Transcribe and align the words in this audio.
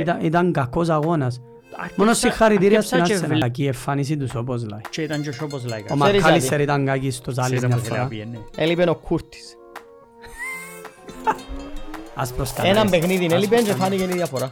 Ήταν, 0.00 0.18
ήταν 0.24 0.52
κακός 0.52 0.88
αγώνας. 0.88 1.40
Αρκεψα- 1.76 1.94
Μόνος 2.02 2.18
συγχαρητήρια 2.18 2.82
στην 2.82 3.00
αρκεψα 3.00 3.20
και 3.20 3.26
Arsenal. 3.26 3.28
βλέ- 3.30 3.42
Κακή 3.42 3.64
εμφάνιση 3.66 4.16
τους 4.16 4.34
όπως 4.34 4.66
λέει. 4.68 4.80
Και 4.90 5.02
ήταν 5.02 5.22
και 5.22 5.28
ο 5.28 5.32
Σόπος 5.32 5.64
Λάικας. 5.64 5.90
Ο 5.90 6.02
Ξέρεις 6.02 6.20
Μακάλιστερ 6.22 6.48
γιατί; 6.58 6.62
ήταν 6.72 6.84
κακής 6.86 7.16
στο 7.16 7.30
Ζάλι 7.30 7.46
Ξέρετε 7.56 7.66
μια 7.66 7.76
που 7.76 7.82
θέλει 7.82 7.94
να 7.96 8.04
φορά. 8.04 8.08
πιένει. 8.08 8.38
Έλειπε 8.56 8.90
ο 8.90 8.94
Κούρτης. 8.94 9.56
Ας 12.14 12.32
προσκαλέσει. 12.32 12.74
Έναν 12.74 12.90
παιχνίδι 12.90 13.26
Ας 13.26 13.32
έλειπε 13.32 13.56
και 13.56 13.62
προσκαλέσει. 13.62 13.96
φάνηκε 13.98 14.02
η 14.14 14.16
διαφορά. 14.16 14.48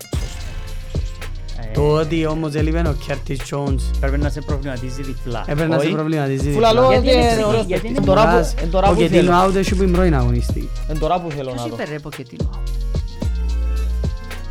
Ε, 1.60 1.72
Το 1.74 1.92
ότι 1.94 2.26
όμως 2.26 2.54
έλειπε 2.54 2.78
ο 2.88 2.96
Κέρτις 3.06 3.38
Τζόουνς 3.42 3.90
Πρέπει 4.00 4.18
να 4.18 4.28
σε 4.28 4.40
προβληματίζει 4.40 5.02
διπλά. 5.02 5.44
έπρεπε 5.46 5.66
να 5.68 5.78
σε 5.78 5.86
Όχι. 5.86 5.94
προβληματίζει. 5.94 6.50
Φουλα 6.52 6.72
λόγω 6.72 6.90
Γιατί 6.90 7.06
ότι 7.06 7.16
είναι 7.16 7.24
είναι 7.24 7.32
έτσι, 7.32 7.44
ωραίος 7.44 7.64
γιατί 7.66 7.82
παίκτης. 7.82 7.90
είναι 7.90 7.98
Εν 7.98 8.04
τώρα 8.04 8.22
που- 8.22 8.30
Μουράς, 8.30 8.54
εν 8.62 8.70
τώρα 8.70 8.88
Ο 8.88 8.92
που 8.92 8.98
Κετίνο 9.00 9.22
θέλω. 9.22 9.50
out 9.52 9.54
έχει 9.56 9.74
που 9.74 9.82
είναι 9.82 9.92
πρώην 9.92 10.14
αγωνιστή. 10.14 10.68
Εν 10.88 10.98
τώρα 10.98 11.20
που 11.20 11.30
θέλω 11.30 11.50
Ποιος 11.50 11.62
να 11.62 11.68
δω. 11.68 11.74
είπε 11.82 11.90
ρε 11.92 11.98
Ποκετίνο. 11.98 12.50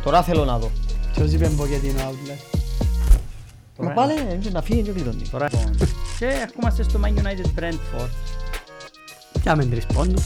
Τώρα 0.04 0.22
θέλω 0.22 0.44
να 0.44 0.58
δω. 0.58 0.70
Ποιος 1.16 1.32
είπε 1.32 1.48
Ποκετίνο 1.48 2.00
out 2.00 2.26
λέει. 2.26 2.36
Μα 3.78 3.90
πάλι 3.90 4.12
έτσι 4.30 4.50
να 4.52 4.62
φύγει 4.62 4.82
και 4.82 4.90
κλειδώνει. 4.90 5.22
Τώρα 5.30 5.46
λοιπόν. 5.52 5.76
Και 6.18 6.26
ερχόμαστε 6.26 6.82
στο 6.82 7.00
Man 7.04 7.08
United 7.08 7.60
Brentford. 7.60 8.08
Πιάμε 9.42 9.64
τρεις 9.64 9.86
πόντους. 9.86 10.24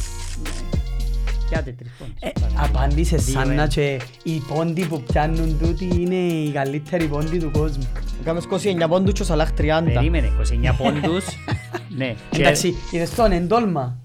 Πιάτε 1.50 1.74
τρεις 1.78 1.90
πόντους. 1.98 2.14
Ε, 2.20 2.30
Απάντησε 2.62 3.16
Δύο, 3.16 3.34
σαν 3.34 3.46
να 3.46 3.52
ένα. 3.52 3.66
και 3.66 4.00
οι 4.22 4.42
πόντοι 4.54 4.86
που 4.86 5.02
πιάνουν 5.02 5.58
τούτοι 5.58 5.84
είναι 6.00 6.14
οι 6.14 6.50
καλύτεροι 6.50 7.06
πόντοι 7.06 7.38
του 7.38 7.50
κόσμου. 7.50 7.88
Έκαμε 8.20 8.40
29 8.84 8.88
πόντους 8.88 9.12
και 9.12 9.22
ο 9.22 9.24
Σαλάχ 9.24 9.48
30. 9.58 9.92
Περίμενε, 9.94 10.30
29 10.70 10.74
πόντους. 10.78 11.24
Ναι. 11.96 12.14
και- 12.30 12.40
Εντάξει, 12.40 12.74
είδες 12.90 13.14
τον 13.14 13.32
εντόλμα. 13.32 13.96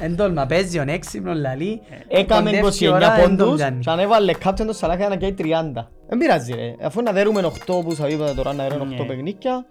Εντόλμα, 0.00 0.46
παίζει 0.46 0.78
τον 0.78 0.88
έξυπνο 0.88 1.32
λαλί. 1.34 1.80
Έκαμε 2.08 2.50
κοντεύει 2.50 2.66
29 2.86 2.92
ώρα, 2.92 3.14
εν 3.20 3.26
τον 3.28 3.36
πόντους 3.36 3.56
πιάνει. 3.56 3.80
και 3.80 3.90
αν 3.90 3.98
έβαλε 3.98 4.32
κάποιον 4.32 4.66
το 4.66 4.72
Σαλάχ 4.74 5.08
να 5.08 5.16
καίει 5.16 5.34
30. 5.38 5.90
Δεν 6.08 6.18
πειράζει 6.18 6.52
ρε. 6.54 6.74
Αφού 6.82 7.02
να 7.02 7.12
δέρουμε 7.12 7.52
8 7.66 7.82
που 7.84 7.94
θα 7.94 8.08
είπατε 8.08 8.34
τώρα 8.34 8.52
να 8.52 8.68
δέρουμε 8.68 8.94
8 8.94 8.98
Ναι. 9.00 9.06
παιχνίκια. 9.06 9.66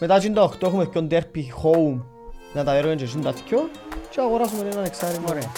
Μετά 0.00 0.20
και 0.20 0.30
τα 0.30 0.42
8 0.42 0.62
έχουμε 0.66 0.84
και 0.86 1.00
derby 1.10 1.44
home. 1.62 2.02
Να 2.54 2.64
τα 2.64 2.72
δέρουμε 2.72 2.94
και 2.94 3.06
τα 3.22 3.32
2 3.32 3.70
και 4.10 4.20
αγοράσουμε 4.20 4.68
έναν 4.72 4.84
εξάριμο. 4.84 5.26
Ωραία. 5.28 5.52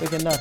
Το 0.00 0.16
Γενάρη. 0.16 0.38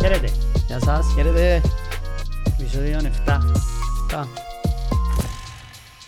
Χαίρετε. 0.00 0.28
Γεια 0.66 0.80
σας. 0.80 1.06
Χαίρετε. 1.14 1.62
Επεισόδιο 2.58 2.98
7. 2.98 3.38
Τα, 4.10 4.28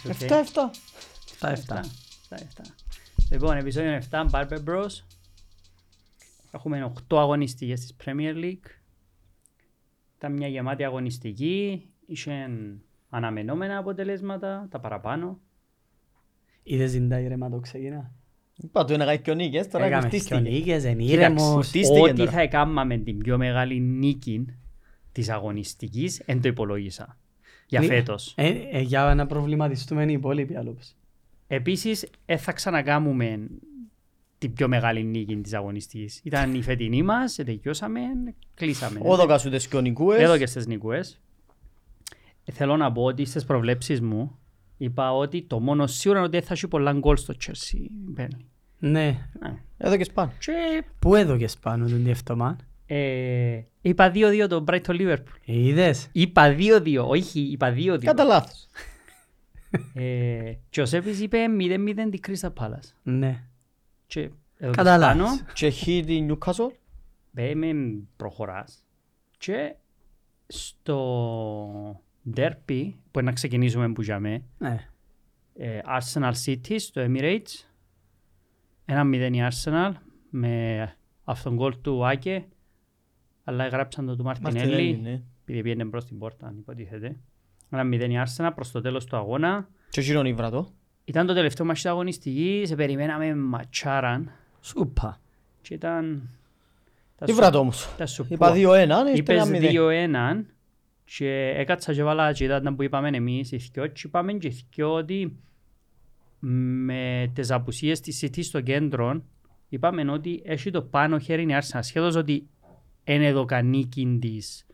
Οκ. 0.09 0.13
7-7. 0.19 0.71
τα 1.39 1.51
εφτά. 1.51 1.81
7, 2.29 2.37
7. 2.37 2.65
Λοιπόν, 3.31 3.57
επεισόδιο 3.57 3.93
7, 4.11 4.27
Barber 4.31 4.59
Bros. 4.69 4.93
Έχουμε 6.55 6.93
8 7.09 7.17
αγωνιστικές 7.19 7.81
της 7.81 7.97
Premier 8.05 8.35
League. 8.45 8.71
Ήταν 10.17 10.33
μια 10.33 10.49
γεμάτη 10.49 10.85
αγωνιστική. 10.85 11.87
Είχε 12.07 12.51
αναμενόμενα 13.11 13.79
αποτελέσματα, 13.79 14.67
τα 14.71 14.81
παραπάνω. 14.81 15.41
Είδες 16.63 16.93
την 16.93 17.09
τα 17.09 17.19
ήρεμα 17.21 17.51
το 17.51 17.59
ξεκινά. 17.61 18.13
Είπα 18.57 18.85
του 18.85 18.97
να 18.97 19.05
κάνει 19.05 19.19
και 19.19 19.31
ο 19.31 19.35
νίκες, 19.35 19.69
τώρα 19.69 19.85
Έκαμε 19.85 20.03
και 20.03 20.09
κουρτίστηκε. 20.09 20.41
νίκες, 20.41 20.85
εν 20.85 20.99
Κοίταξε, 20.99 21.13
ήρεμος. 21.15 21.53
κουρτίστηκε 21.55 22.01
Ό,τι 22.01 22.13
τώρα. 22.17 22.31
θα 22.31 22.41
έκαναμε 22.41 22.97
την 22.99 23.19
πιο 23.19 23.37
μεγάλη 23.39 23.81
νίκη 23.81 24.47
της 25.13 25.29
αγωνιστικής, 25.29 26.23
δεν 26.27 26.41
το 26.41 26.49
υπολόγισα. 26.49 27.19
Για 27.67 27.81
Ναι. 27.81 27.87
φέτος. 27.87 28.35
Ε, 28.37 28.49
ε, 28.71 28.81
Για 28.81 29.15
να 29.15 29.27
προβληματιστούμε 29.27 30.05
οι 30.05 30.13
υπόλοιποι 30.13 30.57
άλλους. 30.57 30.95
Επίσης, 31.47 32.11
δεν 32.27 32.39
θα 32.39 32.53
ξανακάμουμε 32.53 33.49
την 34.47 34.53
πιο 34.53 34.69
μεγάλη 34.69 35.03
νίκη 35.05 35.37
της 35.37 35.53
αγωνιστικής. 35.55 36.21
Ήταν 36.25 36.55
η 36.55 36.63
φετινή 36.63 37.03
μας, 37.03 37.35
τελειώσαμε, 37.35 38.01
κλείσαμε. 38.55 39.01
Όδοκα 39.03 39.39
σου 39.39 39.51
τις 39.51 39.69
κιονικούες. 39.69 40.21
Εδώ 40.21 40.39
και 40.39 40.47
στις 40.47 40.67
νικούες. 40.67 41.21
Ε, 42.45 42.53
Θέλω 42.53 42.77
να 42.77 42.93
πω 42.93 43.03
ότι 43.03 43.25
στις 43.25 43.45
προβλέψεις 43.45 44.01
μου 44.01 44.39
είπα 44.77 45.13
ότι 45.17 45.43
το 45.43 45.61
μόνο 45.61 45.87
σίγουρο 45.87 46.19
είναι 46.19 46.29
ότι 46.29 46.37
δεν 46.39 46.47
θα 46.47 46.53
έχει 46.55 46.69
πολλά 46.69 46.93
γκολ 46.93 47.17
στο 47.17 47.35
Chelsea. 47.45 48.19
Burnley. 48.21 48.45
Ναι. 48.79 49.07
Ε, 49.43 49.51
Εδώ 49.79 49.97
και 49.97 50.05
σπάν. 50.05 50.33
Και 50.39 50.85
Πού 50.99 51.15
έδωκες 51.15 51.57
πάνω 51.59 51.89
τον 51.89 52.03
διευτομάν. 52.05 52.59
ε, 52.87 53.61
είπα 53.81 54.13
2-2 54.15 54.47
το 54.49 54.65
Brighton 54.69 54.81
Liverpool. 55.01 55.37
Ε, 55.47 55.59
Είδες; 55.67 56.09
Είπα 56.13 56.55
2-2, 56.59 57.05
όχι, 57.09 57.41
είπα 57.41 57.75
2-2. 57.77 57.99
Κατά 58.05 58.25
λάθος. 58.25 58.67
Ε, 59.95 60.53
και 60.71 60.81
ο 60.81 60.87
Σέπης 60.87 61.21
είπε 61.21 61.39
0-0 61.59 62.11
τη 62.11 62.19
Crystal 62.27 62.53
Palace. 62.61 62.91
Ναι. 63.03 63.43
Και 64.13 64.21
εδώ 64.57 64.71
και 64.71 64.77
Κατά 64.77 64.99
πάνω, 64.99 65.23
λάθος. 65.25 65.43
Και 65.53 65.69
χει 65.69 66.05
τη 66.07 66.27
Newcastle. 66.29 66.71
Μπέμε 67.31 67.73
προχωράς 68.17 68.87
και 69.39 69.75
στο 70.47 72.03
derby 72.35 72.93
που 73.11 73.19
είναι 73.19 73.29
να 73.29 73.33
ξεκινήσουμε 73.33 73.93
που 73.93 74.03
για 74.03 74.21
με 74.21 74.45
Ναι. 74.59 74.89
ε, 75.55 75.81
Arsenal 75.85 76.33
City 76.45 76.75
στο 76.79 77.05
Emirates 77.07 77.67
ένα 78.85 79.05
μηδέν 79.05 79.35
η 79.35 79.49
Arsenal 79.51 79.93
με 80.31 80.97
αυτόν 81.25 81.55
γκολ 81.55 81.81
του 81.81 82.07
Άκε 82.07 82.49
αλλά 83.45 83.65
έγραψαν 83.65 84.07
το 84.07 84.17
του 84.17 84.25
Μαρτινέλη, 84.25 84.59
Μαρτινέλη 84.59 84.97
ναι. 84.97 85.23
επειδή 85.43 85.63
πήγαινε 85.63 85.85
μπρος 85.85 86.03
στην 86.03 86.19
πόρτα 86.19 86.47
αν 86.47 86.57
υποτίθεται 86.59 87.17
ένα 87.71 87.85
μηδέν 87.85 88.11
η 88.11 88.23
Arsenal 88.27 88.51
προς 88.55 88.71
το 88.71 88.81
τέλος 88.81 89.05
του 89.05 89.17
αγώνα 89.17 89.69
Και 89.91 90.01
γύρω 90.01 90.23
η 90.23 90.33
βρατό. 90.33 90.73
Ήταν 91.13 91.27
το 91.27 91.35
τελευταίο 91.35 91.67
μάτι 91.67 91.81
της 91.81 91.91
αγωνιστικής 91.91 92.69
σε 92.69 92.75
περιμέναμε 92.77 93.35
ματσάραν 93.35 94.31
Σούπα. 94.61 95.21
και 95.63 95.75
ήταν 95.75 96.29
τα 97.19 97.25
Τι 97.25 97.31
σου- 97.33 97.41
βρατό 97.41 97.59
όμως; 97.59 97.89
τα 97.97 98.07
σου 98.07 98.27
Είπα 98.29 98.49
πω. 98.49 98.55
2-1, 98.55 99.09
ήρθε 99.09 99.19
Είπες 99.19 99.49
ένα 99.49 99.59
0. 99.59 100.41
2-1 100.41 100.45
και 101.05 101.53
έκατσα 101.57 101.93
και 101.95 102.03
βάλα 102.03 102.33
και 102.33 102.45
ήταν 102.45 102.77
που 102.77 102.83
είπαμε 102.83 103.09
εμείς 103.09 103.53
οι 103.53 103.57
δυο 103.57 103.87
και 103.87 104.03
είπαμε 104.05 104.33
και 104.33 104.47
οι 104.49 104.65
δυο 104.75 104.93
ότι 104.95 105.37
με 106.41 107.31
τις 107.35 107.51
απουσίες 107.51 108.01
της 108.01 108.25
City 108.25 108.45
στο 108.45 108.61
κέντρο 108.61 109.23
είπαμε 109.69 110.11
ότι 110.13 110.43
έχει 110.45 110.71
το 110.71 110.83
πάνω 110.83 111.19
χέρι 111.19 111.43
η 111.43 111.47
Arsenal 111.51 111.79
σχεδόν 111.83 112.17
ότι 112.17 112.47
είναι 113.05 113.27
εδώ 113.27 113.45
κανίκιν 113.45 114.21
της 114.21 114.67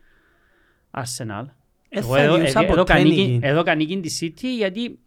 Arsenal. 0.91 1.45
Ε, 1.89 1.99
Εγώ 1.99 2.13
θα 2.15 2.21
εδώ- 2.21 2.35
διούσα 2.35 2.59
εδώ- 2.59 2.71
εδώ 2.71 2.75
ποτέ 2.75 2.93
κανίκιν- 2.93 3.27
νίκη. 3.29 3.39
Εδώ 3.45 3.63
κανίκιν 3.63 4.01
της 4.01 4.19
City 4.23 4.45
γιατί 4.57 4.99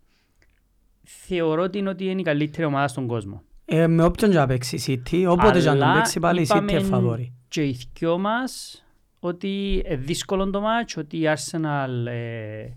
θεωρώ 1.03 1.63
ότι 1.63 1.79
είναι 1.79 1.89
ότι 1.89 2.05
είναι 2.05 2.21
η 2.21 2.25
καλύτερη 2.25 2.67
ομάδα 2.67 2.89
στον 2.89 3.07
κόσμο. 3.07 3.43
Ε, 3.65 3.87
Με 3.87 4.05
όποιον 4.05 4.31
και 4.31 4.37
να 4.37 4.47
παίξει 4.47 4.77
η 4.77 4.83
City, 4.87 5.25
όποτε 5.29 5.59
και 5.61 5.67
να 5.67 5.73
τον 5.73 5.83
Αλλά 5.83 5.95
παίξει 5.95 6.21
πάλι 6.21 6.41
η 6.41 6.47
City 6.49 6.55
είπαμε 6.55 6.73
είναι 6.73 6.81
φαβόρη. 6.81 7.33
Και 7.49 7.63
οι 7.63 7.79
δυο 7.99 8.19
μας 8.19 8.85
ότι 9.21 9.83
είναι 9.87 9.97
δύσκολο 9.97 10.51
το 10.51 10.61
μάτς, 10.61 10.97
ότι 10.97 11.17
η 11.17 11.23
Arsenal 11.25 12.07
ε, 12.07 12.69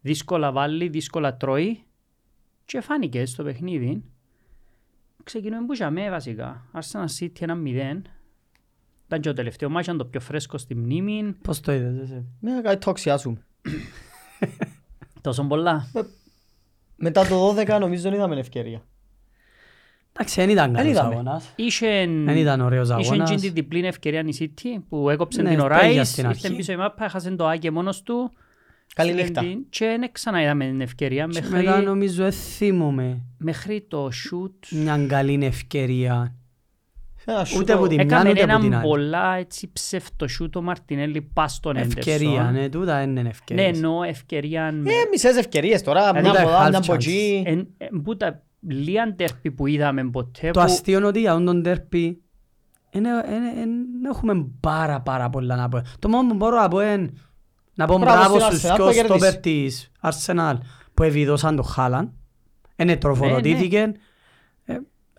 δύσκολα 0.00 0.52
βάλει, 0.52 0.88
δύσκολα 0.88 1.36
τρώει 1.36 1.84
και 2.64 2.80
φάνηκε 2.80 3.26
στο 3.26 3.42
παιχνίδι. 3.42 4.02
Ξεκινούμε 5.24 5.66
που 5.66 5.72
είχαμε 5.72 6.10
βασικά. 6.10 6.64
Arsenal 6.72 7.20
City 7.20 7.40
ένα 7.40 7.56
0. 7.64 8.02
Ήταν 9.06 9.20
και 9.20 9.28
το 9.28 9.32
τελευταίο 9.32 9.68
μάτς, 9.70 9.86
ήταν 9.86 9.98
το 9.98 10.04
πιο 10.04 10.20
φρέσκο 10.20 10.58
στη 10.58 10.74
μνήμη. 10.74 11.34
Πώς 11.42 11.60
το 11.60 11.72
είδες 11.72 11.98
εσύ; 11.98 12.24
Ναι, 12.40 12.60
κάτι 12.60 12.84
τοξιάσουμε. 12.84 13.46
Τόσο 15.20 15.44
πολλά. 15.44 15.90
Μετά 16.96 17.26
το 17.26 17.54
12 17.56 17.78
νομίζω 17.80 18.02
δεν 18.02 18.12
είδαμε 18.12 18.36
ευκαιρία. 18.38 18.82
Εντάξει, 20.16 20.40
δεν 20.40 20.50
ήταν 20.50 20.72
καλός 20.72 20.90
είδαμε. 20.90 21.14
αγώνας. 21.14 21.52
Είχε, 21.56 21.86
Δεν 22.24 22.36
ήταν 22.36 22.60
ωραίος 22.60 22.88
είχε 22.88 22.94
αγώνας. 23.12 23.30
και 23.30 23.36
την 23.36 23.52
διπλή 23.52 23.86
ευκαιρία 23.86 24.20
η 24.26 24.36
City 24.40 24.82
που 24.88 25.10
έκοψε 25.10 25.42
Ναι, 25.42 25.48
την 25.50 25.60
ο 25.60 25.66
πέγια 25.66 25.78
Ράις, 25.82 26.08
στην 26.08 26.24
ήρθε 26.24 26.38
αρχή. 26.46 26.56
πίσω 26.56 26.72
η 26.72 26.76
μάπα, 26.76 27.04
έχασε 27.04 27.30
το 27.30 27.46
Άκε 27.46 27.70
μόνος 27.70 28.02
του. 28.02 28.32
Καλή 28.94 29.10
Στην 29.10 29.22
νύχτα. 29.24 29.40
την- 29.40 29.66
Και 29.70 29.84
δεν 29.86 30.12
ξαναείδαμε 30.12 30.64
την 30.64 30.80
ευκαιρία 30.80 31.26
Και 31.30 31.40
μέχρι, 31.40 31.64
Μετά 31.64 31.80
νομίζω 31.80 32.24
εθίμουμε 32.24 33.20
μέχρι 33.38 33.84
το 33.88 34.06
shoot. 34.08 34.68
μια 34.70 35.06
καλή 35.08 35.44
ευκαιρία. 35.44 36.34
Ένα 37.26 37.44
σούτο- 37.44 37.60
Ούτε 37.60 37.72
από 37.72 37.86
την 37.86 37.94
μια 37.94 38.04
Έκαμε 38.04 38.30
ούτε 38.30 38.42
από 38.42 38.52
την 38.60 38.62
έναν 38.62 38.74
άλλη. 38.80 38.88
πολλά 38.88 39.34
έτσι 39.36 39.70
ψεύτο 39.72 40.26
shoot 40.40 40.56
ο 40.56 40.60
Μαρτινέλli 40.62 41.20
πας 41.32 41.52
στον 41.54 41.76
Ευκαιρία, 41.76 42.28
Έντερσον. 42.30 42.52
ναι, 42.52 42.68
τούτα 42.68 43.02
είναι 43.02 43.22
Ναι, 43.22 43.28
ευκαιρίες. 43.28 43.76
εννοώ 43.76 44.02
ευκαιρία. 44.02 44.72
με- 44.72 44.90
Ε, 44.90 44.94
μισές 45.10 45.36
ευκαιρίες 45.36 45.82
τώρα. 45.82 46.00
Δηλαδή, 46.12 46.20
Μια 46.22 46.32
τα 46.32 46.40
από 46.40 46.48
εδώ, 46.48 46.58
half 46.58 46.68
μια 46.68 46.78
από 46.78 46.92
chances. 46.92 46.96
εκεί. 46.96 47.42
εν- 47.46 47.66
εν- 47.78 48.02
Που 48.02 48.16
τα 48.16 48.42
λίγα 48.68 49.06
ντέρπι 49.14 49.50
που 49.50 49.66
είδαμε 49.66 50.04
ποτέ 50.10 50.50
Το 50.50 50.50
που 50.50 50.60
αστείο 50.60 50.98
είναι 50.98 51.06
ότι 51.06 51.20
για 51.20 51.42
τον 51.44 51.62
τέρπι 51.62 52.22
δεν 52.90 53.04
έχουμε 54.10 54.46
πάρα 54.60 55.00
πάρα 55.00 55.30
πολλά 55.30 55.56
να 55.56 55.68
πω. 55.68 55.80
Το 55.98 56.08
μόνο 56.08 56.28
που 56.28 56.34
μπορώ 56.34 56.56
να 56.60 56.68
πω 56.68 56.80
είναι 56.82 57.10
να 57.74 57.86
πω 57.86 57.98
Μπράβο 57.98 58.18
μπράβο 58.18 58.40
στην 58.40 58.58
στους 58.58 58.70
Arsenal 58.70 58.74
δυο 58.76 58.86
που 58.86 58.92
στόπερ 58.92 59.38
κέρδισες. 59.40 59.40
της 59.40 59.90
Arsenal 60.02 60.54
που 60.94 61.02
ευηδώσαν 61.02 61.56
το 61.56 61.62
Χάλαν. 61.62 62.12
Είναι 62.76 62.96
τροφοδοτήθηκε. 62.96 63.78
Ε, 63.78 63.92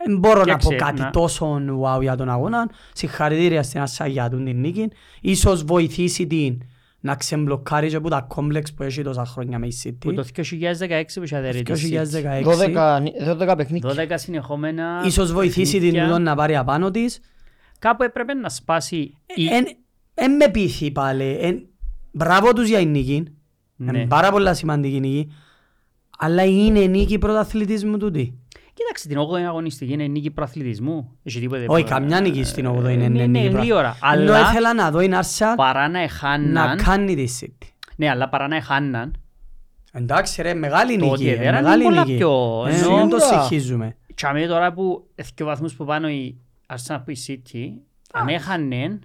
Δεν 0.06 0.18
μπορώ 0.18 0.44
να 0.44 0.58
πω 0.58 0.70
Κοίταξε, 0.70 0.76
κάτι 0.76 1.02
να- 1.02 1.10
τόσο 1.10 1.60
wow 1.84 2.02
για 2.02 2.16
τον 2.16 2.30
αγώνα. 2.30 2.70
Συγχαρητήρια 2.94 3.64
στην 3.64 3.84
Arsenal 3.84 4.10
για 4.10 4.30
τον 4.30 4.46
την 4.46 4.60
νίκη. 4.60 4.88
Ίσως 5.22 5.64
βοηθήσει 5.64 6.28
την 6.28 6.62
να 7.00 7.16
ξεμπλοκάρει 7.16 7.88
και 7.90 7.96
από 7.96 8.10
τα 8.10 8.22
κόμπλεξ 8.22 8.74
που 8.74 8.84
έχει 8.84 9.02
τόσα 9.02 9.26
χρόνια 9.26 9.60
με 9.60 9.68
η 9.68 9.74
που 10.00 10.10
City. 10.10 10.14
το 10.16 10.24
2016 10.24 11.04
που 11.14 11.24
είχε 11.24 11.36
αδερεί 11.38 11.62
της 11.64 11.84
City. 11.86 11.90
2016. 11.90 12.44
12 12.44 13.04
12 13.52 13.54
παιχνίκια. 13.58 13.90
12 13.90 14.14
συνεχόμενα 14.14 15.02
Ίσως 15.06 15.32
βοηθήσει 15.34 15.72
την 15.72 15.80
παιχνίδια. 15.82 16.06
τούτον 16.06 16.22
να 16.22 16.36
πάρει 16.36 16.56
απάνω 16.56 16.92
της. 16.92 17.20
κάπου 17.80 18.04
έπρεπε 18.04 18.34
να 18.34 18.50
σπάσει 18.50 18.98
η... 19.36 19.48
Εν, 19.48 19.66
εν 20.14 20.36
με 20.36 20.50
πείθει 20.50 20.92
πάλι. 20.92 21.38
Εν, 21.42 21.66
μπράβο 22.12 22.54
τους 22.54 22.68
για 22.68 22.80
η 22.80 22.86
νίκη. 22.86 23.24
Ναι. 23.76 23.98
Είναι 23.98 24.08
πάρα 24.08 24.32
πολλά 24.32 24.54
σημαντική 24.54 25.00
νίκη. 25.00 25.32
Αλλά 26.18 26.44
είναι 26.46 26.80
νίκη 26.86 27.18
πρωταθλητισμού 27.18 27.98
τούτη. 27.98 28.40
Κοίταξε 28.78 29.08
την 29.08 29.18
8η 29.20 29.42
αγωνιστική 29.48 29.92
είναι 29.94 30.08
νίκη 30.08 30.32
προαθλητισμού. 30.32 31.18
Έχει 31.24 31.40
τίποτε 31.40 31.66
Όχι, 31.68 31.84
προ- 31.84 31.98
καμιά 31.98 32.22
νίκη 32.22 32.44
στην 32.44 32.68
8η 32.68 32.86
Ε, 32.86 32.92
είναι 32.92 33.08
ναι, 33.08 33.08
νίκη. 33.08 33.18
ναι, 33.18 33.24
πρωταθλητισμού. 33.40 33.62
γλύωρα. 33.62 33.98
Ενώ 34.14 34.34
Αλλά 34.34 34.40
ήθελα 34.50 34.74
να 34.74 34.92
δω 34.92 35.00
η 35.02 35.14
Άρσα 35.14 35.54
παρά 35.56 35.82
να 35.82 35.88
να 35.90 36.00
εχάναν... 36.02 36.78
κάνει 36.84 37.16
τη 37.16 37.26
City. 37.42 37.68
Ναι, 37.96 38.10
αλλά 38.10 38.30
παρά 38.30 38.48
να 38.48 38.56
εχάναν... 38.56 39.14
Εντάξει 39.92 40.42
ρε, 40.42 40.54
μεγάλη 40.54 40.98
Το 40.98 41.06
νίκη. 41.06 41.14
ότι 41.14 41.28
ε, 41.30 41.32
έδεραν 41.34 41.64
Μεγάλη 41.64 41.84
είναι 41.84 41.92
πολλά 41.94 42.06
νίκη. 42.06 42.18
πιο- 42.18 42.66
Ε, 42.68 42.76
ενώ- 42.76 42.96
Δεν 42.96 43.10
το 43.10 43.20
Σίγουρα. 43.20 43.42
συγχύζουμε. 43.42 43.96
Και 44.14 44.26
αμέ 44.28 44.46
τώρα 44.46 44.74
που 44.74 45.08
έχει 45.16 45.32
βαθμούς 45.44 45.76
που 45.76 45.86
πάνω 45.86 46.10
η 46.10 46.38
Arsenal 46.74 47.00
που 47.06 47.12
η 47.12 47.18
City, 47.28 47.70
αν 48.14 48.28
έχανε, 48.28 49.00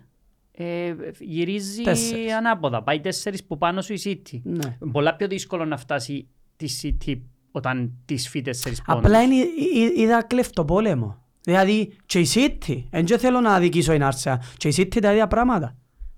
ε, 0.52 0.94
γυρίζει 1.18 1.82
Τέσσερις. 1.82 2.32
ανάποδα. 2.32 2.82
Πάει 2.82 3.00
τέσσερις 3.00 3.44
που 3.44 3.58
πάνω 3.58 3.80
σου 3.82 3.92
η 3.92 4.00
City. 4.04 4.40
Ναι. 4.42 4.76
Πολλά 4.92 5.14
πιο 5.16 5.28
δύσκολο 5.28 5.64
να 5.64 5.76
φτάσει 5.76 6.28
τη 6.56 6.66
City 6.82 7.18
όταν 7.50 7.92
της 8.04 8.28
φύγει 8.28 8.44
τέσσερις 8.44 8.82
πόντους. 8.82 9.04
Απλά 9.04 9.22
είναι, 9.22 9.34
εί- 9.34 9.98
είδα 9.98 10.22
κλεφτοπόλεμο. 10.22 11.16
Δηλαδή 11.42 11.92
και 12.06 12.18
η 12.18 12.26
City, 12.34 12.82
δεν 12.90 13.04
και 13.04 13.18
θέλω 13.18 13.40
να 13.40 13.54
αδικήσω 13.54 13.92
την 13.92 14.02
Άρσα, 14.02 14.42
και 14.56 14.68
η 14.68 14.74
City 14.76 14.98
τα 15.00 15.10
ίδια 15.12 15.26
πράγματα. 15.26 15.74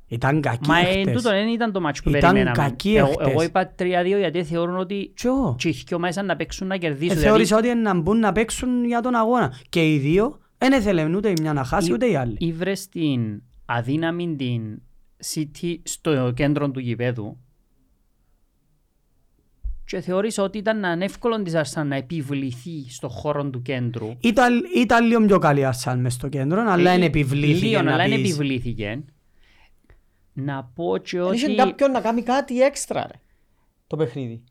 Ήταν 0.06 0.40
κακή 0.40 0.68
Μα 0.68 0.78
ε, 0.78 1.00
χτες. 1.00 1.16
τούτο 1.16 1.30
δεν 1.30 1.48
ήταν 1.48 1.72
το 1.72 1.80
μάτς 1.80 2.02
που 2.02 2.08
Ήταν 2.08 2.20
περιμέναμε. 2.20 2.56
κακή 2.56 2.94
Εγώ, 2.96 3.08
εχθές. 3.08 3.26
εγώ 3.30 3.42
είπα 3.42 3.74
3-2 3.78 3.84
γιατί 4.18 4.44
θεωρούν 4.44 4.76
ότι 4.76 5.12
Και 5.14 5.26
εγώ. 5.28 5.54
και 5.58 5.68
οι 5.68 5.82
δυο 5.86 5.98
μέσα 5.98 6.22
να 6.22 6.36
παίξουν 6.36 6.66
να 6.66 6.74
Ε, 6.74 6.78
κερδίσουν. 6.78 7.16
Θεώρησα 7.16 7.56
ότι 7.56 7.74
να 7.74 7.94
μπουν 8.00 8.18
να 8.18 8.32
παίξουν 8.32 8.84
για 8.84 9.00
τον 9.00 9.14
αγώνα. 9.14 9.54
Και 9.68 9.92
οι 9.94 9.98
δύο 9.98 10.38
δεν 10.58 10.72
ήθελαν 10.72 11.14
ούτε 11.14 11.28
η 11.28 11.34
μια 11.40 11.52
να 11.52 11.64
χάσει 11.64 11.92
ούτε 11.92 12.10
η 12.10 12.16
άλλη. 12.16 12.36
Ήβρες 12.38 12.88
την 12.88 13.42
αδύναμη 13.64 14.36
την 14.36 14.82
City 15.34 15.74
στο 15.82 16.32
κέντρο 16.36 16.70
του 16.70 16.80
γηπέδου 16.80 17.38
και 19.84 20.00
θεώρησα 20.00 20.42
ότι 20.42 20.58
ήταν 20.58 20.84
ανεύκολο 20.84 21.42
της 21.42 21.52
Arsenal 21.56 21.84
να 21.84 21.96
επιβληθεί 21.96 22.86
στο 22.90 23.08
χώρο 23.08 23.44
του 23.50 23.62
κέντρου. 23.62 24.16
Ήταν, 24.20 24.62
ήταν 24.76 25.06
λίγο 25.06 25.24
πιο 25.26 25.38
καλή 25.38 25.60
η 25.60 25.64
Arsenal 25.72 25.96
μες 25.96 26.12
στο 26.12 26.28
κέντρο, 26.28 26.64
αλλά 26.70 26.90
Ε, 26.90 26.94
είναι 26.94 27.04
επιβλήθηκε 27.04 27.66
λίγο, 27.66 27.82
να 27.82 27.92
αλλά 27.92 28.04
είναι 28.06 28.16
πεις. 28.16 28.30
επιβλήθηκε. 28.34 29.02
Να 30.32 30.70
πω 30.74 30.96
και 30.98 31.18
Δεν 31.18 31.32
είχε 31.32 31.46
ότι... 31.46 31.54
κάποιον 31.54 31.90
να 31.90 32.00
κάνει 32.00 32.22
κάτι 32.22 32.60
έξτρα 32.62 33.00
ρε. 33.12 33.18
Το 33.86 33.96
παιχνίδι. 33.96 34.42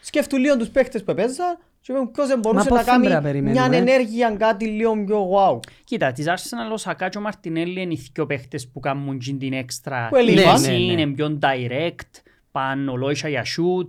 Σκέφτου 0.00 0.36
λίγο 0.36 0.56
τους 0.56 0.68
παίχτες 0.68 1.04
που 1.04 1.10
έπαιζαν 1.10 1.58
και 1.80 1.92
είπαν 1.92 2.10
ποιος 2.10 2.28
δεν 2.28 2.38
μπορούσε 2.38 2.68
Μα 2.70 2.76
να 2.76 2.82
πώς 2.82 2.84
δεν 2.84 2.94
κάνει 2.94 3.06
πρέπει 3.06 3.14
να 3.24 3.30
μια 3.30 3.60
περιμένουμε. 3.62 3.76
ενέργεια 3.76 4.30
κάτι 4.38 4.66
λίγο 4.66 5.04
πιο 5.04 5.30
wow. 5.34 5.58
Κοίτα, 5.84 6.12
της 6.12 6.26
Arsenal 6.28 6.72
ο 6.72 6.76
Σακά 6.76 7.08
και 7.08 7.18
ο 7.18 7.20
Μαρτινέλli 7.20 7.76
είναι 7.80 7.92
οι 7.92 8.00
δυο 8.14 8.26
παίχτες 8.26 8.68
που 8.68 8.80
κάνουν 8.80 9.18
τζιν 9.18 9.38
την 9.38 9.52
έξτρα 9.52 10.08
Που 10.08 10.16
ελείπαν. 10.16 10.54
τύχη, 10.56 10.70
Ναι, 10.70 10.76
ναι, 10.78 10.84
ναι. 10.94 11.00
είναι 11.02 11.12
πιο 11.14 11.38
direct, 11.42 12.20
πάνε 12.50 12.90
ολόισα 12.90 13.28
για 13.28 13.44
shoot. 13.44 13.88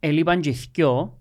Ελείπαν 0.00 0.40
και 0.40 0.48
οι 0.48 0.56
δυο. 0.72 1.18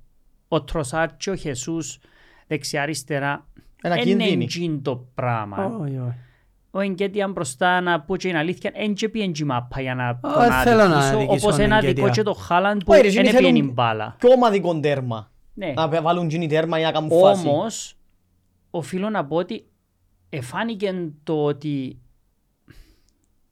Ο 0.47 0.61
Τροσάρ 0.63 1.15
και 1.17 1.29
ο 1.29 1.35
Χεσούς 1.35 1.99
δεξιά-αριστερά 2.47 3.47
Ένα 3.81 3.95
είναι 4.01 4.23
κίνδυνο. 4.25 4.45
τζιν 4.45 4.81
το 4.81 5.05
πράγμα. 5.15 5.65
Όχι, 5.65 5.97
όχι. 5.97 6.13
Ο 6.71 6.79
Εγκέτιαν 6.79 7.31
μπροστά 7.31 7.81
να 7.81 8.01
πω 8.01 8.17
και 8.17 8.27
είναι 8.27 8.37
αλήθεια, 8.37 8.71
εν 8.73 8.93
και 8.93 9.09
πιέν 9.09 9.31
τζι 9.33 9.43
μάπα 9.43 9.81
για 9.81 9.95
να 9.95 10.19
τον 10.19 10.31
δεν 10.39 10.51
θέλω 10.51 10.87
να 10.87 10.97
αδικήσω, 10.97 11.15
αδικήσω 11.15 11.47
όπως 11.47 11.55
τον 11.55 11.65
ένα 11.65 11.75
Εγκέτια. 11.75 11.93
δικό 11.93 12.09
και 12.09 12.23
το 12.23 12.33
Χάλαντ 12.33 12.83
που 12.83 12.91
Όχι, 12.91 13.01
ρε, 13.01 13.09
δεν 13.09 13.25
εκείνοι 13.25 13.37
πιένει 13.37 13.57
θέλουν 13.59 13.73
μπάλα. 13.73 14.15
Πιο 14.19 14.29
ομαδικό 14.29 14.79
τέρμα. 14.79 15.31
Ναι. 15.53 15.73
Να 15.75 16.01
βάλουν 16.01 16.29
γίνει 16.29 16.47
τέρμα 16.47 16.77
για 16.77 16.85
να 16.87 16.93
κάνουν 16.93 17.09
φάση. 17.19 17.47
Όμως, 17.47 17.97
οφείλω 18.69 19.09
να 19.09 19.25
πω 19.25 19.35
ότι 19.35 19.65
εφάνηκε 20.29 21.09
το 21.23 21.43
ότι 21.43 21.99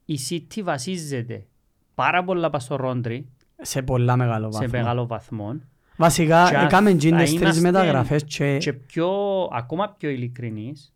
η 0.04 0.18
City 0.30 0.60
βασίζεται 0.62 1.46
πάρα 1.94 2.24
πολλά 2.24 2.50
πας 2.50 2.62
στο 2.62 2.76
Ρόντρι, 2.76 3.28
Σε 3.66 3.82
πολλά 3.82 4.16
μεγάλο 4.16 4.52
σε 4.52 4.58
βαθμό. 4.58 4.78
μεγάλο 4.78 5.06
βαθμό. 5.06 5.60
Βασικά, 5.96 6.46
Και 6.50 6.56
αν 6.56 6.64
έκαμε 6.64 6.90
θα 6.90 6.96
τζιν 6.96 7.16
τις 7.16 7.28
τρεις 7.28 7.40
είμαστε 7.40 7.60
μεταγραφές 7.60 8.24
και 8.24 8.56
Και 8.58 8.72
πιο, 8.72 9.08
ακόμα 9.52 9.94
πιο 9.98 10.08
ειλικρινείς, 10.08 10.92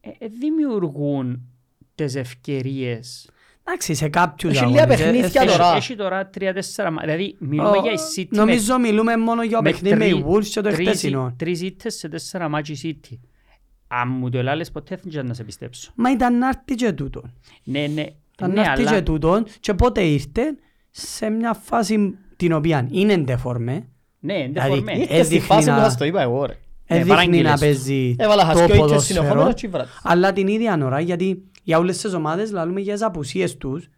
ε, 0.00 0.08
ε, 0.18 0.28
δημιουργούν 0.40 1.42
τις 1.94 2.14
ευκαιρίες. 2.14 3.30
εντάξει, 3.64 3.94
σε 3.94 4.08
κάποιους 4.08 4.52
Έχει 4.56 4.66
λίγα 4.66 4.82
αγώνες. 4.82 5.00
ε, 5.00 5.04
παιχνίδια 5.04 5.42
ε, 5.42 5.46
τώρα. 5.46 5.66
Έχει, 5.68 5.76
έχει 5.76 5.94
τώρα 5.96 6.26
τρία-τέσσερα, 6.26 6.90
μα- 6.90 7.00
δηλαδή 7.02 7.36
μιλούμε 7.38 7.76
ο- 7.76 7.80
για 7.82 7.92
η 7.92 7.96
City 8.16 8.26
με 8.30 8.38
Νομίζω 8.38 8.78
μιλούμε 8.78 9.16
μόνο 9.16 9.42
για 9.42 9.56
το 9.56 9.62
με 9.62 9.70
παιχνίδι 9.70 9.94
με 9.96 10.04
τρι- 10.04 10.18
η 10.18 10.24
Wolves 10.28 10.44
και 10.46 10.60
το 10.60 10.70
τρεις- 10.70 10.88
χτεσινό. 10.88 11.34
Τρεις 11.38 11.62
ήττες 11.62 11.94
σε 11.94 12.08
τέσσερα 12.08 12.48
μάτσι 12.48 13.00
City. 13.10 13.16
Αν 13.88 14.08
μου 14.08 14.30
το 14.30 14.38
ελάλες 14.38 14.70
ποτέ 14.70 14.96
δεν 14.96 15.08
ξέρω 15.10 15.26
να 15.26 15.34
σε 15.34 15.44
πιστέψω. 15.44 15.92
Μα 15.94 16.10
ήταν 16.10 16.38
να 16.38 16.48
έρθει 16.48 16.74
και 16.74 16.92
τούτο. 16.92 17.22
Ναι, 17.64 17.86
ναι, 17.86 18.06
Ήταν 18.40 18.50
ναι, 18.52 18.62
να 18.62 18.70
έρθει 18.70 18.86
αλλά 18.86 18.94
και 18.96 19.02
τούτο 19.02 19.42
και 19.60 19.74
πότε 19.74 20.00
ήρθε 20.02 20.42
σε 20.90 21.30
μια 21.30 21.52
φάση 21.54 22.18
την 22.36 22.52
οποία 22.52 22.88
είναι 22.90 23.16
ντεφορμέ, 23.16 23.88
ναι, 24.20 24.34
δεν 24.34 24.52
Δηλαδή, 24.52 24.68
φορμέ. 24.70 24.92
ε, 24.92 24.98
Ήρθε 24.98 25.06
στη 25.06 25.16
έδειχνε 25.16 25.40
φάση 25.54 25.68
που 25.68 25.74
να- 25.76 25.82
σας 25.82 25.96
το 25.96 26.04
είπα 26.04 26.22
εγώ 26.22 26.44
ρε. 26.46 26.52
ε, 26.52 26.58
Ναι, 26.94 26.96
δείχνει 26.96 27.08
παράγγειλες 27.08 27.50
να 27.50 27.54
το. 27.54 27.60
παίζει 27.60 28.16
Έβαλα 28.18 28.40
το 28.42 28.46
χασκιό 28.46 28.64
είτε 28.64 28.76
ποδόσφαιρο, 28.76 29.20
συνεχόμενο 29.20 29.52
και 29.52 29.68
βράδυ. 29.68 29.90
αλλά 30.02 30.32
την 30.32 30.46
ίδια 30.48 30.78
ώρα 30.84 31.00
γιατί 31.00 31.42
για 31.62 31.78
όλες 31.78 31.98
τις 31.98 32.14
ομάδες 32.14 32.50
λαλούμε 32.52 32.80
για 32.80 32.92
τις 32.92 33.02
απουσίες 33.02 33.56
τους, 33.56 33.88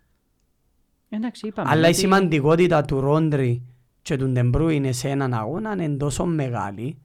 Εντάξει, 1.08 1.46
είπαμε. 1.46 1.68
αλλά 1.70 1.86
η 1.86 1.90
ότι- 1.90 1.98
σημαντικότητα 1.98 2.82
του 2.82 3.00
Ρόντρι 3.00 3.62
και 4.02 4.16
του 4.16 4.26
Ντεμπρού 4.28 4.68
είναι 4.68 4.92
σε 4.92 5.08
έναν 5.08 5.34
αγώνα 5.34 5.72
είναι 5.72 5.96
τόσο 5.96 6.24
μεγάλη 6.24 6.98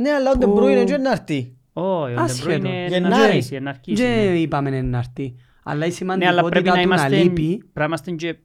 Ναι, 0.00 0.10
αλλά 0.10 0.30
ο 0.30 0.32
Που- 0.32 0.38
Ντεμπρούινε 0.38 0.84
δεν 0.84 1.02
να 1.02 1.10
έρθει. 1.10 1.52
Όχι, 1.72 2.14
ο 2.14 2.20
Άσχετο. 2.20 2.48
Ντεμπρού 2.48 2.68
είναι 2.68 2.78
να 2.88 2.88
Γεννάρη. 2.88 3.22
αρχίσει, 3.24 3.58
να 3.58 3.70
αρχίσει, 3.70 4.02
και 4.02 4.08
ναι. 4.08 4.38
είπαμε 4.38 4.80
να 4.82 4.98
έρθει. 4.98 5.34
Αλλά 5.62 5.86
η 5.86 5.88
Ναι, 6.04 6.26
αλλά 6.26 6.42
πρέπει 6.42 6.66
σημαντικότητα 6.68 6.70
να 6.70 6.70
του 6.70 6.76
να 6.76 6.80
είμαστε, 6.80 7.16
λείπει, 7.22 7.56
πρέπει 7.56 7.72
να 7.74 7.84
είμαστε 7.84 8.10
και 8.10 8.36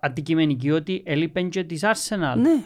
αντικειμενικοί 0.00 0.70
ότι 0.70 1.02
έλειπεν 1.06 1.48
και 1.48 1.64
της 1.64 1.82
Arsenal. 1.84 2.36
ναι, 2.40 2.64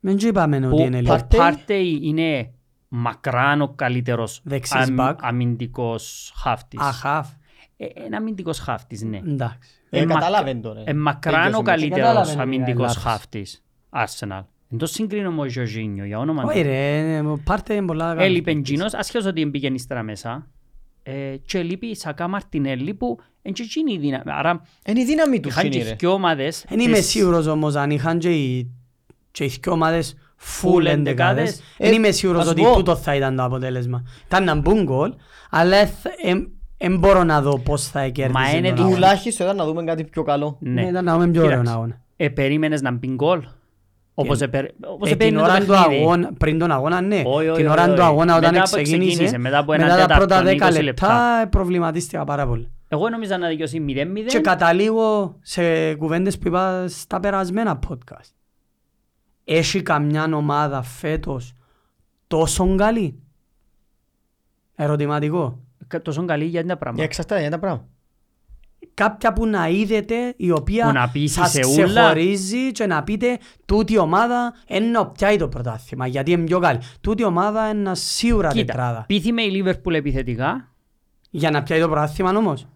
δεν 0.00 0.16
και 0.16 0.26
είπαμε 0.26 0.56
ότι 0.56 0.68
Που 0.68 0.78
είναι 0.80 0.96
ο 0.96 1.00
λίγο. 1.00 1.14
Partey- 1.30 1.38
Partey 1.40 1.98
είναι 2.02 2.50
μακράν 2.88 3.60
ο 3.62 3.68
καλύτερος 3.68 4.40
Δεξής 4.44 4.74
αμ- 4.88 4.96
back. 5.00 5.14
αμυντικός 5.20 6.32
χάφτης. 6.36 6.80
Αχαφ, 6.80 7.28
Ε, 7.82 7.86
Ένα 8.04 8.16
αμυντικός 8.16 8.58
χάφτης, 8.58 9.02
ναι. 9.02 9.16
εντάξει. 9.16 9.70
Ε, 9.90 10.00
Ε, 10.00 10.06
μα- 10.06 10.14
κατάλαβε 10.14 10.54
το 10.54 10.72
ρε. 10.72 10.82
Ε, 10.84 10.94
μακράν 10.94 11.34
Τέλειωσε 11.34 11.56
ο 11.56 11.58
ο 11.58 11.62
μάτς. 11.62 11.80
καλύτερος 11.80 12.06
Κατάλαβε, 12.08 12.42
αμυντικός 12.42 12.86
λάθος. 12.86 13.02
χάφτης. 13.02 13.64
Arsenal. 13.90 14.44
Εν 14.72 14.78
το 14.78 14.86
συγκρίνω 14.86 15.30
με 15.30 15.40
ο 15.40 15.48
Ζορζίνιο, 15.48 16.04
για 16.04 16.18
όνομα 16.18 16.42
Όχι 16.42 16.58
του. 16.62 16.66
ρε, 16.66 17.20
πάρτε 17.44 17.74
είναι 17.74 17.86
πολλά 17.86 18.06
καλός 18.08 18.24
Έλειπε 18.24 18.42
παίκτης. 18.52 18.62
Τζίνος, 18.62 18.94
ασχέτως 18.94 19.26
ότι 19.26 19.44
μπήκε 19.46 19.66
ύστερα 19.66 20.02
μέσα. 20.02 20.46
Ε, 21.02 21.36
Και 21.46 21.62
λείπει 21.62 21.86
η 21.86 21.94
Σακά 21.94 22.28
Μαρτινέλli 22.28 22.94
που 22.98 23.18
εν 23.42 23.52
και 23.52 23.62
εκείνη 23.62 23.92
η 23.92 23.98
δύναμη. 23.98 24.22
Άρα 24.26 24.62
Είναι 24.86 25.00
η 25.00 25.04
δύναμη 25.04 25.40
του 25.40 25.48
είχαν 25.48 25.66
είναι 25.66 25.76
και 25.76 25.82
ρε. 25.84 25.94
δυο 25.98 26.12
ομάδες. 26.12 26.64
Δεν 26.68 26.78
είμαι 26.80 26.96
τις- 26.96 27.06
σίγουρος 27.08 27.46
όμως 27.46 27.74
αν 27.74 27.90
είχαν 27.90 28.18
και 28.18 28.30
οι 28.30 28.70
και 29.30 29.44
οι 29.44 29.52
δυο 29.62 29.72
ομάδες 29.72 30.14
Full 30.14 30.66
full 30.68 30.78
εντεκάδες. 30.86 30.92
εντεκάδες. 30.92 31.60
Ε, 31.76 31.84
Δεν 31.86 31.94
είμαι 31.94 32.10
σίγουρος 32.10 32.42
ας 32.42 32.48
ότι 32.48 32.62
πω. 32.62 32.74
τούτο 32.76 32.96
θα 32.96 33.14
ήταν 33.14 33.36
το 33.36 33.42
αποτέλεσμα. 33.44 34.04
Ήταν 34.26 34.44
να 34.44 34.54
μπουν 34.54 34.82
γκολ, 34.84 35.12
αλλά 35.50 35.76
δεν 36.78 36.98
μπορώ 36.98 37.24
να 37.24 37.42
δω 37.42 37.58
πώς 37.58 37.86
θα 37.86 38.00
Μα 38.00 38.08
κέρδισε 38.08 38.56
είναι 38.56 38.68
τον 38.68 38.78
αγώνα. 38.78 38.94
Τουλάχιστον 38.94 39.46
ήταν 39.46 39.56
να 39.58 39.64
δούμε 39.64 39.84
κάτι 39.84 40.04
πιο 40.04 40.22
καλό. 40.22 40.56
Ναι, 40.60 40.70
Ναι. 40.82 40.88
ήταν 40.88 41.04
να 41.04 41.12
δούμε 41.12 41.28
πιο 41.28 41.40
ωραίο 41.42 41.50
Κοίταξε. 41.58 41.72
αγώνα. 41.76 42.00
Ε, 42.16 42.28
περίμενες 42.28 42.80
να 42.82 42.90
μπει 42.92 43.08
γκολ. 43.08 43.42
Όπως 44.20 44.38
Και- 44.38 44.44
επε- 44.44 44.70
όπως 44.86 45.10
Ε, 45.10 45.16
την 45.16 45.20
επέρινε 45.20 45.38
το 45.38 45.44
ώρα 45.44 45.60
του 45.60 45.66
παιχνίδι. 45.66 46.02
αγώνα, 46.02 46.32
πριν 46.38 46.58
τον 46.58 46.70
αγώνα, 46.70 47.00
ναι. 47.00 47.22
Όχι, 47.24 47.48
όχι, 47.48 47.56
Την 47.56 47.66
όχι, 47.66 47.66
ώρα 47.68 47.86
του 47.86 47.92
όχι. 47.92 48.00
αγώνα 48.02 48.36
όταν 48.36 48.52
Μετά 48.52 48.62
που 48.64 48.70
ξεκίνησε, 48.70 49.06
ξεκίνησε, 49.08 49.38
μετά 49.38 49.58
από 49.58 49.72
ένα 49.72 49.84
μετά 49.84 49.96
τα 49.96 50.02
τέταρτο, 50.02 50.26
πρώτα 50.26 50.42
10 50.42 50.68
20 50.78 50.82
λεπτά, 50.82 51.46
προβληματίστηκα 51.50 52.24
πάρα 52.24 52.46
πολύ. 52.46 52.70
Εγώ 52.88 53.08
νόμιζα 53.08 53.38
να 53.38 53.48
δικαιώσει 53.48 53.80
0-0. 53.80 54.26
Και 54.26 54.38
καταλήγω 54.40 55.36
σε 55.42 55.94
κουβέντες 55.94 56.38
που 56.38 56.48
είπα 56.48 56.84
στα 56.88 57.20
περασμένα 57.20 57.78
podcast. 57.88 58.30
Έχει 59.44 59.82
καμιά 59.82 60.28
ομάδα 60.34 60.82
φέτος 60.82 61.52
τόσο 62.26 62.74
καλή; 62.74 63.18
Ερωτηματικό. 64.76 65.58
Κα- 65.86 66.02
Τόσο 66.02 66.24
καλή 66.24 66.44
για 66.44 66.60
τα 66.60 66.66
Για 66.66 66.76
πράγματα. 66.76 67.04
εξαρτάται 67.04 67.40
για 67.40 67.50
τα 67.50 67.58
πράγματα. 67.58 67.86
Κάποια 68.94 69.32
που 69.32 69.46
να 69.46 69.68
είδετε 69.68 70.34
η 70.36 70.48
Που 70.48 70.54
οποία 70.58 70.92
να 70.92 71.08
πείσει 71.08 71.34
σας 71.34 71.50
σε 71.50 71.60
ούλα. 71.66 71.84
ξεχωρίζει 71.86 72.72
και 72.72 72.86
να 72.86 73.02
πείτε 73.02 73.38
τούτη 73.64 73.98
ομάδα 73.98 74.54
είναι 74.66 74.86
να 74.86 75.06
πιάει 75.06 75.36
το 75.36 75.48
πρωτάθλημα 75.48 76.06
γιατί 76.06 76.30
είναι 76.30 76.44
πιο 76.44 76.58
καλή. 76.58 76.78
Τούτη 77.00 77.24
ομάδα 77.24 77.68
είναι 77.68 77.94
σίγουρα 77.94 78.48
Κοίτα, 78.48 78.64
τετράδα. 78.64 79.04
πείθει 79.08 79.28
η 79.28 79.62
Liverpool 79.64 79.92
επιθετικά. 79.92 80.68
Για 81.30 81.50
να 81.50 81.62
πιάει 81.62 81.80
το 81.80 81.88
πρωτάθλημα 81.88 82.30
όμως. 82.36 82.66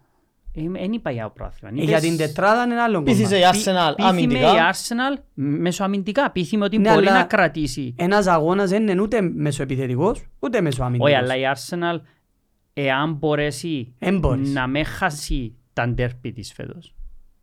Δεν 0.57 0.93
είπα 0.93 1.11
για 1.11 1.23
το 1.25 1.31
πρόθυμα. 1.35 1.71
Ε, 1.77 1.83
για 1.83 2.01
την 2.01 2.17
τετράδα 2.17 2.63
είναι 2.65 2.81
άλλο 2.81 2.95
κομμάτι. 2.95 3.13
Πείθησε 3.13 3.39
η 3.39 3.43
Arsenal 3.53 3.93
Πείθει 3.97 4.03
με 4.03 4.05
η 4.05 4.09
αμυντικά. 4.09 4.71
Arsenal 4.73 5.21
μεσοαμυντικά. 5.35 6.31
Πείθει 6.31 6.57
με 6.57 6.65
ότι 6.65 6.79
Ναι, 6.79 6.93
μπορεί 6.95 7.07
αλλά- 7.07 7.19
να 7.19 7.25
κρατήσει. 7.25 7.95
Ένας 7.99 8.27
αγώνας 8.27 8.71
δεν 8.71 8.89
είναι 8.89 9.01
ούτε 9.01 9.21
μεσοεπιθετικός 9.21 10.23
ούτε 10.39 10.61
μεσοαμυντικός. 10.61 11.11
Όχι, 11.11 11.17
αλλά 11.19 11.37
η 11.37 11.43
Arsenal, 11.55 12.01
εάν 12.73 13.13
μπορέσει 13.13 13.95
Εν 13.99 14.19
μπορείς. 14.19 14.53
να 14.53 14.67
με 14.67 14.85
χάσει 14.85 15.55
τα 15.75 15.89
ντέρπι 15.89 16.33
της 16.33 16.53
φέτος, 16.53 16.95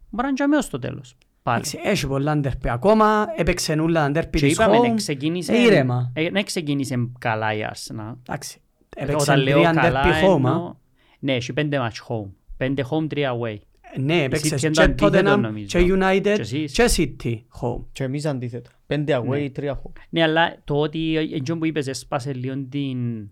μπορεί 0.09 0.33
να 0.37 0.43
είναι 0.45 0.55
και 0.57 0.61
στο 0.61 0.79
τέλος. 0.79 1.15
Πάλι. 1.43 1.57
Εντάξει, 1.57 1.79
Έχει 1.83 2.07
πολλά 2.07 2.37
ντέρπι 2.37 2.69
ακόμα, 2.69 3.25
έπαιξε 3.35 3.75
νουλά 3.75 4.03
τα 4.03 4.11
ντέρπι 4.11 4.39
Και 4.39 4.45
της 4.45 4.53
είπαμε, 4.55 4.77
ναι, 4.79 4.91
home. 4.91 4.95
ξεκίνησε, 4.95 5.53
Ε, 5.53 5.61
ήρεμα. 5.61 6.11
ε, 6.15 6.29
ναι, 6.29 6.43
ξεκίνησε 6.43 7.09
καλά 7.19 7.53
η 7.53 7.59
Arsenal. 7.71 8.13
Εντάξει, 8.27 8.59
Έπαιξε 8.95 9.31
Όταν 9.31 9.43
λέω 9.43 9.57
τρία 9.57 9.71
καλά 9.73 10.01
derby 10.03 10.25
home, 10.25 10.29
α. 10.29 10.51
εννοώ... 10.51 10.75
Ναι, 11.19 11.33
έχει 11.35 11.53
πέντε 11.53 11.77
match 11.81 12.07
home. 12.15 12.29
Πέντε 12.57 12.85
home, 12.89 13.05
τρία 13.09 13.31
away. 13.39 13.55
Ναι, 13.99 14.23
έπαιξες 14.23 14.53
City 14.53 14.59
και 14.59 14.67
ήταν 14.67 14.83
αντίθετο, 14.91 15.31
Tottenham 15.33 15.39
νομίζω. 15.39 15.79
και 15.79 15.93
United 15.93 16.21
Και 16.23 16.29
εσείς; 16.41 16.71
και 16.71 16.85
City 16.97 17.33
home. 17.61 17.83
Και 17.91 18.03
εμείς 18.03 18.25
αντίθετα. 18.25 18.69
Πέντε 18.85 19.21
away, 19.23 19.49
τρία 19.53 19.81
home. 19.81 19.91
Ναι, 20.09 20.23
αλλά 20.23 20.55
το 20.63 20.79
ότι 20.79 21.17
έτσι 21.33 21.55
που 21.57 21.65
είπες 21.65 21.87
έσπασε 21.87 22.33
λίγο 22.33 22.65
την... 22.69 23.29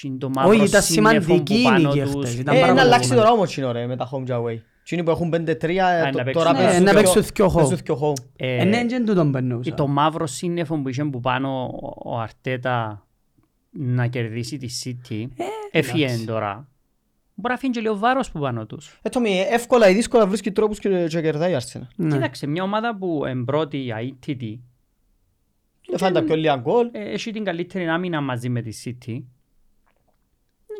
την 0.00 0.18
το 0.18 0.28
μαύρο 0.34 0.50
Όχι, 0.54 0.64
ήταν 0.64 0.82
σύννεφο 0.82 1.16
που 1.16 1.22
σημαντική 1.22 1.54
η 1.54 1.62
πάνω 1.62 1.88
νίκη 1.88 2.00
τους. 2.00 2.10
χτες, 2.10 2.34
ήταν 2.38 2.54
Ε, 2.56 2.60
πάρα 2.60 2.66
να 2.72 2.78
πολύ 2.78 2.86
αλλάξει 2.86 3.08
σημαντικό. 3.08 3.28
τώρα 3.28 3.38
όμως 3.40 3.56
είναι 3.56 3.72
ρε 3.72 3.86
με 3.86 3.96
τα 3.96 4.10
home 4.12 4.22
και 4.24 4.32
away. 4.34 4.58
Εκείνοι 4.82 5.02
που 5.02 5.10
έχουν 5.10 5.28
πέντε-τρία, 5.30 5.86
Α, 5.86 5.90
ε, 5.90 6.00
να 6.02 6.10
το- 6.10 6.12
τώρα 6.12 6.24
παίξουν- 6.24 6.54
παίζουν 6.56 6.82
Ναι, 6.84 6.92
να 6.92 7.00
δυο- 7.00 7.12
παίξουν 7.12 7.32
δυο 7.34 7.46
home. 7.46 7.54
παίζουν 7.56 7.76
δυο 7.84 7.98
home. 8.02 8.22
Ε, 8.36 8.56
Ε, 8.60 8.64
ναι, 8.64 8.84
δεν 8.88 9.04
τούτον 9.04 9.32
περνούσα. 9.32 9.74
το 9.74 9.86
μαύρο 9.86 10.26
σύννεφο 10.26 10.76
που 10.76 10.88
είχε 10.88 11.04
που 11.04 11.20
πάνω 11.20 11.62
ο- 11.82 12.10
ο 12.10 12.18
Αρτέτα 12.18 13.06
να 13.70 14.06
κερδίσει 14.06 14.56
τη 14.56 14.68
City 14.84 15.26
έφυγε 15.70 16.04
εντάξει. 16.04 16.24
τώρα. 16.26 16.68
Μπορεί 17.34 17.48
να 17.48 17.54
αφήνει 17.54 17.72
και 17.72 17.80
λίγο 17.80 17.98
βάρος 17.98 18.30
που 18.30 18.38
πάνω 18.40 18.66
τους. 18.66 18.98
Ε, 19.02 19.08
Τόμι, 19.08 19.40
εύκολα 19.50 19.88
ή 19.88 19.94
δύσκολα 19.94 20.26
βρίσκει 20.26 20.50
τρόπους 20.52 20.78
και 20.78 21.06
και 21.08 21.20
κερδάει 21.20 21.52
η 21.52 21.56
Arsenal. 21.58 21.80
Ναι. 21.96 22.14
Κοίταξε, 22.14 22.46
μια 22.46 22.62
ομάδα 22.62 22.96
που 22.96 23.24
εμπρώτη 23.24 23.92
αίτητη 23.98 24.60
Δεν 25.88 25.98
φάνε 25.98 26.12
τα 26.14 26.22
πιο 26.22 26.36
λίγα 26.36 26.56
γκολ. 26.56 26.88
ε, 26.92 27.10
έχει 27.12 27.30
την 27.30 27.44
καλύτερη 27.44 27.88
άμυνα 27.88 28.20
μαζί 28.20 28.48
με 28.48 28.62
τη 28.62 28.70
City. 28.84 29.22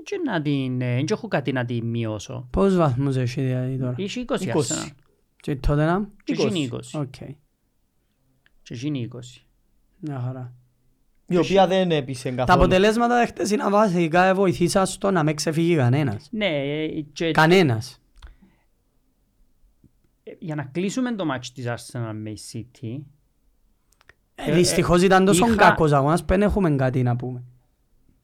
Δεν 0.05 0.19
και 0.25 0.31
να 0.31 0.43
την, 0.43 0.81
ε, 0.81 0.95
δεν 0.95 1.05
έχω 1.11 1.29
κάτι 1.29 1.53
να 1.53 1.65
τη 1.65 1.83
μειώσω. 1.83 2.49
Πόσους 2.51 2.77
βαθμούς 2.77 3.17
έχει 3.17 3.41
δηλαδή 3.43 3.79
τώρα. 3.79 3.95
Είχε 3.97 4.21
20 4.21 4.33
20. 4.47 4.53
Arsenal. 4.55 4.89
Και 5.37 5.51
η 5.51 5.61
Tottenham; 5.69 6.01
Και 6.25 6.35
20. 6.39 6.45
εκείνη 6.45 6.69
20. 6.73 7.01
Οκ. 7.01 7.15
Και 8.63 8.75
εκείνη 8.75 9.09
20. 9.13 9.19
Μια 9.99 10.21
χαρά. 10.21 10.55
Η 11.27 11.37
οποία 11.37 11.67
δεν 11.67 11.91
έπεισε 11.91 12.29
Τα 12.31 12.35
καθόλου. 12.35 12.59
αποτελέσματα 12.65 13.19
δε 13.19 13.27
χτες 13.27 13.51
είναι 13.51 13.69
βασικά 13.71 14.35
βοηθήσαν 14.35 14.87
στο 14.87 15.11
να 15.11 15.23
μην 15.23 15.37
ξεφύγει 15.37 15.77
κανένας. 15.77 16.29
Ναι, 16.31 16.47
ε, 16.47 17.01
και 17.13 17.31
Κανένας. 17.31 18.01
ε, 20.23 20.33
για 20.39 20.55
να 20.55 20.63
κλείσουμε 20.65 21.15
το 21.15 21.25
ματς 21.25 21.53
της 21.53 21.65
Arsenal 21.69 22.11
με 22.15 22.31
η 22.31 22.39
City, 22.53 23.01
Ε, 24.35 24.53
Δυστυχώς 24.55 25.03
ήταν 25.03 25.25
τόσο 25.25 25.47
είχα- 25.47 25.57
κακός 25.57 25.93
αγώνας 25.93 26.21
που 26.21 26.27
δεν 26.27 26.43
έχουμε 26.43 26.71
κάτι 26.77 27.03
να 27.03 27.17
πούμε. 27.17 27.43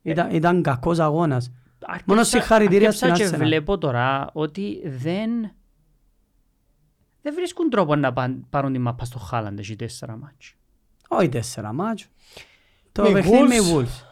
Ήταν, 0.03 0.31
ήταν 0.35 0.63
κακός 0.63 0.99
αγώνας. 0.99 1.53
Μόνος 1.81 1.99
Άρκεψα- 2.07 2.25
συγχαρητήρια 2.25 2.93
στην 2.93 3.07
άρκεψα 3.11 3.31
και 3.31 3.37
Arsenal. 3.37 3.47
βλέπω 3.47 3.79
τώρα 3.79 4.31
ότι 4.33 4.81
δεν, 4.85 5.31
δεν 7.23 7.35
βρίσκουν 7.35 7.71
τρόπο 7.71 7.97
να 7.97 8.13
παν- 8.13 8.45
πάρουν 8.51 8.73
τη 8.73 8.79
μάπα 8.79 9.05
στο 9.05 9.19
Χάλαντ 9.19 9.59
έχει 9.59 9.77
τέσσερα 9.77 10.17
μάτς. 10.17 10.55
Όχι 11.09 11.29
τέσσερα 11.29 11.73
μάτσο. 11.73 12.07
Το 12.93 13.03
Με 13.03 13.13
παιχνίδι 13.13 13.43
με 13.47 13.55
Wolves. 13.59 13.75
Wolves. 13.83 14.03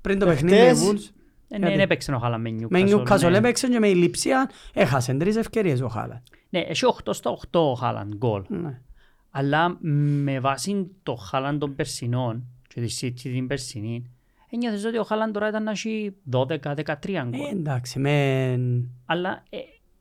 Πριν 0.00 0.18
το 0.18 0.26
παιχνίδι 0.26 0.56
με 0.56 0.62
Χτες- 0.62 0.82
Wolves. 0.88 1.12
Ε, 1.50 1.58
ναι, 1.58 1.58
Γιατί; 1.58 1.72
δεν 1.74 1.80
έπαιξε 1.80 2.12
ο 2.12 2.18
Χάλαντ 2.18 2.40
με 2.40 2.50
Με 2.68 2.80
Newcastle. 2.82 3.06
Newcastle 3.06 3.30
ναι. 3.30 3.36
έπαιξε 3.36 3.68
και 3.68 3.78
με 3.78 3.88
η 3.88 3.94
Λιψία 3.94 4.50
έχασε 4.72 5.14
τρεις 5.14 5.36
ευκαιρίες 5.36 5.80
ο 5.80 5.88
Χάλαντ. 5.88 6.22
Ναι, 6.48 6.58
έχει 6.58 6.84
8 7.04 7.12
στα 7.14 7.30
8 7.30 7.60
ο 7.60 7.74
Χάλαντ 7.74 8.14
γκολ. 8.14 8.44
Ναι. 8.48 8.80
Αλλά 9.30 9.76
με 9.80 10.40
βάση 10.40 10.90
το 11.02 11.14
Χάλαντ 11.14 11.58
των 11.60 11.74
περσινών 11.74 12.44
και 12.68 12.80
τη 12.80 12.98
City 13.00 13.20
την 13.22 13.46
περσινή, 13.46 14.10
ένιωθες 14.50 14.84
ότι 14.84 14.98
ο 14.98 15.02
Χάλαντ 15.04 15.32
τώρα 15.32 15.48
ήταν 15.48 15.62
να 15.62 15.70
έχει 15.70 16.14
12-13 16.32 16.46
Ε, 16.48 17.22
γκολ. 17.28 17.48
εντάξει, 17.50 17.98
με... 17.98 18.12
Αλλά 19.06 19.42
ε, 19.50 19.56
ε, 19.56 19.60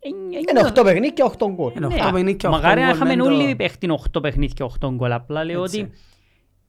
Είναι 0.09 0.37
ένιωθα- 0.49 0.81
8 0.81 0.83
παιχνίδια 0.83 1.09
και 1.09 1.23
8 1.37 1.47
γκολ. 1.51 1.71
Είναι 1.75 1.87
Ναι, 1.87 1.93
οχτώ 1.95 2.11
παιχνίδια 2.11 2.33
και 2.35 2.47
οχτώ 2.47 2.59
Μακάρι 2.61 2.79
να 2.81 2.85
γκολ 2.87 2.95
είχαμε 2.95 3.15
μεν 3.15 3.25
το- 3.25 3.33
όλοι 3.43 3.55
παίχτην 3.55 3.91
8 4.15 4.21
παιχνίδια 4.21 4.53
και 4.67 4.73
8 4.85 4.89
γκολ. 4.93 5.11
Απλά 5.11 5.43
λέω 5.43 5.63
Έτσι. 5.63 5.79
ότι 5.81 5.91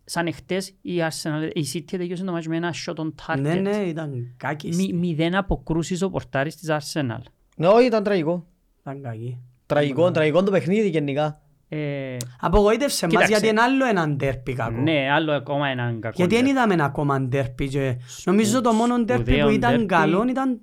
σαν 0.05 0.27
εχθές 0.27 0.69
η 0.83 0.93
Arsenal, 1.09 1.51
η 1.53 1.65
City 1.75 1.85
τελειώσε 1.91 2.25
το 2.25 2.33
μάτς 2.33 2.47
με 2.47 2.57
ένα 2.57 2.75
shot 2.87 2.95
on 2.95 3.07
target. 3.27 3.41
Ναι, 3.41 3.55
ναι, 3.55 3.77
ήταν 3.77 4.11
Μη, 4.11 4.35
κάκιστη. 4.37 4.93
μηδέν 4.95 5.35
αποκρούσεις 5.35 6.03
ο 6.03 6.11
πορτάρης 6.11 6.57
της 6.57 6.69
Arsenal. 6.71 7.21
Ναι, 7.57 7.67
όχι, 7.67 7.87
ήταν 7.87 8.03
τραγικό. 8.03 8.47
Ήταν 8.81 9.03
κακή. 9.03 9.39
Τραγικό, 9.67 10.11
τραγικό 10.11 10.43
το 10.43 10.51
παιχνίδι 10.51 10.89
γενικά. 10.89 11.41
Ε, 11.69 12.17
Απογοήτευσε 12.41 13.05
μας 13.05 13.13
Κοίταξε. 13.15 13.33
γιατί 13.33 13.49
είναι 13.49 13.61
άλλο 13.61 13.85
έναν 13.87 14.19
τέρπι 14.19 14.53
κακό. 14.53 14.81
ναι, 14.81 15.11
άλλο 15.11 15.33
ακόμα 15.33 15.69
έναν 15.69 16.01
κακό. 16.01 16.15
Γιατί 16.17 16.35
δεν 16.35 16.45
derby. 16.45 16.49
είδαμε 16.49 16.75
ένα 16.75 16.85
ακόμα 16.85 17.21
ντέρπι 17.21 17.69
και 17.69 17.97
νομίζω 18.25 18.61
το 18.61 18.73
μόνο 18.73 18.99
ντέρπι 18.99 19.23
που 19.23 19.31
σπουδαίο 19.31 19.51
ήταν 19.51 19.83
derby. 19.83 19.87
καλό 19.87 20.27
ήταν 20.29 20.61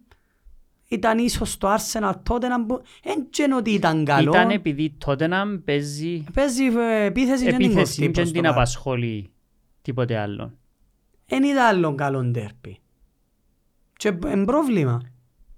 ήταν 0.87 1.17
ίσως 1.17 1.57
το 1.57 1.73
Arsenal 1.73 2.13
τότε 2.23 2.47
να 2.47 2.63
μπου... 2.63 2.81
Εν 3.03 3.27
και 3.29 3.43
είναι 3.43 3.55
ότι 3.55 3.71
ήταν 3.71 4.05
καλό. 4.05 4.31
Ήταν 4.31 4.49
επειδή 4.49 4.95
τότε 5.05 5.27
να 5.27 5.59
παίζει 5.59 6.23
Παίζει 6.33 6.63
ε, 6.65 7.05
επίθεση 7.05 7.43
και 7.43 7.51
δεν 7.51 7.59
επίθεση 7.59 7.79
κοστεί 7.79 8.01
και 8.01 8.09
προς 8.09 8.25
το 8.27 8.31
την 8.31 8.41
παρόν. 8.41 8.57
απασχολεί 8.57 9.31
τίποτε 9.81 10.17
άλλο. 10.17 10.53
Εν 11.25 11.43
είδα 11.43 11.67
άλλον 11.67 11.95
καλό 11.95 12.23
ντέρπι. 12.23 12.79
Και 13.97 14.07
είναι 14.07 14.45
πρόβλημα. 14.45 15.01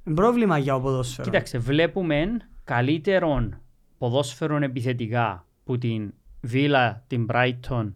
Είναι 0.04 0.16
πρόβλημα 0.16 0.58
για 0.58 0.76
ο 0.76 0.82
ποδόσφαιρος. 0.82 1.26
Κοίταξε, 1.32 1.58
βλέπουμε 1.58 2.38
καλύτερον 2.64 3.62
ποδόσφαιρον 3.98 4.64
επιθετικά 4.64 5.46
που 5.64 5.78
την 5.78 6.14
Villa, 6.52 6.94
την 7.08 7.28
Brighton 7.34 7.92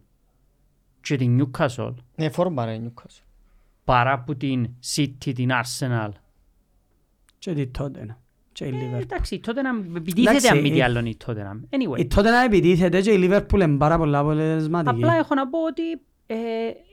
και 1.00 1.16
την 1.16 1.50
Newcastle 1.50 1.94
Ναι, 2.14 2.30
φόρμα 2.30 2.64
ρε 2.64 2.80
Newcastle. 2.84 3.22
παρά 3.84 4.20
που 4.20 4.36
την 4.36 4.68
City, 4.94 5.32
την 5.34 5.50
Arsenal. 5.62 6.08
Και 7.38 7.52
τη 7.52 7.66
τότε. 7.66 8.16
Και 8.52 8.64
η 8.64 8.68
Ε, 8.68 8.72
Liverpool. 8.72 9.00
εντάξει, 9.00 9.38
τότε 9.38 9.62
να 9.62 9.68
επιτίθεται 9.96 10.30
Εντάξει, 10.30 10.48
αν 10.48 10.60
μη 10.60 10.70
τι 10.70 10.76
η- 10.76 10.82
άλλο 10.82 10.98
η 11.00 11.16
Tottenham. 11.26 11.60
Anyway, 11.70 11.98
Η 11.98 12.06
τότε 12.06 12.30
να 12.30 12.42
επιτίθεται 12.42 13.00
και 13.00 13.10
η 13.10 13.28
Liverpool 13.30 13.60
είναι 13.60 13.76
πάρα 13.76 13.98
πολλά 13.98 14.18
αποτελεσματική. 14.18 14.94
απλά 15.04 15.14
έχω 15.16 15.34
να 15.34 15.48
πω 15.48 15.58
ότι 15.66 15.82
ε, 16.26 16.36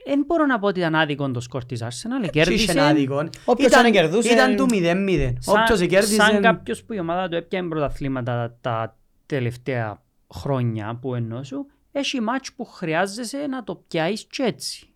δεν 0.06 0.22
μπορώ 0.26 0.46
να 0.46 0.58
πω 0.58 0.66
ότι 0.66 0.78
ήταν 0.78 0.94
άδικο 0.94 1.30
το 1.30 1.40
σκορ 1.40 1.64
της 1.64 1.82
Arsenal. 1.82 2.20
Και 2.30 2.38
είχε 2.40 2.50
Κέρδισε 2.50 2.80
άδικο. 2.80 3.28
Όποιος 3.44 3.68
Ήταν- 3.72 3.84
αν 3.84 3.92
κερδούσε- 3.92 4.32
Ήταν 4.32 4.56
του 4.56 4.66
0-0. 4.70 5.34
σαν, 5.38 5.62
Όποιος 5.62 5.78
κέρδισε... 5.88 6.14
σαν 6.14 6.40
κάποιος 6.40 6.82
που 6.84 6.92
η 6.92 6.98
ομάδα 6.98 7.28
του 7.28 7.36
έπιανε 7.36 7.68
πρωταθλήματα 7.68 8.56
τα 8.60 8.96
τελευταία 9.30 10.02
χρόνια 10.34 10.98
που 11.00 11.14
εννοώ 11.14 11.42
σου, 11.42 11.66
έχει 11.92 12.20
μάτς 12.20 12.52
που 12.52 12.64
χρειάζεσαι 12.64 13.46
να 13.46 13.64
το 13.64 13.84
πιάσεις 13.88 14.26
και 14.30 14.42
έτσι. 14.42 14.88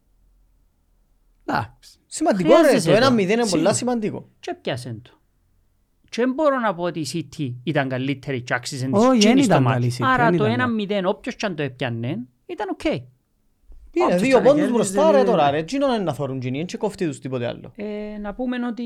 Εντάξει. 1.44 1.98
Σημαντικό 2.06 2.48
ρε, 2.48 2.56
Χρειάζεσαι 2.56 2.92
το 2.92 2.98
το. 3.00 3.06
1-0 3.06 3.18
είναι 3.18 3.28
Σίγουρα. 3.30 3.46
πολλά 3.50 3.74
σημαντικό. 3.74 4.28
Και 4.40 4.54
πιάσεν 4.62 5.02
το. 5.02 5.10
Και 6.08 6.22
δεν 6.22 6.32
μπορώ 6.32 6.58
να 6.58 6.74
πω 6.74 6.82
ότι 6.82 7.00
η 7.00 7.06
City 7.12 7.54
ήταν 7.64 7.88
καλύτερη 7.88 8.42
και 8.42 8.54
άξιζε 8.54 8.84
της 8.84 8.94
Όχι, 8.94 9.06
δεν 9.06 9.16
εκείνης 9.16 9.46
το 9.46 9.52
ήταν 9.52 9.62
μάτς. 9.62 9.74
καλή 9.74 9.86
η 9.86 9.94
City, 9.98 10.04
Άρα 10.06 10.30
δεν 10.30 10.38
το 10.38 10.46
ήταν 10.46 10.76
1-0 11.04 11.14
όποιος 11.14 11.34
και 11.36 11.46
αν 11.46 11.54
το 11.56 11.62
έπιανε 11.62 12.18
ήταν 12.46 12.68
οκ. 12.70 12.84
Είναι 12.84 13.04
Όποιος 14.02 14.20
δύο 14.22 14.36
τα 14.36 14.42
πόντους 14.42 14.54
κέρδιζε, 14.60 14.72
μπροστά 14.72 15.10
ρε 15.10 15.18
είναι- 15.18 15.26
τώρα 15.30 15.50
ρε. 15.50 15.62
Τι 15.62 15.76
είναι 15.76 15.86
να 15.98 16.12
θωρούν 16.12 16.36
εκείνοι, 16.36 16.56
δεν 16.56 16.66
και 16.66 16.76
κοφτεί 16.76 17.06
τους 17.06 17.18
τίποτε 17.18 17.46
άλλο. 17.46 17.72
Ε, 17.76 18.18
να 18.20 18.34
πούμε 18.34 18.56
ότι 18.66 18.82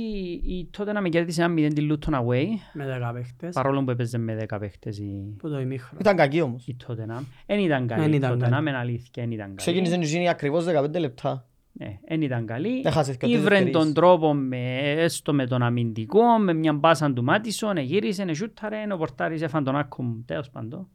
η 0.47 0.69
τότε 0.71 0.93
να 0.93 1.01
με 1.01 1.09
κέρδισε 1.09 1.43
ένα 1.43 1.55
0 1.57 1.73
τη 1.75 1.87
Luton 1.91 2.13
away, 2.15 2.45
Με 2.73 2.85
δέκα 2.87 3.13
παίχτες. 3.13 3.55
παρόλο 3.55 3.85
που 3.85 3.91
έπαιζε 3.91 4.19
με 4.19 4.35
10 4.49 4.59
παίχτες 4.59 4.99
η, 4.99 5.35
Που 5.39 5.49
το 5.49 5.61
ημίχρονο. 5.61 5.99
Ήταν 6.01 6.17
κακή 6.17 6.41
όμως. 6.41 6.67
η 6.67 6.77
Tottenham. 6.87 7.23
Εν 7.47 7.59
ήταν 7.59 7.87
καλή 7.87 8.03
Εν 8.05 8.13
η 8.13 8.17
ήταν 8.17 8.33
Tottenham, 8.37 8.51
καλή. 8.51 8.69
εν 8.69 8.75
αλήθεια, 8.75 9.23
εν 9.23 9.31
ήταν 9.31 9.45
καλή. 9.47 9.57
Ξεκίνησε 9.57 9.97
να 9.97 10.05
γίνει 10.05 10.29
ακριβώς 10.29 10.65
15 10.65 10.99
λεπτά. 10.99 11.43
Ναι, 11.73 11.99
εν 12.05 12.23
ήταν 12.23 12.47
καλή. 12.47 12.83
Έχασε 12.85 13.11
και 13.13 13.19
τρεις 13.19 13.33
Ήβρεν 13.35 13.53
ευκαιρίες. 13.59 13.83
τον 13.85 13.93
τρόπο 13.95 14.35
με, 14.35 14.79
έστω 14.81 15.33
με 15.35 15.47
τον 15.47 15.63
αμυντικό, 15.63 16.23
με 16.39 16.53
μια 16.55 16.73
μπάσα 16.73 17.13
του 17.13 17.25
Μάτισον, 17.25 17.77
γύρισε, 17.77 18.35
σούταρε, 18.35 18.77
ο 18.93 18.97
πορτάρις 18.97 19.43
έφαν 19.43 19.65
τον 19.65 19.77
άκκο 19.77 20.03
μου, 20.03 20.23
τέλος 20.27 20.51
πάντων. 20.51 20.89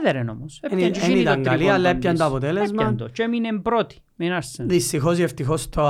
Έδερεν 0.00 0.28
όμως. 0.28 0.58
Εν- 0.62 0.72
Έπιαν 0.72 0.90
και 0.92 0.98
εν 0.98 1.04
εκείνη 1.04 1.20
ήταν 1.20 1.36
το 1.42 1.48
καλή, 1.48 1.56
τρίποντο 1.58 1.74
αλλά 1.76 1.88
έπιαν 1.88 2.12
το 2.16 2.18
της. 2.18 2.28
αποτέλεσμα. 2.28 2.82
Έπιαν 2.82 2.96
το 2.96 3.08
και 3.08 3.22
έμεινε 3.22 3.58
πρώτη. 3.62 3.96
με 4.16 4.24
την 4.24 4.34
Arsenal. 4.40 4.64
Δυστυχώς 4.68 5.18
ή 5.18 5.22
ευτυχώς 5.22 5.68
το, 5.68 5.80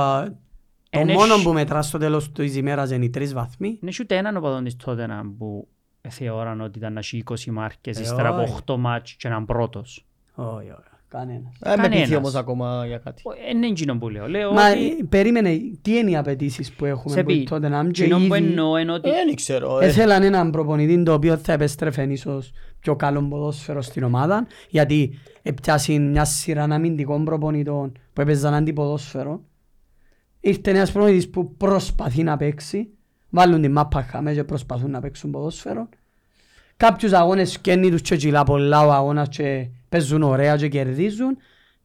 το 0.89 0.99
Εν 0.99 1.11
μόνο 1.11 1.33
έχει- 1.33 1.43
που 1.43 1.53
μετράς 1.53 1.87
στο 1.87 1.97
τέλος 1.97 2.31
της 2.31 2.55
ημέρας 2.55 2.91
είναι 2.91 3.05
οι 3.05 3.09
τρεις 3.09 3.33
βαθμοί. 3.33 3.67
Δεν 3.67 3.79
έχεις 3.87 3.99
ούτε 3.99 4.15
έναν 4.17 4.37
οπαδόν 4.37 4.63
της 4.63 4.75
Tottenham 4.85 5.33
που 5.37 5.67
θεωράν 6.09 6.61
ότι 6.61 6.77
ήταν 6.77 6.93
να 6.93 6.99
έχει 6.99 7.17
20 7.17 7.51
μάρκες 7.51 7.97
Ε, 7.97 8.01
ύστερα 8.01 8.29
από 8.29 8.41
όχι. 8.41 8.53
8 8.65 8.75
μάτς 8.77 9.13
και 9.13 9.27
έναν 9.27 9.45
πρώτος. 9.45 10.05
Όχι, 10.35 10.55
όχι, 10.69 10.71
κανένας. 11.07 11.53
Ε, 11.61 11.69
με 11.69 11.75
Κανένας. 11.75 11.99
πείθει 11.99 12.15
όμως 12.15 12.35
ακόμα 12.35 12.83
για 12.87 12.97
κάτι. 12.97 13.21
Ε, 13.47 13.49
Είναι 13.55 13.67
εκείνο 13.67 13.97
που 13.97 14.09
λέω. 14.09 14.27
Λέω 14.27 14.51
Μα 14.53 14.69
ότι 14.69 14.87
ε, 14.87 15.03
περίμενε, 15.09 15.57
τι 15.81 15.97
είναι 15.97 16.09
οι 16.09 16.15
απαιτήσεις 16.17 16.73
που 16.73 16.85
σε 16.85 16.89
έχουμε 16.91 17.23
πει, 17.23 17.37
που 17.43 17.49
τότε 17.49 17.69
να 17.69 17.83
και 17.91 18.03
εκείνο 18.03 18.17
που 18.27 18.35
ήδη 18.35 18.47
εννοώ 18.47 18.77
είναι 18.77 18.91
ότι 18.91 19.09
Ε, 19.09 19.13
Δεν 19.25 19.35
ξέρω. 19.35 19.79
ε. 19.79 19.85
έθελαν 19.85 20.23
έναν 20.23 20.51
προπονητή 20.51 21.03
το 21.03 21.13
οποίο 21.13 21.37
θα 21.37 21.53
επέστρεφε 21.53 22.03
ίσως 22.03 22.51
πιο 22.83 22.95
καλό 22.95 23.21
ποδόσφαιρο 23.21 23.81
στην 23.81 24.03
ομάδα 24.03 24.47
γιατί 24.69 25.19
έπιασε 25.41 25.97
μια 25.97 26.25
σειρά 26.25 26.63
αμυντικών 26.63 27.25
προπονητών 27.25 27.91
που 28.13 28.21
έπαιζαν 28.21 28.53
αντιποδόσφαιρο. 28.53 29.41
Ήρθε 30.39 30.69
ένας 30.71 30.91
προπονητής 30.91 31.29
που 31.29 31.55
προσπαθεί 31.55 32.23
να 32.23 32.37
παίξει, 32.37 32.89
βάλουν 33.29 33.61
την 33.61 33.71
μάπα 33.71 34.01
χαμές 34.03 34.35
και 34.35 34.43
προσπαθούν 34.43 34.91
να 34.91 34.99
παίξουν 34.99 35.31
ποδόσφαιρο. 35.31 35.89
Κάποιους 36.77 37.11
αγώνες 37.11 37.51
σκένει 37.51 37.89
τους 37.89 38.01
και 38.01 38.15
κυλά 38.15 38.43
πολλά 38.43 38.85
ο 38.85 38.91
αγώνας 38.91 39.27
και 39.29 39.67
παίζουν 39.89 40.23
ωραία 40.23 40.55
και 40.57 40.67
κερδίζουν. 40.67 41.37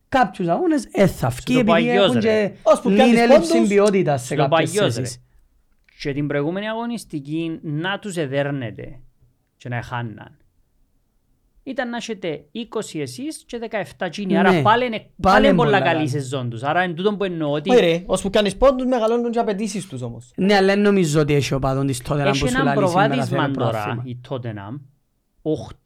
Κάποιους 0.08 0.48
αγώνες 0.48 0.88
ε, 0.92 1.06
θα 1.06 1.30
φκεί 1.30 1.52
το 1.52 1.58
επειδή 1.58 1.72
παγιός, 1.72 2.06
έχουν 2.08 2.20
ρε. 2.20 2.48
και 2.48 2.54
Ως 2.62 2.80
που 2.80 2.88
λίγη 2.88 3.00
πιάνεις 3.02 3.20
έλλειψη 3.20 3.52
πόντους, 3.52 3.68
ποιότητας 3.68 4.20
σε 4.20 4.26
στο 4.26 4.36
κάποιες 4.36 4.70
παγιός, 4.70 4.94
ρε. 4.96 5.02
θέσεις. 5.02 5.22
Και 6.00 6.12
την 6.12 6.26
προηγούμενη 6.26 6.68
αγωνιστική 6.68 7.58
να 7.62 7.98
τους 7.98 8.16
εδέρνεται 8.16 8.98
και 9.56 9.68
να 9.68 9.82
χάναν. 9.82 10.36
Ήταν 11.68 11.88
να 11.90 11.96
έχετε 11.96 12.44
20 12.54 13.00
εσείς 13.00 13.44
και 13.46 13.58
17 13.70 13.82
εκείνοι. 13.98 14.32
Ναι. 14.32 14.38
Άρα 14.38 14.62
πάλι 14.62 14.86
είναι, 14.86 14.96
Πάλι 14.98 15.10
πάλι 15.20 15.38
είναι 15.38 15.46
είναι 15.46 15.56
πολλά 15.56 15.70
πολλά 15.70 15.80
καλή 15.84 15.96
καλή. 15.96 16.08
σεζόν 16.08 16.50
τους. 16.50 16.62
Άρα 16.62 16.82
είναι 16.82 16.94
τούτο 16.94 17.16
που 17.16 17.24
εννοώ 17.24 17.50
ότι 17.52 17.70
Όχι 17.70 17.80
ρε, 17.80 18.02
ώσπου 18.06 18.30
κάνεις 18.30 18.56
πόντους 18.56 18.86
μεγαλώνουν 18.86 19.30
και 19.30 19.38
οι 19.38 19.40
απαιτήσεις 19.40 19.86
τους 19.88 20.02
όμως. 20.02 20.32
Ναι, 20.36 20.54
αλλά 20.54 20.66
δεν 20.74 20.80
νομίζω 20.80 21.20
ότι 21.20 21.34
έχει 21.34 21.54
ο 21.54 21.58
παδόν 21.58 21.86
της 21.86 21.98
τότε 22.02 22.22
να 22.22 22.28
έχει 22.28 22.40
που 22.40 22.48
σου 22.48 22.54
έναν 22.54 22.64
λαλείς 22.74 22.90
σήμερα 22.90 23.08
προβάδισμα 23.08 23.42
θέλει 23.42 23.54
τώρα 23.56 23.70
πρωτάθλημα. 23.70 24.02
η 24.06 24.20
Tottenham, 24.28 24.80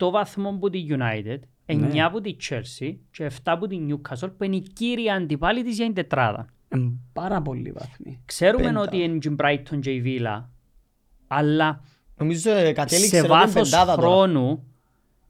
8 0.06 0.10
βαθμούς 0.10 0.58
που 0.60 0.70
τη 0.70 0.86
United, 0.90 1.38
9 1.66 2.08
που 2.12 2.20
τη 2.20 2.36
Chelsea 2.50 2.94
και 3.10 3.30
7 3.44 3.56
που 3.58 3.66
τη 3.66 3.78
Newcastle 3.88 4.30
που 4.36 4.44
είναι 4.44 4.56
η 4.56 4.60
κύρια 4.72 5.14
αντιπάλη 5.14 5.62
της 5.62 5.76
για 5.76 5.84
την 5.84 5.94
τετράδα. 5.94 6.46
Εν 6.68 7.00
πάρα 7.12 7.42
πολλοί 7.42 7.72
βαθμοί. 7.72 8.22
Ξέρουμε 8.24 8.64
Πέντα. 8.64 8.80
ότι 8.80 8.96
είναι 9.02 9.14
η 9.22 9.36
Brighton 9.42 9.78
και 9.80 9.90
η 9.90 10.02
Villa, 10.06 10.44
αλλά 11.26 11.80
Νομίζω 12.16 12.50
ε, 12.50 12.72
κατέληξε 12.72 13.08
σε 13.08 13.16
ότι 13.20 13.26
είναι 13.26 13.36
βάθος 13.36 13.70
πεντάδα 13.70 13.94
τώρα. 13.94 14.06
χρόνου 14.08 14.64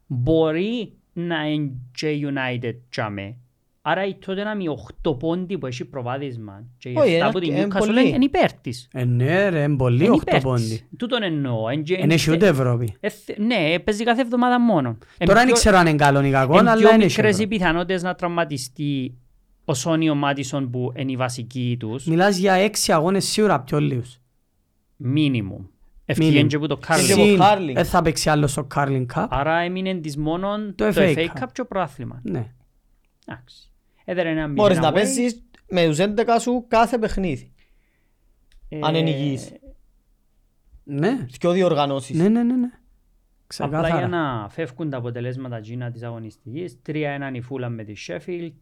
μπορεί 0.07 0.93
να 1.13 1.47
είναι 1.47 1.71
και 1.95 2.09
η 2.11 2.27
United 2.27 2.75
τζάμε. 2.91 3.37
Άρα 3.85 4.07
η 4.07 4.17
Tottenham 4.27 4.61
οι 4.63 4.69
8 5.05 5.19
πόντι 5.19 5.59
που 5.59 5.67
έχει 5.67 5.85
προβάδισμα 5.85 6.65
και 6.79 6.89
οι 6.89 6.95
Όχι, 6.97 7.11
7 7.11 7.17
είναι 7.17 7.31
που 7.31 7.39
την 7.39 7.53
αρκε- 7.53 7.67
Newcastle 7.67 7.87
είναι 7.87 7.95
πολύ. 7.95 8.09
είναι 8.09 8.25
υπέρ 8.25 8.53
της. 8.53 8.89
Ε, 8.93 9.05
ναι 9.05 9.49
ρε, 9.49 9.63
είναι 9.63 9.77
πολύ 9.77 10.05
Είναι 10.05 10.13
οχτώ 10.13 10.25
υπέρ 10.37 10.41
πόντι. 10.41 10.63
της. 10.63 10.87
Τούτον 10.97 11.23
εννοώ. 11.23 11.69
Εν 11.69 11.83
και- 11.83 11.95
Εν 11.95 12.11
έχει 12.11 12.29
εν- 12.29 12.35
ούτε 12.35 12.47
Ευρώπη. 12.47 12.95
ε, 13.01 13.09
θε- 13.09 13.39
Ναι, 13.39 13.79
παίζει 13.79 14.05
κάθε 14.05 14.21
εβδομάδα 14.21 14.61
μόνο. 14.61 14.89
Εν 15.19 15.27
Τώρα 15.27 15.39
δεν 15.39 15.45
πιο- 15.47 15.55
ξέρω 15.55 15.77
αν 15.77 15.87
είναι 15.87 15.97
καλό 15.97 16.25
ή 16.25 16.31
κακό, 16.31 16.59
εν 16.59 16.69
αλλά 16.69 16.77
πιο 16.81 16.89
δεν 16.89 17.01
έχει 17.01 17.07
μικρές 17.09 17.39
οι 17.39 17.43
Ευρώπη. 17.43 17.57
πιθανότητες 17.57 18.03
να 18.03 18.15
τραυματιστεί 18.15 19.15
ο 19.65 19.75
Σόνιο 19.75 20.15
Μάτισον 20.15 20.71
που 20.71 20.93
είναι 20.97 21.13
η 21.13 21.17
βασική 21.17 21.77
τους. 21.79 22.05
Μιλάς 22.07 22.37
για 22.37 22.53
έξι 22.53 22.93
αγώνες 22.93 23.25
σίγουρα 23.25 23.61
πιο 23.61 23.81
λίγους. 23.81 24.19
Μίνιμουμ. 24.97 25.65
Ευκαιρία 26.05 26.43
Minimum. 26.43 26.47
και 26.47 26.59
που 26.59 26.67
το 26.67 26.77
Και 26.77 26.85
Carling. 26.89 26.97
το 26.97 27.23
Συν, 27.25 27.39
Carling. 27.41 27.73
δεν 27.75 27.85
θα 27.85 28.03
παίξει 28.03 28.31
άλλο 28.31 28.47
στο 28.47 28.67
Carling 28.75 29.07
Cup. 29.15 29.27
Άρα 29.31 29.57
έμεινε 29.59 29.95
της 29.95 30.17
μόνον 30.17 30.75
Το 30.75 30.93
το 30.93 31.01
FA 31.01 31.15
FA 31.17 31.27
Cup. 31.27 31.43
Cup 31.43 31.47
και 31.53 31.61
ο 31.61 31.67
πρόθλημα. 31.67 32.21
Ναι. 32.25 32.53
Εντάξει. 33.27 33.71
Έδερε 34.05 34.29
ένα 34.31 34.49
Μπορείς 34.49 34.79
mid 34.79 34.81
να 34.81 34.91
away. 34.91 34.95
παίζεις 34.95 35.43
με 35.69 35.87
τους 35.87 35.99
11 35.99 36.37
σου 36.41 36.65
κάθε 36.69 36.99
παιχνίδι. 36.99 37.53
Ε, 38.69 38.79
αν 38.83 38.95
είναι 38.95 39.11
υγιής. 39.11 39.53
Ναι, 40.85 41.27
Και 41.39 41.47
ο 41.47 41.51
διοργανώσεις. 41.53 42.17
ναι, 42.19 42.29
ναι, 42.29 42.43
ναι. 42.43 42.55
ναι. 42.57 42.71
Απλά 43.59 43.79
για 43.79 43.89
Ξεκάθαρα. 43.89 44.09
να 44.09 44.49
φεύγουν 44.49 44.91
τα 44.91 44.97
αποτελέσματα 44.97 45.61
Gina 45.61 45.89
της 45.93 46.03
αγωνιστικής. 46.03 46.79
3-1 46.87 46.93
η 47.35 47.43
Fulham 47.51 47.69
με 47.71 47.85
τη 47.85 47.93
Sheffield. 48.09 48.53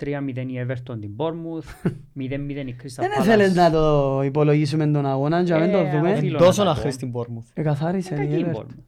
3-0 0.00 0.06
η 0.36 0.66
Everton 0.68 1.00
την 1.00 1.10
Bournemouth. 1.16 1.88
0-0 2.20 2.66
η 2.66 2.76
Crystal 2.82 2.96
Δεν 2.96 3.10
Palace. 3.18 3.22
θέλεις 3.24 3.54
να 3.54 3.70
το 3.70 4.20
υπολογίσουμε 4.24 4.86
τον 4.86 5.06
αγώνα 5.06 5.44
και 5.44 5.52
να 5.52 5.58
μην 5.58 5.68
Ε, 5.68 5.72
το 5.72 5.78
οφείλω. 5.78 5.98
δούμε; 5.98 6.14
Θέλω 6.14 6.38
Τόσο 6.38 6.62
να 6.64 6.68
να 6.68 6.74
τα 6.74 6.80
χρει 6.80 6.88
πω. 6.90 6.94
στην 6.94 7.12
Bournemouth. 7.14 7.50
Εκαθάρισε 7.54 8.14
Κακή 8.14 8.32
η 8.34 8.38
η 8.38 8.44
Everton. 8.48 8.56
Bournemouth. 8.58 8.82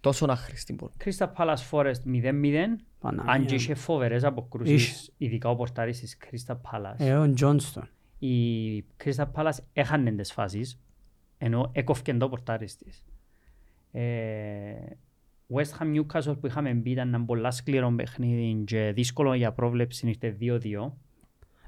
Τόσο 0.00 0.26
να 0.26 0.36
χρει 0.36 0.56
στην 0.56 0.76
Bournemouth. 0.80 1.04
Crystal 1.08 1.28
Palace 1.36 1.68
Forest 1.70 2.02
0-0. 2.06 2.78
Παναγία 3.00 3.32
Αν 3.32 3.40
και 3.44 3.52
μου. 3.52 3.58
είχε 3.60 3.74
φοβερές 3.74 4.24
αποκρούσεις, 4.24 5.12
ειδικά 5.16 5.48
ο 5.48 5.56
πορτάρης 5.56 6.00
της 6.00 6.16
Crystal 6.24 6.54
Palace. 6.54 6.94
Ε, 6.98 7.14
ο 7.14 7.32
Τζόνστον. 7.32 7.88
Η 8.18 8.36
Crystal 9.04 9.26
Palace 9.34 9.58
έχανε 9.72 10.10
τις 10.10 10.32
φάσεις, 10.32 10.80
ενώ 11.38 11.70
έκοφκε 11.72 12.14
το 12.14 12.28
πορτάρις 12.28 12.76
της. 12.76 13.04
Ε, 15.50 15.62
West 15.62 15.82
Ham 15.82 15.96
Newcastle 16.00 16.36
που 16.40 16.46
είχαμε 16.46 16.72
μπει 16.74 16.90
ήταν 16.90 17.08
ένα 17.14 17.24
πολλά 17.24 17.50
σκληρό 17.50 17.92
παιχνίδι 17.96 18.64
και 18.64 18.92
δύσκολο 18.94 19.34
για 19.34 19.52
πρόβλεψη, 19.52 20.08
ήρθε 20.08 20.36
2-2. 20.40 20.92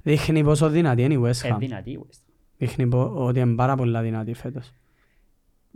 Δείχνει 0.02 0.42
πόσο 0.44 0.68
δυνατή 0.70 1.02
είναι 1.02 1.14
η 1.14 1.20
West 1.22 1.44
Ε, 1.44 1.50
Ham. 1.52 1.56
δυνατή 1.58 1.90
η 1.90 1.98
West 2.06 2.14
Ham. 2.14 2.32
Δείχνει 2.58 2.86
πο- 2.86 3.12
ότι 3.26 3.40
είναι 3.40 3.54
πάρα 3.54 3.74
πολλά 3.76 4.02
δυνατή 4.02 4.32
φέτος. 4.34 4.72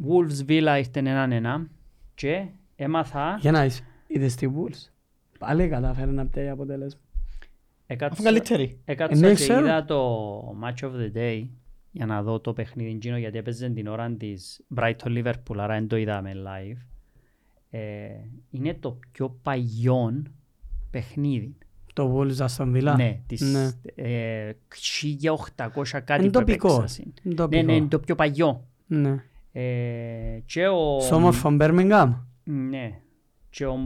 Wolves 0.08 0.50
Villa 0.50 0.74
ήρθε 0.78 0.98
έναν 0.98 1.32
ένα 1.32 1.68
και 2.14 2.46
έμαθα, 2.76 3.36
Για 3.40 3.50
να 3.52 3.64
είσαι, 3.64 3.82
είδες 4.06 4.34
τη 4.34 4.46
Wolves. 4.56 4.90
Πάλι 5.38 5.68
κατάφερε 5.68 6.10
να 6.10 6.26
πιέει 6.26 6.48
αποτέλεσμα. 6.48 7.00
Αφού 7.88 7.94
έκατσα, 7.94 8.22
καλύτερη. 8.22 8.80
έκατσα 8.84 9.20
ναι, 9.20 9.28
και 9.28 9.34
ξέρω. 9.34 9.64
είδα 9.64 9.84
το 9.84 10.40
Match 10.64 10.84
of 10.84 10.90
the 10.90 11.16
Day 11.16 11.46
για 11.90 12.06
να 12.06 12.22
δω 12.22 12.40
το 12.40 12.52
παιχνίδι 12.52 12.90
εκείνο 12.90 13.16
γιατί 13.16 13.38
έπαιζε 13.38 13.68
την 13.70 13.86
ώρα 13.86 14.10
της 14.10 14.64
Brighton 14.76 14.94
Liverpool, 15.24 15.56
άρα 15.56 15.74
δεν 15.74 15.88
το 15.88 15.96
είδαμε 15.96 16.32
live. 16.34 16.76
Ε, 17.76 18.28
είναι 18.50 18.74
το 18.74 18.98
πιο 19.12 19.38
παλιό 19.42 20.22
παιχνίδι. 20.90 21.56
Το 21.92 22.16
Wolves 22.18 22.46
Aston 22.46 22.76
Villa; 22.76 22.94
Ναι, 22.96 23.20
της 23.26 23.40
Ναι. 23.40 23.70
ε, 23.94 24.52
1800 25.56 26.00
κάτι 26.04 26.22
Είναι 26.22 26.30
που 26.30 26.38
τοπικό. 26.38 26.74
έπαιξα. 26.74 27.02
Είναι 27.04 27.12
Ναι, 27.22 27.34
τοπικό. 27.34 27.62
ναι, 27.62 27.74
είναι 27.74 27.86
το 27.88 27.98
πιο 27.98 28.14
παλιό. 28.14 28.66
Ναι. 28.86 29.22
Ε, 29.52 30.40
και 30.46 30.66
ο... 30.66 31.00
Στο 31.00 31.14
όμορφο 31.16 31.56
Birmingham. 31.60 32.14
Ναι. 32.44 33.00
Και 33.50 33.66
ο, 33.66 33.78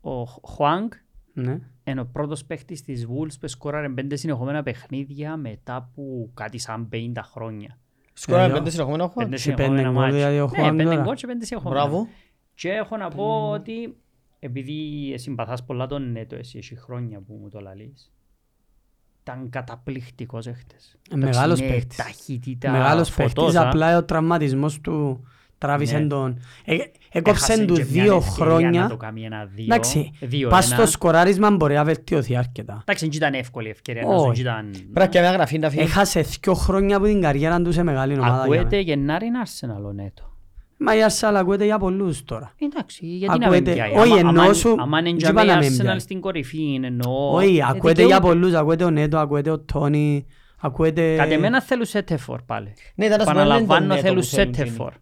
ο 0.00 0.24
Χουάνγκ 0.24 0.90
Ναι. 1.32 1.58
είναι 1.84 2.00
ο 2.00 2.06
πρώτος 2.12 2.44
παίχτης 2.44 2.82
της 2.82 3.06
Wolves 3.06 3.38
που 3.40 3.48
σκόραρε 3.48 3.88
πέντε 3.88 4.16
συνεχόμενα 4.16 4.62
παιχνίδια 4.62 5.36
μετά 5.36 5.76
από 5.76 6.30
κάτι 6.34 6.58
σαν 6.58 6.88
50 6.92 6.96
χρόνια. 7.22 7.78
Σκόραμε 8.12 8.46
Ε, 8.46 8.52
πέντε 8.52 8.70
συνεχόμενα 8.70 9.02
χώρα. 9.08 9.14
Πέντε 9.24 9.36
και 9.36 9.42
συνεχόμενα 9.42 9.74
πέντε 9.76 9.88
γκολ, 9.92 10.02
μάτς. 10.02 10.14
δηλαδή, 10.14 10.38
ο 10.40 10.42
Ναι, 10.42 10.48
Χουάνγκ 10.48 10.76
πέντε 10.78 10.90
τώρα. 10.90 11.02
γκολ 11.02 11.14
και 11.14 11.26
πέντε 11.26 11.44
συνεχόμενα. 11.44 11.80
Μπράβο. 11.80 12.08
Και 12.60 12.68
έχω 12.70 12.96
να 12.96 13.08
πω 13.08 13.50
ότι 13.50 13.96
επειδή 14.38 15.14
συμπαθάς 15.18 15.64
πολλά 15.64 15.86
τον 15.86 16.12
Νέτο 16.12 16.36
εσύ 16.36 16.58
έχει 16.58 16.76
χρόνια 16.76 17.20
που 17.20 17.38
μου 17.42 17.48
το 17.48 17.60
λαλείς 17.60 18.12
ήταν 19.22 19.48
καταπληκτικός 19.50 20.46
έχτες. 20.46 20.96
Ε, 21.10 21.16
μεγάλος 21.16 21.60
παίχτης. 21.60 21.96
Ταχύτητα, 21.96 22.70
Μεγάλος 22.70 23.08
φωτός, 23.10 23.32
παίχτης, 23.32 23.56
α. 23.60 23.68
απλά 23.68 23.96
ο 23.96 24.04
τραυματισμός 24.04 24.80
του 24.80 25.26
τράβησε 25.58 25.98
Ναι. 25.98 26.06
τον... 26.06 26.38
Ε, 26.64 26.74
Έκοψε 27.12 27.52
Έχασε 27.52 27.64
του 27.64 27.74
και 27.74 27.84
μια 27.84 28.02
δύο 28.02 28.16
ευκαιρία 28.16 28.44
Να 28.44 28.50
χρόνια. 28.50 28.88
το 28.88 28.96
κάνει 28.96 29.24
ένα 29.24 29.44
δύο, 29.44 29.64
Εντάξει, 29.64 30.10
δύο 30.20 30.48
πας 30.48 30.66
ένα. 30.72 30.76
στο 30.76 30.86
σκοράρισμα 30.90 31.50
μπορεί 31.50 31.74
να 31.74 31.84
βελτιωθεί 31.84 32.36
αρκετά. 32.36 32.78
Εντάξει, 32.80 33.06
δεν 33.06 33.16
ήταν 33.16 33.34
εύκολη 33.34 33.66
η 33.66 33.70
ευκαιρία. 33.70 34.06
Όχι. 34.06 34.28
Όχι. 34.28 34.40
Ήταν... 34.40 34.70
Πρέπει 34.92 35.10
και 35.10 35.20
μια 35.20 35.32
γραφή 35.32 35.58
να 35.58 35.70
φύγει. 35.70 35.82
Έχασε 35.82 36.20
δύο 36.20 36.54
χρόνια 36.54 36.96
από 36.96 37.06
την 37.06 37.20
καριέρα 37.20 37.62
του 37.62 37.72
σε 37.72 37.82
μεγάλη 37.82 38.12
ομάδα. 38.14 38.34
για 38.34 38.42
Ακούεται 38.42 38.76
μένα. 38.76 38.80
Γενάρη 38.82 39.26
είναι 39.26 39.38
Arsenal 39.44 39.84
ο 39.86 39.92
Νέτο. 39.92 40.24
Μα 40.82 40.96
η 40.96 40.98
Arsenal 41.08 41.34
ακούεται 41.36 41.64
για 41.64 41.78
πολλούς 41.78 42.24
τώρα. 42.24 42.52
Εντάξει, 42.58 43.06
γιατί 43.06 43.38
να 43.38 43.48
μην 43.48 43.56
Ακούεται- 43.58 43.74
πιάει. 43.74 43.90
όχι, 43.92 44.00
Άμα- 44.18 44.28
εννοώ 44.28 44.44
άμα- 44.44 44.52
σου, 44.52 44.74
άμα 44.78 44.98
είναι 44.98 45.08
δεν 45.08 45.18
τζαμί 45.18 45.42
είπα 45.42 45.52
να 45.54 45.58
μην 45.58 45.68
Arsenal 45.72 45.80
πιάει. 45.82 45.98
στην 45.98 46.20
κορυφή, 46.20 46.80
εννοώ... 46.82 47.34
Όχι, 47.34 47.56
ε, 47.56 47.62
ακούεται 47.68 48.02
για 48.04 48.16
δικαιούται. 48.16 48.38
πολλούς. 48.38 48.54
Ακούεται 48.54 48.84
ο 48.84 48.90
Νέτο, 48.90 49.18
ακούεται 49.18 49.50
ο 49.50 49.58
Τόνι, 49.60 50.26
ακούεται... 50.60 51.16
Κατ' 51.16 51.30
εμένα 51.30 51.62
θέλουν 51.62 51.84
Σέτεφορ 51.84 52.42
πάλι. 52.42 52.72
Ναι, 52.94 53.04
ήταν 53.04 53.18
να 53.18 53.24
σου 53.24 53.30
πω, 53.32 53.38
είναι 53.40 53.40
Επαναλαμβάνω 53.48 53.80
τον 53.80 53.88
Νέτο 53.88 54.00
θέλουν 54.02 54.20
που 54.20 54.26
θέλουν 54.26 54.54
Σέτεφορ. 54.54 54.92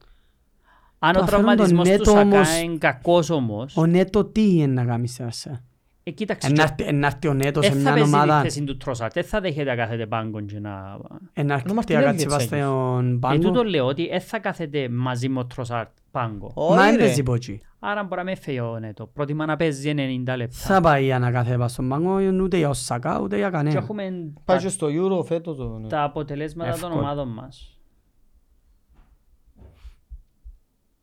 Αν 0.98 1.12
Το 1.12 1.20
ο 1.20 1.22
αφαιρούν 1.22 1.44
τον 1.44 1.56
τραυματισμός 1.56 1.88
του 1.88 1.90
Νέτο 1.90 2.10
όμως- 2.20 2.46
Σακά 2.48 2.60
είναι 2.62 2.76
κακός 2.78 3.30
όμως, 3.30 3.76
Ο 3.76 3.86
Νέτο 3.86 4.24
τι 4.24 4.50
είναι 4.58 4.66
να 4.72 4.84
κάνει 4.84 5.08
σε 5.08 5.28
Arsenal; 5.30 5.60
Ε, 6.09 6.11
κοίταξε, 6.11 6.49
Εν 6.49 6.59
έρθει- 6.59 6.81
εν 6.88 7.03
έρθει 7.05 7.29
ο 7.29 7.35
Νέτος 7.35 7.64
σε 7.64 7.73
δεν 7.73 7.83
θα 7.83 7.85
μια 7.85 7.92
παίζει 8.01 8.11
τη 8.11 8.16
ομάδα... 8.16 8.40
θέση 8.42 8.64
του 8.64 8.77
Τρόσαρτ, 8.77 9.12
δεν 9.12 9.25
θα 9.25 9.40
δέχεται 9.40 9.64
να 9.71 9.77
κάθεται 9.77 10.07
πάγκον 10.07 10.47
και 10.47 10.61
να... 10.61 10.99
Εν 11.33 11.51
έρθει 11.51 11.64
Ο 11.64 11.68
να 11.68 11.75
Μαρτινέλη 11.75 12.05
κάτσει 12.05 12.23
έτσι 12.25 12.37
πας 12.37 12.42
έγινε. 12.44 12.61
στον 12.62 13.14
Ε, 13.14 13.18
πάγκο. 13.18 13.38
τούτο 13.42 13.64
λέω 13.64 13.87
ότι 13.87 14.09
δεν 14.09 14.21
θα 14.21 14.38
κάθεται 14.38 14.88
μαζί 14.88 15.29
με 15.29 15.38
ο 15.38 15.47
Τρόσαρτ 15.47 15.90
πάγκο. 16.11 16.53
Μα 16.57 16.62
Όχι 16.64 16.77
δεν 16.83 16.97
ρε. 16.97 16.99
παίζει 16.99 17.23
πότσι. 17.23 17.61
Άρα 17.81 18.03
μπορεί 18.03 18.16
να 18.16 18.25
με 18.25 18.35
φέει 18.35 18.59
ο 18.59 18.79
Νέτο. 18.79 19.07
Προτιμά 19.07 19.47
να 19.47 19.57
παίζει 19.57 19.94
90 19.97 20.35
λεπτά. 20.37 20.47
Θα 20.57 20.81
πάει 20.81 21.05
για 21.05 21.18
να 21.18 21.31
κάθεται 21.31 21.57
πας 21.59 21.73
στον 21.73 21.88
πάγκο 21.88 22.14
ούτε 22.42 22.57
για 22.57 22.68
ο 22.68 22.73
Σακά 22.73 23.21
ούτε 23.21 23.37
για 23.37 23.47
Και 23.47 23.53
κανένα. 23.53 23.79
έχουμε 23.79 24.03
Πάει 24.44 24.57
τα, 24.57 24.62
και 24.62 24.68
στο 24.68 24.87
Euro 24.90 25.25
φέτος. 25.27 25.57
το- 25.57 25.79
ναι. 25.79 25.88
τα 25.88 26.03
αποτελέσματα 26.03 26.71
των 26.71 26.79
Εύκολο. 26.81 27.01
ομάδων 27.01 27.29
μας. 27.29 27.79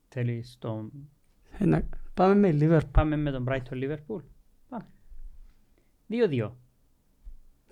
Θέλεις 0.08 0.56
το... 0.58 0.90
Ε, 1.58 1.66
να- 1.66 1.88
Πάμε 2.14 2.34
με 2.34 2.58
Liverpool. 2.60 2.90
Πάμε 2.90 3.16
με 3.16 3.30
τον 3.30 3.44
Brighton 3.48 3.74
Liverpool. 3.74 4.22
Πάμε. 4.68 4.84
2-2. 6.10 6.50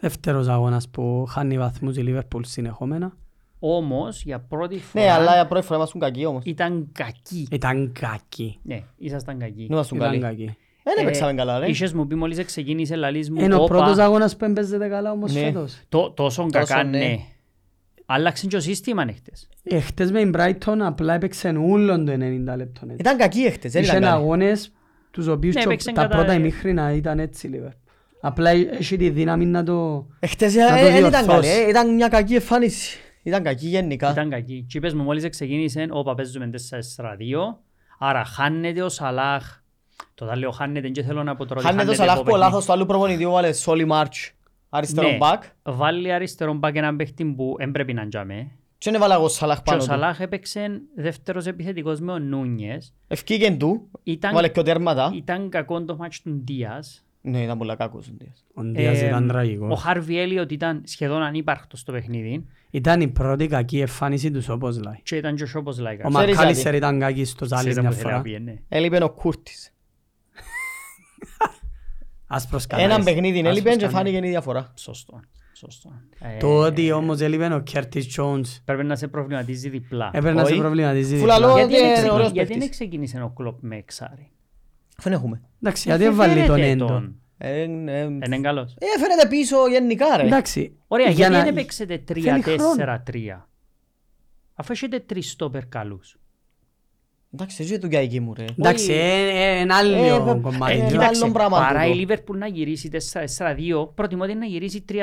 Δεύτερος 0.01 0.49
αγώνας 0.49 0.89
που 0.89 1.25
χάνει 1.29 1.59
βαθμούς 1.59 1.97
η 1.97 2.05
Liverpool 2.09 2.41
συνεχόμενα. 2.43 3.17
Όμως 3.59 4.23
για 4.23 4.41
πρώτη 4.41 4.79
φορά 4.79 5.05
Ναι, 5.05 5.11
αλλά 5.11 5.33
για 5.35 5.47
πρώτη 5.47 5.67
φορά 5.67 5.79
ήμασταν 5.79 6.01
κακοί 6.01 6.25
όμως. 6.25 6.43
ήταν 6.45 6.89
κακή. 6.93 7.47
Ήταν 7.51 7.93
κακή. 8.01 8.59
Ναι, 8.63 8.83
ήσασταν 8.97 9.39
κακοί. 9.39 9.55
Δεν 9.67 9.67
ήμασταν 9.71 9.99
Ήταν 9.99 10.11
καλοί. 10.11 10.23
κακή. 10.23 10.57
Δεν 10.83 10.95
έπαιξαμε 11.01 11.35
καλά 11.35 11.59
ρε. 11.59 11.69
Είχες 11.69 11.93
μου 11.93 12.07
πει 12.07 12.15
μόλις 12.15 12.45
ξεκίνησε 12.45 12.97
λαλής 12.97 13.31
μου 13.31 13.41
Είναι 13.41 13.55
ο 13.55 13.63
«Όπα, 13.63 13.67
πρώτος 13.77 13.99
αγώνας 13.99 14.37
που 14.37 14.45
έμπαιζεται 14.45 14.89
καλά 14.89 15.11
όμως 15.11 15.33
Ναι. 15.35 15.41
φέτος. 15.41 15.81
το- 15.89 16.11
τόσο 16.11 16.47
κακά 16.51 16.85
ναι. 16.85 16.99
ναι. 16.99 17.19
Άλλαξε 18.07 18.47
και 18.47 18.57
ο 18.57 18.61
σύστημα 18.61 19.07
χτες. 19.15 19.49
Ε, 19.63 19.81
χτες 19.81 20.11
με 20.13 20.19
την 20.23 20.33
Brighton 20.37 20.77
απλά 20.81 21.15
έπαιξε 21.15 21.49
ούλον 21.57 22.05
το 22.05 22.13
90 22.13 22.57
λεπτό. 22.57 22.81
έτσι. 22.85 22.97
Ήταν 22.99 23.17
κακοί 23.17 23.41
έχτες, 23.41 23.73
δεν 23.73 23.83
Είχε 23.83 23.91
ήταν 23.97 24.03
καλοί. 24.03 24.15
αγώνες 24.23 24.73
τους 25.11 25.27
οποίους 25.27 25.55
Ναι, 25.55 25.61
και 25.61 25.67
ο- 25.67 25.71
έπαιξαν 25.71 25.95
τα 25.95 26.03
κατά- 26.03 26.17
πρώτα 26.17 26.35
ημίχρινα 26.35 26.93
ήταν 26.93 27.19
έτσι 27.19 27.51
Liverpool. 27.53 27.84
Απλά 28.27 28.51
έχει 28.51 28.97
τη 28.97 29.11
δύναμη 29.11 29.45
να 29.47 29.63
το... 29.65 30.07
Εχθές 30.19 30.55
Να 30.55 30.69
το 30.69 30.75
ε, 30.75 30.91
δεν 30.91 31.05
ήταν 31.05 31.11
διορθώσεις. 31.25 31.51
καλή, 31.53 31.65
ε, 31.65 31.69
ήταν 31.69 31.95
μια 31.95 32.09
κακή 32.09 32.35
εμφάνιση. 32.35 32.99
Ήταν 33.23 33.43
κακή 33.43 33.67
γενικά. 33.67 34.11
Ήταν 34.11 34.31
κακή. 34.31 34.67
Και 34.69 34.79
είπες 34.79 34.95
μου 34.95 35.03
μόλις 35.03 35.29
ξεκίνησε, 35.29 35.87
όπα 35.91 36.15
παίζουμε 36.15 36.51
4-2, 36.51 37.57
άρα 37.99 38.25
χάνεται 38.25 38.83
ο 38.83 38.89
Σαλάχ. 38.89 39.63
Τώρα 40.15 40.37
λέω 40.37 40.51
χάνεται 40.51 40.89
και 40.89 41.03
θέλω 41.03 41.23
να 41.23 41.37
πω 41.37 41.47
τώρα 41.47 41.61
ότι 41.61 41.69
Χάνεται 41.69 41.85
το 41.91 41.97
χάνεται 41.97 42.11
Σαλάχ 42.11 42.17
το 42.17 42.23
που 42.23 42.29
ο 42.29 42.33
παιχνίδι. 42.33 42.51
λάθος 42.51 42.67
του 42.67 42.73
άλλου 42.73 42.87
προπονητή 42.87 43.27
βάλε 43.27 43.53
Σόλι 43.53 43.85
Μάρτς. 43.85 44.33
Αριστερό 44.69 45.09
Ναι. 45.09 45.17
μπακ. 45.17 45.43
Βάλει 45.63 46.13
αριστερό 46.13 46.53
μπακ 46.55 46.77
έναν 46.77 46.97
παίχτη 46.97 47.25
που 47.25 47.55
δεν 47.59 47.71
πρέπει 47.71 47.93
να 47.93 48.09
τζάμε. 48.09 48.51
Και 48.79 48.91
δεν 48.91 48.95
έβαλα 48.95 49.15
εγώ 49.15 49.29
Σαλάχ 49.29 49.57
Και 49.57 49.63
ο 49.63 49.65
πάνω 49.65 49.79
του. 49.79 49.85
Σαλάχ 49.85 50.21
έπαιξε 50.21 50.81
δεύτερος 50.97 51.47
επιθετικός 51.47 52.01
με 52.01 52.13
ο 52.13 52.19
Νούνιες. 52.19 52.95
Ευκήγεν 53.09 53.59
του, 53.59 53.91
Ήταν, 54.03 54.35
βάλε 54.35 54.49
και 54.49 54.63
τέρματα. 54.63 55.13
ήταν 55.15 55.49
κακό 55.49 55.85
το 55.85 55.97
μάτς 55.97 56.21
του 56.23 56.31
Ντίας. 56.45 57.04
Ναι, 57.27 57.43
ήταν 57.43 57.59
πολλά 57.59 57.77
κακός 57.77 58.09
ο 58.09 58.11
Ντίας. 58.17 58.45
Ο 58.55 58.63
Ντίας 58.63 59.01
Ε, 59.01 59.07
ήταν 59.07 59.25
Ο 59.25 59.27
τραγικός. 59.29 59.81
Χάρβι 59.83 60.19
Έλιοτ 60.21 60.53
ήταν 60.53 60.83
σχεδόν 60.85 61.23
ανύπαρκτος 61.23 61.81
στο 61.81 61.93
παιχνίδι 61.93 62.47
Ήταν 62.71 63.01
η 63.01 63.09
πρώτη 63.09 63.47
κακή 63.47 63.81
εμφάνιση 63.81 64.31
του 64.31 64.43
όπως 64.49 64.81
λέει. 64.83 65.01
και 65.03 65.17
ήταν 65.17 65.37
και 65.37 65.43
ο 65.43 65.47
Σόπος 65.47 65.79
Λάικα. 65.79 66.07
Ο 66.07 66.11
Ξέρεις 66.11 66.35
Μακάλιστερ 66.37 66.63
γιατί. 66.73 66.77
ήταν 66.87 66.99
κακής 67.01 67.31
στο 67.31 67.45
ζάλι 67.45 67.61
Ξέρεις 67.71 67.79
μια 67.79 67.89
που 67.89 67.95
θέλει 67.95 68.05
να 68.13 68.19
φορά. 68.21 68.23
πει, 68.37 68.41
ναι. 68.43 68.55
Έλειπε 68.69 69.03
ο 69.05 69.11
Κούρτης. 69.11 69.73
Άσπρος 72.27 72.65
Έναν 72.67 72.81
κανένας. 72.89 73.05
παιχνίδι 73.05 73.39
έλειπε 73.39 73.49
Άσπρος 73.51 73.75
και 73.77 73.81
κανένα. 73.81 73.99
φάνηκε 73.99 74.27
η 74.27 74.31
διαφορά. 74.31 74.73
Σωστό. 74.75 75.21
Σωστό. 75.53 75.93
Το 76.41 76.63
Ε, 76.63 76.67
ότι 76.67 76.93
όμως 76.93 77.21
έλειπε 77.21 77.55
ο 77.55 77.61
Κέρτις 77.61 78.19
Jones 78.19 78.61
Πρέπει 78.65 78.85
να 78.85 78.97
σε 78.97 79.09
προβληματίζει 79.09 79.69
διπλά. 79.69 80.11
έπαιρνε 80.13 80.41
να 80.41 80.47
σε 80.47 80.53
Όχι. 80.53 80.61
προβληματίζει. 80.61 81.17
Φουλαλό. 81.17 81.47
διπλά. 81.47 81.63
ότι 81.65 81.73
Γιατί 81.75 81.87
είναι 81.89 82.01
δεν 82.01 82.11
ωραίος 82.11 82.21
ξεκι- 82.21 82.35
γιατί 82.35 82.49
δεν 82.51 82.59
παίκτης. 82.59 82.77
ξεκίνησε 82.77 83.23
ο 83.23 83.33
κλόπ 83.37 83.59
με 83.63 83.77
εξάρι; 83.77 84.31
Δεν 85.05 85.13
έχουμε. 85.13 85.41
Εντάξει, 85.63 85.91
Ε, 85.91 85.97
γιατί 85.97 86.05
έβαλε 86.15 86.35
τον 86.35 86.45
φαίνεται 86.55 86.71
έντο. 86.71 86.87
τον. 86.87 87.19
Ε, 87.39 87.61
ε, 87.61 87.67
Είναι 88.03 88.41
καλός. 88.41 88.75
ε, 88.79 88.87
φαίνεται 89.01 89.29
πίσω 89.29 89.67
γενικά 89.69 90.17
ρε. 90.17 90.23
Εντάξει. 90.27 90.77
Ωραία, 90.87 91.07
για 91.07 91.15
γιατί 91.15 91.33
να- 91.33 91.39
δεν 91.39 91.49
έπαιξετε 91.57 92.03
θέλει 92.07 92.43
χρόνο. 92.43 92.75
3-4-3. 92.75 93.49
Αφού 94.55 94.73
έχετε 94.73 95.01
τρεις 95.01 95.31
στόπερ 95.31 95.67
καλούς. 95.67 96.19
Εντάξει, 97.37 97.63
έτσι 97.63 97.79
δουλειά 97.79 98.01
εκεί 98.01 98.21
μου 98.21 98.33
ρε. 98.37 98.45
Εντάξει, 98.59 98.91
Όχι. 98.91 99.01
ε, 99.01 99.29
ε, 99.29 99.59
ένα 99.61 99.75
Ε, 99.75 99.79
άλλο 99.79 100.31
ε, 100.31 100.39
κομμάτι. 100.43 100.73
ε, 100.73 100.77
τούτο. 100.77 100.91
κοίταξε, 100.91 101.21
άλλο 101.25 101.33
πράγμα 101.33 101.59
παρά 101.59 101.81
τούτο. 101.81 101.93
η 101.95 101.99
Λίβερπουλ 101.99 102.39
να 102.39 102.47
γυρίσει 102.47 102.91
4-4-2, 102.93 103.89
προτιμώ 103.95 104.27
την 104.27 104.39
να 104.39 104.47
γυρίσει 104.47 104.85
3-4-3. 104.93 104.97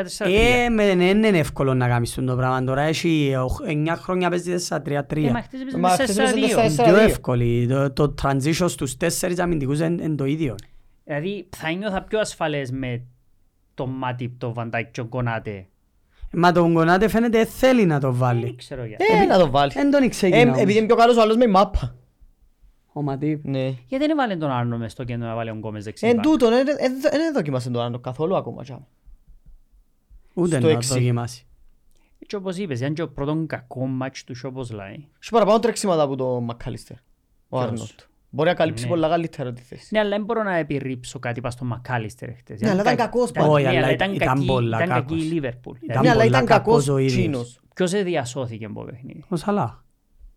Ε, 0.65 0.69
με- 0.69 0.85
δεν 0.95 1.23
είναι 1.23 1.37
εύκολο 1.37 1.73
να 1.73 1.87
κάνεις 1.87 2.13
το 2.13 2.35
πράγμα. 2.35 2.63
Τώρα 2.63 2.81
έχει 2.81 3.33
9 3.67 3.95
χρόνια 3.95 4.29
παίζει 4.29 4.51
4-3-3. 4.69 5.27
Ε, 5.27 5.31
μα 5.31 5.41
χτες 5.41 5.61
έπαιζε 5.61 5.77
Μα 5.77 5.89
με 5.89 5.93
χτες 5.93 6.17
έπαιζε 6.17 6.33
4-2. 6.35 6.83
4-4. 6.83 6.83
Πιο 6.83 6.93
4-2. 6.95 6.97
εύκολη. 6.99 7.67
Το, 7.67 7.91
το 7.91 8.13
transition 8.23 8.65
στους 8.67 8.97
τέσσερις 8.97 9.39
αμυντικούς 9.39 9.79
είναι 9.79 10.03
είναι 10.03 10.15
το 10.15 10.25
ίδιο. 10.25 10.55
Δηλαδή 11.03 11.47
θα 11.57 11.71
νιώθα 11.71 12.01
πιο 12.03 12.19
ασφαλές 12.19 12.71
με 12.71 13.01
το 13.73 13.87
Μάτιπ, 13.87 14.37
το 14.37 14.53
Βαντάκ 14.53 14.91
και 14.91 15.01
ο 15.01 15.05
Κονάτε. 15.05 15.65
Μα 16.33 16.51
τον 16.51 16.73
Κονάτε 16.73 17.07
φαίνεται 17.07 17.37
δεν 17.37 17.47
θέλει 17.47 17.85
να 17.85 17.99
το 17.99 18.09
Δεν 18.09 18.19
βάλει. 18.19 18.55
ξέρω 18.55 18.85
γιατί. 18.85 19.03
Ε, 19.21 19.25
να 19.25 19.37
το 19.37 19.49
βάλει. 19.49 19.71
Δεν 19.73 19.91
τον 19.91 20.03
Ε, 20.03 20.07
ξεκινά 20.07 20.39
Επειδή 20.39 20.61
όμως. 20.61 20.75
είναι 20.75 20.85
πιο 20.85 20.95
καλός 20.95 21.17
ο 21.17 21.21
άλλος 21.21 21.35
με 21.37 21.43
η 21.43 21.47
μάπα. 21.47 21.95
Ο 22.93 23.01
Ματίπ. 23.01 23.45
Ναι. 23.47 23.65
Γιατί 23.65 23.97
δεν 23.97 24.09
έβαλε 24.09 24.35
τον 24.35 24.49
Άρνο 24.51 24.77
μες 24.77 24.91
στο 24.91 25.03
κέντρο 25.03 25.27
να 25.27 25.35
βάλει 25.35 25.49
ο 25.49 25.53
Γκόμες 25.53 25.77
Εν 25.79 25.83
δεξιμπάκ. 25.83 26.23
τούτο, 26.23 26.49
δεν 27.11 27.33
δοκιμάσε 27.33 27.69
τον 27.69 27.81
άλλο 27.81 27.99
καθόλου 27.99 28.35
ακόμα. 28.35 28.63
τσάμε. 28.63 28.85
Ούτε 30.33 30.57
Στο 30.57 30.65
να 30.67 30.71
έξι. 30.73 30.89
το 30.89 30.95
δοκιμάσει. 30.95 31.45
Και 32.27 32.35
όπως 32.35 32.57
είπες, 32.57 32.79
ήταν 32.79 32.93
και 32.93 33.01
ο 33.01 33.09
πρώτος 33.09 33.43
κακό 33.47 33.85
μάτς 33.85 34.23
του 34.23 34.35
όπως 34.43 34.71
λέει. 34.71 35.07
Έχει 35.21 35.31
παραπάνω 35.31 35.59
τρεξίματα 35.59 36.01
από 36.01 36.15
το 36.15 36.39
Μακάλιστερ. 36.41 36.97
Ο 37.49 37.57
Ποιος; 37.57 37.63
Άρνολτ. 37.63 37.99
Μπορεί 38.29 38.49
να 38.49 38.55
καλύψει 38.55 38.83
Ναι. 38.83 38.89
πολλά 38.89 39.09
καλύτερα 39.09 39.53
τη 39.53 39.61
θέση. 39.61 39.87
Ναι, 39.91 39.99
αλλά 39.99 40.09
δεν 40.09 40.23
μπορώ 40.23 40.43
να 40.43 40.55
επιρρύψω 40.55 41.19
κάτι 41.19 41.41
πας 41.41 41.53
στο 41.53 41.65
Μακάλιστερ 41.65 42.33
χτες. 42.35 42.61
Ναι, 42.61 42.69
αλλά 42.69 42.81
ήταν 42.81 42.95
κα- 42.95 43.03
κακός 43.03 43.29
ήταν- 43.29 43.43
πάντα. 43.43 43.55
Όχι, 43.55 43.63
ναι, 43.63 43.69
αλλά 43.69 43.79
αλλά 43.79 43.91
ήταν 43.91 44.17
κακή- 44.17 44.45
πολλά 44.45 44.77
Ήταν 44.77 44.89
κακή 44.89 45.13
η 45.13 45.17
κακός. 45.17 45.31
Λίβερπουλ. 45.33 45.77
Ήταν 45.81 46.01
Ναι, 46.01 46.09
αλλά 46.09 46.23
πολλά 46.23 46.25
ήταν 46.37 46.45
κακός 46.45 46.65
κακός 46.85 46.87
ο 46.87 46.97
ίδιος. 46.97 47.11
τσίνος. 47.17 47.59
Ποιος 47.75 47.91
δεν 47.91 48.03
διασώθηκε 48.03 48.65
από 48.65 48.79
το 48.79 48.85
παιχνίδι. 48.85 49.23
Ο 49.29 49.35
Σαλάχ. 49.35 49.83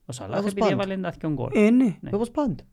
Ο 0.06 0.12
Σαλάχ 0.12 0.38
Όπως 0.38 0.50
επειδή 0.50 0.60
πάντα. 0.68 0.72
έβαλε 0.72 0.96
τα 0.96 1.12
δυο 1.18 1.30
γκολ. 1.30 1.50
Ε, 1.54 1.70
ναι. 1.70 1.84
Ναι. 2.00 2.10
Όπως 2.12 2.30
πάντα. 2.30 2.64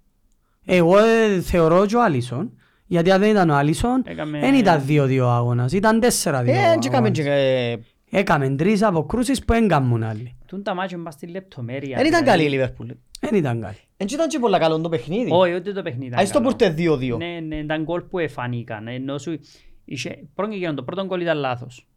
Εγώ 0.65 0.97
ε, 0.97 1.41
θεωρώ 1.41 1.85
και 1.85 1.95
ο 1.95 2.03
Άλισον. 2.03 2.51
Γιατί 2.85 3.11
αν 3.11 3.19
δεν 3.19 3.29
ήταν 3.29 3.49
ο 3.49 3.55
Άλισον, 3.55 4.01
Έκαμε- 4.05 4.39
δεν 4.39 4.53
ήταν 4.53 4.83
2-2 4.87 5.17
αγώνας. 5.19 5.71
Ήταν 5.71 5.99
4-2 5.99 6.07
Ε, 6.47 6.75
και 6.79 6.87
έκαμε 6.87 7.09
και, 7.11 7.21
αγώνας. 7.21 7.39
ε, 7.39 7.79
Έκαμε 8.13 8.49
τρεις 8.49 8.83
αποκρούσεις 8.83 9.39
που 9.45 9.53
δεν 9.53 9.67
κάνουν 9.67 10.03
άλλοι. 10.03 10.35
Τούν 10.45 10.63
τα 10.63 10.73
μάτια 10.73 10.97
μπας 10.97 11.13
στη 11.13 11.27
λεπτομέρεια. 11.27 11.97
Δεν 11.97 12.05
ήταν 12.05 12.19
δηλαδή. 12.23 12.25
καλή 12.25 12.43
η 12.43 12.49
Λίβερπουλ. 12.49 12.89
Δεν 13.19 13.35
ήταν 13.35 13.61
καλή. 13.61 13.75
Εν 13.97 14.07
και 14.07 14.13
ήταν 14.15 14.27
και 14.27 14.39
πολλά 14.39 14.59
καλό 14.59 14.79
το 14.81 14.89
παιχνίδι. 14.89 15.29
Όχι, 15.31 15.53
ούτε 15.55 15.71
το 15.73 15.81
παιχνίδι 15.81 16.05
ήταν 16.05 16.19
Ας 16.19 16.27
το 16.31 16.33
καλό. 16.37 16.47
πουρτε 16.49 16.73
2-2. 16.77 17.17
Ναι, 17.17 17.39
ναι, 17.47 17.55
ήταν 17.55 17.83
γκολ 17.83 18.01
που 18.01 18.19
εφανήκαν. 18.19 18.87
Ενώ 18.87 19.17
σου 19.17 19.39
είχε... 19.85 20.19
Πρώτον 20.33 20.53
και 20.53 20.59
γύρω, 20.59 20.73
το 20.73 20.83
πρώτο 20.83 21.05
γκολ 21.05 21.21
ήταν 21.21 21.37
λάθος. 21.37 21.87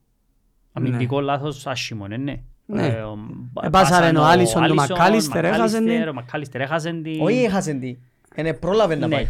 Αμυντικό 0.72 1.20
λάθος 1.20 1.66
άσχημο, 1.66 2.06
ναι, 2.06 2.16
ναι. 2.16 2.42
Ναι. 2.66 2.86
Ε, 2.86 3.00
ο- 3.02 3.18
Επάσαρε 3.62 4.00
πάσαν 4.00 4.16
ο 4.16 4.24
Άλισον 4.24 4.62
του 4.62 4.72
Άλισον, 4.72 4.96
Μακάλιστερ, 4.96 5.44
έχασε 5.44 5.76
την. 5.76 5.84
Μακάλιστερ, 5.84 6.08
Ο 6.08 6.12
Μακάλιστερ 6.14 6.60
έχασε 6.60 6.92
την. 6.92 7.20
Όχι 7.20 7.42
έχασε 7.42 7.74
τι. 7.74 7.96
Είναι 8.36 8.54
πρόλαβε 8.54 8.94
να 8.94 9.06
Ναι. 9.06 9.14
πάει. 9.14 9.26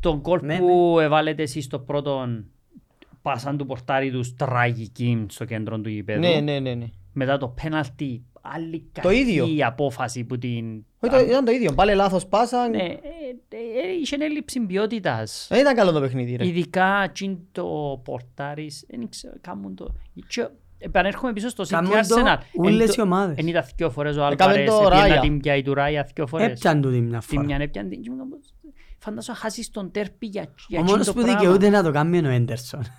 Το 0.00 0.18
γκολ 0.20 0.40
Ναι, 0.42 0.58
που 0.58 0.96
έβαλετε 1.00 1.42
εσείς 1.42 1.64
στο 1.64 1.78
πρώτο 1.78 2.28
πάσαν 3.22 3.56
του 3.56 3.66
πορτάρι 3.66 4.10
τους 4.10 4.34
τραγική 4.34 5.26
στο 5.28 5.44
κέντρο 5.44 5.78
του 5.80 5.88
γηπέδου. 5.88 6.20
Ναι, 6.20 6.40
ναι, 6.40 6.58
ναι. 6.58 6.74
ναι. 6.74 6.86
Μετά 7.12 7.38
το 7.38 7.48
πέναλτι, 7.62 8.24
άλλη 8.40 8.90
Το 9.02 9.10
ίδιο. 9.10 9.44
κακή 9.44 9.62
απόφαση 9.64 10.24
που 10.24 10.38
την... 10.38 10.84
Όχι, 11.00 11.12
το- 11.12 11.18
ήταν 11.30 11.44
το 11.44 11.50
ίδιο. 11.50 11.72
Πάλι 11.72 11.94
λάθος 11.94 12.26
πάσα. 12.26 12.68
Ναι, 12.68 12.76
ε, 12.78 12.82
ε, 12.82 13.56
ε, 13.88 13.92
είχε 14.00 14.16
έλλειψη 14.20 14.60
ποιότητας. 14.60 15.46
Δεν 15.50 15.60
ήταν 15.60 15.74
καλό 15.74 15.92
το 15.92 16.00
παιχνίδι 16.00 16.36
ρε. 16.36 16.46
Ειδικά 16.46 17.10
τσιν 17.12 17.38
το 17.52 18.00
πορτάρις, 18.04 18.84
δεν 18.88 19.08
ξέρω, 19.08 19.34
κάμουν 19.40 19.74
το... 19.74 19.94
Και 20.78 20.84
επανέρχομαι 20.84 21.32
πίσω 21.32 21.48
στο 21.48 21.64
City 21.64 21.68
Κάμουν 21.68 21.90
το 21.90 22.16
Arsenal. 22.16 22.36
ούλες 22.58 22.88
Εν 22.88 22.94
οι 22.98 23.00
ομάδες. 23.00 23.36
Εν 23.38 23.46
είδα 23.46 23.66
δυο 23.76 23.90
φορές 23.90 24.16
ο 24.16 24.26
Έκαμε 24.26 24.52
Άλβαρες, 24.52 24.68
το 24.70 24.76
έπιανα 24.86 25.06
Ράια. 25.06 25.20
την 25.20 25.40
πιάει 25.40 25.62
του 25.62 25.74
Ράια 25.74 26.08
δυο 26.14 26.26
φορές. 26.26 26.46
Έπιαν 26.50 26.80
του 26.80 26.90
την 26.90 27.04
μια 27.04 27.18
Τη 27.18 27.26
φορά. 27.26 27.42
μια 27.44 27.56
έπιαν 27.60 27.88
την... 27.88 28.02
και 28.02 28.10
μου 28.10 28.16
έκανα, 28.16 28.36
Φαντάσου 28.98 29.30
να 29.30 29.36
χάσεις 29.36 29.70
τον 29.70 29.90
τέρπι 29.90 30.26
για, 30.26 30.42
για 30.68 30.80
Ο 30.80 30.82
τσιν 30.82 30.92
μόνος 30.94 31.06
το 31.06 31.12
που 31.12 31.20
πράγμα. 31.20 31.38
δικαιούται 31.40 31.68
να 31.68 31.82
το 31.82 31.90
κάνει 31.90 32.18
είναι 32.18 32.28
ο 32.28 32.30
Έντερσον. 32.30 32.80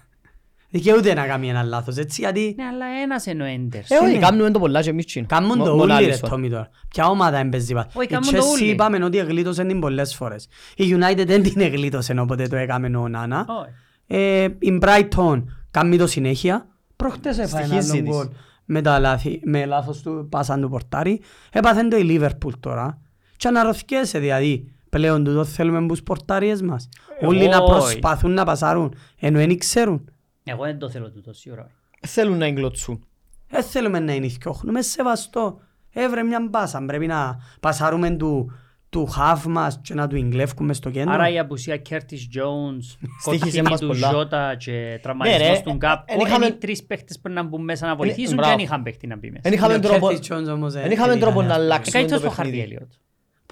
Δικαιούται 0.70 1.14
να 1.14 1.26
κάνει 1.28 1.50
ένα 1.50 1.64
λάθος, 1.64 1.98
έτσι, 1.98 2.22
γιατί 2.22 2.54
Ναι, 2.58 2.64
αλλά 2.64 2.86
ένας 3.04 3.26
είναι 3.26 3.44
ο 3.44 3.46
Έντερς. 3.46 3.90
Ε, 3.90 3.96
όχι, 3.96 4.14
ναι. 4.14 4.20
κάνουμε 4.20 4.52
το 4.52 4.60
πολλά 4.60 4.82
και 4.82 4.90
εμείς 4.90 5.06
τσιν. 5.06 5.26
Κάμουν 5.26 5.58
το 5.58 5.66
Μο- 5.66 5.76
μόνο 5.76 5.84
ούλοι 5.94 6.04
ρε 6.04 6.10
Άλισον. 6.10 6.30
Τόμι 6.30 6.50
τώρα. 6.50 6.70
Ποια 6.90 7.08
ομάδα 7.08 7.38
έμπαιζε 7.38 7.74
πάλι. 7.74 7.88
Όχι, 7.94 8.08
Η 8.08 8.10
κάμουν 8.10 8.32
το 8.34 8.38
Chelsea 8.38 8.62
ούλοι. 8.62 8.70
είπαμε 8.70 9.04
ότι 9.04 9.18
εγλίτωσε 9.18 9.64
την 9.66 9.80
πολλές 9.80 10.16
φορές. 10.16 10.48
Η 10.76 10.84
United 11.00 11.24
δεν 11.28 11.44
την 11.44 11.62
εγλίτωσε 11.62 12.14
όποτε 12.20 12.48
το 12.48 12.56
έκαμε 12.56 12.98
ο 12.98 13.08
Νάνα. 13.08 13.46
Όχι. 13.62 13.70
Ε, 14.08 14.48
η 14.60 14.80
Brighton 14.82 15.44
κάνει 15.72 15.98
το 15.98 16.08
συνέχεια. 16.08 16.68
Προχτές 16.98 17.38
έφαγε 17.38 17.74
ένα 17.74 17.82
Στοιχίζει 17.82 17.92
άλλο 17.92 18.10
της. 18.10 18.16
γκολ 18.16 18.28
με, 18.66 18.82
τα 18.82 19.00
λάθη, 19.00 19.42
με 19.44 19.66
λάθος 19.66 20.02
του 20.02 20.28
πάσαν 20.30 20.62
του 20.62 20.70
πορτάρι. 20.70 21.22
Έπαθεν 21.52 21.90
το 21.90 21.98
η 21.98 22.06
Liverpool 22.10 22.52
τώρα. 22.60 23.02
Και 23.38 23.48
αναρωτιέσαι 23.48 24.20
δηλαδή 24.20 24.72
πλέον 24.90 25.24
τούτο 25.24 25.46
θέλουμε 25.46 25.88
τους 25.88 26.04
πορτάριες 26.04 26.62
μας. 26.62 26.90
Όλοι 27.22 27.48
να 27.48 27.58
όχι. 27.58 27.72
προσπαθούν 27.72 28.32
να 28.32 28.46
πασάρουν 28.46 28.96
ενώ 29.20 29.38
δεν 29.38 29.58
ξέρουν. 29.58 30.12
Εγώ 30.44 30.64
δεν 30.64 30.80
το 30.80 30.90
θέλω 30.90 31.12
τούτο 31.12 31.34
σίγουρα. 31.34 31.70
Θέλουν 32.08 32.38
να 32.38 32.46
εγκλωτσούν. 32.46 33.04
Δεν 33.50 33.64
θέλουμε 33.64 34.00
να 34.00 34.14
είναι 34.14 34.28
θκιόχνουμε 34.28 34.82
σεβαστό. 34.82 35.60
Έβρε 35.94 36.24
μια 36.24 36.48
μπάσα. 36.50 36.86
Πρέπει 36.86 37.08
να 37.08 37.38
πασάρουμε 37.60 38.10
του, 38.10 38.52
του 38.90 39.06
χαφ 39.06 39.46
μας 39.46 39.80
και 39.84 39.94
να 39.94 40.08
του 40.08 40.16
εγκλεύκουμε 40.16 40.74
στο 40.74 40.90
κέντρο. 40.90 41.14
Άρα 41.14 41.30
η 41.30 41.40
απουσία 41.40 41.78
Κέρτις 41.78 42.28
Jones, 42.36 43.08
Στοίχησε 43.20 43.40
κοτσίνη 43.44 43.70
μας 43.70 43.80
του 43.80 43.88
πολλά. 43.88 44.10
Ζώτα 44.12 44.56
και 44.56 44.72
Ναι, 44.72 44.78
ρε, 44.78 44.98
τραυματισμός 44.98 45.62
του 45.62 45.72
Γκάπ. 45.74 46.04
εν 46.10 46.20
είχαμε- 46.20 46.46
Είναι 46.46 46.56
οι 46.56 46.58
τρεις 46.58 46.84
παίχτες 46.86 47.20
που 47.20 47.30
να 47.30 47.44
μπουν 47.44 47.64
μέσα 47.64 47.88
να 47.88 47.96
βοηθήσουν 47.96 48.26
και 48.30 48.34
μπράβο. 48.36 48.56
δεν 48.56 48.60
είχαν 48.66 48.84
παίχτη 48.84 49.08
να 49.08 49.18
μπει 49.18 49.28
μέσα. 49.30 49.42
Εν 49.48 49.54
είχαμε 49.54 49.74
Ο 49.74 49.80
τρόπο- 49.80 50.08
Curtis 50.08 50.34
Jones 50.34 50.54
όμως, 50.54 50.76
ε, 50.76 50.82
εν 50.82 50.92
είχαμε 50.92 51.12
δεν 51.12 51.20
τρόπο 51.20 51.42
ήταν 51.42 51.48
να 51.48 51.54
εύκολο. 51.54 51.64
αλλάξουμε 51.64 51.92
το 52.04 52.08
Καλύτερος 52.08 52.24
ο 52.24 52.36
Χάρβι 52.36 52.52
παιχνίδι. 52.52 52.76
Έλιοτ. 52.76 52.92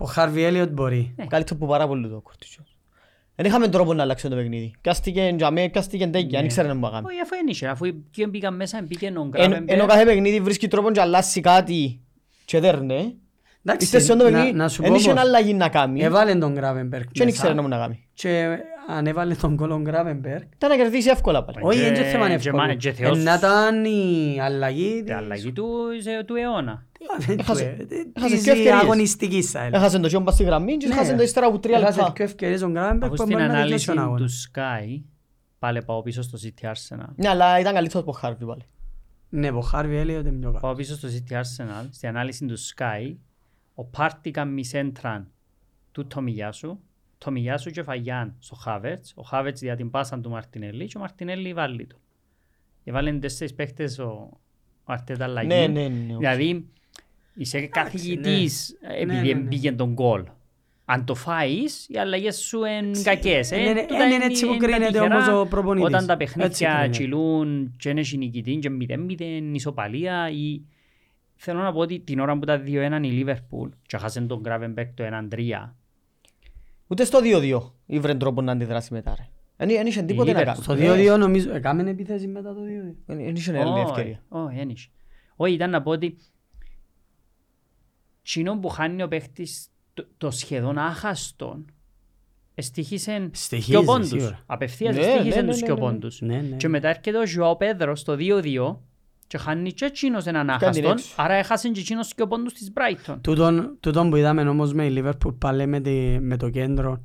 Ο 0.02 0.06
Harvey 0.16 0.64
Elliott 0.64 0.72
μπορεί. 0.74 1.16
Καλύτερο 1.28 1.60
που 1.60 1.68
πάρα 1.68 1.88
πολύ 1.88 2.08
το 2.10 2.24
Curtis 2.30 2.60
Jones. 2.60 2.70
Δεν 3.36 3.46
είχαμε 3.46 3.68
τρόπο 3.68 3.94
να 3.94 4.04
αλλάξουμε 4.04 4.36
το 4.36 4.42
παιχνίδι. 4.42 4.74
Κάστηκε 4.82 5.34
για 5.38 5.52
μέ, 5.52 5.68
κάστηκε 5.68 6.08
τέγια, 6.08 6.30
δεν 6.38 6.46
ήξερε 6.46 6.68
να 6.68 6.76
μου 6.76 6.90
κάνει. 6.90 7.06
Όχι, 7.08 7.20
αφού 7.20 7.36
δεν 7.36 7.48
είχε, 7.48 7.68
αφού 7.68 7.86
και 8.12 8.28
μπήκαν 8.28 8.56
μέσα, 8.56 8.82
μπήκε 8.88 9.06
ο 9.06 9.22
Εν- 9.22 9.28
Γκράβενμπεργκ. 9.30 9.70
Ενώ 9.70 9.86
κάθε 9.86 10.06
παιχνίδι 10.06 10.40
βρίσκει 10.40 10.68
τρόπο 10.68 10.92
και 10.92 11.02
αλλάσει 11.02 11.42
κάτι 11.42 12.00
και 12.46 12.60
δέρνε. 12.60 13.14
Εντάξει, 13.68 13.86
Είστε 13.86 14.00
σε 14.00 14.12
αυτό 14.12 14.24
το 14.24 14.30
να- 14.30 14.36
παιχνίδι, 14.38 14.58
να 14.58 14.68
σου 14.68 14.82
δεν 14.82 14.92
πω 14.92 14.98
είχε 14.98 15.12
πως. 15.12 15.20
αλλαγή 15.22 15.54
να 15.54 15.70
κάνει 15.70 16.02
Έβαλε 16.02 16.36
τον 16.36 16.54
Gravenberg 16.58 17.02
και 17.12 17.20
δεν 17.20 17.28
ήξερε 17.28 17.54
να 17.54 17.62
μου 17.62 17.68
να 17.68 17.78
κάνει; 17.78 18.08
Και 18.14 18.58
αν 18.88 19.08
έβαλε 19.08 19.34
τον 19.36 19.56
κόλλον 19.56 19.84
Gravenberg, 19.88 20.42
Ήταν 20.56 20.70
να 20.70 20.76
κερδίσει 20.76 21.10
εύκολα 21.10 21.44
πάλι. 21.44 21.58
όχι, 21.62 21.78
και- 21.78 21.84
δεν 21.84 21.94
είναι 21.96 22.04
θέμα 22.04 22.28
και 22.28 22.34
εύκολο. 22.34 22.56
μα- 22.64 22.74
και 22.74 22.92
Θεός- 22.92 23.18
Ε, 23.18 23.22
Να 23.22 23.34
ήταν 23.34 23.86
η 23.86 24.38
αλλαγή 24.42 25.04
Η 25.08 25.12
αλλαγή 25.12 25.52
του, 25.52 25.66
σε- 26.02 26.24
του 26.26 26.36
αιώνα. 26.36 26.86
Έχασε- 27.38 27.38
έχασε 27.38 28.36
της 28.36 28.44
και 28.44 28.50
ευκαιρίες. 28.52 28.74
αγωνιστικής 28.74 29.52
θα 29.52 29.60
έλεγα. 29.60 29.78
Έχασε 29.78 30.00
το 30.00 30.10
σιόμπα 30.10 30.32
στη 30.32 30.44
γραμμή 30.44 30.78
και 30.78 30.88
Ναι. 30.88 30.94
έχασε 30.94 31.16
το 31.16 31.24
ύστερα 31.24 31.46
από 31.46 31.60
τρία 31.60 31.78
Έχασε 31.78 31.98
λεπτά. 31.98 32.12
πιο 32.12 32.24
ευκαιρίες 32.24 32.60
τον 32.60 32.72
Gravenberg 32.78 32.98
Αφού 33.02 33.10
που 33.10 33.16
στην 33.16 33.28
μπορεί 33.32 33.36
να 33.44 33.44
ανάλυση 33.50 33.64
δικαιώσει 33.66 33.86
τον 33.86 34.00
αγώνα. 34.00 34.18
του 34.18 34.30
Sky, 34.32 35.02
πάλι 35.60 35.84
πάω 35.84 36.02
πίσω 36.02 36.22
στο 36.22 36.38
City 36.44 36.66
Arsenal. 36.66 37.10
Ναι, 37.16 37.28
αλλά 37.30 37.60
ήταν 37.60 37.74
καλύτερος 37.74 38.02
από 38.04 38.12
Χάρβι 38.12 38.46
πάλι. 38.46 38.62
Ναι, 39.30 39.48
ο 39.50 39.70
Harvey 39.74 40.02
Elliott 40.04 40.08
είναι 40.26 40.32
πιο 40.40 40.48
καλό. 40.48 40.60
Πάω 40.62 40.74
πίσω 40.74 40.94
στο 40.96 41.08
City 41.08 41.34
Arsenal, 41.34 41.86
στην 41.92 42.10
ανάλυση 42.10 42.46
του 42.46 42.58
Sky, 42.60 43.16
ο 43.76 43.84
Πάρτι 43.86 44.32
κάνει 44.32 44.64
σέντραν 44.66 45.32
του 45.92 46.08
Τομιγιάσου, 46.08 46.80
Τομιγιάσου 47.18 47.70
και 47.72 47.84
Φαγιάν 47.84 48.36
στο 48.40 48.56
Χάβερτς, 48.56 49.14
ο 49.16 49.22
Χάβερτς 49.22 49.60
δια 49.60 49.76
την 49.76 49.90
πάσα 49.90 50.20
του 50.20 50.30
Μαρτινέλη 50.30 50.86
και 50.86 50.98
ο 50.98 51.00
Μαρτινέλη 51.00 51.54
βάλει 51.54 51.86
του. 51.86 52.00
Έβαλαν 52.84 53.20
τέσσερις 53.20 53.54
παίχτες 53.54 54.00
ο, 54.00 54.30
ο 54.84 54.94
Αρτέτα 54.94 55.24
αλλαγή. 55.24 55.48
Ναι, 55.48 55.68
ναι, 55.68 55.88
ναι. 55.88 56.14
οκ. 56.14 56.20
Δηλαδή, 56.20 56.68
είσαι 57.36 57.62
καθηγητής 57.68 58.78
ναι. 58.88 58.94
επειδή 58.96 59.16
Ναι, 59.16 59.22
ναι, 59.22 59.34
ναι. 59.34 59.40
μπήκε 59.48 59.72
τον 59.72 59.94
γκολ. 59.94 60.24
Αν 60.86 61.06
το 61.06 61.16
φάεις, 61.16 61.88
οι 61.90 61.98
αλλαγές 61.98 62.38
σου 62.38 62.64
είναι 62.66 63.02
κακές. 63.04 63.52
ε. 63.52 63.60
είναι- 63.60 63.70
είναι- 63.70 63.86
Τούτα 63.86 64.06
είναι 64.06 64.26
έτσι 64.26 64.46
που 64.46 64.54
είναι 64.54 64.60
τα 64.60 64.66
κρίνεται 64.72 64.92
τυχερά. 64.92 65.16
όμως 65.16 65.42
ο 65.42 65.46
προπονητής. 65.48 65.88
Όταν 65.88 66.06
τα 66.06 66.14
Έτσι 66.14 66.26
παιχνίδια 66.34 66.70
κρίνεται. 66.70 66.90
τσιλούν 66.90 67.74
και 67.78 67.90
είναι 67.90 68.02
νικητή 68.18 68.56
και 68.58 68.70
0-0, 68.70 69.56
ισοπαλία 69.56 70.30
ή 70.30 70.62
θέλω 71.36 71.60
να 71.62 71.72
πω 71.74 71.80
ότι 71.80 72.00
την 72.00 72.20
ώρα 72.20 72.38
που 72.40 72.46
τα 72.46 72.64
2-1 72.66 73.00
η 73.04 73.08
Λίβερπουλ 73.08 73.70
και 73.88 73.98
χάσαν 73.98 74.28
τον 74.28 74.42
Gravenberg 74.46 74.88
το 74.94 75.04
1-3 75.32 75.70
Ούτε 76.88 77.04
στο 77.06 77.20
2-2 77.24 77.60
ήβρε 77.86 78.16
τρόπο 78.16 78.42
να 78.42 78.52
αντιδράσει 78.52 78.94
μετά 78.94 79.16
ρε. 79.18 79.28
Εν 79.58 79.70
εν 79.70 79.88
είχε 79.88 80.02
τίποτε 80.02 80.32
να 80.32 80.40
Liverpool. 80.40 80.46
κάνει. 80.46 80.62
Στο 80.62 80.76
2-2 81.16 81.20
νομίζω 81.20 81.54
έκαμε 81.54 81.90
επίθεση 81.90 82.28
μετά 82.28 82.54
το 82.54 82.60
2-2. 82.62 82.96
Εν 83.06 83.20
εν 83.20 83.36
είχε 83.36 83.60
άλλη 83.60 83.80
ευκαιρία. 83.80 84.24
Όχι, 84.30 84.56
δεν 84.56 84.70
είχε. 84.70 84.90
Όχι, 85.36 85.54
ήταν 85.54 85.70
να 85.70 85.82
πω 85.82 85.92
ότι 85.92 86.18
Τσινό 88.24 88.58
που 88.60 88.70
χάνει 88.70 89.04
ο 89.04 89.08
παίχτης 89.08 89.68
το, 89.94 90.08
το 90.18 90.32
σχεδόν 90.32 90.78
άχαστον 90.78 91.66
στοιχήσε 92.58 93.30
Στοιχίζει, 93.34 93.72
και 93.72 93.78
ο 93.78 93.84
πόντους. 93.84 94.08
σίγουρα. 94.08 94.44
Απευθείας 94.46 94.96
Ναι, 94.96 95.02
στοιχήσε 95.02 95.42
ναι, 95.42 95.48
τους 95.48 95.60
ναι, 95.60 95.66
και 95.66 95.72
ο 95.72 95.76
ναι, 95.76 95.82
πόντους. 95.82 96.22
Ναι, 96.22 96.42
ναι. 96.42 96.56
Και 96.56 96.68
μετά 96.68 96.88
έρχεται 96.90 97.18
ο 97.18 97.26
Ζωάο 97.26 97.56
Πέδρο 97.56 97.96
στο 97.96 98.16
2-2 98.20 98.76
και 99.28 99.38
χάνει 99.38 99.72
και 99.72 99.86
εκείνος 99.86 100.26
έναν 100.26 100.42
την 100.46 100.50
άχαστον, 100.56 100.92
έξω. 100.92 101.14
άρα 101.16 101.34
έχασε 101.34 101.70
και 101.70 101.80
εκείνος 101.80 102.14
και 102.14 102.22
ο 102.22 102.28
πόντους 102.28 102.54
της 102.54 102.72
Brighton. 102.76 103.16
Τούτον, 103.22 103.78
τούτον 103.80 104.10
που 104.10 104.16
είδαμε 104.16 104.42
όμως 104.50 104.74
με 104.74 104.86
η 104.86 104.94
Liverpool 105.04 105.36
πάλι 105.40 105.66
με, 105.68 105.80
τη, 105.80 105.92
με 106.20 106.38
το 106.38 106.50
κέντρο. 106.50 107.00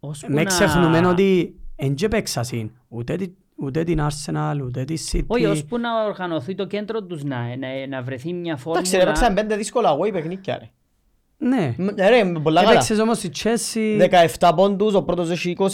Ώσπου 0.00 0.32
Με 0.32 0.42
να- 0.42 0.44
ξεχνούμε 0.44 1.06
ότι 1.06 1.54
εν 1.76 1.94
και 1.94 2.08
παίξασαν 2.08 2.72
ούτε, 2.88 3.16
τη- 3.16 3.32
ούτε 3.56 3.84
την 3.84 4.00
Arsenal 4.00 4.60
ούτε 4.64 4.84
τη 4.84 4.94
City. 5.12 5.24
Όχι, 5.26 5.46
ώσπου 5.46 5.78
να 5.78 6.04
οργανωθεί 6.04 6.54
το 6.54 6.66
κέντρο 6.66 7.02
τους, 7.02 7.24
να, 7.24 7.56
να, 7.56 7.86
να 7.88 8.02
βρεθεί 8.02 8.32
μια 8.32 8.58
Εντάξει 8.66 8.96
ρε, 8.96 9.04
παίξαν 9.04 9.16
φόρμουλα. 9.16 9.42
πέντε 9.42 9.56
δύσκολα 9.56 9.96
away 9.98 10.12
παιχνίκια 10.12 10.58
ρε. 10.58 10.70
Ναι. 11.48 11.74
Μ, 11.78 11.86
Ρε, 11.96 12.32
πολλά 12.42 12.60
καλά. 12.60 12.72
Έπαιξες 12.72 12.98
όμως 12.98 13.22
η 13.22 13.30
Chelsea. 13.42 14.08
17 14.38 14.52
πόντους, 14.56 14.94
ο 14.94 15.02
πρώτος 15.02 15.30
έχει 15.30 15.56
20. 15.58 15.66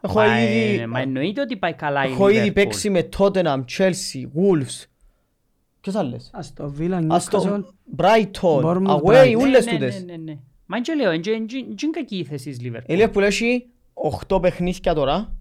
Έχω 0.00 0.14
Μα, 0.18 0.42
ήδη... 0.42 0.78
ε, 0.80 0.86
Μα 0.86 1.00
εννοείται 1.00 1.40
ότι 1.40 1.56
πάει 1.56 1.74
καλά 1.74 2.04
η 2.06 2.10
Έχω 2.12 2.28
ήδη 2.28 2.48
Liverpool. 2.48 2.54
παίξει 2.54 2.90
με 2.90 3.08
Tottenham, 3.18 3.64
Chelsea, 3.78 4.22
Wolves. 4.36 4.84
Ποιος 5.80 5.94
άλλες; 5.94 6.30
Αστο 6.32 6.74
Villa, 6.78 7.00
Newcastle. 7.00 7.06
Αστο 7.10 7.64
Brighton, 7.96 8.62
Bournemouth, 8.62 9.00
away, 9.00 9.02
Brighton. 9.04 9.36
ούλες 9.40 9.64
Ναι, 9.64 9.72
ναι, 9.72 9.78
τούτες. 9.78 10.04
ναι, 10.04 10.16
ναι, 10.16 10.22
ναι. 10.22 10.38
Μα 10.66 10.76
είναι 10.76 10.84
και 10.86 10.94
λέω, 10.94 11.12
είναι 11.12 11.20
και- 11.20 11.30
είναι 11.30 11.46
και- 11.46 11.56
είναι 11.56 11.74
και 11.74 11.88
κακή 11.92 12.16
η 12.18 12.24
θέση 12.24 12.50
της 12.50 12.58
Η 12.58 12.72
Liverpool. 12.72 12.98
Liverpool 13.08 13.22
έχει 13.22 13.66
8 14.28 14.40
παιχνίδια 14.42 14.94
τώρα. 14.94 15.32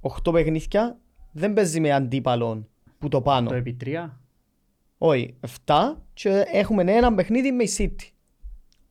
8 0.00 0.32
παιχνίδια. 0.32 0.98
Δεν 1.32 1.52
παίζει 1.52 1.80
με 1.80 1.92
αντίπαλον 1.92 2.68
που 2.98 3.08
το 3.08 3.20
πάνω. 3.22 3.48
Το 3.48 3.54
επί 3.54 3.72
τρία. 3.74 4.20
Όχι, 4.98 5.34
7 5.66 5.96
και 6.12 6.44
έχουμε 6.52 6.82
ένα 6.92 7.14
παιχνίδι 7.14 7.52
με 7.52 7.62
η 7.62 7.70
City. 7.78 8.08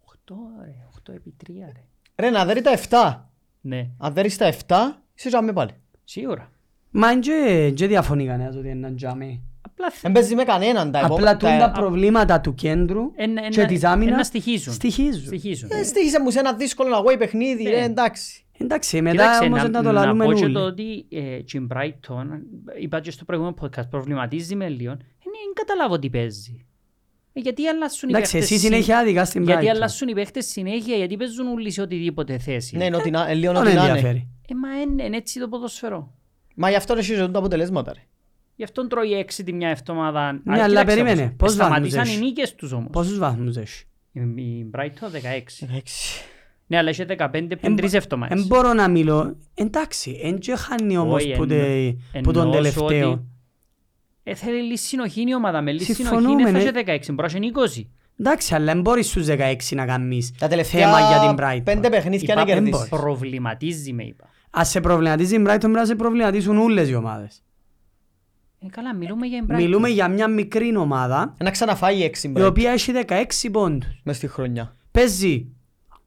Οχτώ, 0.06 0.36
ρε, 0.64 0.76
οχτώ 0.88 1.12
επί 1.12 1.34
τρία, 1.38 1.72
ρε. 1.74 1.84
Ρε, 2.16 2.30
να 2.30 2.46
δέρει 2.46 2.62
τα 2.62 2.72
7. 2.72 3.33
Ναι, 3.66 3.88
Αν 3.98 4.14
δέρεις 4.14 4.38
τα 4.38 4.46
7, 4.46 4.76
είσαι 5.16 5.28
τζάμε 5.28 5.54
πάλι. 5.54 5.72
σίγουρα. 6.04 6.52
Μα 6.92 7.10
εν 7.10 7.20
και- 7.22 7.72
και 7.76 7.88
διαφωνεί 7.88 8.26
κανένας 8.26 8.56
ότι 8.56 8.68
είναι 8.68 8.78
έναν 8.78 8.96
τζάμι. 8.96 9.42
Απλά 9.62 9.90
θε- 9.90 10.02
Δεν 10.02 10.12
παίζει 10.12 10.36
με 10.36 10.44
κανέναν 10.44 10.92
τα 10.92 11.00
Απλά 11.00 11.08
επόμενα. 11.16 11.38
τούν 11.38 11.50
τα 11.50 11.58
τα- 11.58 11.72
προβλήματα 11.72 12.42
του 12.42 12.54
κέντρου 12.54 13.12
Εν- 13.16 13.38
εν- 13.38 13.50
και 13.52 13.66
της 13.66 13.84
εν- 13.84 13.90
άμυνας 13.90 14.18
να 14.18 14.24
στοιχίζουν. 14.24 14.74
στοιχίζουν. 14.74 15.26
Στοιχίζουν. 15.26 15.70
Ε, 15.72 15.84
Στήχησε 15.84 16.20
μου 16.22 16.30
σε 16.30 16.40
ένα 16.40 16.54
δύσκολο 16.54 17.04
away 17.06 17.18
παιχνίδι, 17.18 17.64
Ναι. 17.64 17.70
ρε, 17.70 17.84
εντάξει. 17.84 18.44
Εντάξει, 18.58 19.02
μετά 19.02 19.16
Κοίταξε, 19.24 19.44
όμως 19.44 19.62
να, 19.62 19.70
να 19.70 19.84
το 19.84 19.92
να 19.92 19.92
λαλούμε 19.92 20.26
πω 20.26 20.34
και 20.34 20.44
όλοι. 20.44 20.54
το 20.54 20.60
ότι 20.60 21.06
ε, 21.10 21.20
και 21.42 21.58
η 21.58 21.68
Brighton, 21.74 22.26
είπα 22.82 23.00
και 23.00 23.12
στο 23.12 23.26
προηγούμενο 23.26 23.56
podcast, 23.62 23.90
προβληματίζει 23.90 24.56
με 24.56 24.70
λίγο. 24.70 24.92
Δεν 25.24 25.54
καταλάβω 25.54 26.00
τι 26.00 26.10
παίζει. 26.10 26.66
Ε, 27.34 27.40
γιατί 27.40 27.68
αλλάσουν 27.68 28.10
οι 28.10 28.12
Εντάξει, 28.16 28.32
παίχτες 28.32 28.52
εσύ 28.52 28.60
συ- 28.62 28.70
συνέχεια 28.70 28.98
άδικα 28.98 29.26
στην 29.26 29.44
Γιατί 29.44 29.66
Brighton. 29.66 29.70
αλλάσουν 29.70 30.08
οι 30.08 30.14
παίχτες 30.14 30.46
συνέχεια, 30.46 30.96
γιατί 30.96 31.18
παίζουν 31.18 31.48
όλοι 31.48 31.72
σε 31.72 31.82
οτιδήποτε 31.82 32.38
θέση. 32.38 32.78
Ναι, 32.78 32.86
είναι 32.86 32.96
ότι 32.96 33.10
να- 33.10 33.30
ε, 33.30 33.34
λίγο 33.34 33.54
Δεν 33.54 33.62
ότι 33.62 33.74
να 33.74 33.82
είναι. 33.82 33.90
ενδιαφέρει. 33.90 34.28
Ε, 34.50 34.54
μα 34.56 34.82
είναι, 34.82 35.04
είναι 35.04 35.18
έτσι 35.18 35.40
το 35.40 35.48
ποδοσφαιρό. 35.48 36.14
Μα 36.56 36.70
γι' 36.70 36.76
αυτό 36.76 36.94
εσύ 36.98 37.14
ζητούν 37.14 37.32
τα 37.32 37.40
αποτελέσματα, 37.40 37.94
ρε. 37.94 38.00
Γι' 38.56 38.64
αυτόν 38.64 38.88
τρώει 38.90 39.12
έξι 39.14 39.44
τη 39.44 39.54
μια 39.54 39.70
εβδομάδα. 39.70 40.32
Ναι, 40.32 40.40
Α, 40.60 40.64
αλλά 40.64 40.68
κοίταξε 40.68 40.86
περίμενε. 40.86 41.22
όμως, 41.22 41.34
Πώς 41.38 41.52
Σταματήσαν 41.52 41.98
βαθμούς 42.00 42.14
οι 42.16 42.18
έχει; 42.18 42.26
νίκες 42.26 42.56
τους 42.56 42.72
όμως. 42.72 42.90
Πόσους 42.92 43.18
βαθμούς 43.18 43.58
έχει; 43.58 43.84
Η, 44.12 44.42
η 44.42 44.70
Brighton 44.76 45.10
16. 45.12 45.66
Εντάξει. 45.70 46.22
Ναι, 46.68 46.78
αλλά 46.78 46.90
είχε 46.90 47.06
15 47.06 47.30
πριν 47.32 47.60
Εν- 47.62 47.76
τρεις 47.76 47.94
εβδομάδες. 47.94 48.40
Εν 48.42 48.48
μπορώ 48.48 48.74
να 48.74 48.88
μιλώ. 48.88 49.38
Εντάξει, 49.54 50.20
εν 50.24 50.40
και 50.40 50.56
χάνει 50.56 50.98
όμως 50.98 51.24
Όχι, 51.24 51.32
που, 51.36 51.44
εννο- 51.44 51.56
τε- 52.12 52.24
που 52.24 52.32
τον 52.32 52.42
εννοώ 52.42 52.64
σου 52.64 52.74
τελευταίο. 52.80 53.26
Ότι, 54.24 54.32
Ε, 54.32 54.36
θέλει 54.36 54.62
λίγη 54.62 54.78
συνοχή 54.78 55.24
η 55.28 55.36
ομάδα. 55.36 55.62
Με 55.62 55.72
λίγη 55.72 55.84
συνοχή 55.84 56.02
Συμφωνούμε, 56.04 56.42
είναι 56.42 56.52
θα 56.52 56.72
ναι. 56.72 56.82
είχε 56.92 57.02
16, 57.10 57.14
μπορείς 57.14 57.34
να 57.34 57.40
είναι 57.44 57.52
20. 57.78 57.88
Εντάξει, 58.20 58.56
αλλά 58.56 58.74
δεν 58.74 58.82
μπορείς 58.82 59.08
στους 59.10 59.26
16 59.26 59.76
να 59.76 59.86
κάνεις 59.86 60.32
Τα 60.38 60.48
τελευταία 60.48 60.82
θέμα 60.94 61.00
για 61.08 61.20
την 61.20 61.38
Brighton. 61.46 61.62
πέντε 61.64 61.90
παιχνίδια 61.90 62.36
να 62.36 62.42
Είπα, 62.42 62.52
κερδίσεις. 62.54 62.90
προβληματίζει 62.90 63.94
με 63.94 64.04
είπα. 64.04 64.30
Ας 64.50 64.70
σε 64.70 64.80
προβληματίζει 64.82 65.36
η 65.36 65.42
Brighton 65.48 65.58
πρέπει 65.60 65.72
να 65.74 65.86
σε 65.86 65.96
προβληματίζουν 65.96 66.58
όλες 66.58 66.90
οι 66.90 66.96
ομάδες. 66.96 67.44
Ε, 68.60 68.68
καλά, 68.70 68.96
μιλούμε 68.96 69.28
για 69.28 69.40
την 69.40 69.48
Brighton. 69.52 69.56
Μιλούμε 69.60 69.90
για 69.90 70.08
μια 70.08 70.28
μικρή 70.28 70.78
ομάδα 70.78 71.36
Να 71.44 71.52
ξαναφάει 71.52 72.04
έξι 72.04 72.28
η 72.28 72.32
μπρε, 72.34 72.46
οποία 72.46 72.72
έχει 72.72 72.92
16 73.08 73.50
πόντους. 73.52 73.88
μες 74.04 74.16
στη 74.16 74.28
χρονιά. 74.28 74.76
Παίζει 74.92 75.48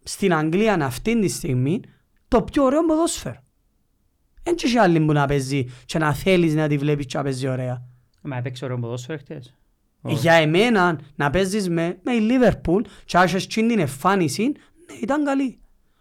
στην 0.03 0.35
Αγγλία 0.35 0.75
αυτή 0.75 1.21
τη 1.21 1.29
στιγμή 1.29 1.81
το 2.29 2.43
πιο 2.43 2.65
ωραίο 2.65 2.85
ποδόσφαιρο. 2.85 3.41
Δεν 4.43 4.55
έχει 4.65 4.79
άλλη 4.79 5.01
που 5.01 5.13
να 5.13 5.27
παίζει 5.27 5.65
και 5.85 5.99
να 5.99 6.15
θέλεις 6.15 6.55
να 6.55 6.69
τη 6.69 6.77
βλέπεις 6.79 7.07
και 7.07 7.17
να 7.17 7.23
παίζει 7.23 7.49
ωραία. 7.49 7.83
Μα 8.27 8.37
έπαιξε 8.37 8.65
ωραίο 8.65 8.79
ποδόσφαιρο 8.79 9.19
χτες. 9.19 9.55
Όχι. 10.03 10.15
Για 10.15 10.33
εμένα 10.33 10.99
να 11.17 11.31
παίζεις 11.31 11.69
με, 11.69 11.99
με 12.03 12.13
η 12.13 12.21
Liverpool 12.31 12.81
και 13.05 13.17
να 13.17 13.23
έχεις 13.23 13.47
την 13.47 13.79
εμφάνιση, 13.79 14.43
ναι, 14.47 14.99
ήταν 15.03 15.25
καλή. 15.25 15.59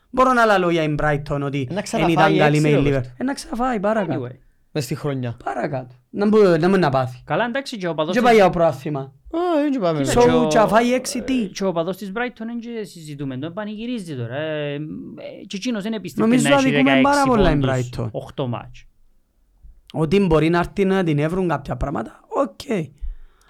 Μπορώ 0.10 0.34
να 0.34 0.58
λέω 0.58 0.70
για 0.70 0.82
την 0.82 0.98
Brighton 1.02 1.40
ότι 1.42 1.66
Να 1.70 1.74
δεν 1.74 1.84
ξαναφάει 1.84 2.14
ήταν 2.14 2.38
καλή 2.38 2.60
με 2.60 2.70
η 2.70 2.72
έξι, 2.72 2.82
Liverpool. 2.82 2.92
Ρόμπερτ. 2.94 3.06
Ε, 3.18 3.24
να 3.24 3.34
ξαφάει 3.34 3.80
παρακάτω. 3.80 4.24
Anyway. 4.26 4.36
Μες 4.72 4.84
στη 4.84 4.96
χρονιά. 4.96 5.38
Παρακάτω. 5.44 5.96
Να 6.10 6.28
μπο- 6.28 6.58
να 6.58 6.68
μην 6.68 6.80
να 6.80 6.90
πάθει. 6.90 7.22
Καλά, 7.26 7.46
εντάξει, 7.46 7.78
και 7.78 7.88
ο 7.88 7.94
παδός 7.94 8.14
Και 8.14 8.20
της- 8.20 8.28
πάει 8.28 8.36
για 8.38 8.44
το 8.46 8.50
πρόθυμα. 8.50 9.00
Α, 9.00 9.66
έτσι 9.66 9.80
πάμε. 9.80 10.02
Κοίτα, 10.02 10.22
So, 10.22 10.24
και 10.24 10.32
ο- 10.32 10.48
και 10.48 10.58
αφάει 10.58 10.94
έξι 10.94 11.22
τι; 11.22 11.48
Και 11.48 11.66
ο 11.66 11.72
παδός 11.72 11.98
της 11.98 12.12
Brighton 12.16 12.44
δεν 12.46 12.60
και 12.60 12.84
συζητούμε, 12.84 13.38
τον 13.38 13.54
πανηγυρίζει 13.54 14.16
τώρα. 14.16 14.36
Ε, 14.36 14.74
ε, 14.74 14.80
Και 15.48 15.56
εκείνος 15.56 15.84
δεν 15.84 15.94
επίστευε 15.94 16.28
Νομίζω 16.28 16.50
να 16.50 16.56
έχει 16.56 16.68
αδικούμε 16.68 16.92
16 17.00 17.02
πάρα 17.04 17.24
πολλά 17.24 17.52
η 17.52 17.58
πόντους, 17.58 17.90
Brighton. 17.98 18.10
8 18.12 18.48
μάτς. 18.48 18.86
Ότι 19.94 20.20
μπορεί 20.20 20.50
να 20.50 20.58
έρθει 20.60 20.86
να 20.86 21.04
την 21.04 21.20
έβρουν 21.20 21.48
κάποια 21.48 21.76
πράγματα, 21.76 22.20
οκ. 22.28 22.60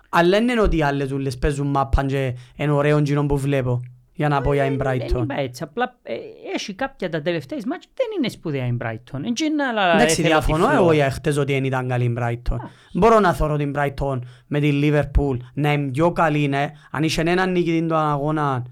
Αλλά 0.09 0.29
δεν 0.29 0.47
είναι 0.49 0.61
ότι 0.61 0.77
οι 0.77 0.81
άλλες 0.83 1.11
ούλες 1.11 1.37
παίζουν 1.37 1.67
μάπαν 1.67 2.07
και 2.07 2.35
είναι 2.55 2.71
ωραίο 2.71 2.97
εκείνο 2.97 3.25
που 3.25 3.37
βλέπω 3.37 3.81
για 4.13 4.27
να 4.27 4.41
πω 4.41 4.53
για 4.53 4.63
την 4.63 4.77
Δεν 4.77 4.87
Brighton. 4.87 5.21
είπα 5.23 5.39
έτσι, 5.39 5.63
απλά 5.63 5.97
ε, 6.03 6.13
έχει 6.55 6.73
κάποια 6.73 7.09
τα 7.09 7.21
τελευταία 7.21 7.59
μάτς 7.67 7.87
δεν 7.93 8.05
είναι 8.17 8.29
σπουδαία 8.29 8.65
η 8.67 8.77
Brighton. 8.81 9.19
Έτσι 9.25 9.45
είναι, 9.45 9.63
αλλά 9.63 9.93
Εντάξει, 9.93 10.15
θέλω 10.15 10.27
διαφωνώ 10.27 10.65
τυφλό. 10.65 10.81
εγώ 10.81 10.91
για 10.93 11.11
χτες 11.11 11.37
ότι 11.37 11.53
δεν 11.53 11.63
ήταν 11.63 11.87
καλή 11.87 12.03
η 12.03 12.13
Brighton. 12.17 12.57
Μπορώ 12.93 13.19
να 13.19 13.33
θωρώ 13.33 13.57
την 13.57 13.73
Brighton 13.77 14.19
με 14.47 14.59
την 14.59 14.81
Liverpool 14.83 15.37
να 15.53 15.73
είναι 15.73 15.91
πιο 15.91 16.11
καλή, 16.11 16.47
ναι. 16.47 16.71
Αν 16.91 17.03
είχε 17.03 17.21
έναν 17.21 17.51
νικητή 17.51 17.85
του 17.85 17.95
αγώνα, 17.95 18.63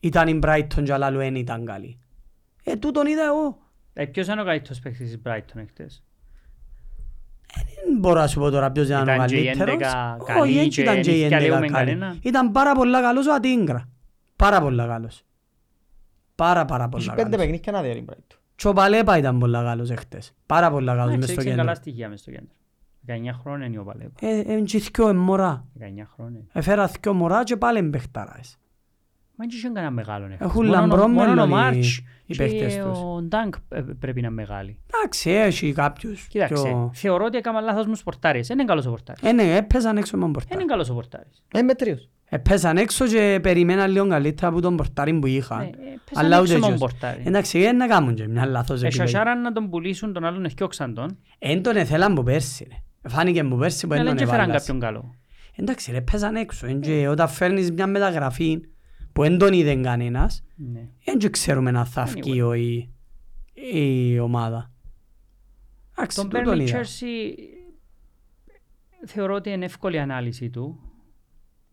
ήταν 0.00 0.28
η 0.28 0.38
Brighton 0.42 0.82
και 0.84 0.92
άλλα 0.92 1.10
δεν 1.10 1.34
ήταν 1.34 1.64
καλή. 1.64 1.98
Ε, 2.64 2.76
τούτον 2.76 3.06
είδα 3.06 3.24
εγώ. 3.24 3.58
Ε, 3.92 4.04
Ποιος 4.04 4.26
είναι 4.26 4.40
ο 4.40 4.44
καλύτερος 4.44 4.78
παίκτης 4.78 5.10
της 5.10 5.20
Brighton 5.26 5.62
χτες. 5.68 6.04
Δεν 7.54 7.98
μπορώ 7.98 8.20
να 8.20 8.26
σου 8.26 8.38
πω 8.40 8.50
τώρα 8.50 8.70
ποιος 8.70 8.86
ήταν 8.86 9.08
ο 9.08 9.12
Ήταν 9.12 9.26
και 9.26 9.36
η 9.36 9.44
καλύτερος. 9.44 9.76
11 9.92 10.16
Όχι, 10.20 10.32
καλή 10.32 10.54
δεν 10.54 10.68
και 10.68 10.80
ήταν 10.82 11.00
και 11.00 11.10
η 11.10 11.22
νύχια 11.22 11.38
11 11.38 11.40
λέγουμε 11.40 11.66
καλή. 11.66 11.90
κανένα. 11.90 12.16
Ήταν 12.22 12.52
πάρα 12.52 12.74
πολλά 12.74 13.00
καλός 13.00 13.26
ο 13.26 13.32
Ατίνγκρα. 13.34 13.88
Πάρα 14.36 14.60
πολλά 14.60 14.86
καλός. 14.86 15.22
Πάρα 16.34 16.64
πάρα 16.64 16.82
Έχει 16.82 16.90
πολλά 16.90 17.14
πέντε 17.16 17.22
καλός. 17.36 17.46
παιχνίδια 17.46 17.72
να 17.72 17.82
δέρει 17.82 17.98
η 17.98 18.04
Brighton. 18.10 18.36
Και 18.54 18.68
ο 18.68 18.72
Παλέπα 18.72 19.18
ήταν 19.18 19.38
πολλά 19.38 19.62
καλός 19.62 19.90
εχθές. 19.90 20.34
Πάρα 20.46 20.70
πολλά 20.70 20.94
καλός 20.94 21.06
μες 21.06 21.14
Εντάξει, 21.16 21.32
στο 21.32 21.40
έδειξε 21.40 21.48
κέντρο. 21.48 21.64
καλά 21.64 21.74
στοιχεία 21.74 22.08
μες 22.08 22.20
στο 22.20 22.30
κέντρο. 22.30 22.48
19 23.06 23.38
χρόνια 23.42 23.66
είναι 23.66 23.78
ο 23.78 23.84
Παλέπα. 23.84 24.26
Ε, 24.26 24.38
ε, 24.38 24.60
και 24.60 24.78
θκυο 24.78 25.08
ε, 25.08 25.12
μωρά. 25.12 25.64
19 25.80 25.82
χρόνια. 26.14 26.40
Έφερα 26.52 26.88
θκυο 26.88 27.12
μωρά 27.12 27.42
και 27.44 27.56
πάλι 27.56 27.78
εμπαιχταράς. 27.78 28.58
Μα 29.40 29.46
δεν 29.46 29.48
είχε 29.58 29.68
κανένα 29.68 29.90
μεγάλο 29.90 30.26
νεύος. 30.26 30.46
Έχουν 30.48 30.64
Μόνο 30.66 30.76
ο- 30.76 30.80
λαμπρό 30.80 31.08
μόνο 31.08 31.22
ο 31.22 31.26
μέλλον 31.34 31.48
οι- 31.48 31.52
Μάρτς 31.52 32.02
οι 32.26 32.36
παίχτες 32.36 32.74
και 32.74 32.82
τους. 32.82 32.98
ο 32.98 33.22
Ντάνκ 33.22 33.54
ε, 33.68 33.80
πρέπει 33.80 34.20
να 34.20 34.26
είναι 34.26 34.36
μεγάλοι. 34.36 34.78
Εντάξει, 34.94 35.30
έχει 35.30 35.72
κάποιους. 35.72 36.26
Κοίταξε, 36.26 36.62
πιο- 36.62 36.90
θεωρώ 36.94 37.24
ότι 37.24 37.36
έκανα 37.36 37.60
λάθος 37.60 37.86
μου 37.86 37.94
σπορτάρες. 37.94 38.46
Δεν 38.46 38.58
είναι 38.58 38.66
καλός 38.68 38.86
ο 38.86 38.90
πορτάρης. 38.90 39.22
Ε, 39.22 39.32
ναι, 39.32 39.56
έπαιζαν 39.56 39.96
έξω 39.96 40.16
με 40.16 40.22
τον 40.22 40.32
Δεν 40.32 40.40
πορτάρι. 40.42 40.62
είναι 40.62 40.70
καλός 40.72 40.90
ο 40.90 40.94
πορτάρης. 40.94 41.42
Ε, 41.54 41.62
μετρίος. 41.62 42.08
Έπαιζαν 42.32 42.76
έξω 42.76 43.06
και 43.06 43.38
περιμέναν 43.42 43.90
λίγο 43.90 44.06
καλύτερα 44.08 44.48
από 44.48 44.60
τον 44.60 44.76
πορτάρι 44.76 45.18
που 45.18 45.26
είχαν. 45.26 45.58
Ναι, 45.58 45.64
ε, 45.66 45.70
πέσαν 46.10 46.24
Αλλά 46.24 46.36
έξω 46.38 46.42
ούτε 46.42 46.52
με 46.54 46.60
τον 46.60 46.70
εκείνος. 46.72 46.90
πορτάρι. 46.90 47.22
Εντάξει, 47.26 47.60
δεν 47.60 47.76
να 47.76 47.86
κάνουν 47.86 48.14
και 48.14 48.28
μια 48.28 48.46
λάθος 48.46 48.82
επιλογή. 48.82 49.02
Εσασάραν 49.02 49.40
να 49.40 49.52
τον 49.52 49.70
πουλήσουν 49.70 50.12
τον 50.12 50.24
άλλον 50.24 50.44
εθιώξαν 50.44 50.94
τον. 50.94 51.18
Εν 51.38 51.62
τον 51.62 51.76
εθέλαν 51.76 52.14
που 52.14 52.22
πέρσι. 52.22 52.66
ρε. 52.70 53.08
Φάνηκε 53.10 53.44
που 53.44 53.56
πέρσι 53.56 53.86
που 53.86 53.92
Αλλά 53.94 54.02
δεν 54.02 54.12
δεν 54.12 54.16
τον 54.16 54.26
και 54.26 54.30
φέραν 54.32 54.44
εβάλλας. 54.50 54.66
κάποιον 54.66 54.80
καλό. 54.80 55.14
Εντάξει 55.56 55.92
ρε, 55.92 56.00
παίζαν 56.00 56.34
έξω. 56.36 56.66
Εν 56.66 56.80
και 56.80 57.08
Όταν 57.08 57.28
φέρνεις 57.28 57.70
μια 57.72 57.86
μεταγραφή 57.86 58.60
που 59.12 59.22
δεν 59.22 59.38
τον 59.38 59.52
είδε 59.52 59.74
κανένας, 59.76 60.44
Ναι. 60.56 60.88
δεν 61.04 61.18
και 61.18 61.28
ξέρουμε 61.30 61.70
να 61.70 61.84
θα 61.84 62.04
βγει 62.04 62.42
ο- 62.42 62.52
η, 62.54 62.90
η 63.72 64.18
ομάδα. 64.18 64.72
Εντάξει, 65.98 66.16
Τον 66.16 66.28
τούτον 66.28 66.44
παίρνει 66.44 66.62
η 66.62 66.66
είδα. 66.66 66.80
Chelsea 66.82 67.34
θεωρώ 69.06 69.34
ότι 69.34 69.50
είναι 69.50 69.64
εύκολη 69.64 69.96
η 69.96 69.98
ανάλυση 69.98 70.50
του. 70.50 70.80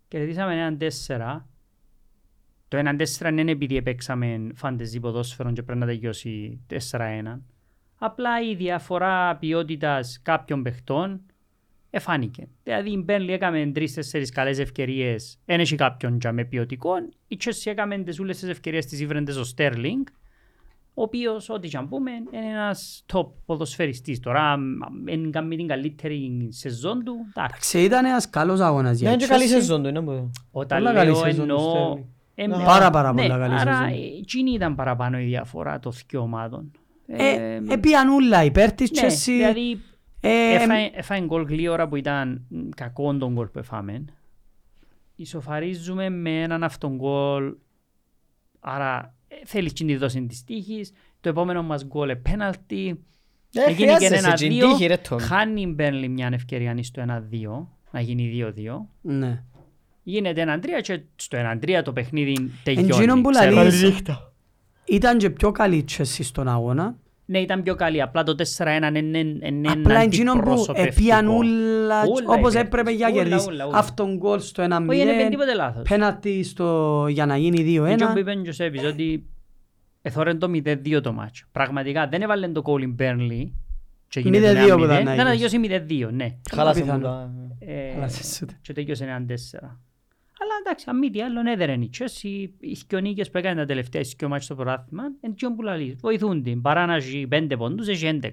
Κερδίσαμε 0.08 0.54
έναν 0.54 0.78
4. 0.78 1.48
Το 2.68 2.78
έναν 2.78 2.98
4 2.98 3.04
δεν 3.20 3.38
είναι 3.38 3.52
επειδή 3.52 3.76
επέξαμε 3.78 4.50
φάντεζι 4.56 5.00
ποδόσφαιρο 5.00 5.52
και 5.54 5.64
πρέπει 5.64 5.80
να 5.80 5.86
τελειώσει 5.86 6.62
4-1. 6.68 7.42
Απλά 8.00 8.42
η 8.50 8.56
διαφορά 8.56 9.38
ποιότητας 9.38 10.20
κάποιων 10.22 10.64
παιχτών 10.64 11.22
εφάνηκε. 11.98 12.48
Δηλαδή 12.64 12.90
η 12.92 13.02
Μπέρνλι 13.06 13.32
έκαμε 13.34 13.72
τρεις-τέσσερις 13.74 14.30
καλές 14.32 14.60
ευκαιρίες, 14.60 15.38
δεν 15.46 15.60
έχει 15.60 15.76
κάποιον 15.76 16.18
για 16.22 16.32
με 16.32 16.44
ποιοτικό. 16.46 16.92
Η 17.28 17.38
Chelsea 17.44 17.62
έκαμε 17.72 17.98
τις 17.98 18.20
όλες 18.20 18.40
τις 18.40 18.50
ευκαιρίες 18.50 18.86
της 18.86 19.00
ήβρεντες 19.00 19.36
ο 19.36 19.44
Στέρλινγκ, 19.44 20.06
ο 20.94 21.02
οποίος, 21.02 21.50
ό,τι 21.50 21.68
και 21.68 21.78
αν 21.78 21.88
πούμε, 21.88 22.12
είναι 22.12 22.46
ένας 22.52 23.06
top 23.14 23.28
ποδοσφαιριστής. 23.46 24.20
Τώρα, 24.20 24.42
αν 24.52 25.32
κάνει 25.32 25.56
την 25.56 25.68
καλύτερη 25.68 26.48
σεζόν 26.52 27.04
του, 27.04 27.14
εντάξει. 27.14 27.54
Εντάξει, 27.54 27.82
ήταν 27.82 28.06
ένας 28.06 28.30
καλός 28.30 28.60
αγώνας 28.60 29.00
για 29.00 29.10
Είναι 29.10 29.18
και 29.18 29.28
καλή 29.28 29.44
Chelsea. 29.46 29.50
σεζόν 29.52 29.84
του, 29.84 29.90
είναι 29.90 30.02
που- 30.02 30.32
Όταν 30.52 30.78
Πολλά 30.78 30.94
καλή 30.94 31.12
λέω 31.12 31.16
σεζόν 31.24 31.36
του 31.36 31.42
εννοώ... 31.42 31.94
Sterling. 31.94 32.04
ε, 32.36 32.48
Πάρα, 32.66 32.90
πάρα 32.90 33.14
ναι, 33.14 33.22
πολλά 33.22 33.38
καλή 33.38 33.54
άρα 33.60 33.72
σεζόν. 33.78 33.88
ε, 33.88 34.18
εκείνη 34.20 34.52
ήταν 34.52 34.76
παραπάνω 34.76 35.20
η 35.20 35.26
διαφορά 35.26 35.80
των 35.80 35.92
δύο 36.08 36.22
ομάδων. 36.22 36.72
Ε, 37.08 37.60
Επίαν 37.70 38.10
ούλα 38.10 38.44
υπέρ 38.44 38.72
της 38.72 38.92
ναι, 38.92 39.02
Chelsea. 39.02 39.24
δηλαδή 39.26 39.72
Ε, 39.72 39.78
έφαγε- 40.22 40.92
έφαγε 40.98 41.26
γκολ 41.26 41.44
γλύωρα 41.44 41.88
που 41.88 41.96
ήταν 41.96 42.46
μ, 42.50 42.70
κακό 42.76 43.18
τον 43.18 43.34
γκολ 43.34 43.48
που 43.48 43.60
έφαμε. 43.60 44.06
Ισοφαρίζουμε 45.16 46.10
με 46.10 46.42
έναν 46.42 46.64
αυτόν 46.64 46.96
γκολ, 46.96 47.54
άρα 48.60 49.16
ε, 49.28 49.36
θέλεις 49.46 49.74
και 49.74 49.86
τη 49.86 49.96
δόση 49.96 50.26
της 50.26 50.44
τύχης. 50.44 50.92
Το 51.22 51.30
επόμενο 51.30 51.64
μας 51.64 51.86
γκολ 51.86 52.10
είναι 52.10 52.16
πέναλτι. 52.20 53.00
Ε, 53.54 53.62
Έγινε 53.62 53.76
και 53.76 53.96
χρειάζεσαι 53.96 54.26
ένα 54.28 54.34
την 54.34 54.50
δύο. 54.50 54.70
τύχη, 54.70 54.86
ρε, 54.86 54.98
Τόμι. 54.98 55.22
Χάνει 55.22 55.62
η 55.62 55.72
Μπέρνλι 55.76 56.08
μια 56.08 56.30
ευκαιρία 56.34 56.72
αν 56.72 56.84
στο 56.84 57.02
1-2, 57.02 57.68
να 57.92 58.00
γίνει 58.02 58.30
2-2. 58.56 58.86
Ναι. 59.02 59.44
Γίνεται 60.04 60.42
1-3 60.42 60.82
και 60.82 61.02
στο 61.16 61.38
1-3 61.38 61.82
το 61.84 61.94
παιχνίδι 61.94 62.32
Εντζήνον 62.64 62.90
τελειώνει. 62.90 63.22
που 63.22 63.30
ξέρω. 63.30 63.52
λαλείς. 63.56 63.80
Καλή 63.82 63.92
νύχτα. 63.94 64.34
Ήταν 64.86 65.18
και 65.18 65.30
πιο 65.30 65.52
καλή 65.52 65.76
η 65.78 65.86
Chelsea 65.98 66.04
στον 66.24 66.48
αγώνα. 66.48 66.96
Ναι, 67.30 67.40
ήταν 67.40 67.64
πιο 67.64 67.76
καλή. 67.76 68.02
Απλά 68.02 68.24
το 68.24 68.36
4-1 68.58 68.92
είναι 68.96 69.18
είναι 69.20 69.72
Απλά 69.72 70.00
εντζήνον 70.02 70.34
που 70.34 70.40
αντιπροσωπευτικό. 70.40 70.94
επίαν 71.06 71.28
ούλα 71.28 72.02
Ούλα 72.02 72.26
όπως 72.26 72.52
υπέρ 72.54 72.66
έπρεπε 72.66 72.90
της. 72.90 72.98
για 72.98 73.10
Ούλα, 73.12 73.24
κερδίσει. 73.24 73.48
ούλα, 73.50 73.66
ούλα. 73.68 73.78
Αυτόν 73.78 74.18
γκολ 74.18 74.40
στο 74.40 74.64
1-0. 74.64 74.86
Όχι, 74.90 75.04
δεν 75.06 75.20
είπε 75.20 75.30
τίποτε 75.30 75.56
λάθος. 75.56 75.82
Πέναλτι 75.90 76.44
στο... 76.44 77.06
για 77.10 77.26
να 77.26 77.38
γίνει 77.38 77.80
2-1. 77.82 77.86
Εκείνο 77.86 78.12
που 78.14 78.18
είπε 78.20 78.32
ο 78.32 78.42
Τζοσέπης 78.42 78.84
ότι 78.84 79.26
εθώρεν 80.02 80.40
το 80.40 80.48
0-2 80.54 81.02
το 81.04 81.14
μάτσο. 81.14 81.46
Πραγματικά 81.52 82.08
δεν 82.08 82.22
έβαλε 82.22 82.48
το 82.48 82.62
Colin 82.66 83.02
Burnley 83.02 83.50
και 84.08 84.20
έγινε 84.20 84.38
0-2 84.40 84.68
το 84.68 84.74
1-0. 84.74 84.78
που 84.78 84.84
ήταν 84.84 85.04
να 85.04 85.14
Ήταν 85.14 85.26
να 85.26 85.34
γίνεις. 85.34 85.52
τελειώσει 85.52 85.86
0-2, 86.10 86.14
ναι. 86.14 86.28
Χάλασε 86.52 86.80
μου 86.80 86.86
πιθανό. 86.86 87.04
τα... 87.08 87.32
Ε, 87.60 87.92
Χάλασε 87.94 88.24
σου 88.36 88.46
τα. 88.46 88.54
και 88.62 88.74
τελειώσε 88.74 89.26
1-4. 89.62 89.68
Αλλά 90.58 90.66
εντάξει, 90.66 90.86
αν 90.90 90.98
μη 90.98 91.10
τι 91.10 91.22
άλλο, 91.22 91.50
έδερεν 91.52 91.82
η 91.82 91.90
Chelsea, 91.98 92.50
οι 92.60 92.78
δυο 92.88 93.00
νίκες 93.00 93.30
που 93.32 93.38
έκανε 93.38 93.56
τα 93.62 93.66
τελευταία 93.66 94.02
οι 94.02 94.14
δυο 94.18 94.28
μάτσες 94.28 94.46
στο 94.46 94.56
πρωτάθλημα, 94.56 95.04
εν 95.22 95.36
τιόν 95.36 95.56
που 95.56 95.62
λαλείς, 95.62 95.96
βοηθούν 96.02 96.44
την. 96.44 96.62
Παρά 96.62 96.86
να 96.86 96.96
έχει 96.96 97.28
5 97.32 97.56
πόντους, 97.58 97.88
έχει 97.88 98.06
11. 98.06 98.30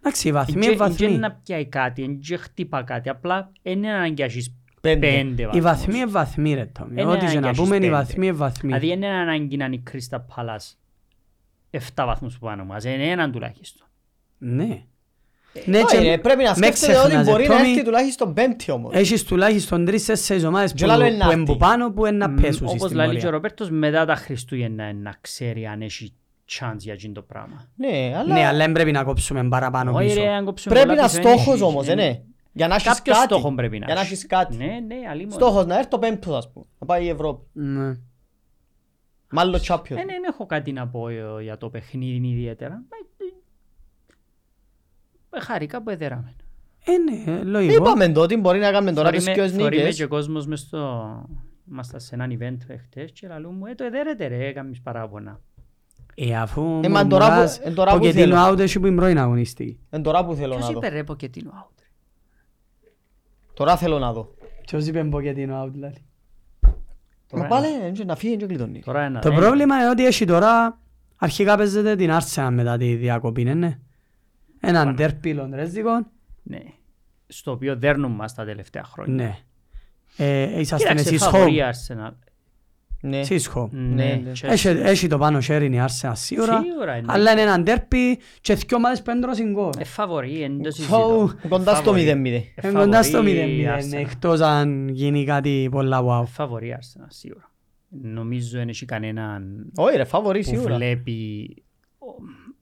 Εντάξει, 0.00 0.28
οι 0.28 0.32
βαθμοί, 0.32 0.60
Δεν 0.60 0.72
οι 0.72 0.76
βαθμοί. 0.76 1.08
να 1.18 1.30
πιάει 1.32 1.66
κάτι, 1.66 2.02
δεν 2.20 2.38
χτύπα 2.38 2.82
κάτι, 2.82 3.08
απλά 3.08 3.52
δεν 3.62 3.72
είναι 3.72 3.90
ανάγκη 3.92 4.14
να 4.20 4.24
έχεις 4.24 4.54
Πέντε. 4.80 5.06
πέντε 5.10 5.42
Οι 5.42 5.44
βαθμούς. 5.44 5.62
βαθμοί 5.62 5.96
είναι 5.96 6.06
βαθμοί 6.06 6.54
ρε 6.54 6.64
Τόμι. 6.66 6.90
Είναι 6.92 7.04
Ό,τι 7.04 7.18
και 7.18 7.24
ανάγκη 7.24 7.38
να 7.40 7.46
να 7.46 7.52
πούμε 7.52 7.76
έχεις 7.76 7.86
οι 7.86 7.90
πέντε. 7.90 7.90
βαθμοί 7.90 8.26
είναι 8.26 8.36
βαθμοί. 8.36 8.68
Δηλαδή 8.72 8.86
δεν 8.86 8.96
είναι 8.96 9.06
ανάγκη 9.08 9.56
να 9.56 9.64
είναι 9.64 9.74
η 9.74 9.78
Κρίστα 9.78 10.20
Πάλας 10.20 10.78
7 11.70 11.78
βαθμούς 11.94 12.38
που 12.38 12.46
πάνω 12.46 12.64
μας, 12.64 12.84
είναι 12.84 13.08
έναν 13.10 13.32
τουλάχιστον. 13.32 13.86
Ναι. 14.38 14.82
Ναι, 15.64 15.78
Όχι, 15.78 15.96
και 15.96 15.98
ρε, 16.02 16.18
Πρέπει 16.18 16.42
να 16.42 16.48
με 16.48 16.54
σκέφτεται 16.56 16.96
ότι 16.98 17.06
ξεχνάς, 17.06 17.26
μπορεί 17.26 17.42
ρε, 17.42 17.48
να 17.48 17.56
Τόμι, 17.56 17.70
έρθει 17.70 17.84
τουλάχιστον 17.84 18.34
πέμπτη 18.34 18.70
όμως. 18.70 18.92
Έχεις 18.94 19.24
τουλάχιστον 19.24 19.84
τρεις-τέσσερις 19.84 20.44
ομάδες 20.44 20.72
Και 20.72 20.84
που 20.84 20.90
άλλο 20.90 21.04
είναι 21.04 21.16
που 21.16 21.22
είναι 21.24 21.32
αυτή. 21.34 21.44
που 21.44 21.56
πάνω 21.56 21.90
που 21.92 22.06
είναι 22.06 22.16
να 22.16 22.30
πέσουν 22.30 22.66
Όπως 22.66 22.80
στην 22.80 22.96
λέει 22.96 23.06
και 23.06 23.12
ο 23.12 23.14
πορεία. 23.16 23.30
Ροπέρτος, 23.30 23.70
μετά 23.70 24.04
τα 24.04 24.14
Χριστούγεννα 24.14 24.92
να 24.92 25.14
ξέρει 25.20 25.66
αν 25.66 25.82
έχει 25.82 26.12
chance 26.58 26.76
για 26.78 26.92
εκείνο 26.92 27.12
το 27.12 27.22
πράγμα. 27.22 27.68
Ναι, 27.76 28.12
αλλά 28.18 28.34
Ναι, 28.34 28.46
αλλά 28.46 28.58
δεν 28.64 28.72
πρέπει 28.72 28.92
να 28.92 29.04
κόψουμε 29.04 29.48
παραπάνω 29.48 29.92
Όχι 29.94 30.06
πίσω. 30.06 30.20
ρε, 30.20 30.28
αν 30.28 30.44
κόψουμε 30.44 30.74
πρέπει 30.74 30.88
πολλά 30.90 31.00
να 31.02 31.08
πίσω, 31.08 31.22
δεν 31.22 31.32
στόχος 31.32 31.48
έχεις, 31.52 31.62
όμως, 31.62 31.88
ε. 31.88 31.94
ναι. 31.94 32.20
Για 32.52 32.68
να 32.68 32.74
έχεις 32.74 32.86
Κάποιος 32.86 33.16
κάτι. 33.16 33.32
στόχο 33.34 33.54
πρέπει 33.54 33.78
να 33.78 33.84
Για 33.86 33.94
να 33.94 34.00
έχεις. 34.00 34.12
έχεις 34.12 34.26
κάτι. 34.26 34.56
Ναι, 34.56 34.64
ναι, 34.64 34.96
αλλήμον. 35.10 35.32
Στόχος 35.32 35.66
να 35.66 35.76
έρθει 35.76 35.88
το 35.88 35.98
πέμπτος, 35.98 36.36
ας 36.36 36.50
πούμε. 36.52 36.66
Να 36.78 36.86
πάει 36.86 37.04
η 37.04 37.08
Ευρώπη. 37.08 37.46
Ναι. 37.52 37.96
Μάλλον 39.30 39.60
Champions. 39.68 39.90
Ε, 39.90 39.94
Δεν 39.94 40.24
έχω 40.30 40.46
κάτι 40.46 40.72
να 40.72 40.86
πω 40.88 41.08
ε, 41.08 41.22
για 41.42 41.56
το 41.58 41.68
παιχνίδι 41.68 42.28
ιδιαίτερα. 42.28 42.82
Ε, 45.30 45.36
ε, 45.36 45.40
Χάρηκα 45.40 45.82
που 45.82 45.90
έδεραμε. 45.90 46.34
Ε, 46.84 46.92
ναι, 47.32 47.42
λογικό. 47.42 47.74
Είπαμε 47.74 48.08
το 48.08 48.20
ότι 48.22 48.36
μπορεί 48.36 48.58
να 48.58 48.70
κάνουμε 48.70 48.92
τώρα 48.92 49.10
τις 49.10 49.24
Θωρεί 49.24 49.38
με- 49.40 49.46
δυο 49.48 49.58
θωρεί 49.60 49.76
με 49.76 49.82
νίκες. 49.82 49.96
και 49.96 50.04
ο 50.04 50.08
κόσμος 50.08 50.46
μες 50.46 50.60
στο... 50.60 51.08
Ήμασταν 51.70 52.00
σε 52.00 52.14
έναν 52.14 52.38
event 52.40 52.56
χτες 52.84 53.12
και 53.12 53.26
λαλού 53.28 53.50
μου, 53.52 53.66
ε, 53.66 53.74
το 53.74 53.84
εδέρετε 53.84 54.26
ρε, 54.26 54.46
έκαμες 54.46 54.80
παράπονα. 54.80 55.40
Ε, 56.14 56.36
αφού 56.36 56.80
Ε, 56.84 56.88
μα 56.88 57.06
τώρα 57.06 57.24
που- 57.24 57.30
μουρμουράς, 57.30 57.58
ε, 57.58 57.70
τώρα 57.70 57.92
που 57.92 57.98
Ποκετίνο 57.98 58.36
θέλω. 58.36 58.54
out 58.54 58.58
έχει 58.58 58.80
που 58.80 58.86
είναι 58.86 58.96
πρώην 58.96 59.18
αγωνιστική. 59.18 59.78
Εν 59.90 60.02
τώρα 60.02 60.24
που 60.24 60.34
θέλω 60.34 60.54
Ποιος 60.54 60.66
να 60.66 60.72
δω. 60.72 60.78
είπε 60.78 60.88
ρε 60.88 61.04
Ποκετίνο 61.04 61.50
out 61.50 61.72
ρε. 61.80 61.86
Τώρα 63.54 63.76
θέλω 63.76 63.98
να 63.98 64.12
δω. 64.12 64.34
Ποιος 64.66 64.86
είπε 64.86 65.04
Ποκετίνο 65.04 65.64
out, 65.64 65.68
δηλαδή. 65.72 66.04
Μα 66.62 66.72
Τώρα 67.28 67.46
πάλι 67.48 67.66
ε, 68.00 68.04
να 68.04 68.16
φύγει 68.16 68.36
και 68.36 68.46
κλειδώνει. 68.46 68.82
Τώρα 68.84 69.02
ένα. 69.02 69.20
Το 69.20 69.32
ε, 69.32 69.34
πρόβλημα 69.36 69.76
είναι 69.76 69.88
ότι 69.88 70.06
έχει 70.06 70.24
τώρα 70.24 70.78
αρχικά 71.16 71.56
παίζεται 71.56 71.96
την 71.96 72.10
Arsenal 72.12 72.48
μετά 72.52 72.76
τη 72.76 72.94
διακοπή, 72.94 73.44
ναι, 73.44 73.54
ναι. 73.54 73.78
Έναν 74.60 74.96
τέρπι 74.96 75.34
λονδρέζικο, 75.34 76.06
Ναι. 76.42 76.58
Στο 77.26 77.50
οποίο 77.50 77.76
δέρνουν 77.76 78.10
μας 78.12 78.34
τα 78.34 78.44
τελευταία 78.44 78.84
χρόνια. 78.84 79.14
ναι. 79.14 79.36
Ε, 80.16 80.60
είσαστε 80.60 80.88
Κοίταξε, 80.88 81.08
εσείς 81.14 81.24
φαβορεί 81.24 81.54
η 81.54 81.60
home. 81.62 81.70
Arsenal. 81.70 82.12
Ναι. 83.00 83.18
Εσείς 83.18 83.50
home. 83.54 83.68
Ναι, 83.70 84.04
ναι. 84.24 84.32
Chelsea. 84.42 84.48
Έχει, 84.50 84.68
έχει 84.68 85.06
το 85.06 85.18
πάνω 85.18 85.40
χέρι 85.40 85.66
η 85.66 85.80
Arsenal 85.86 86.12
σίγουρα, 86.14 86.60
Σίγουρα, 86.62 86.92
εννοείται. 86.92 87.12
αλλά 87.12 87.32
είναι 87.32 87.40
έναν 87.40 87.64
τέρπι 87.64 88.18
και 88.40 88.54
δυο 88.54 88.76
ομάδες 88.76 89.02
που 89.02 89.10
έντρωσαν 89.10 89.52
γκολ. 89.52 89.70
Ε, 89.78 89.84
φαβορεί, 89.84 90.42
εν 90.42 90.62
το 90.62 90.72
Φαου- 90.72 91.28
συζητώ. 91.28 91.48
Κοντά 91.48 91.74
στο 91.74 91.84
Φαβορεί. 91.84 92.02
0-0. 92.04 92.52
Ε, 92.54 92.68
Είναι 92.68 92.78
κοντά 92.78 93.02
στο 93.02 93.16
φαβορεί 93.16 93.34
0-0, 93.34 93.60
η 93.60 93.66
Arsenal. 93.78 94.00
εκτός 94.00 94.40
αν 94.40 94.88
γίνει 94.88 95.24
κάτι 95.24 95.68
πολλά 95.70 96.00
wow. 96.04 96.24
Φαβορεί 96.26 96.68
η 96.68 96.76
Arsenal, 96.80 97.06
σίγουρα. 97.08 97.50
Νομίζω 97.88 98.58
δεν 98.58 98.68
έχει 98.68 98.84
κανέναν 98.84 99.70
Όχι 99.76 99.96
ρε, 99.96 100.04
φαβορεί 100.04 100.38
που 100.40 100.48
σίγουρα. 100.48 100.76
βλέπει 100.76 101.46
ο, 101.98 102.06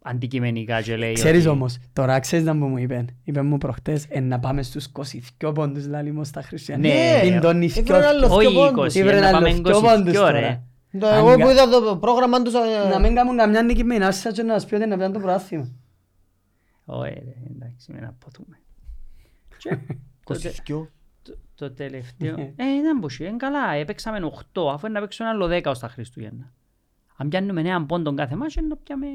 αντικειμενικά 0.08 0.82
και 0.82 0.96
λέει 0.96 1.12
Ξέρεις 1.12 1.40
ότι- 1.40 1.48
όμως, 1.48 1.78
τώρα 1.92 2.18
ξέρεις 2.20 2.44
να 2.44 2.54
μου 2.54 2.76
είπε, 2.78 3.04
είπε 3.24 3.42
μου 3.42 3.58
προχτές, 3.58 4.06
ε, 4.08 4.20
να 4.20 4.38
πάμε 4.38 4.62
στους 4.62 4.84
22 4.84 5.52
πόντους 5.52 5.86
λάλη 5.86 6.12
μου 6.12 6.24
στα 6.24 6.42
Χριστιανά. 6.42 6.88
Ναι. 6.88 7.20
Την 7.22 7.40
τον 7.40 7.62
Έφερε 7.62 7.64
ηθκιό. 7.64 7.96
άλλος 8.08 8.30
Όχι 8.30 8.48
δυο 8.48 8.60
πόντους. 8.70 8.94
20, 8.94 8.98
Ήβρε 8.98 9.20
να 9.20 9.26
άλλος 9.28 9.40
πάμε 9.40 9.52
δυο 9.52 9.60
22 9.76 9.80
πόντους 9.96 10.12
ρε. 10.12 10.18
τώρα. 10.18 10.64
Το- 10.98 11.06
Εγώ 11.06 11.28
Αν 11.30 11.38
που 11.40 11.44
κα- 11.46 11.52
είδα 11.52 11.68
το 11.68 11.96
πρόγραμμα 11.96 12.42
τους... 12.42 12.54
ε, 12.54 12.88
Να 12.90 12.98
μην 12.98 13.14
κάνουν 13.14 13.36
καμιά 13.36 13.62
νίκη 13.62 13.84
με 13.84 13.94
την 13.94 14.02
Άρσα 14.04 14.32
και 14.32 14.42
να 14.42 14.52
μας 14.52 14.66
πει 14.66 14.74
ότι 14.74 14.86
να 14.86 14.96
πιάνουν 14.96 15.14
το 15.14 15.20
προάθλημα. 15.20 15.68
Όχι 16.84 17.12
ρε, 17.12 17.34
εντάξει, 17.54 17.92
μην 17.92 18.04
αποτούμε. 18.04 18.58
Και 19.58 19.78
το 20.24 20.34
τε- 20.40 20.52
22. 20.68 20.88
το- 21.22 21.36
Το 21.54 21.70
τελευταίο... 21.72 22.34
Ναι. 22.36 22.42
Ε, 22.42 22.64
ήταν 22.80 23.00
που 23.00 23.06
είναι 23.20 23.36
καλά, 23.36 23.72
έπαιξαμε 23.74 24.18
8, 24.54 24.70
αφού 24.72 24.86
είναι 24.86 24.94
να 24.94 25.00
παίξουμε 25.00 25.28
άλλο 25.28 25.46
10 25.46 25.60
ως 25.70 25.78
τα 25.78 25.88
Χριστούγεννα. 25.88 26.52
Αν 27.16 27.28
πιάνουμε 27.28 27.60
έναν 27.60 27.86
πόντον 27.86 28.16
κάθε 28.16 28.36
μάτσο, 28.36 28.60
να 28.60 28.76
πιάμε... 28.76 29.06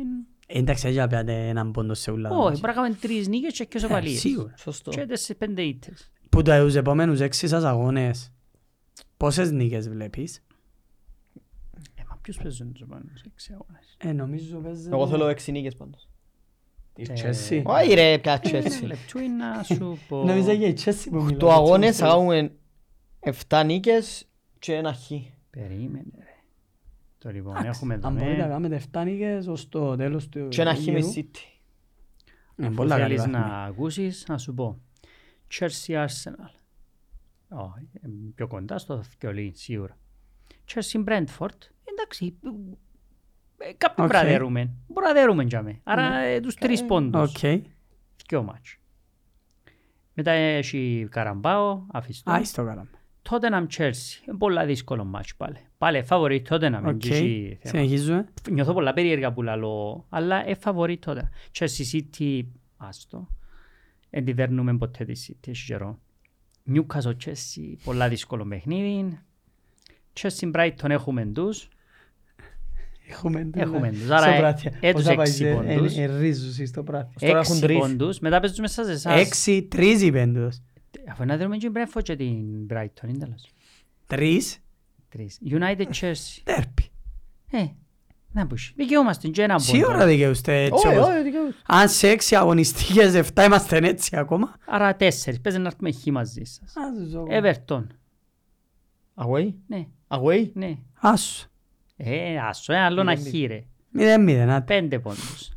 Εντάξει, 0.53 0.87
έτσι 0.87 1.07
πιάτε 1.07 1.47
έναν 1.47 1.71
πόντο 1.71 1.93
σε 1.93 2.11
ούλα. 2.11 2.29
Όχι, 2.29 2.61
πρέπει 2.61 2.77
να 2.77 2.81
κάνουμε 2.81 2.99
τρεις 3.01 3.27
νίκες 3.27 3.53
και 3.53 3.65
και 3.65 3.79
σοπαλίες. 3.79 4.15
Ε, 4.15 4.19
σίγουρα. 4.19 4.53
Σωστό. 4.57 4.91
Και 4.91 5.05
τέσσερις 5.05 5.37
πέντε 5.37 5.61
ήττες. 5.61 6.11
Που 6.29 6.41
το 6.41 6.63
τους 6.63 6.75
επόμενους 6.75 7.19
έξι 7.19 7.47
σας 7.47 7.63
αγώνες, 7.63 8.31
πόσες 9.17 9.51
νίκες 9.51 9.89
βλέπεις. 9.89 10.43
Ε, 11.95 12.01
μα 12.09 12.17
ποιους 12.21 12.37
παίζουν 12.37 12.71
τους 12.73 12.81
επόμενους 12.81 13.21
έξι 13.21 13.53
αγώνες. 13.53 13.95
Ε, 13.97 14.11
νομίζω 14.11 14.57
παίζεται... 14.59 14.95
Εγώ 14.95 15.07
θέλω 15.07 15.27
έξι 15.27 15.51
νίκες 15.51 15.75
πάντως. 15.75 16.09
Η 16.95 17.01
Ε, 17.09 17.13
Chelsea. 17.15 17.61
Όχι 17.63 17.93
ρε, 17.93 18.17
πια 18.17 18.39
Ένα 18.43 18.59
Chelsea. 18.63 18.83
λεπτό 18.85 19.19
είναι 19.19 19.45
να 19.45 19.63
σου 19.63 19.97
πω... 20.07 20.23
Νομίζω 20.23 20.55
και 20.55 20.65
η 20.65 20.77
Chelsea 20.85 21.07
που 21.09 21.15
μιλάει. 21.15 21.37
Το 21.39 21.51
αγώνες 21.51 21.97
θα 21.97 22.07
κάνουμε 22.07 22.51
7 23.49 23.61
νίκες 23.65 24.27
και 24.59 24.73
ένα 24.73 24.93
χ. 24.93 25.11
Περίμενε 25.49 26.11
ρε. 26.17 26.30
Το 27.21 27.29
λοιπόν 27.31 27.55
έχουμε 27.55 27.93
εδώ 27.93 28.07
Αν 28.07 28.13
μπορείτε 28.15 28.35
να 28.35 28.47
με... 28.47 28.51
κάνετε 28.53 28.81
7 28.93 29.03
νίκες 29.03 29.47
ως 29.47 29.69
το 29.69 29.95
τέλος 29.95 30.29
του 30.29 30.47
Και 30.47 30.61
ένα 30.61 30.75
χ 30.75 30.77
με 30.77 30.83
γύρου. 30.83 31.13
City. 31.15 31.59
Είναι 32.55 32.67
Που 32.69 32.73
πολλά 32.75 32.97
καλή 32.97 33.17
θέλεις 33.17 33.31
βαθμή. 33.31 33.49
να 33.49 33.63
ακούσεις, 33.63 34.25
να 34.27 34.37
σου 34.37 34.53
πω. 34.53 34.81
Chelsea 35.59 36.05
Arsenal. 36.05 36.51
Όχι, 37.49 37.89
ε, 38.01 38.07
πιο 38.35 38.47
κοντά 38.47 38.77
στο 38.77 39.03
θκιολί, 39.03 39.51
σίγουρα. 39.55 39.97
Chelsea 40.73 41.05
Brentford. 41.07 41.57
Εντάξει, 41.83 42.37
ε, 43.57 43.73
κάπου 43.77 44.03
Οκ. 44.03 44.07
okay. 44.07 44.09
μπραδέρουμε. 44.09 44.69
Μπραδέρουμε 44.87 45.43
για 45.43 45.61
με. 45.61 45.79
Άρα 45.83 46.15
ε, 46.15 46.39
τους 46.39 46.55
τρεις 46.55 46.85
πόντους. 46.85 47.33
Οκ. 47.33 47.63
Δυο 48.27 48.43
μάτς. 48.43 48.77
Μετά 50.13 50.31
έχει 50.31 51.07
Καραμπάο, 51.11 51.85
αφιστό. 51.91 52.31
Α, 52.31 52.43
στο 52.43 52.65
καλά. 52.65 52.87
Tottenham 53.29 53.65
Chelsea. 53.77 54.27
Είναι 54.27 54.37
πολλά 54.37 54.65
δύσκολο 54.65 55.03
μάτς 55.03 55.35
πάλι. 55.35 55.57
Πάλι 55.77 56.03
φαβορεί 56.03 56.45
Tottenham. 56.49 56.81
Οκ. 56.85 57.01
δεν 57.01 57.11
έχει 57.11 57.57
θέμα. 57.61 57.83
Συνεχίζουμε. 57.83 58.25
Νιώθω 58.51 58.73
πολλά 58.73 58.93
περίεργα 58.93 59.33
που 59.33 59.41
λαλώ, 59.41 60.05
αλλά 60.09 60.45
είναι 60.45 60.55
φαβορεί 60.55 60.97
τότε. 60.97 61.29
Chelsea 61.59 61.83
City, 61.93 62.41
άστο. 62.77 63.27
Δεν 64.09 64.25
τη 64.25 64.31
δέρνουμε 64.33 64.77
ποτέ 64.77 65.05
τη 65.05 65.25
City, 65.27 65.47
έχει 65.49 65.65
καιρό. 65.65 65.99
Newcastle 66.73 67.15
Chelsea, 67.25 67.75
πολλά 67.83 68.09
δύσκολο 68.09 68.45
παιχνίδι. 68.45 69.19
Chelsea 70.21 70.51
Brighton 70.51 70.89
έχουμε 70.89 71.25
τους. 71.25 71.67
Έχουμε 73.09 73.43
τους. 73.45 73.61
Έχουμε 73.61 73.89
ναι. 73.89 73.97
τους. 73.97 74.09
Άρα, 74.09 74.21
Στο 74.21 74.29
ε, 74.31 74.37
πράθυα. 74.37 74.71
ε, 74.79 74.93
τους 74.93 75.03
Πόσα 75.03 75.15
πάει, 75.15 75.27
έξι 75.27 75.45
ε, 75.45 75.53
πόντους. 75.53 75.97
ε, 75.97 76.01
ε, 76.01 76.17
ρίζους 76.19 76.67
στο 76.69 76.83
πράθυ. 76.83 77.13
Τώρα 77.19 77.39
έχουν 77.39 77.55
Έξι 77.55 77.61
τρεις. 77.65 77.77
πόντους. 77.77 78.19
Μετά 78.19 78.39
παίζουμε 78.39 78.61
μέσα 78.61 78.83
σε 78.83 78.91
εσάς. 78.91 79.19
Έξι, 79.19 79.63
τρεις 79.63 80.01
είπεν 80.01 80.33
τους. 80.33 80.61
Αφού 81.09 81.25
να 81.25 81.37
δούμε 81.37 81.57
και 81.57 81.69
την 81.69 81.73
Brentford 81.75 82.03
και 82.03 82.15
την 82.15 82.67
Brighton, 82.69 83.07
είναι 83.07 83.17
τέλος. 83.17 83.49
Τρεις, 84.07 84.59
Τρεις. 85.09 85.39
United 85.49 85.85
Chelsea. 86.01 86.39
τέρπι. 86.43 86.89
Ε, 87.51 87.65
να 88.31 88.47
πούς. 88.47 88.73
Δικαιούμαστε 88.75 89.27
και 89.27 89.41
ένα 89.43 89.59
Σίγουρα 89.59 89.91
πόντο. 89.93 90.05
δικαιούστε 90.05 90.63
έτσι 90.63 90.87
Όχι, 90.87 90.97
όπως... 90.97 91.09
όχι, 91.09 91.21
δικαιούς. 91.23 91.55
Αν 91.65 91.89
σε 91.89 92.09
έξι 92.09 92.35
αγωνιστικές 92.35 93.13
εφτά 93.13 93.43
είμαστε 93.43 93.77
έτσι 93.77 94.17
ακόμα. 94.17 94.55
Άρα 94.65 94.95
τέσσερις. 94.95 95.41
Παίζει 95.41 95.59
να 95.59 95.67
έρθουμε 95.67 95.91
χ 95.91 96.05
μαζί 96.05 96.43
σας. 96.43 96.73
Everton. 97.29 97.83
Away, 99.15 99.53
Ναι, 99.67 99.87
away; 100.07 100.49
ναι. 100.53 100.77
Άσου. 100.93 101.49
Ε, 101.97 102.37
άσο, 102.39 102.73
ε, 102.73 102.77
άλλο 102.79 103.03
να 103.03 103.15
χ 103.15 103.23
ρε. 103.47 103.63
Μηδέν 103.89 104.23
μηδέν. 104.23 104.49
άντε. 104.49 104.73
Πέντε 104.73 104.99
πόντους. 104.99 105.51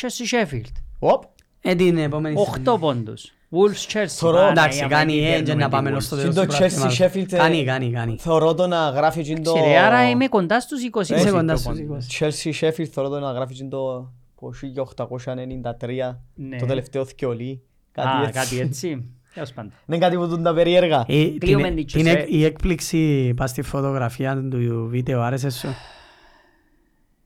Chelsea 0.00 0.30
Sheffield. 0.46 0.72
Οπ. 0.98 1.22
Ε, 1.60 1.74
την 1.74 1.98
επόμενη 1.98 2.36
Οχτώ 2.40 2.78
πόντους. 2.78 3.32
Wolves 3.52 3.92
Chelsea. 3.92 4.06
Θωρώ, 4.08 4.36
Παναγία 4.36 4.62
Εντάξει, 4.62 4.82
μου, 4.82 4.88
κάνει 4.88 5.12
δεν 5.20 5.24
έντια 5.24 5.36
παίρνουμε 5.44 5.62
να 5.62 5.68
πάμε 5.68 5.90
τη 5.90 5.96
ως 5.96 6.08
το 6.08 6.16
Wolves. 6.16 6.20
τέλος 6.20 6.34
Συν 6.34 6.42
του 6.44 6.48
το 6.48 6.54
Chelsea 6.56 6.58
πρωταθλήματος. 6.58 6.98
Sheffield, 7.00 7.32
ε, 7.32 7.36
Κάνει, 7.36 7.64
κάνει, 7.64 7.90
κάνει. 7.90 8.16
Θωρώ 8.18 8.54
το 8.54 8.66
να 8.66 8.88
γράφει 8.88 9.22
και 9.22 9.34
το... 9.40 9.52
Ξέρε, 9.52 9.78
άρα 9.78 10.10
είμαι 10.10 10.28
κοντά 10.28 10.60
στους 10.60 10.80
20. 10.92 11.00
Είσαι 11.00 11.14
Έχει 11.14 11.30
κοντά 11.30 11.54
πιο 11.54 11.56
στους 11.56 11.78
πόντους. 11.86 12.06
20. 12.20 12.24
Chelsea 12.26 12.52
Sheffield 12.60 12.84
θωρώ 12.92 13.08
το 13.08 13.20
να 13.20 13.32
γράφει 13.32 13.54
και 13.54 13.64
το 13.64 14.12
1893 14.40 16.16
Ναι. 16.34 16.58
το 16.58 16.66
τελευταίο 16.66 17.04
θκιολί. 17.04 17.62
Α, 17.94 18.02
Κάτι 18.02 18.22
έτσι. 18.26 18.32
κάτι 18.38 18.60
έτσι. 18.60 19.04
Τέλος 19.34 19.52
πάντων. 19.52 19.70
Δεν 19.86 19.96
είναι 19.96 20.04
κάτι 20.06 20.16
που 20.16 20.26
δουν 20.26 20.42
τα 20.42 20.54
περίεργα. 20.54 21.04
Ε, 21.08 21.24
την- 21.24 21.38
Κλείουμε 21.38 21.70
την 21.70 21.86
την 21.86 22.02
Chelsea. 22.06 22.16
εκ- 22.16 22.30
Η 22.32 22.44
έκπληξη 22.44 23.32
πας 23.36 23.50
στη 23.50 23.62
φωτογραφία 23.62 24.42
του 24.50 24.86
βίντεο 24.90 25.20
άρεσε 25.22 25.50
σου; 25.50 25.68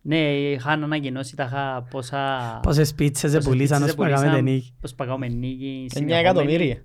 Ναι, 0.02 0.16
είχαν 0.16 0.82
ανακοινώσει 0.82 1.36
τα 1.36 1.44
είχα 1.44 1.86
πόσα... 1.90 2.60
Πόσες 2.62 2.94
πίτσες 2.94 3.32
πόσες 3.32 3.48
πουλήσαν 3.48 3.78
πίτσες 3.78 3.90
ως 3.90 3.96
παγάμε 3.96 4.20
πουλήσαν, 4.20 4.44
την 4.44 4.54
νίκη. 4.54 4.74
Πώς 4.80 4.94
παγάμε 4.94 5.28
νίκη. 5.28 5.86
9 5.88 5.92
συνεχόμενη. 5.92 6.26
εκατομμύρια. 6.26 6.84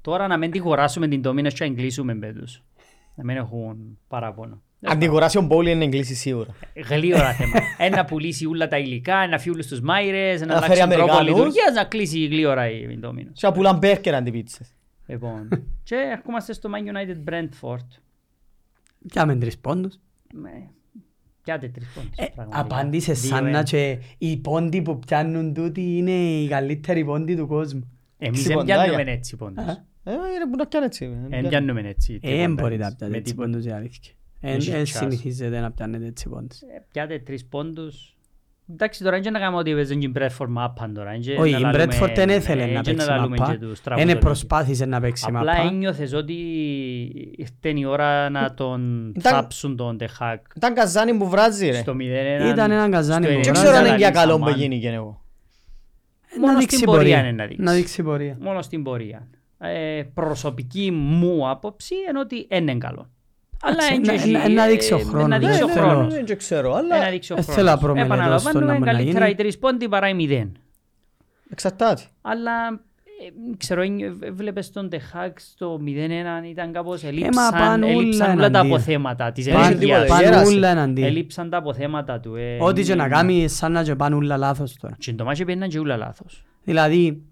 Τώρα 0.00 0.26
να 0.26 0.36
μην 0.36 0.50
τη 0.50 0.58
χωράσουμε 0.58 1.08
την 1.08 1.22
Domino's 1.24 1.52
και 1.52 1.64
να 1.64 1.66
εγκλείσουμε 1.66 2.14
με 2.14 2.32
τους. 2.32 2.62
Να 3.14 3.24
μην 3.24 3.36
έχουν 3.36 3.98
παράπονο. 4.08 4.62
Αν 4.84 4.98
την 4.98 5.10
κουράσει 5.10 5.38
ο 5.38 5.42
Μπόλι 5.42 5.70
είναι 5.70 5.84
εγκλήσει 5.84 6.14
σίγουρα. 6.14 6.54
Γλύωρα 6.88 7.32
θέμα. 7.32 7.60
Ένα 7.78 8.04
πουλήσει 8.04 8.46
όλα 8.46 8.68
τα 8.68 8.78
υλικά, 8.78 9.16
ένα 9.16 9.38
φύγει 9.38 9.50
όλους 9.50 9.66
τους 9.66 9.80
μάιρες, 9.80 10.40
ένα 10.40 10.54
Να 10.54 10.60
φέρει 10.60 10.80
αλλάξει 10.80 10.96
τρόπο 10.96 11.12
Αμερικάνους. 11.12 11.38
λειτουργίας, 11.38 11.74
να 11.74 11.84
κλείσει 11.84 12.26
γλύωρα 12.26 12.70
η 12.70 12.98
Domino's. 13.02 13.32
Και 13.32 13.46
να 13.46 13.52
πουλάν 13.52 13.78
μπέρκερ 13.78 14.14
αντί 14.14 14.30
πίτσες. 14.30 14.74
Λοιπόν, 15.06 15.48
και 15.82 15.94
ερχόμαστε 15.94 16.52
στο 16.52 16.70
Man 16.72 16.96
United 16.96 17.32
Brentford. 17.32 17.86
Πιάμε 19.06 19.36
τρεις 19.36 19.58
πόντους. 19.58 19.98
Με... 20.34 20.70
Πιάτε 21.42 21.68
τρεις 21.68 21.88
πόντους. 21.94 22.10
Ε, 22.16 22.26
πραγματικά. 22.34 22.60
Απάντησε 22.76 23.12
Δύο 23.12 23.30
σαν 23.30 23.42
να 23.42 23.48
ένα. 23.48 23.62
και 23.62 23.98
οι 24.18 24.36
πόντοι 24.36 24.82
που 24.82 24.98
πιάνουν 24.98 25.54
τούτοι 25.54 25.96
είναι 25.96 26.10
οι 26.10 26.48
καλύτεροι 26.48 27.04
πόντοι 27.04 27.36
του 27.36 27.46
κόσμου. 27.46 27.90
Εμείς 28.18 28.42
δεν 28.42 28.56
Ξυποντάκια. 28.56 28.82
πιάνουμε 28.92 29.12
έτσι 29.12 29.36
πόντους. 29.36 29.64
Α. 29.64 29.70
Ε, 30.04 30.12
είναι 30.12 30.50
που 30.50 30.56
να 30.56 30.66
πιάνε 30.66 30.86
έτσι. 30.86 31.16
Δεν 31.28 31.48
πιάνουμε 31.48 31.80
έτσι. 31.88 32.18
Ε, 32.22 32.36
δεν 32.36 32.54
μπορείτε 32.54 32.82
να 32.82 32.88
Με 32.88 32.94
πιάνετε 32.96 33.18
έτσι 33.18 33.32
τίποτα. 33.32 33.48
πόντους 33.50 33.64
η 33.66 33.70
αλήθεια. 33.70 34.12
Ε, 34.40 34.52
Έχει 34.52 34.70
ε, 34.70 34.80
chance. 34.80 34.86
συνηθίζετε 34.86 35.60
να 35.60 35.72
πιάνετε 35.72 36.06
έτσι 36.06 36.28
πόντους. 36.28 36.60
Ε, 36.60 36.84
Πιάτε 36.92 37.18
τρεις 37.18 37.46
πόντους. 37.46 38.16
Εντάξει, 38.72 39.02
τώρα 39.04 39.20
δεν 39.20 39.32
να 39.32 39.38
κάνουμε 39.38 39.58
ότι 39.58 39.74
παίζουν 39.74 40.00
την 40.00 40.12
Bradford 40.16 40.46
μάπαν 40.48 40.94
τώρα. 40.94 41.10
εν 41.10 41.20
και 41.20 41.36
Όχι, 41.38 41.52
να 41.52 41.58
η 41.58 41.60
λαλούμε- 41.60 41.92
Bradford 42.00 42.12
δεν 42.14 42.28
ε, 42.28 42.34
έθελε 42.34 42.62
εν 42.62 42.72
να 42.72 42.80
και 42.80 42.90
παίξει 42.92 43.08
λαλούμε 43.08 43.36
μαπά. 43.38 43.52
και 43.52 43.58
τους 43.58 43.80
τραβούς 43.82 44.04
Δεν 44.04 44.12
των 44.14 44.22
προσπάθησε 44.22 44.84
να 44.84 45.00
παίξει 45.00 45.24
Απλά 45.28 45.38
μαπά. 45.44 45.60
ένιωθες 45.68 46.12
ότι 46.12 46.32
ήρθε 47.36 47.68
η 47.80 47.84
ώρα 47.84 48.30
να 48.30 48.54
τον 48.54 49.08
Ήταν- 49.16 49.32
θάψουν 49.34 49.76
τον 49.76 49.98
Τεχάκ. 49.98 50.44
Ήταν 50.56 50.74
καζάνι 50.74 51.14
που 51.14 51.28
βράζει 51.28 51.66
ρε. 51.70 51.76
Στο 51.78 51.94
0-1. 51.94 52.48
Ήταν 52.52 52.70
έναν 52.70 52.90
καζάνι 52.90 53.24
στο 53.26 53.34
που 53.34 53.42
Δεν 53.42 53.52
βράζει. 53.52 53.60
ξέρω 53.60 53.68
αν 53.76 53.82
Λαλή 53.82 53.88
είναι 53.88 53.96
για 53.96 54.10
καλό 54.10 54.32
που 54.38 54.44
Σαμάν. 54.44 54.58
γίνει 54.60 54.78
και 54.80 54.88
εγώ. 54.88 55.22
Να 56.40 56.46
Μόνο 56.46 56.58
δείξει 56.58 56.76
στην 56.76 56.86
πορεία 56.88 57.02
πορεία. 57.16 57.18
είναι 57.28 57.42
να 57.42 57.46
δείξει. 57.46 57.62
Να 57.62 57.72
δείξει 57.72 58.02
πορεία. 58.02 58.36
Μόνο 58.40 58.62
στην 58.62 58.82
πορεία. 58.82 59.28
Ε, 59.58 60.02
προσωπική 60.14 60.90
μου 60.90 61.48
άποψη 61.48 61.94
είναι 62.08 62.18
ότι 62.18 62.46
δεν 62.48 62.62
είναι 62.68 62.78
καλό. 62.78 63.10
Αλλά 63.62 63.74
Εντάξει, 63.76 63.94
εν 63.94 64.02
και 64.02 64.06
να- 64.08 64.12
εσύ, 64.14 64.30
να- 64.30 64.48
να 64.48 64.66
δείξει 64.66 64.92
ο 64.92 64.98
ε, 64.98 65.02
χρόνος. 65.02 65.28
Να 65.28 65.38
δείξει 65.38 65.58
Ναι, 65.58 65.64
ο 65.64 65.66
ναι, 65.66 65.72
χρόνος. 65.72 66.14
Δεν 66.14 66.36
ξέρω, 66.36 66.68
Ε, 66.76 66.80
Να 66.82 66.96
αλλά 66.96 67.10
δείξει 67.10 67.32
ο 67.32 67.36
Ε, 67.38 67.42
χρόνος. 67.42 67.60
θέλω 67.60 67.70
να 67.70 67.78
προμελετώ 67.78 68.08
στο 68.14 68.16
να 68.16 68.24
Επαναλαμβάνουμε 68.24 68.72
μπορεί 68.72 68.80
να 68.80 68.86
καλύτερα 68.92 69.18
γίνει. 69.26 69.30
οι 69.30 69.34
τρεις 69.42 69.58
πόντοι 69.58 69.88
παρά 69.88 70.08
οι 70.08 70.14
μηδέν. 70.14 70.56
εξαρτάται. 71.50 72.02
Αλλά 72.20 72.52
ε, 73.50 73.56
ξέρω, 73.56 73.82
ε, 73.82 74.30
βλέπεις 74.32 74.70
τον 74.70 74.88
Τεχάκ 74.88 75.40
στο 75.40 75.78
0-1 75.84 76.48
ήταν 76.50 76.72
κάπως 76.72 77.02
μα 77.02 77.08
ελείψαν, 77.08 77.50
πάνε 77.52 77.84
όλα 77.86 77.94
ελείψαν 77.94 78.30
όλα 78.30 78.38
τα 78.40 78.46
εναντίον. 78.46 78.66
αποθέματα 78.74 79.32
της 79.32 79.46
Πάνε- 79.48 79.64
ενέργειας. 79.64 79.98
τίποτα, 80.00 80.14
Πάνε 80.14 80.24
γέρασε. 80.28 80.54
ούλα 80.56 80.68
εναντίον. 80.68 81.06
Ελείψαν 81.06 81.50
τα 81.50 81.56
αποθέματα 81.56 82.20
του. 82.20 82.34
ε, 82.34 82.56
Ό,τι 82.60 82.82
και 82.82 82.94
να 82.94 83.04
ε, 83.04 83.08
κάνει 83.08 83.48
σαν 83.48 83.72
να 83.72 83.82
και 83.82 83.94
πάνε 83.94 84.14
ούλα 84.16 84.36
λάθος 84.36 84.76
τώρα. 84.80 84.96
Και 84.98 85.12
το 85.12 85.24
μάτσο 85.24 85.44
πήγαιναν 85.44 85.68
και 85.68 85.78
ούλα 85.78 85.96
λάθος. 85.96 86.44
Δηλαδή 86.64 87.22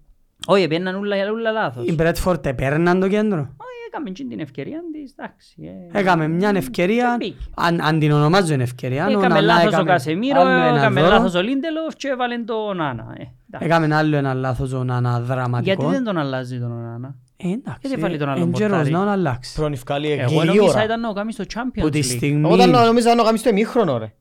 Όχι, 0.47 0.67
πήγαιναν 0.67 0.95
ούλα, 0.95 1.15
ούλα 1.31 1.51
λάθος. 1.51 1.85
η 1.87 1.93
Μπρέτφορτ 1.93 2.45
επέρναν 2.45 2.99
το 2.99 3.07
κέντρο. 3.07 3.55
Όχι, 3.87 3.93
έκαμε 3.93 4.09
και 4.09 4.25
την 4.29 4.39
ευκαιρία 4.39 4.79
της, 4.93 5.11
εντάξει. 5.17 5.55
ε. 5.93 5.99
Έκαμε 5.99 6.27
μια 6.27 6.51
ευκαιρία, 6.55 7.15
Και 7.19 7.25
μπήκε. 7.25 7.45
αν, 7.55 7.81
αν 7.81 7.99
την 7.99 8.11
ονομάζω 8.11 8.53
είναι 8.53 8.63
ευκαιρία, 8.63 9.05
ο 9.05 9.09
Έκαμε 9.09 9.27
Νανά 9.27 9.41
λάθος 9.41 9.65
ο 9.65 9.67
έκαμε 9.67 9.89
Κασεμίρο, 9.91 10.39
άλλο 10.41 10.49
ένα 10.67 10.77
έκαμε 10.77 11.01
δώρο. 11.01 11.13
λάθος 11.13 11.33
ο 11.35 11.41
Λίντελοφ 11.41 11.95
και 11.95 12.07
έβαλε 12.07 12.37
τον 12.37 12.77
Νάνα. 12.77 13.15
ε, 13.17 13.21
εντάξει. 13.47 13.65
Έκαμε 13.67 13.95
άλλο 13.95 14.15
ένα 14.15 14.33
λάθος 14.33 14.73
ο 14.73 14.83
Νανά 14.83 15.19
δραματικό. 15.21 15.73
Γιατί 15.81 15.93
δεν 15.95 16.03
τον 16.03 16.17
αλλάζει 16.17 16.59
τον 16.59 16.81
Νάνα. 16.81 17.15
Ε, 17.37 17.47
εντάξει, 17.47 17.79
Γιατί 17.87 18.01
βάλει 18.01 18.17
τον 18.17 18.29
άλλον 18.29 18.41
εν 18.43 18.51
καιρός 18.51 18.69
πορτάρι; 18.71 18.91
να 18.91 18.99
τον 18.99 19.07
αλλάξει. 19.09 19.55
Προνυφκάλει 19.55 20.11
Εγώ 20.11 20.29
γύρι 20.43 20.45
νόμιζα 20.45 20.73
ώρα. 20.73 20.83
ήταν 20.83 20.99
να 20.99 21.07
το 21.07 21.13
κάνει 21.13 21.31
στο 21.31 21.43
Champions 21.53 21.81
Που 21.81 21.89
τη 21.89 21.99
League. 21.99 22.03
στιγμή, 22.05 22.41
Εγώ 22.47 22.55
ήταν 22.55 22.69
νόμιζα 22.85 23.15
να 23.15 23.23
κάνεις 23.23 23.41
το 23.41 23.49
ημίχρονο 23.49 23.97
ρε. 23.97 24.13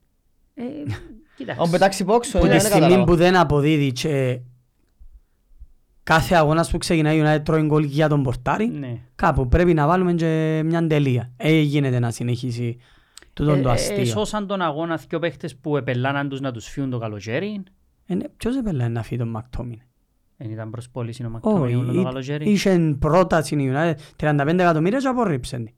Ε, 0.54 0.62
Αν 0.62 0.96
Κοίταξε. 1.36 1.70
πετάξει 1.70 2.04
πόξο, 2.04 2.38
που 2.38 2.46
δεν 2.46 2.56
τη 2.58 2.64
στιγμή 2.64 2.80
κατάλαβα. 2.80 3.04
που 3.04 3.14
δεν 3.16 3.36
αποδίδει 3.36 3.92
και 3.92 4.40
κάθε 6.06 6.34
αγώνας 6.34 6.70
που 6.70 6.78
ξεκινάει 6.78 7.18
η 7.18 7.22
United 7.24 7.40
τρώει 7.44 7.62
γκολ 7.62 7.84
για 7.84 8.08
τον 8.08 8.22
πορτάρι, 8.22 8.66
Ναι. 8.68 8.98
κάπου 9.14 9.48
πρέπει 9.48 9.74
να 9.74 9.86
βάλουμε 9.86 10.12
και 10.14 10.62
μια 10.64 10.86
τελεία. 10.86 11.32
Ε, 11.36 11.60
γίνεται 11.60 11.98
να 11.98 12.10
συνεχίσει 12.10 12.76
τούτον 13.32 13.62
το 13.62 13.68
Ε, 13.68 13.72
ε, 13.72 13.74
αστείο. 13.74 14.04
Σώσαν 14.04 14.46
τον 14.46 14.60
αγώνα 14.60 15.00
δύο 15.08 15.18
παίχτες 15.18 15.56
που 15.56 15.76
επελάναν 15.76 16.28
τους 16.28 16.40
να 16.40 16.52
τους 16.52 16.66
φύγουν 16.68 16.90
το 16.90 16.98
καλοκαίρι. 16.98 17.62
Ε, 18.06 18.14
ναι, 18.14 18.24
Ποιος 18.36 18.56
έπαιρνε 18.56 18.88
να 18.88 19.02
φύγει 19.02 19.20
τον 19.20 19.28
Μακτόμιν. 19.28 19.78
Δεν 20.36 20.50
ήταν 20.50 20.70
προς 20.70 20.88
πώληση 20.90 21.24
ο 21.24 21.28
Μακτόμι 21.28 21.64
Όχι, 21.64 21.74
όλο 21.74 21.92
το 21.92 22.00
εί- 22.00 22.04
καλοκαίρι. 22.04 22.50
είχε 22.50 22.96
πρόταση 22.98 23.54
η 23.54 23.72
United 23.74 23.94
35 24.16 24.46
εκατομμύρια 24.58 24.98
και 24.98 25.06
απορρίψε 25.08 25.56
την. 25.56 25.66
Ο 25.66 25.70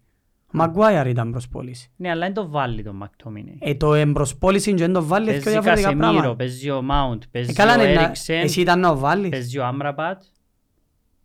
Μαγκουάιαρ 0.52 1.06
ήταν 1.06 1.30
προς 1.30 1.48
πώληση. 1.48 1.90
Ναι, 1.96 2.10
αλλά 2.10 2.24
δεν 2.24 2.34
το 2.34 2.48
βάλει 2.48 2.82
τον 2.82 2.96
Μακτόμι. 2.96 3.58
Ε, 3.60 3.74
το 3.74 3.94
εμπροσπόληση 3.94 4.70
και 4.70 4.76
δεν 4.82 4.92
το 4.92 5.04
βάλει 5.04 5.24
και 5.26 5.30
Παίζει 5.32 5.48
διαφορετικά 5.50 5.82
Κασεμίρο, 5.82 6.10
πράγματα. 6.12 6.36
παίζει 6.36 6.70
ο 6.70 6.82
Μάουντ, 6.82 7.22
Ε, 7.22 7.26
παίζει 7.30 7.52
καλά, 7.52 7.74
ο 7.74 7.76
ναι, 7.76 7.92
να- 7.92 8.02
Έριξεν, 8.02 8.40
εσύ 8.40 8.60
ήταν 8.60 8.80
να 8.80 8.88
το 8.88 8.98
βάλεις. 8.98 9.28
παίζει 9.28 9.58
ο 9.58 9.64
Άμραμπατ. 9.64 10.22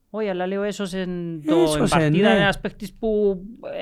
Όχι, 0.09 0.27
αλλά 0.29 0.47
λέω 0.47 0.63
έσωσε 0.63 1.07
το 1.45 1.55
Έσωσε, 1.55 1.77
εμπαρτίδα, 1.77 2.09
ναι. 2.09 2.17
είναι 2.17 2.29
ένας 2.41 2.59
παίχτης 2.59 2.93
που 2.93 3.39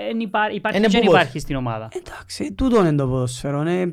εν 0.10 0.20
υπά- 0.20 0.54
υπάρχει 0.54 0.78
Είναι 0.78 0.88
και 0.88 0.92
δεν 0.92 1.02
μπούμπος. 1.06 1.20
υπάρχει 1.22 1.40
στην 1.40 1.56
ομάδα. 1.56 1.88
Εντάξει, 1.96 2.54
τούτο 2.54 2.80
είναι 2.80 2.96
το 2.96 3.08
ποδόσφαιρο. 3.08 3.64
ναι. 3.64 3.84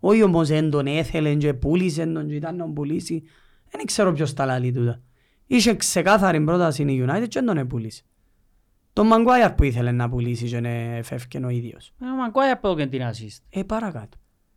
Όχι 0.00 0.22
όμως 0.22 0.48
δεν 0.48 0.70
τον 0.70 0.86
έθελε 0.86 1.34
και 1.34 1.54
πούλησε 1.54 2.06
τον 2.06 2.28
και 2.28 2.34
ήταν 2.34 2.56
να 2.56 2.64
τον 2.64 2.74
πουλήσει. 2.74 3.22
Δεν 3.70 3.84
ξέρω 3.86 4.12
ποιος 4.12 4.34
τα 4.34 4.44
λαλεί 4.44 4.72
τούτα. 4.72 5.00
Είχε 5.46 5.74
ξεκάθαρη 5.74 6.40
πρόταση 6.40 6.82
η 6.82 7.04
United 7.08 7.20
και 7.22 7.28
δεν 7.32 7.44
τον 7.46 7.56
επούλησε. 7.58 8.02
Τον 8.96 9.06
Μαγκουάιαρ 9.06 9.52
που 9.52 9.64
ήθελε 9.64 9.92
να 9.92 10.08
πουλήσει 10.08 10.46
και 10.46 10.60
να 10.60 10.68
φεύγει 11.02 11.44
ο 11.44 11.48
ίδιος. 11.48 11.92
Ε, 12.02 12.04
Ο 12.06 12.14
Μαγκουάι 12.14 12.50
από 12.50 12.74
και 12.76 12.86
την 12.86 13.00
assist. 13.02 13.38
Ε, 13.50 13.62
παρακάτω. 13.62 14.16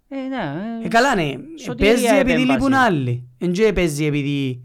Ε, 0.10 0.16
ναι, 0.16 0.36
ε, 0.82 0.86
Ε, 0.86 0.88
καλά 0.88 1.16
ναι. 1.16 1.32
Σωτηρία 1.60 1.92
Παίζει 1.94 2.06
επειδή 2.06 2.20
επέμβαση. 2.32 2.52
λείπουν 2.52 2.74
άλλοι. 2.74 3.28
Εν 3.38 3.52
και 3.52 3.74
παίζει 3.74 4.06
επειδή 4.06 4.64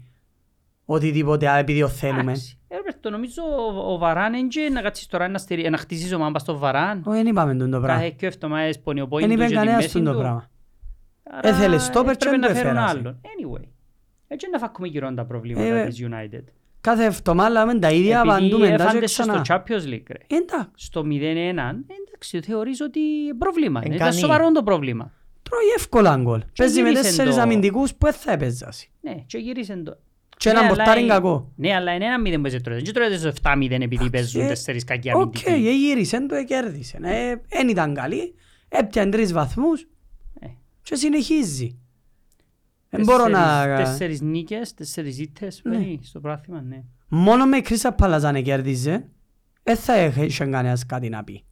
οτιδήποτε 0.85 1.47
άλλο, 1.47 1.59
επειδή 1.59 1.83
ο 1.83 1.87
θέλουμε. 1.87 2.21
εντάξει. 2.21 2.57
Ε, 2.67 2.75
Ρομπέρτο, 2.75 3.09
νομίζω 3.09 3.41
ο- 3.43 3.93
ο 3.93 3.97
Βαράν 3.97 4.33
είναι 4.33 4.47
και 4.47 4.69
να 4.73 4.81
κάτσεις 4.81 5.07
τώρα 5.07 5.27
να, 5.27 5.37
στηρί- 5.37 5.69
να 5.69 5.77
χτίσεις 5.77 6.13
ομάδα 6.13 6.31
πας 6.31 6.41
στο 6.41 6.57
Βαράν. 6.57 7.03
Όχι, 7.05 7.17
δεν 7.17 7.27
είπαμε 7.27 7.55
τον 7.55 7.71
το 7.71 7.79
Κάθε 7.79 7.85
πράγμα. 7.93 8.09
και 8.09 8.25
εβδομάδες 8.25 8.79
πονεί 8.79 9.01
ο 9.01 9.07
πόιν 9.07 9.27
Δεν 9.27 9.37
του 9.37 9.41
είπε 9.43 9.51
και 9.51 9.57
τη 9.59 9.65
κανένας 9.65 9.81
μέση 9.81 9.93
τον 9.93 10.03
το 10.03 10.11
του. 10.11 10.17
πράγμα. 10.19 10.49
Άρα, 11.23 11.47
Έθελε 11.49 11.77
στόπερ 11.77 12.11
ε, 12.11 12.15
και 12.15 12.25
πρέπει 12.25 12.39
δεν 12.39 12.39
να 12.39 12.47
το 12.47 12.53
φέρουν 12.61 12.71
εφέρασε. 12.77 12.97
άλλον. 12.97 13.21
Anyway. 13.21 13.67
Έτσι 14.27 14.47
να 14.51 14.59
φακούμε 14.59 14.87
γύρω 14.87 15.13
τα 15.13 15.25
προβλήματα 15.25 15.75
Ε, 15.75 15.87
της 15.87 16.01
United. 16.03 16.43
Κάθε 16.85 17.03
εβδομάδα 17.05 17.49
λέμε 17.65 17.79
τα 17.79 17.89
ίδια, 17.91 18.19
Επειδή 18.19 18.29
απαντούμε 18.31 18.67
τα 18.69 18.75
και 18.75 18.81
έφαντες 18.83 19.11
στο 19.11 19.23
ξανά. 19.23 19.41
Champions 19.47 19.93
League, 19.93 20.03
ρε. 20.07 20.37
Εντάξει, 20.37 20.85
Στο 20.85 21.01
0-1, 21.01 21.05
εντάξει, 22.07 22.41
θεωρείς 22.45 22.81
ότι 22.81 22.99
πρόβλημα 23.37 23.81
είναι. 23.85 23.95
Ήταν 23.95 24.07
Εγκανή. 24.07 24.21
σοβαρό 24.21 24.51
το 24.51 24.63
πρόβλημα. 24.63 25.11
τρώει 25.43 25.65
εύκολα 25.77 26.17
γκολ. 26.17 26.41
Παίζει 26.57 26.81
με 26.81 26.87
γύρισε 26.89 27.03
τέσσερις 27.03 27.35
το- 27.35 27.41
αμυντικούς 27.41 27.91
που 27.91 28.05
δεν 28.05 28.13
θα 28.13 28.31
έπαιζασαι. 28.31 28.87
Ναι, 29.01 29.13
και 29.25 29.37
γύρισε 29.37 29.75
το. 29.75 29.97
Και 30.37 30.49
έναν 30.49 30.61
Ναι, 30.63 30.67
αλλά 30.69 30.77
πορτάρι 30.77 31.03
ε- 31.03 31.07
κακό. 31.07 31.51
Ναι, 31.55 31.73
αλλά 31.75 31.93
είναι 31.93 32.05
ένα 32.05 32.19
μηδέν 32.19 32.41
που 32.41 32.47
έτσι 32.47 32.61
τρώτε. 32.61 32.81
Δεν 32.83 32.93
τρώτε 32.93 33.17
στο 33.17 33.27
7-0 33.27 33.81
επειδή 33.81 34.09
παίζουν 34.09 34.41
ε, 34.41 34.47
τέσσερις 34.47 34.83
κακοί 34.83 35.09
Οκ, 35.09 35.15
αμυντικοί. 35.15 35.49
ε, 35.49 35.55
γύρισε 35.71 36.25
το, 36.25 36.35
ε, 36.35 36.43
κέρδισε. 36.43 36.97
Ε, 37.01 37.35
Εν 37.47 37.67
ήταν 37.69 37.93
καλή, 37.93 38.35
έπιανε 38.69 39.11
τρεις 39.11 39.33
βαθμούς 39.33 39.81
Ε. 40.39 40.47
και 40.81 40.95
συνεχίζει. 40.95 41.79
Δεν 42.95 43.05
μπορώ 43.05 43.23
Τέσσερις- 43.23 43.67
να... 43.67 43.75
Τέσσερις 43.75 44.21
νίκες, 44.21 44.73
τέσσερις 44.73 45.19
ήττες 45.19 45.61
Ναι. 45.63 45.71
παίρνει 45.71 45.99
στο 46.03 46.19
πράθυμα, 46.19 46.61
ναι. 46.61 46.83
Μόνο 47.07 47.45
με 47.45 47.59
Κρίστα 47.59 47.93
Παλαζάνε 47.93 48.41
κέρδιζε, 48.41 49.09
δεν 49.63 49.75
θα 49.77 50.03
είχε 50.03 50.45
κανένας 50.45 50.85
κάτι 50.85 51.09
να 51.09 51.23
πει. 51.23 51.43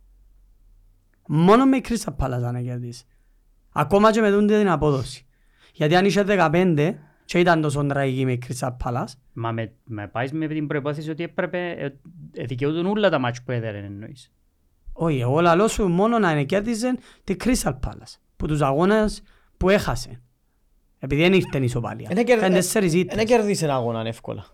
Μόνο 1.27 1.65
με 1.65 1.79
Κρίστα 1.79 2.11
Παλαζάνε 2.11 2.61
κέρδιζε. 2.61 3.03
Ακόμα 3.71 4.11
και 4.11 4.21
με 4.21 4.31
τούτη 4.31 4.57
την 4.57 4.69
απόδοση. 4.69 5.25
Γιατί 5.73 5.95
αν 5.95 6.05
είχε 6.05 6.23
15 6.27 6.93
και 7.25 7.39
ήταν 7.39 7.61
τόσο 7.61 7.85
τραγική 7.85 8.25
με 8.25 8.31
η 8.31 8.41
Crystal 8.47 8.69
Palace, 8.83 9.13
Μα 9.33 9.51
με, 9.51 9.71
με 9.85 10.07
πάεις 10.07 10.31
με 10.31 10.47
την 10.47 10.67
προϋπόθεση 10.67 11.09
ότι 11.09 11.23
έπρεπε, 11.23 11.69
ε, 11.71 11.85
ε, 12.41 12.45
δικαιούτουν 12.45 12.85
όλα 12.85 13.09
τα 13.09 13.19
μάτια 13.19 13.41
που 13.45 13.51
έδεραν 13.51 13.83
εννοείς. 13.83 14.31
όχι, 14.93 15.19
εγώ 15.19 15.39
λαλώ 15.41 15.67
σου 15.67 15.87
μόνο 15.87 16.19
να 16.19 16.31
είναι 16.31 16.43
κέρδιζε 16.43 16.97
τη 17.23 17.35
Crystal 17.43 17.73
Palace, 17.79 18.15
που 18.37 18.47
τους 18.47 18.61
αγώνες 18.61 19.23
που 19.57 19.69
έχασε. 19.69 20.21
Επειδή 21.03 21.21
δεν 21.21 21.33
ήρθε 21.33 21.57
η 21.59 21.63
ισοπαλία. 21.63 22.07
Εν 22.11 22.17
έκερ- 22.17 22.37
Είχαν 22.37 22.51
τέσσερις 22.53 22.91
Δεν 22.91 23.01
ήττες. 23.01 23.23
κέρδισε 23.23 23.65
ένα 23.65 23.73
αγώνα 23.75 24.07
εύκολα. 24.07 24.45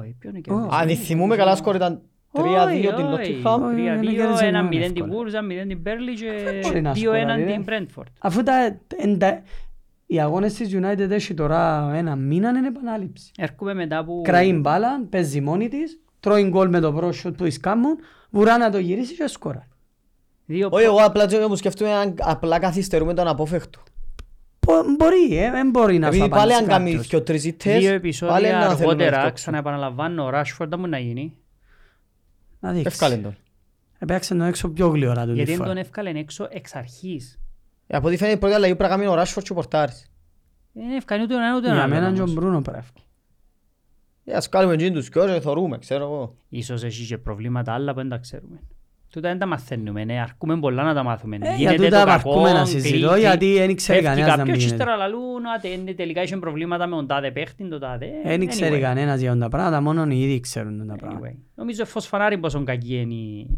Όχι, 0.00 0.16
ποιον 0.18 0.36
Ω. 0.36 0.40
κέρδισε. 0.40 0.68
Αν 0.70 0.88
θυμούμε 0.96 1.36
καλά 1.36 1.56
σκορ 1.56 1.74
ήταν 1.74 2.00
3-2 2.32 2.94
την 2.96 3.04
Όχι, 3.04 3.40
Nottingham. 3.44 3.60
Όχι, 3.62 3.82
δεν 3.82 4.00
3-2, 4.00 4.14
κέρδισε 4.14 4.44
ένα 4.46 4.58
έναν 4.58 4.66
0 4.68 4.92
την 4.92 5.02
εύκολα. 5.02 5.12
Wolves, 5.12 5.32
ένα 5.34 5.42
0 5.42 5.66
την 5.68 5.80
Burnley 5.84 6.14
και 6.16 6.60
μπορεί 6.62 6.80
να 6.80 6.92
2-1 6.92 6.96
σκοράρει, 6.98 7.44
την 7.44 7.64
ρε. 7.68 7.78
Brentford. 7.86 8.06
Αφού 8.18 8.42
τα, 8.42 8.80
εν 8.96 9.18
τα- 9.18 9.42
οι 10.06 10.20
αγώνες 10.20 10.54
της 10.54 10.70
United 10.74 11.10
έχει 11.10 11.34
τώρα 11.34 11.90
ένα 11.94 12.16
μήνα 12.16 12.48
είναι 12.48 12.66
επανάληψη. 12.66 13.30
Έρχομαι 13.36 13.74
μετά 13.74 14.04
που... 14.04 14.20
Κραεί 14.24 14.58
μπάλα, 14.60 15.00
παίζει 15.10 15.40
μόνη 15.40 15.68
της, 15.68 16.00
τρώει 16.20 16.42
γκολ 16.44 16.68
με 16.68 16.80
το 16.80 16.92
πρόσιο 16.92 17.30
που 17.30 17.44
της 17.44 17.60
κάμουν, 17.60 17.96
βουρά 18.30 18.58
να 18.58 18.70
το 18.70 18.78
γυρίσει 18.78 19.14
και 19.14 19.26
σκορά. 19.26 19.68
Δύο 20.46 20.68
Όχι, 20.72 20.84
εγώ 20.84 20.96
απλά 20.98 21.26
το 21.26 21.48
μου 21.48 21.56
σκεφτούμε 21.56 21.92
αν 21.92 22.14
απλά 22.20 22.58
καθυστερούμε 22.58 23.14
τον 23.14 23.28
απόφευκτο. 23.28 23.80
Μπο- 24.68 24.94
Μπορεί, 24.98 25.36
ε, 25.38 25.50
δεν 25.50 25.70
μπορεί 25.70 25.98
να 25.98 26.06
σου 26.10 26.16
Επειδή 26.16 26.30
πάλι 26.30 26.52
απαντήσει 26.52 26.58
αν 26.62 26.66
κάνει 26.78 26.90
κάποιος. 26.90 27.06
και 27.06 27.20
τρεις 27.20 27.42
Δύο 27.42 27.50
ήττες, 27.50 27.72
πάλι 27.74 27.86
επεισόδια 27.86 28.34
να 28.34 28.40
θέλουμε 28.40 28.58
να 28.60 28.72
αργότερα, 28.72 29.10
διώξουμε. 29.10 29.30
ξαναεπαναλαμβάνω, 29.32 30.24
ο 30.24 30.30
Rashford 30.32 30.68
δεν 30.68 30.80
μου 30.80 30.86
να 30.86 30.98
γίνει. 30.98 31.36
Να 32.60 32.72
δείξεις. 32.72 32.92
Εύκαλε 32.92 33.16
τον. 33.22 33.36
Έπαιξε 33.98 34.34
τον 34.34 34.46
έξω 34.46 34.68
πιο 34.68 34.88
γλυόρα 34.88 35.24
του 35.26 35.32
Γιατί 35.32 35.42
τη 35.50 35.56
δεν 35.56 35.56
τον 35.58 35.66
φορά. 35.66 35.80
εύκαλε 35.80 36.10
έξω 36.10 36.48
εξ 36.50 36.74
αρχής. 36.74 37.38
Ε, 37.86 37.96
Από 37.96 38.06
ό,τι 38.06 38.16
φαίνεται 38.16 38.36
η 38.36 38.38
πρώτη 38.38 38.54
αλλαγή 38.54 38.74
πρέπει 38.74 38.90
να 38.92 38.96
κάνει 38.98 39.08
ο 39.10 39.14
Ράσφορτ 39.14 39.46
και 39.46 39.52
ο 39.52 39.54
Πορτάρης. 39.54 40.10
Δεν 40.72 40.90
εύκανε 40.90 41.22
ούτε 41.22 41.34
ένας 41.34 41.56
ούτε 41.58 41.66
Για 41.66 41.76
ένα 41.76 41.86
μένα 41.88 42.06
άλλο 42.06 42.14
και 42.14 42.20
ο 42.20 42.22
όμως. 42.22 42.34
Μπρούνο 42.34 42.62
πρέπει. 42.62 42.84
Ε, 44.24 44.34
ας 44.34 44.48
κάνουμε 44.48 44.74
εκείνοι 44.74 44.90
τους 44.90 45.08
κοιός 45.08 45.32
και 45.32 45.40
θωρούμε, 45.40 45.78
ξέρω 45.78 46.04
εγώ. 46.04 46.36
Ίσως 46.48 46.82
έχει 46.84 47.06
και 47.06 47.18
προβλήματα 47.18 47.72
άλλα 47.72 47.92
που 47.92 47.98
δεν 47.98 48.08
τα 48.08 48.18
ξέρουμε. 48.18 48.60
Τούτα 49.10 49.28
δεν 49.28 49.38
τα 49.38 49.46
μαθαίνουμε, 49.46 50.04
ναι, 50.04 50.20
αρκούμε 50.20 50.58
πολλά 50.58 50.82
να 50.82 50.94
τα 50.94 51.02
μάθουμε. 51.02 51.36
Ε, 51.40 51.54
Γίνεται 51.54 51.74
για 51.74 51.84
τούτα 51.84 52.00
το 52.00 52.06
κακό, 52.06 52.30
αρκούμε 52.30 52.52
να 52.52 52.64
συζητώ, 52.64 53.08
κλει- 53.08 53.20
γιατί 53.20 53.54
δεν 53.58 53.76
ξέρει 53.76 54.02
φεύγει 54.02 54.02
κανένας 54.08 54.28
να 54.30 54.36
κάποιος 54.36 54.46
μην 54.48 54.58
και 54.58 54.64
γίνεται. 54.64 54.82
ύστερα 54.82 54.96
λαλούν, 54.96 55.46
«Α, 55.46 55.84
τε, 55.84 55.92
τελικά 55.92 56.22
είχε 56.22 56.36
προβλήματα 56.36 56.86
με 56.86 56.96
τον 56.96 57.06
τάδε 57.06 57.30
παίχτη, 57.30 57.68
το 57.68 57.78
τάδε. 57.78 58.06
Δεν 58.24 58.46
ξέρει 58.46 58.76
Anyway. 58.76 58.80
κανένας 58.80 59.20
για 59.20 59.36
τα 59.38 59.48
πράγματα, 59.48 59.80
μόνο 59.80 60.06
οι 60.10 60.20
ίδιοι 60.22 60.40
ξέρουν 60.40 60.86
τα 60.86 60.96
πράγματα. 60.96 61.26
Anyway, 61.30 61.36
νομίζω 61.54 61.84
φως 61.84 62.06
φανάρει 62.06 62.38
πόσο 62.38 62.64
κακή 62.64 62.94
είναι 63.00 63.14
η, 63.14 63.50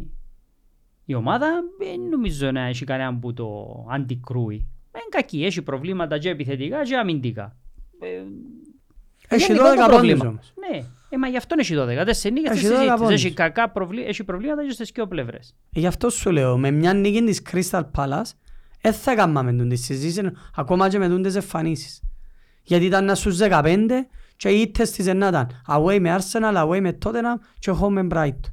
η 1.05 1.15
ομάδα. 1.15 1.47
Δεν 1.79 2.01
νομίζω 2.11 2.51
να 2.51 2.61
έχει 2.67 2.85
κανέναν 2.85 3.19
που 3.19 3.33
το 3.35 3.47
αντικρούει. 3.91 4.55
Είναι 4.95 5.05
κακή, 5.11 5.45
έχει 5.45 5.63
προβλήματα 5.63 6.19
και 6.19 6.29
επιθετικά 6.29 6.83
και 6.83 6.97
αμυντικά. 6.97 7.57
Ε, 8.01 8.07
Έχει 9.35 9.45
γενικό 9.53 9.65
12 9.65 9.69
το 9.75 9.81
πόντους 9.81 9.95
πρόβλημα. 9.97 10.29
όμως. 10.29 10.53
Ναι, 10.71 10.85
ε, 11.13 11.17
μα 11.19 11.29
γι' 11.29 11.37
αυτό 11.37 11.55
έχει 11.59 11.75
12. 11.79 11.85
Δεν 12.05 12.15
σε 12.15 12.29
νίκες, 12.31 12.51
Έχει 12.51 12.67
δεν 12.67 12.71
12 12.71 12.75
συζήτησες. 12.75 12.99
πόντους. 13.01 13.25
Έχει, 13.25 13.33
κακά 13.33 13.71
προβλή... 13.71 14.05
έχει 14.05 14.25
προβλήματα 14.25 14.65
και 14.67 14.71
στις 14.71 14.91
δύο 14.95 15.07
πλευρές. 15.07 15.55
Γι' 15.71 15.87
αυτό 15.87 16.11
σου 16.11 16.31
λέω, 16.31 16.59
με 16.59 16.71
μια 16.71 16.93
νίκη 16.95 17.23
της 17.25 17.43
Crystal 17.53 17.83
Palace, 17.97 18.31
δεν 18.81 18.93
θα 18.93 19.15
κάναμε 19.15 19.53
τον 19.53 19.69
της 19.69 19.85
συζήτηση, 19.85 20.33
ακόμα 20.57 20.89
και 20.89 20.99
με 20.99 21.09
τον 21.09 21.23
τις 21.23 21.35
εμφανίσεις. 21.35 22.03
Γιατί 22.63 22.85
ήταν 22.85 23.05
να 23.05 23.15
στους 23.15 23.39
15 23.41 23.87
και 24.37 24.49
οι 24.49 24.61
ήττες 24.61 24.91
της 24.91 25.07
να 25.07 25.29
ήταν 25.29 25.63
away 25.69 25.99
με 26.01 26.17
Arsenal, 26.19 26.67
away 26.69 26.81
με 26.81 26.99
Tottenham 27.05 27.37
και 27.59 27.73
home 27.81 27.89
με 27.89 28.07
Brighton. 28.11 28.53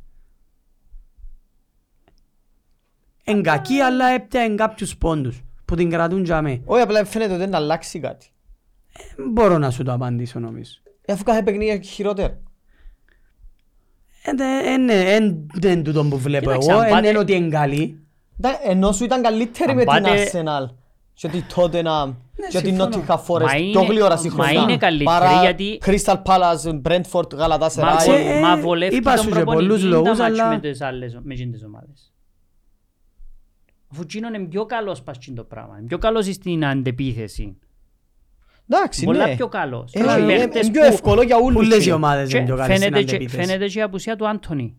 Εν 3.24 3.42
κακή, 3.44 3.80
αλλά 3.80 4.06
έπτυαν 4.08 4.56
κάποιους 4.56 4.98
πόντους 4.98 5.42
που 5.66 5.76
την 5.76 5.90
κρατούν 5.90 6.24
για 6.24 6.42
μέ. 6.42 6.62
Όχι, 6.66 6.82
απλά 6.82 7.06
φαίνεται 7.06 7.34
ότι 7.34 7.44
δεν 7.44 7.56
αλλάξει 7.56 8.00
κάτι. 8.00 8.28
Μπορώ 9.32 9.58
να 9.58 9.72
σου 9.72 9.84
το 9.84 9.94
απαντήσω 9.94 10.40
νομίζω. 10.40 10.72
Ε, 11.02 11.14
Αφού 11.14 11.24
κάθε 11.24 11.44
παιχνίδι 11.44 11.72
έχει 11.72 11.92
χειρότερο. 11.92 12.38
Δεν 14.36 15.72
είναι 15.72 15.82
τούτο 15.82 16.04
που 16.04 16.18
βλέπω 16.18 16.46
Κοίταξε, 16.46 16.70
εγώ, 16.72 16.80
αν 16.80 16.86
δεν 16.86 16.94
πάτε- 16.96 17.10
είναι 17.10 17.20
ότι 17.20 17.34
είναι 17.36 17.50
καλή. 17.50 18.00
Ήταν- 18.40 18.58
Ενώ 18.64 18.92
σου 18.92 19.04
ήταν 19.04 19.22
καλύτερη 19.22 19.70
Αν 19.70 19.76
με 19.76 19.84
την 19.84 19.92
πάτε- 19.94 20.32
Arsenal 20.34 20.74
και 21.14 21.28
τη 21.28 21.44
Tottenham 21.56 22.14
και 22.52 22.62
την 22.62 22.76
συμφωνώ. 22.76 22.90
Nottingham 23.08 23.16
Forest 23.28 23.42
Μα 23.42 23.48
πιο 23.48 23.58
είναι- 23.82 23.86
γλυόρα 23.86 24.16
στη 24.18 24.28
μα 24.30 24.34
χρονιά. 24.44 24.62
είναι 24.62 24.78
καλύτερη, 24.78 25.04
Παρά 25.04 25.40
γιατί- 25.42 25.80
Crystal 25.86 26.22
Palace, 26.26 26.82
Brentford, 26.82 27.34
Μα, 27.34 27.48
Galatasaray. 27.48 27.96
Ξέ- 27.98 28.16
βολ- 28.16 28.28
ε, 28.28 28.40
μα 28.42 28.58
βολεύει 28.58 28.96
είπα 28.96 29.14
τον 29.14 29.24
σου 29.24 29.30
και 29.30 29.36
προπονητή 29.36 29.64
πολλούς 29.66 29.82
τα 29.82 29.88
λόγους, 29.88 30.08
μάτς 30.08 30.20
αλλά- 30.22 30.50
με 30.50 30.60
τις 30.60 30.82
άλλες, 30.82 31.14
με 31.24 31.34
εκείνες 31.34 31.54
τις 31.54 31.64
ομάδες. 31.68 32.12
Αφού 33.92 34.02
εκείνον 34.02 34.34
είναι 34.34 34.48
πιο 34.48 34.66
καλός 34.66 35.02
πας 35.02 35.16
εκείνο 35.18 35.36
το 35.36 35.44
πράγμα. 35.44 35.76
Είναι 35.78 35.88
πιο 35.88 35.98
καλός 35.98 36.26
στην 36.26 36.66
αντεπίθεση. 36.66 37.58
Εντάξει, 38.70 39.06
Πολλά 39.06 39.28
ναι. 39.28 39.36
πιο 39.36 39.48
καλός. 39.48 39.94
Ε, 39.94 40.00
Έχει 40.00 40.22
είναι- 40.22 40.26
παίχτες 40.38 40.62
Είναι 40.68 40.72
πιο 40.72 40.82
που- 40.82 40.94
εύκολο 40.94 41.22
για 41.22 41.38
όλους. 41.38 41.54
Πολλές 41.54 41.78
οι 41.78 41.82
φίλε. 41.82 41.94
ομάδες 41.94 42.30
Και 42.30 42.38
είναι 42.38 42.46
πιο 42.46 42.56
καλές 42.56 42.78
στην 42.78 42.90
φαίνεται, 42.90 43.04
και, 43.10 43.16
αντεπίθεση. 43.16 43.46
φαίνεται 43.48 43.68
και 43.68 43.80
η 43.80 43.82
απουσία 43.82 44.16
του 44.16 44.28
Άντωνη. 44.28 44.76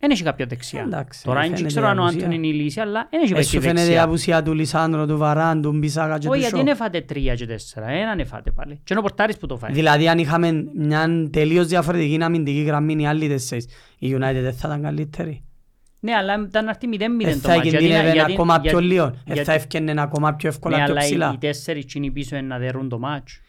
Δεν 0.00 0.10
έχει 0.10 0.22
κάποια 0.22 0.46
δεξιά. 0.46 0.80
Εντάξει, 0.80 1.24
Τώρα 1.24 1.40
δεν 1.40 1.48
φαίνεται 1.48 1.66
ξέρω 1.66 1.86
η 1.86 1.88
αν 1.88 1.98
ο 1.98 2.02
απουσία. 2.02 2.20
Άντωνη 2.20 2.34
είναι 2.36 2.46
η 2.46 2.52
λύση, 2.60 2.80
αλλά 2.80 3.06
δεν 3.10 3.20
έχει 3.22 3.32
Ε, 3.32 3.34
παίξει 3.34 3.50
σου 3.50 3.60
φαίνεται 3.60 3.80
η 3.80 3.84
δεξιά. 3.84 4.02
απουσία 4.02 4.42
του 4.42 4.54
Λισάνδρο, 4.54 5.06
του 5.06 5.16
Βαράν, 5.18 5.62
του 5.62 5.72
Μπισάκα 5.72 6.18
και 6.18 6.24
του 6.24 6.30
Όχι, 6.30 6.40
γιατί 6.40 6.56
Σο. 6.56 6.62
δεν 6.62 6.72
έφατε 6.72 7.00
τρία 7.00 7.34
και 7.34 7.46
τέσσερα. 7.46 7.88
Έναν 7.90 8.18
έφατε 8.18 8.50
πάλι. 8.50 8.74
Και 8.74 8.82
είναι 8.90 8.98
ο 8.98 9.02
Πορτάρης 9.02 9.36
που 9.36 9.46
το 9.46 9.56
φάει. 9.56 9.72
Δηλαδή 9.72 10.08
αν 10.08 10.18
είχαμε 10.18 10.64
μια 10.74 11.28
τελείως 11.32 11.66
διαφορετική 11.66 12.18
αμυντική 12.22 12.60
γραμμή 12.62 12.96
οι 13.02 13.06
άλλοι 13.06 13.28
τέσσερις, 13.28 13.66
η 13.98 14.14
United 14.14 14.40
δεν 14.42 14.52
θα 14.52 14.68
ήταν 14.68 14.82
καλύτερη. 14.82 15.42
Ναι, 16.00 16.12
αλλά 16.14 16.44
ήταν 16.48 16.64
να 16.64 16.70
έρθει 16.70 16.88
0-0 16.88 17.28
Ε, 17.28 17.32
το 17.32 17.38
θα 17.38 17.48
μάτς. 17.48 17.62
Γιατί- 17.62 17.76
κινδύνευε 17.78 18.12
γιατί- 18.12 18.32
ακόμα 18.32 18.60
πιο 18.60 18.70
γιατί- 18.70 18.86
λίγο. 18.86 19.04
Ε, 19.04 19.12
γιατί- 19.24 19.44
θα 19.44 19.52
ευκαινε 19.52 20.00
ακόμα 20.00 20.34
πιο 20.34 20.48
Ναι, 20.48 20.54
εύκολα 20.54 20.76
πιο 20.76 20.84
αλλά 20.84 21.00
οι- 21.00 21.04
ψηλά. 21.04 21.30
οι 21.34 21.38
τέσσερις 21.38 21.84
τσινοί 21.86 22.10
πίσω 22.10 22.36
είναι 22.36 22.46
να 22.46 22.58
δερούν 22.58 22.88
το 22.88 22.98
μάτς. 22.98 23.40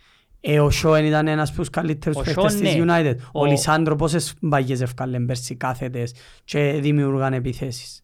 Ε, 0.41 0.59
ο 0.59 0.69
Σόεν 0.69 1.05
ήταν 1.05 1.27
ένας 1.27 1.49
από 1.49 1.57
τους 1.59 1.69
καλύτερους 1.69 2.17
Ο 2.17 2.21
παίκτες 2.23 2.51
Σόεν, 2.51 2.63
της 2.63 2.75
ναι. 2.75 2.83
United. 2.93 3.15
Ο 3.31 3.39
Ο- 3.39 3.45
Λισάνδρο 3.45 3.95
πόσες 3.95 4.33
μπαγιές 4.41 4.81
ευκάλεν 4.81 5.25
πέρσι 5.25 5.55
κάθετες 5.55 6.13
και 6.43 6.77
δημιουργάν 6.81 7.33
επιθέσεις. 7.33 8.03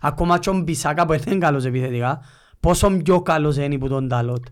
Ακόμα 0.00 0.38
και 0.38 0.50
ο 0.50 0.58
Μπισάκα 0.58 1.06
που 1.06 1.12
δεν 1.18 1.22
είναι 1.32 1.38
καλός 1.38 1.64
επιθετικά, 1.64 2.20
πόσο 2.60 2.90
πιο 3.04 3.22
καλός 3.22 3.56
είναι 3.56 3.78
που 3.78 3.88
τον 3.88 4.08
Ταλότ. 4.08 4.44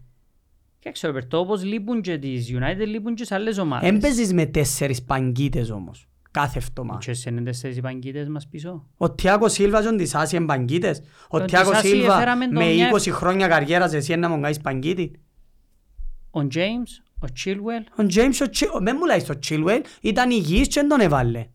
Και 0.78 0.90
ξέρω, 0.90 1.12
Περτώ, 1.12 1.38
όπως 1.38 1.64
λείπουν 1.64 2.00
και 2.00 2.18
τις 2.18 2.50
United, 2.52 2.86
λείπουν 2.86 3.14
και 3.14 3.24
σε 3.24 3.34
άλλες 3.34 3.58
ομάδες. 3.58 3.88
Έμπαιζες 3.90 4.32
με 4.32 4.46
τέσσερις 4.46 5.02
παγκίτες 5.02 5.70
όμως, 5.70 6.06
κάθε 6.40 6.60
φτωμά. 6.60 6.98
Και 7.00 7.12
σε 7.12 7.30
είναι 7.30 7.40
τέσσερις 7.42 7.76
οι 7.76 7.80
παγκίτες 7.80 8.28
μας 8.28 8.46
πίσω. 8.48 8.86
Ο 8.96 9.10
Τιάκος 9.10 9.52
Σίλβας 9.52 9.82
και 9.82 9.88
ο 9.88 9.92
Ντισάση 9.92 10.36
είναι 10.36 10.46
παγκίτες. 10.46 11.02
Ο 11.28 11.38
Τον 11.38 11.46
Τιάκος 11.46 11.68
Ντισάση 11.68 11.88
Σίλβα 11.88 12.14
έφεραμε 12.16 12.44
τον 12.44 12.54
με 12.54 12.72
μια- 12.74 12.90
20 12.92 13.10
χρόνια 13.10 13.48
καριέρας 13.48 13.92
εσύ 13.92 14.16
να 14.16 14.28
μου 14.28 14.40
κάνεις 14.40 14.58
παγκίτη. 14.60 15.12
Ο 16.30 16.40
James, 16.40 17.04
ο 17.22 17.26
Chilwell, 17.44 18.02
Ο 18.02 18.06
Τζέιμς, 18.06 18.40
ο 18.40 18.48
Τσι- 18.48 18.80
με 18.80 18.92
μου 18.92 19.04
λέει 19.04 19.18
στο 19.20 19.34
Chilwell, 19.48 19.80
ήταν 20.00 20.30
υγιής 20.30 20.66
και 20.68 20.80
δεν 20.80 20.88
τον 20.88 21.00
έβαλε. 21.00 21.46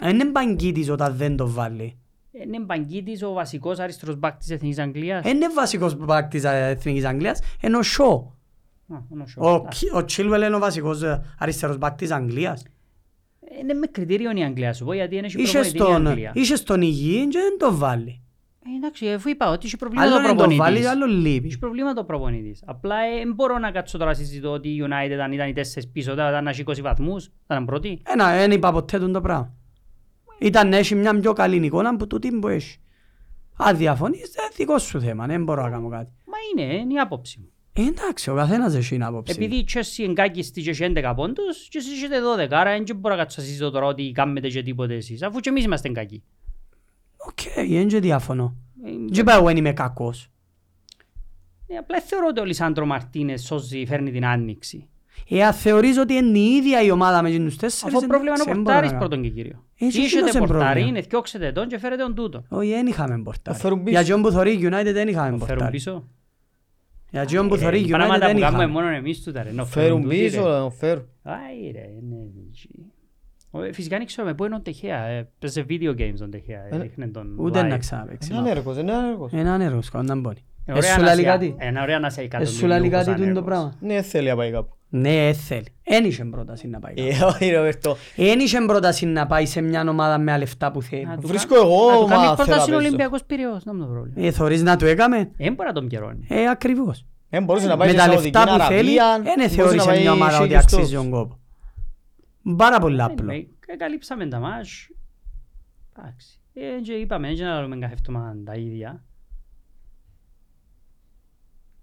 Δεν 0.00 0.14
είναι 0.14 0.24
παγκίτης 0.24 0.90
όταν 0.90 1.16
δεν 1.16 1.36
τον 1.36 1.50
βάλει. 1.52 1.98
είναι 2.44 2.60
παγκίτης 2.60 3.22
ο 3.22 3.32
βασικός 3.32 3.78
αριστερός 3.78 4.16
μπακ 4.16 4.36
της 4.38 4.50
Εθνικής 4.50 4.78
Αγγλίας. 4.78 5.22
Δεν 5.22 5.36
είναι 5.36 5.48
βασικός 5.54 5.94
μπακ 5.96 6.28
της 6.30 6.44
Εθνικής 6.44 7.04
Αγγλίας, 7.04 7.40
είναι 7.62 7.76
ο 7.76 7.82
Σο. 7.82 8.36
Α, 8.94 8.96
είναι 9.12 9.22
ο 9.22 9.26
Shaw. 9.36 9.42
Ο, 9.42 9.48
Α, 9.54 9.68
Κι- 9.68 9.90
ο 9.94 9.98
Chilwell 9.98 10.42
είναι 10.46 10.54
ο 10.54 10.58
βασικός 10.58 11.02
ε, 11.02 11.22
αριστερός 11.38 11.78
μπακ 11.78 11.96
της 11.96 12.10
Αγγλίας. 12.10 12.62
Είναι 13.60 13.74
με 13.74 13.86
κριτήριο 13.86 14.30
η 14.34 14.42
Αγγλία 14.44 14.72
σου 14.72 14.84
πω 14.84 14.92
γιατί 14.92 15.16
είναι 15.16 15.26
έχει 15.26 15.40
Είχε 15.40 15.52
προπονητή 15.52 15.76
η 15.76 15.80
στον, 15.80 16.06
Αγγλία. 16.06 16.32
είχε 16.34 16.56
στον 16.56 16.80
υγιή 16.82 17.28
και 17.28 17.38
δεν 17.38 17.58
τον 17.58 17.76
βάλει. 17.78 18.22
Ε, 18.72 18.76
Εντάξει, 18.76 19.08
αφού 19.08 19.28
είπα 19.28 19.50
ότι 19.50 19.66
έχει 19.66 19.76
προβλήματα 19.76 20.08
Άλλο 20.08 20.18
ο 20.18 20.20
δεν 20.26 20.36
τον 20.36 20.38
βάλει, 20.38 20.56
προπονητής. 20.56 20.86
άλλο 20.88 21.06
λείπει. 21.06 21.46
Έχει 21.46 21.58
προβλήματα 21.58 22.00
ο 22.00 22.04
προπονητής. 22.04 22.62
Απλά 22.66 22.96
ε, 22.96 23.18
δεν 23.24 23.34
μπορώ 23.34 23.58
να 23.58 23.70
κάτσω 23.70 23.98
τώρα 23.98 24.10
να 24.10 24.16
συζητώ 24.16 24.50
ότι 24.50 24.68
η 24.68 24.84
United 24.88 25.18
αν 25.22 25.32
ήταν 25.32 25.48
οι 25.48 25.52
τέσσερις 25.52 25.88
πίσω 25.90 26.14
θα 26.14 26.28
ήταν 26.28 26.44
να 26.44 26.50
έχει 26.50 26.62
20 26.66 26.80
βαθμούς, 26.82 27.24
θα 27.24 27.54
ήταν 27.54 27.64
πρώτη. 27.64 28.02
Ένα, 28.06 28.32
δεν 28.36 28.50
είπα 28.50 28.72
ποτέ 28.72 28.98
τον 28.98 29.12
το 29.12 29.20
πράγμα. 29.20 29.54
Ήταν 30.38 30.68
να 30.68 30.76
έχει 30.76 30.94
μια 30.94 31.20
πιο 31.20 31.32
καλή 31.32 31.64
εικόνα 31.66 31.88
από 31.88 32.06
τούτη 32.06 32.30
που 32.38 32.48
έχει. 32.48 32.78
Αν 33.56 33.76
διαφωνείς, 33.76 34.30
δεν 34.34 34.44
δικό 34.56 34.78
σου 34.78 35.00
θέμα, 35.00 35.26
δεν 35.26 35.44
μπορώ 35.44 35.62
να 35.62 35.70
κάνω 35.70 35.88
κάτι. 35.88 36.12
Μα 36.26 36.62
είναι, 36.64 36.74
είναι 36.74 36.92
η 36.94 36.98
άποψη 36.98 37.38
μου. 37.40 37.48
Ε, 37.80 37.86
εντάξει, 37.86 38.30
ο 38.30 38.34
καθένας 38.34 38.74
έχει 38.74 38.88
την 38.88 39.02
άποψη. 39.04 39.34
Επειδή 39.36 39.54
η 39.56 39.66
Chelsea 39.74 40.04
εγκάκιστη 40.08 40.62
και 40.62 40.70
έχει 40.70 40.92
11 40.96 41.12
πόντους 41.16 41.68
και 41.68 41.78
εσείς 41.78 41.92
έχετε 41.92 42.16
12, 42.46 42.48
άρα 42.50 42.70
δεν 42.84 42.96
μπορώ 42.96 43.14
να 43.14 43.20
κάτσω 43.20 43.40
να 43.40 43.46
συζητώ 43.46 43.70
τώρα 43.70 43.86
ότι 43.86 44.12
κάνετε 44.14 44.48
και 44.48 44.62
τίποτε 44.62 44.94
εσείς, 44.94 45.22
αφού 45.22 45.40
και 45.40 45.48
εμείς 45.48 45.64
είμαστε 45.64 45.88
κακοί. 45.88 46.22
Οκ, 47.16 47.66
δεν 47.68 47.88
και 47.88 48.00
διαφωνώ. 48.00 48.54
Ε, 48.84 48.90
Δεν 49.08 49.20
είπα 49.20 49.34
εγώ 49.34 49.44
δεν 49.46 49.56
είμαι 49.56 49.72
κακός. 49.72 50.30
ε, 51.66 51.76
Απλά 51.76 52.00
θεωρώ 52.00 52.26
ότι 52.30 52.40
ο 52.40 52.44
Λισάντρο 52.44 52.86
Μαρτίνες 52.86 53.42
σώζει, 53.42 53.86
φέρνει 53.86 54.10
την 54.10 54.24
άνοιξη. 54.26 54.88
Εάν 55.28 55.52
θεωρείς 55.52 55.98
ότι 55.98 56.14
είναι 56.14 56.38
η 56.38 56.54
ίδια 56.54 56.82
η 56.82 56.90
ομάδα 56.90 57.22
με 57.22 57.30
τους 57.30 57.56
τέσσερις... 57.56 57.96
Αφού 57.96 58.06
πρόβλημα 58.06 58.34
είναι 58.34 58.42
ο 58.42 58.44
δεν 58.44 58.62
μπορώ 58.62 58.62
Πορτάρης 58.64 58.90
να 58.92 58.96
κάνω. 58.98 59.08
πρώτον 59.08 59.22
και 59.24 59.28
κύριο. 59.30 59.64
Έχεις 59.78 59.94
Είχετε 59.96 60.06
εκείνος 60.16 60.30
είναι 60.34 60.38
Πορτάρι, 60.46 60.64
πρόβλημα. 60.64 60.88
είναι 60.88 61.02
θκιόξετε 61.02 61.52
τον 61.52 61.68
και 61.68 61.78
φέρετε 61.78 62.02
τον 62.02 62.14
τούτο. 62.14 62.44
Όχι, 62.48 62.68
δεν 62.70 62.86
είχαμε 62.86 63.18
πορτάρι. 63.22 63.56
Θα 63.56 63.62
φέρουν 63.62 63.82
πίσω. 63.82 63.90
Για 63.96 64.04
ποιον 64.06 64.22
που 64.22 64.30
θωρεί 64.30 64.52
η 64.52 64.58
United 64.62 64.90
δεν 64.92 65.08
είχαμε 65.08 65.26
Φέρουν 65.26 65.38
πορτάρι. 65.38 65.78
Πίσω. 67.10 67.22
Για 67.22 67.24
ποιον 67.24 67.48
που 67.48 67.54
Ε, 67.54 67.58
θωρεί 67.58 67.78
η 67.78 67.84
United 67.84 67.90
Πράγματα 67.90 68.26
δεν 68.26 68.34
που 68.34 68.40
κάνουμε 68.40 68.62
είχαμε. 68.64 68.80
μόνο 68.80 68.94
εμείς 68.94 69.22
τούτα 69.22 69.42
ρε. 69.42 69.52
να 69.52 69.64
Φέρουν 69.64 70.02
τούτοι, 70.02 70.16
πίσω, 70.16 70.42
ρε. 70.44 70.58
να 70.58 70.70
φέρουν. 70.70 71.04
Άι 71.22 71.70
ρε, 71.72 71.86
είναι 72.00 72.16
έτσι. 72.48 72.68
Ο, 73.50 73.58
Φυσικά 73.72 73.96
δεν 73.96 74.06
ξέρω 74.06 74.26
με 74.26 74.34
πού 74.34 74.44
είναι 74.44 74.54
ο 74.54 74.60
Τεχέα. 74.60 75.04
ε, 75.04 75.28
Παίζει 75.38 75.64
video 75.68 75.90
games 76.00 76.20
ο 76.22 76.28
Τεχέα. 76.28 76.60
ε, 76.70 76.76
Ε, 76.76 76.78
δείχνε 76.78 77.06
τον 77.06 77.34
Ούτε 77.38 77.60
live. 77.60 77.68
να 77.68 77.78
ξαναπαίξει. 77.78 78.28
Είναι 78.30 78.38
ανέργος, 78.40 78.76
είναι 78.78 78.92
ανέργος. 78.92 79.32
Είναι 79.32 79.50
ανέργος, 79.50 79.90
κοντά 79.90 80.16
μπορεί. 80.16 80.40
Είναι 80.68 80.76
ωραία 80.76 80.90
Έσου 80.90 81.00
να 81.00 81.06
λαλεί 81.06 81.20
σε- 81.22 81.26
κάτι; 81.28 81.56
Είναι 81.62 81.80
ωραία 81.80 81.98
να 81.98 82.06
είσαι 82.06 82.20
εκατομμύριο 82.20 82.56
Εσύ 82.56 82.66
λέει 82.80 82.90
κάτι 82.90 82.92
λόγος 82.92 83.04
τούτο 83.04 83.16
το 83.16 83.22
ανέργος. 83.22 83.44
πράγμα; 83.44 83.74
Ναι, 83.80 84.02
θέλει 84.02 84.28
να 84.28 84.36
πάει 84.36 84.50
κάπου. 84.50 84.76
Ναι, 84.90 85.32
θέλει. 85.32 85.66
Εν 85.82 86.04
είχε 86.04 86.24
πρόταση 86.24 86.68
να 86.68 86.78
πάει. 86.78 86.94
κάπου. 86.94 87.08
Ε, 87.08 87.24
όχι, 87.24 87.50
Ροβέρτο. 87.50 87.96
Εν 88.16 88.38
είχε 88.38 88.60
πρόταση 88.66 89.06
να 89.06 89.26
πάει 89.26 89.46
σε 89.46 89.60
μια 89.60 89.84
ομάδα 89.88 90.18
με 90.18 90.30
τα 90.32 90.38
λεφτά 90.38 90.70
που 90.70 90.82
θέλει. 90.82 91.04
Να 91.06 91.16
του 91.18 91.26
Βρίσκω 91.26 91.54
κα- 91.54 91.60
εγώ, 91.60 91.90
να 91.90 91.96
του 91.96 92.02
μα 92.02 92.08
κάνει 92.08 92.22
θέλω 92.22 92.34
πρόταση 92.36 92.58
να 92.58 92.62
ο 92.62 92.66
παίζω. 92.66 92.76
Ολυμπιακός 92.86 93.24
Πειραιώς, 93.24 93.62
δεν 93.64 93.74
είναι 93.74 93.84
το 93.84 93.90
πρόβλημα. 93.90 94.26
Ε, 94.26 94.30
θωρείς 94.30 94.62
να 94.62 94.76
το 94.76 94.86
έκαμε; 94.86 95.16
Δεν 95.36 95.54
μπορεί 95.54 95.68
να 95.68 95.74
τον 95.74 95.86
πιερώνει. 95.88 96.26
Ε, 96.28 96.48
ακριβώς. 96.48 97.06
Δεν 97.30 97.44
μπορούσε 97.44 97.66
να 97.66 97.76
πάει 97.76 97.86
Με 97.92 97.98
σε 97.98 98.06
τα 98.06 98.12
Σαουδική 98.12 98.38
λεφτά 98.38 98.56
που 98.56 98.62
θέλει, 98.72 99.02
Αραβία. 99.02 99.22
δεν 99.22 99.34
μπορούσε 99.34 99.56
να 99.56 99.62
θεώρησε 99.62 99.86
πάει 99.86 100.00
μια 100.00 100.12
ομάδα 100.12 100.36
ότι 100.38 100.42
χίλιους 100.46 100.62
αξίζει 100.62 100.80
τόπους. 100.94 101.10
τον 101.10 101.10
κόπο. 101.10 101.38
Πάρα 102.56 102.78
πολύ 102.78 103.02
απλό. 103.02 103.32
Anyway, 103.32 103.44
ε, 103.66 103.76
καλύψαμε 103.76 104.26
τα 104.26 104.38
μάτς. 104.38 104.88
Εντάξει. 105.98 106.40
Ε, 106.54 106.80
και 106.82 106.92
είπαμε, 106.92 107.34
δεν 107.34 107.46
να 107.46 107.60
λέμε 107.60 107.76
κάθε 107.76 107.92
εβδομάδα 107.98 108.36
τα 108.44 108.54
ίδια. 108.54 109.02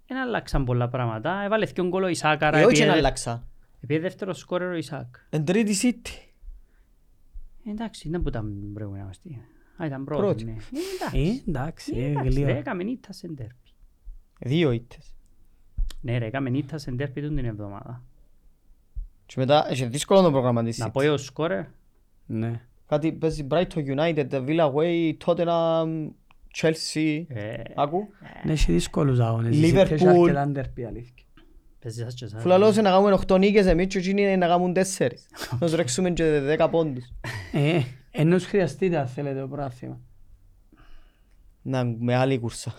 Δεν 0.08 0.18
αλλάξαν 0.18 0.66
πολλά 0.66 0.90
πράγματα. 0.90 1.42
Έβαλε 1.44 1.66
και 1.66 1.82
γκολ 1.88 2.04
ο 2.04 2.08
Ισάκ, 2.08 2.44
άρα 2.44 2.58
Ε, 2.58 2.66
όχι 2.66 2.80
να 2.80 2.86
επίε- 2.86 2.98
αλλάξα. 2.98 3.48
επίε 3.82 4.00
δεύτερο 4.00 4.34
σκόρερ 4.34 4.70
ο 4.72 4.76
Ισάκ. 4.76 5.16
Εν 5.30 5.46
τρίτη 5.46 5.76
City. 5.82 6.10
Ε, 7.68 7.70
Εντάξει, 7.72 8.10
δεν 8.10 8.22
που 8.22 8.28
ήταν 8.30 8.72
προηγούμενα 8.74 9.06
μας. 9.06 9.20
τι. 9.20 9.30
Α, 9.78 9.86
ήταν 9.86 10.04
πρώτη, 10.06 10.22
Πρώτη. 10.22 10.44
ναι. 10.44 10.52
Ε, 10.52 10.56
Ε, 11.20 11.22
εντάξει. 11.22 11.44
εντάξει, 11.48 11.94
Ε, 11.96 12.04
ε, 12.06 12.10
εντάξει, 12.10 12.30
γλύωρα. 12.30 12.54
ρε, 12.54 12.60
έκαμε 12.60 12.84
νύχτα 12.84 13.14
σε 13.14 13.28
ντέρπι. 13.28 13.74
Δύο 14.40 14.72
ήττες. 14.72 15.14
Ναι 16.02 16.18
ρε, 16.18 16.26
έκαμε 16.26 16.50
νύχτα 16.50 16.78
σε 16.78 16.92
ντέρπι 16.92 17.22
τούτη 17.22 17.36
την 17.36 17.46
εβδομάδα. 17.46 18.04
Και 19.26 19.34
μετά 19.38 19.66
έχει 19.70 19.86
δύσκολο 19.86 20.22
το 20.22 20.32
πρόγραμμα 20.32 20.64
της 20.64 20.78
Να 20.78 20.88
City. 20.88 20.92
πω 20.92 21.02
εγώ 21.02 21.18
σκόρερ. 21.18 21.64
Ναι. 22.26 22.62
Κάτι 22.88 23.14
παίζει 23.14 23.48
Brighton 23.52 23.86
United, 23.98 24.30
Villa 24.32 24.74
Way, 24.74 25.14
Tottenham, 25.26 26.10
Chelsea. 26.62 27.24
Ε, 27.28 27.54
Άκου. 27.76 28.08
Ναι, 28.44 28.52
έχει 28.52 28.72
δύσκολους 28.72 29.20
αγώνες. 29.20 29.56
Liverpool. 29.58 29.76
Έχεις 29.92 30.06
αρκετά 30.06 30.46
ντερπι, 30.46 30.86
αλήθεια. 30.86 31.14
παίζεις 31.80 32.02
σας 32.04 32.14
και 32.14 32.26
εσάς. 32.26 32.42
Φουλαλώς 32.42 32.76
να 32.76 32.82
κάνουμε 32.90 33.18
8 33.28 33.38
νίκες 33.38 33.66
εμείς 33.66 33.88
και 33.88 33.98
εκείνοι 33.98 34.38
να 34.38 34.48
κάνουν 34.48 34.74
4. 34.74 34.82
Να 35.52 35.58
τους 35.60 35.74
ρέξουμε 35.76 36.10
και 36.12 36.56
10 36.60 36.68
πόντους. 36.72 37.04
Ε, 37.52 37.80
ενός 38.12 38.46
χρειαστείτε 38.46 38.98
αν 38.98 39.08
θέλετε 39.08 39.40
το 39.40 39.48
πράθυμα. 39.48 40.00
Να 41.62 41.84
μεγάλη 41.84 42.40
κούρσα. 42.40 42.74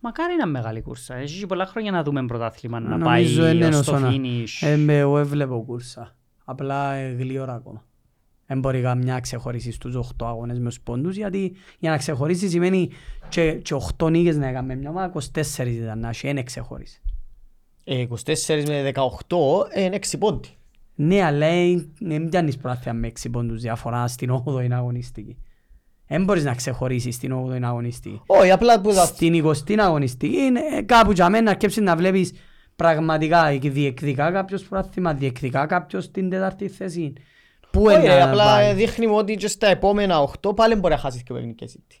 Μακάρι 0.00 0.28
να 0.36 0.42
είναι 0.42 0.50
μεγάλη 0.50 0.80
κούρσα. 0.82 1.14
Έχει 1.14 1.46
πολλά 1.46 1.66
χρόνια 1.66 1.90
να 1.90 2.02
δούμε 2.02 2.26
πρωτάθλημα 2.26 2.80
να 2.80 2.96
Νομίζω 2.96 3.42
πάει 3.42 3.54
είναι 3.56 3.66
ως 3.66 3.76
όσο 3.78 3.92
το 3.92 3.98
να- 3.98 4.10
finish. 4.12 4.66
Ε, 4.66 4.76
με- 4.76 4.98
εγώ 4.98 5.18
έβλεπω 5.18 5.64
κούρσα. 5.64 6.16
Απλά 6.44 6.92
ε, 6.92 7.08
γλύωρα 7.10 7.54
ακόμα. 7.54 7.84
Δεν 8.50 8.58
μπορεί 8.58 8.80
καμιά 8.80 9.12
να 9.12 9.20
ξεχωρίσει 9.20 9.72
στους 9.72 9.96
8 9.96 10.26
αγώνες 10.26 10.58
με 10.58 10.68
τους 10.68 10.80
πόντους 10.80 11.16
γιατί 11.16 11.52
για 11.78 11.90
να 11.90 11.96
ξεχωρίσει 11.96 12.48
σημαίνει 12.48 12.90
και, 13.28 13.52
και 13.52 13.74
8 13.98 14.10
νίκες 14.10 14.36
να 14.36 14.46
έκαμε 14.46 14.74
μια 14.74 14.90
ομάδα 14.90 15.12
24 15.34 15.66
ήταν 15.66 15.98
να 15.98 16.08
έχει, 16.08 16.32
δεν 16.32 16.44
ξεχωρίσει. 16.44 17.02
Ε, 17.84 18.06
24 18.08 18.62
με 18.66 18.92
18 18.94 19.00
είναι 19.76 19.98
6 20.10 20.18
πόντι. 20.18 20.48
Ναι, 20.94 21.22
αλλά 21.22 21.46
ε, 21.46 21.86
δεν 22.00 22.28
πιάνεις 22.28 22.56
πράθυα 22.56 22.92
με 22.92 23.12
6 23.22 23.26
πόντους 23.30 23.60
διαφορά 23.60 24.06
στην 24.06 24.42
8η 24.46 24.70
αγωνιστική. 24.70 25.36
Δεν 26.06 26.24
μπορείς 26.24 26.44
να 26.44 26.54
ξεχωρίσεις 26.54 27.14
στην 27.14 27.32
8η 27.34 27.62
αγωνιστική. 27.62 28.20
Όχι, 28.26 28.50
απλά 28.50 28.80
που 28.80 28.92
θα... 28.92 29.04
Στην 29.04 29.44
20η 29.44 29.74
αγωνιστική 29.78 30.36
είναι 30.36 30.60
ε, 30.76 30.82
κάπου 30.82 31.12
για 31.12 31.28
μένα 31.28 31.44
να 31.44 31.50
αρκέψεις 31.50 31.82
να 31.82 31.96
βλέπεις 31.96 32.32
πραγματικά 32.76 33.58
διεκδικά 33.60 34.30
κάποιος 34.30 34.62
πράθυμα, 34.62 35.14
διεκδικά 35.14 35.66
κάποιος 35.66 36.04
στην 36.04 36.30
τέταρτη 36.30 36.68
θέση. 36.68 37.12
Πού 37.72 37.82
Όχι, 37.84 37.96
είναι 37.96 38.06
ρε, 38.14 38.18
να 38.18 38.28
απλά 38.28 38.44
πάει; 38.44 38.74
δείχνει 38.74 39.06
μου 39.06 39.16
ότι 39.16 39.34
και 39.34 39.48
στα 39.48 39.66
επόμενα 39.66 40.30
8 40.42 40.56
πάλι 40.56 40.74
μπορεί 40.74 40.94
να 40.94 41.00
χάσεις 41.00 41.22
και 41.22 41.32
ο 41.32 41.34
παιχνικές 41.34 41.78
City. 41.78 42.00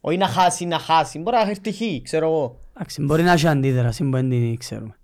Όχι 0.00 0.16
να 0.16 0.26
χάσει, 0.26 0.64
να 0.64 0.78
χάσει. 0.78 1.18
Μπορεί 1.18 1.36
να 1.36 1.50
έρθει 1.50 1.72
χ, 1.72 2.02
ξέρω 2.02 2.26
εγώ. 2.26 2.60
Εντάξει, 2.74 3.02
μπορεί 3.02 3.22
να 3.22 3.32
έχει 3.32 3.46
αντίδραση 3.46 4.04
που 4.04 4.10
δεν 4.10 4.28
την 4.28 4.56
ξέρουμε. 4.56 4.98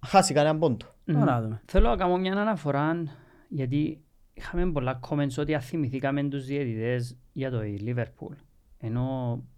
Να 0.00 0.08
χάσει 0.08 0.34
κανέναν 0.34 0.58
πόντο. 0.58 0.86
Μμμ. 1.04 1.18
Τώρα 1.18 1.40
δούμε. 1.40 1.62
Θέλω 1.64 1.88
να 1.88 1.96
κάνω 1.96 2.16
μια 2.16 2.32
αναφορά 2.32 3.02
γιατί 3.48 4.00
είχαμε 4.34 4.70
πολλά 4.72 5.00
comments 5.08 5.38
ότι 5.38 5.54
αθυμηθήκαμε 5.54 6.22
τους 6.22 6.44
διαιτητές 6.44 7.16
για 7.32 7.50
το 7.50 7.62
η 7.62 7.80
Liverpool. 7.86 8.36
Ενώ 8.78 9.38
ε, 9.42 9.53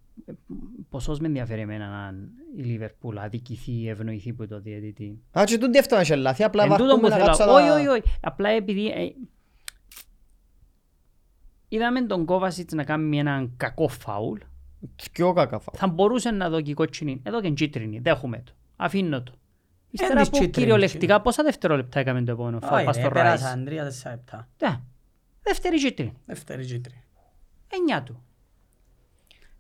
ποσός 0.89 1.19
με 1.19 1.27
ενδιαφέρει 1.27 1.61
εμένα 1.61 2.07
αν 2.07 2.31
η 2.57 2.63
Liverpool 2.81 3.15
αδικηθεί 3.17 3.73
ή 3.73 3.89
ευνοηθεί 3.89 4.31
από 4.31 4.47
το 4.47 4.61
διαιτητή. 4.61 5.23
Α, 5.39 5.43
και 5.45 5.59
τούτοι 5.59 5.79
έφτανα 5.79 6.05
σε 6.05 6.17
λάθη, 6.17 6.43
απλά 6.43 6.63
Εν 6.63 6.71
τούτο 6.71 6.85
βαρκούμε 6.85 7.03
που 7.03 7.09
να 7.09 7.15
θέλω. 7.15 7.27
κάτσα 7.27 7.53
Όχι, 7.53 7.69
τα... 7.69 7.75
όχι, 7.75 7.87
όχι. 7.87 8.03
Απλά 8.21 8.49
επειδή 8.49 8.87
ε, 8.87 9.13
είδαμε 11.69 12.03
τον 12.03 12.25
Kovacic 12.29 12.69
να 12.75 12.85
κάνει 12.85 13.19
έναν 13.19 13.53
κακό 13.57 13.89
φάουλ 13.89 14.39
Πιο 15.13 15.33
κακά 15.33 15.59
φάουλ. 15.59 15.77
θα 15.79 15.87
μπορούσε 15.87 16.31
να 16.31 16.49
δω 16.49 16.61
και 16.61 16.75
κότσινη. 16.75 17.21
Εδώ 17.25 17.41
και 17.41 17.51
κίτρινη. 17.51 17.99
Δέχομαι 17.99 18.43
το. 18.45 18.53
Αφήνω 18.77 19.23
το. 19.23 19.33
Ύστερα 19.91 20.15
της 20.21 20.29
από 20.29 20.37
κίτρινης, 20.37 20.57
κυριολεκτικά 20.57 21.21
πόσα 21.21 21.43
δευτερόλεπτα 21.43 22.01
έκαμε 22.01 22.23
το 22.23 22.33
επόμενο 22.33 22.61
φάουλ. 22.61 22.85
Πας 22.85 22.97
στο 22.97 23.07
Rice. 23.07 23.13
πέρασαν 23.13 23.65
τρία-τέσσερα 23.65 24.15
λεπτά. 24.15 24.49
Ναι. 24.63 24.81
Δεύτερη 25.43 25.79
κίτρινη. 25.79 26.13
Δεύτερη 26.27 26.65
κίτρινη. 26.65 27.03
Εννιά 27.69 28.03
του. 28.03 28.23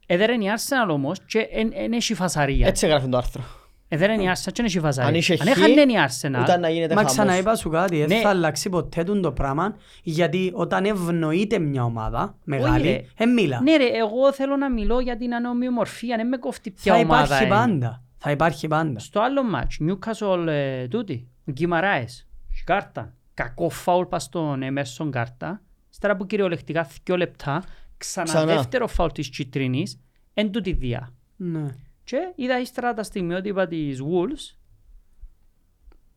Έδερεν 0.07 0.41
η 0.41 0.47
Arsenal 0.57 0.89
όμως 0.91 1.19
και 1.27 1.39
εν 1.75 1.93
έχει 1.93 2.15
φασαρία. 2.15 2.67
Έτσι 2.67 2.87
έγραφε 2.87 3.07
το 3.09 3.17
άρθρο. 3.17 3.43
Έδερεν 3.89 4.21
η 4.21 4.25
Arsenal 4.33 4.53
και 4.53 4.61
εν 4.61 4.65
έχει 4.65 4.77
Αν 4.77 4.83
φασαρία. 4.85 5.19
είχε 5.19 5.33
Αν 5.33 5.39
χ, 5.39 5.51
έχανε 5.51 5.81
η 5.81 5.85
Ούτε 5.85 6.55
Arsenal, 6.57 6.61
να 6.61 6.69
γίνεται 6.69 6.95
Μα 6.95 7.01
χαμός. 7.01 7.13
ξαναείπα 7.13 7.55
σου 7.57 7.69
κάτι, 7.71 7.97
δεν 7.99 8.09
Ναι. 8.09 8.23
θα 8.23 8.29
αλλάξει 8.29 8.69
ποτέ 8.69 9.05
τούτο 9.05 9.21
το 9.21 9.33
πράγμα 9.33 9.77
γιατί 10.03 10.51
όταν 10.55 10.85
ευνοείται 10.85 11.59
μια 11.59 11.85
ομάδα 11.85 12.25
ρε. 12.25 12.57
μεγάλη, 12.59 13.11
δεν 13.17 13.33
μίλα. 13.33 13.61
ναι 13.61 13.77
ρε, 13.77 13.85
εγώ 13.87 14.33
θέλω 14.33 14.57
να 14.57 14.71
μιλώ 14.71 15.01
για 15.01 15.17
την 15.17 15.35
ανομοιομορφία, 15.35 16.17
δεν 16.17 16.29
με 16.29 16.37
κόφτει 16.37 16.71
ποια 16.71 16.95
Θα 16.95 16.99
ομάδα 17.01 17.25
υπάρχει 17.25 17.45
είναι. 17.45 17.55
πάντα. 17.55 18.03
Θα 18.19 18.31
υπάρχει 18.31 18.69
πάντα. 18.69 18.99
Στο 18.99 19.21
άλλο 19.21 19.43
μάτς, 19.45 19.79
Newcastle 19.89 20.47
ε, 20.47 20.89
τούτη, 20.89 21.29
ο 21.49 21.51
Γκυμαράες, 21.53 22.27
κάρτα, 22.65 23.15
κακό 23.35 23.69
φάουλ 23.69 24.05
πας 24.07 24.23
στον 24.23 24.61
Emerson 24.63 25.09
κάρτα, 25.11 25.61
ύστερα 25.91 26.13
από 26.13 26.25
κυριολεκτικά 26.27 26.89
δύο 27.05 27.17
λεπτά, 27.17 27.63
ξανά, 27.97 28.27
Ξανά. 28.27 28.55
δεύτερο 28.55 28.87
φάουλ 28.87 29.11
της 29.11 29.29
κίτρινης, 29.31 30.01
εν 30.35 30.51
τούτη 30.53 30.73
διά. 30.73 31.13
Ναι. 31.37 31.67
Και 32.05 32.33
είδα 32.35 32.61
ύστερα 32.61 32.95
τα 32.95 33.03
στιγμιότυπα 33.03 33.67
της 33.67 34.01
Wolves, 34.03 34.57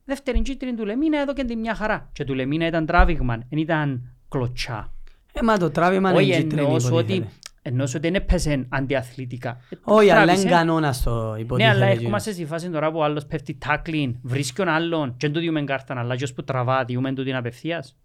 δεύτερη 0.06 0.42
κίτρινη 0.42 0.78
του 0.78 0.86
Λεμίνα 0.86 1.20
εδώ 1.22 1.34
και 1.34 1.44
την 1.44 1.60
μια 1.60 1.76
χαρά. 1.76 2.10
Και 2.14 2.24
του 2.24 2.34
Λεμίνα 2.34 2.68
ήταν 2.68 2.86
τράβηγμα, 2.86 3.36
δεν 3.50 3.60
ήταν 3.60 4.16
κλωτσά. 4.30 4.94
Ε, 5.34 5.42
μα 5.44 5.58
το 5.58 5.70
τράβημα 5.70 6.10
είναι 6.10 6.20
Όχι 6.20 6.32
κίτρινη 6.42 6.62
εννοώ 6.62 6.80
σου 6.80 6.94
ότι, 6.96 7.14
υποτίθεται. 7.14 7.40
εννοώ 7.62 7.86
σου 7.88 7.94
ότι 7.98 8.08
δεν 8.10 8.22
έπαιζε 8.22 8.66
αντιαθλητικά. 8.70 9.50
Ε, 9.70 9.76
Όχι, 9.84 10.10
αλλά 10.10 10.24
τράβησε. 10.24 10.42
είναι 10.48 10.52
κανόνας 10.56 11.04
το 11.04 11.12
Ναι, 11.12 11.24
αλλά 11.24 11.38
υποτίθεται. 11.40 11.90
έρχομαστε 11.90 12.32
στη 12.32 12.46
φάση 12.46 12.70
τώρα 12.70 12.92
που 12.92 12.98
ο 12.98 13.04
άλλος 13.04 13.26
πέφτει 13.26 13.54
τάκλιν, 13.54 14.16
βρίσκει 14.22 14.56
τον 14.56 14.68
άλλον 14.68 15.10
και 15.10 15.16
δεν 15.20 15.32
του 15.34 15.40
διούμε 15.40 15.64
κάρτα, 15.64 16.00
αλλά 16.00 16.16
και 16.16 16.28
που 16.36 16.44
τραβά, 16.44 16.86
διούμε 16.86 17.14
του 17.14 17.24
την 17.24 17.36
απευθείας. 17.36 17.98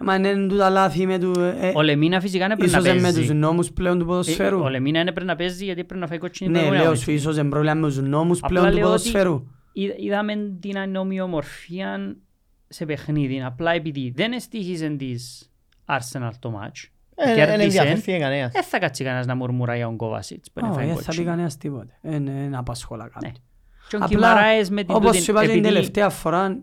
Ε, 0.00 0.04
Μα 0.04 0.14
είναι 0.14 0.46
τούτα 0.46 0.70
λάθη 0.70 1.06
με 1.06 1.18
του... 1.18 1.32
ε, 1.40 1.72
Ο 1.74 1.82
Λεμίνα 1.82 2.20
φυσικά 2.20 2.44
είναι 2.44 2.56
πρέπει 2.56 2.70
να 2.72 2.78
Ίσως 2.78 2.90
είναι 2.92 3.00
με 3.00 3.08
τους 3.08 3.16
παίζει. 3.16 3.34
νόμους 3.34 3.72
πλέον 3.72 3.96
του 3.98 4.04
Ε, 4.04 4.06
ποδοσφαίρου. 4.06 4.60
Ο 4.60 4.68
Λεμίνα 4.68 5.00
είναι 5.00 5.12
πρέπει 5.12 5.26
να 5.26 5.36
παίζει 5.36 5.64
γιατί 5.64 5.84
πρέπει 5.84 6.00
να 6.00 6.06
φάει 6.06 6.18
κότσινη 6.18 6.50
Ναι, 6.50 6.54
προηγούμενη 6.58 6.84
λέω 6.84 6.94
σου, 6.94 7.00
αγωνιστική. 7.02 7.28
ίσως 7.30 7.42
είναι 7.42 7.48
πρόβλημα 7.48 7.74
με 7.74 7.86
τους 7.86 7.98
νόμους 8.02 8.38
Απλά 8.42 8.48
πλέον 8.60 8.64
του 8.74 8.78
λέω 8.78 8.86
ότι 8.92 8.96
ποδοσφαίρου. 8.96 9.46
είδα- 9.72 9.94
Είδαμε 9.96 10.34
την 10.60 10.78
ανομοιομορφία 10.78 12.16
σε 12.68 12.84
παιχνίδι, 12.86 13.42
απλά 13.42 13.70
επειδή 13.72 14.12
δεν 14.16 14.32
εστίχησε 14.32 14.88
της 14.88 15.50
Arsenal 15.86 16.30
το 16.38 16.60
match. 16.62 16.88
Ε, 17.16 17.24
Δεν 17.26 17.34
κέρδισε, 17.34 17.62
ενδιαφέρθηκε 17.62 18.18
κανένας. 18.18 18.52
Δεν 18.52 18.62
θα 18.62 18.78
κάτσει 18.78 19.04
κανένας 19.04 19.26
να 19.26 19.34
μουρμουράει 19.34 19.76
για 19.76 19.86
τον 19.86 19.96
Kovacic 19.96 20.36
που 20.52 20.60
είναι 20.60 20.68
Όχι, 20.68 20.76
φάει 20.78 20.86
δεν 20.86 20.94
θα 20.94 21.00
πει 21.00 21.04
κότσινη. 21.04 21.26
κανένας 21.26 21.56
τίποτε. 21.56 21.98
Δεν 22.02 22.54
απασχολά 22.54 23.04
Ναι. 23.04 23.10
κάτι. 23.10 23.40
Και 23.88 23.96
ο 23.96 23.98
Απλά, 24.02 24.06
Γκυμαράες 24.08 24.70
με 24.70 24.84
την 24.84 24.94
όπως 24.94 25.10
τούτη- 25.10 25.22
σου 25.22 25.30
είπα 25.30 25.40
και 25.40 25.46
την 25.46 25.56
επειδή- 25.58 25.74
τελευταία 25.74 26.08
φορά, 26.10 26.58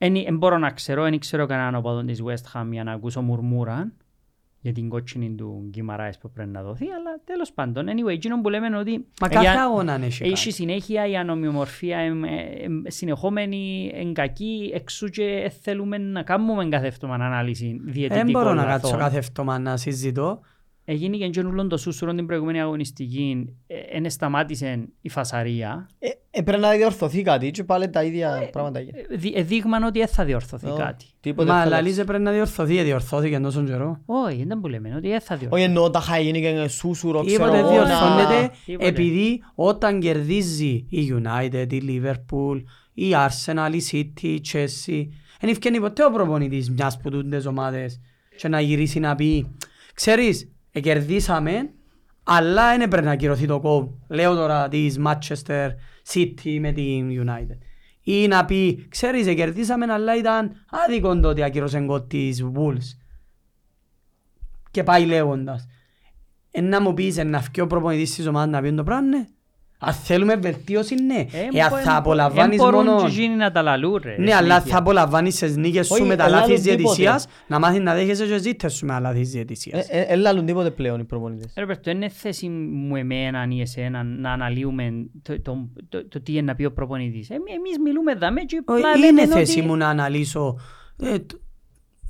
Δεν 0.00 0.36
μπορώ 0.36 0.58
να 0.58 0.70
ξέρω, 0.70 1.02
δεν 1.02 1.18
ξέρω 1.18 1.46
κανέναν 1.46 1.74
οπαδόν 1.74 2.06
της 2.06 2.22
West 2.24 2.58
Ham 2.60 2.66
για 2.70 2.84
να 2.84 2.92
ακούσω 2.92 3.22
μουρμούρα 3.22 3.92
για 4.62 4.72
την 4.72 4.88
κότσινη 4.88 5.34
του 5.34 5.66
Γκυμαράες 5.68 6.18
που 6.18 6.30
πρέπει 6.30 6.50
να 6.50 6.62
δοθεί, 6.62 6.84
αλλά 6.84 7.20
τέλος 7.24 7.52
πάντων. 7.52 7.86
Anyway, 7.88 8.10
εκείνο 8.10 8.40
που 8.40 8.48
λέμε 8.48 8.66
είναι 8.66 8.78
ότι 8.78 8.90
μα 9.20 9.26
ε, 9.26 9.30
κάθε 9.30 9.40
για- 9.50 9.62
αγώνα 9.62 9.92
έχει 9.94 10.22
έχει 10.22 10.30
κάτι. 10.32 10.50
συνέχεια 10.52 11.06
η 11.06 11.16
ανομοιομορφία 11.16 11.98
εμ, 11.98 12.24
ε, 12.24 12.28
εμ, 12.62 12.82
συνεχόμενη 12.86 13.90
εγκακή 13.94 14.70
εξού 14.74 15.08
και 15.08 15.22
ε, 15.24 15.48
θέλουμε 15.48 15.98
να 15.98 16.22
κάνουμε 16.22 16.68
κάθε 16.68 16.86
εβδομάδα 16.86 17.24
ανάλυση 17.24 17.80
διαιτητικών 17.84 18.16
Δεν 18.24 18.30
μπορώ 18.30 18.48
να 18.54 18.64
λαθών. 18.64 18.80
κάτσω 18.80 18.96
κάθε 18.96 19.16
εβδομάδα 19.18 19.58
να 19.58 19.76
συζητώ. 19.76 20.40
Έγινε 20.84 21.16
και 21.16 21.30
τζονούλον 21.30 21.68
το 21.68 21.76
σούσουρο 21.76 22.14
την 22.14 22.26
προηγούμενη 22.26 22.60
αγωνιστική, 22.60 23.56
δεν 23.92 24.10
σταμάτησε 24.10 24.88
η 25.00 25.08
φασαρία. 25.08 25.88
Ε, 25.98 26.08
ε, 26.30 26.42
Πρέπει 26.42 26.62
να 26.62 26.70
διορθωθεί 26.70 27.22
κάτι 27.22 27.50
και 27.50 27.64
πάλι 27.64 27.90
τα 27.90 28.04
ίδια 28.04 28.48
πράγματα. 28.52 28.78
έγιναν. 28.78 29.00
Ε, 29.10 29.16
δι- 29.16 29.36
ε, 29.36 29.42
δείγμαν 29.42 29.82
ότι 29.82 29.98
δεν 29.98 30.08
θα 30.08 30.24
διορθωθεί 30.24 30.66
Ω, 30.68 30.74
κάτι. 30.74 31.04
Τίποτε 31.20 31.48
Μα 31.48 31.54
θα 31.54 31.60
αλλάξει. 31.60 31.82
λαλίζε 31.82 32.04
πρέπει 32.04 32.22
να 32.22 32.30
διορθωθεί, 32.32 32.78
ε, 32.78 32.82
διορθώθηκε 32.82 33.38
τόσο 33.38 33.62
καιρό. 33.64 34.00
Όχι, 34.06 34.44
δεν 34.44 34.60
που 34.60 34.68
λέμε, 34.68 34.94
ότι 34.96 35.08
δεν 35.08 35.20
θα 35.20 35.36
διορθωθεί. 35.36 35.62
Όχι 35.62 35.70
εννοώ 35.70 35.90
τα 35.90 36.00
χαγίνη 36.00 36.40
και 36.40 36.68
σούσουρο, 36.68 37.24
ξέρω 37.24 37.44
Τίποτε 37.44 37.58
εγώ, 37.62 37.70
διορθώνεται 37.70 38.40
να... 38.40 38.50
Τίποτε. 38.64 38.88
επειδή 38.88 39.42
όταν 39.54 40.00
κερδίζει 40.00 40.86
η 40.88 41.12
United, 41.22 41.66
η 41.72 41.82
Liverpool, 41.86 42.62
η 42.94 43.10
Arsenal, 43.14 43.72
η 43.74 43.82
City, 43.92 44.22
η 44.26 44.40
Chelsea, 44.52 45.06
δεν 45.40 45.50
ευκαινεί 45.50 45.80
ποτέ 45.80 46.04
ο 46.04 46.10
προπονητής 46.10 46.70
μιας 46.70 46.98
που 46.98 47.10
τούντες 47.10 47.46
ομάδες 47.46 48.00
και 48.36 48.48
να 48.48 48.60
γυρίσει 48.60 48.98
να 49.00 49.14
πει 49.14 49.50
«Ξέρεις, 49.94 50.42
ε, 50.42 50.48
κερδίσαμε, 50.72 51.70
Αλλά 52.22 52.76
δεν 52.76 52.88
πρέπει 52.88 53.06
να 53.06 53.12
ακυρωθεί 53.12 53.46
το 53.46 53.60
κόμμα. 53.60 53.88
Λέω 54.08 54.34
τώρα 54.34 54.68
της 54.68 54.98
Manchester 55.06 55.68
City 56.12 56.58
με 56.60 56.72
την 56.72 57.24
United. 57.24 57.58
Ή 58.02 58.26
να 58.28 58.44
πει, 58.44 58.86
ξέρεις, 58.88 59.34
κερδίσαμε, 59.34 59.92
αλλά 59.92 60.16
ήταν 60.16 60.52
άδικο 60.70 61.20
το 61.20 61.28
ότι 61.28 61.42
ακύρωσε 61.42 61.80
γκολ 61.80 62.06
της 62.06 62.44
Wolves. 62.54 62.98
Και 64.70 64.82
πάει 64.82 65.06
λέγοντας. 65.06 65.66
Ε, 66.50 66.60
να 66.60 66.80
μου 66.80 66.94
πεις, 66.94 67.16
ε, 67.16 67.22
να 67.22 67.40
φκεί 67.40 67.60
ο 67.60 67.66
προπονητής 67.66 68.14
της 68.14 68.26
ομάδας 68.26 68.50
να 68.50 68.60
πει 68.60 68.74
το 68.74 68.82
πράγμα, 68.82 69.08
ναι. 69.08 69.26
Αν 69.82 69.92
θέλουμε 69.92 70.36
βελτίωση, 70.36 70.94
ναι. 71.02 71.26
Ε, 71.54 71.60
αν 71.62 71.70
θα 71.70 71.96
απολαμβάνεις 71.96 72.58
Δεν 72.58 72.70
μπορούν 72.70 72.84
μόνο... 72.86 73.00
και 73.00 73.06
εκείνοι 73.06 73.34
να 73.34 73.50
τα 73.50 73.62
λαλούν 73.62 74.00
ρε. 74.04 74.16
Ναι, 74.18 74.34
αλλά 74.34 74.54
συνήθεια. 74.54 74.72
θα 74.72 74.78
απολαμβάνεις 74.78 75.36
τις 75.38 75.56
νίκες 75.56 75.86
σου 75.86 75.92
Όχι, 75.94 76.02
με 76.02 76.16
τα 76.16 76.24
ελάλουν 76.24 76.40
λάθη 76.48 76.54
της 76.54 76.62
τίποτε. 76.62 76.82
διαιτησίας, 76.82 77.26
να 77.46 77.58
μάθεις 77.58 77.80
να 77.80 77.94
δέχεσαι 77.94 78.26
και 78.26 78.38
ζήτες 78.38 78.74
σου 78.74 78.86
με 78.86 78.92
τα 78.92 79.00
λάθη 79.00 79.20
της 79.20 79.30
διαιτησίας. 79.30 79.88
Ε, 79.88 79.98
ε, 79.98 80.12
ε, 80.12 80.14
λάλλουν 80.16 80.46
τίποτε 80.46 80.70
πλέον 80.70 81.00
οι 81.00 81.04
προπονητές. 81.04 81.52
Ρε 81.56 81.60
Ρομπέρτο, 81.60 81.90
είναι 81.90 82.08
θέση 82.08 82.48
μου 82.48 82.96
εμένα 82.96 83.46
ή 83.50 83.60
εσένα 83.60 84.02
να 84.02 84.32
αναλύουμε 84.32 84.90
το, 85.22 85.40
το, 85.40 85.68
το, 85.88 86.08
το 86.08 86.20
τι 86.20 86.32
είναι 86.32 86.40
να 86.42 86.54
πει 86.54 86.64
ο 86.64 86.72
προπονητής. 86.72 87.30
Εμεί- 87.30 87.48
Εμείς 87.56 87.78
μιλούμε 87.84 88.14
δαμέ 88.14 88.40
και 88.40 88.62
Όχι, 88.64 88.80
απλά 88.82 88.96
Είναι 88.96 89.06
λέμε 89.06 89.22
ότι- 89.22 89.32
θέση 89.32 89.62
μου 89.62 89.76
να 89.76 89.88
αναλύσω 89.88 90.58
ε, 91.02 91.18
τ- 91.18 91.40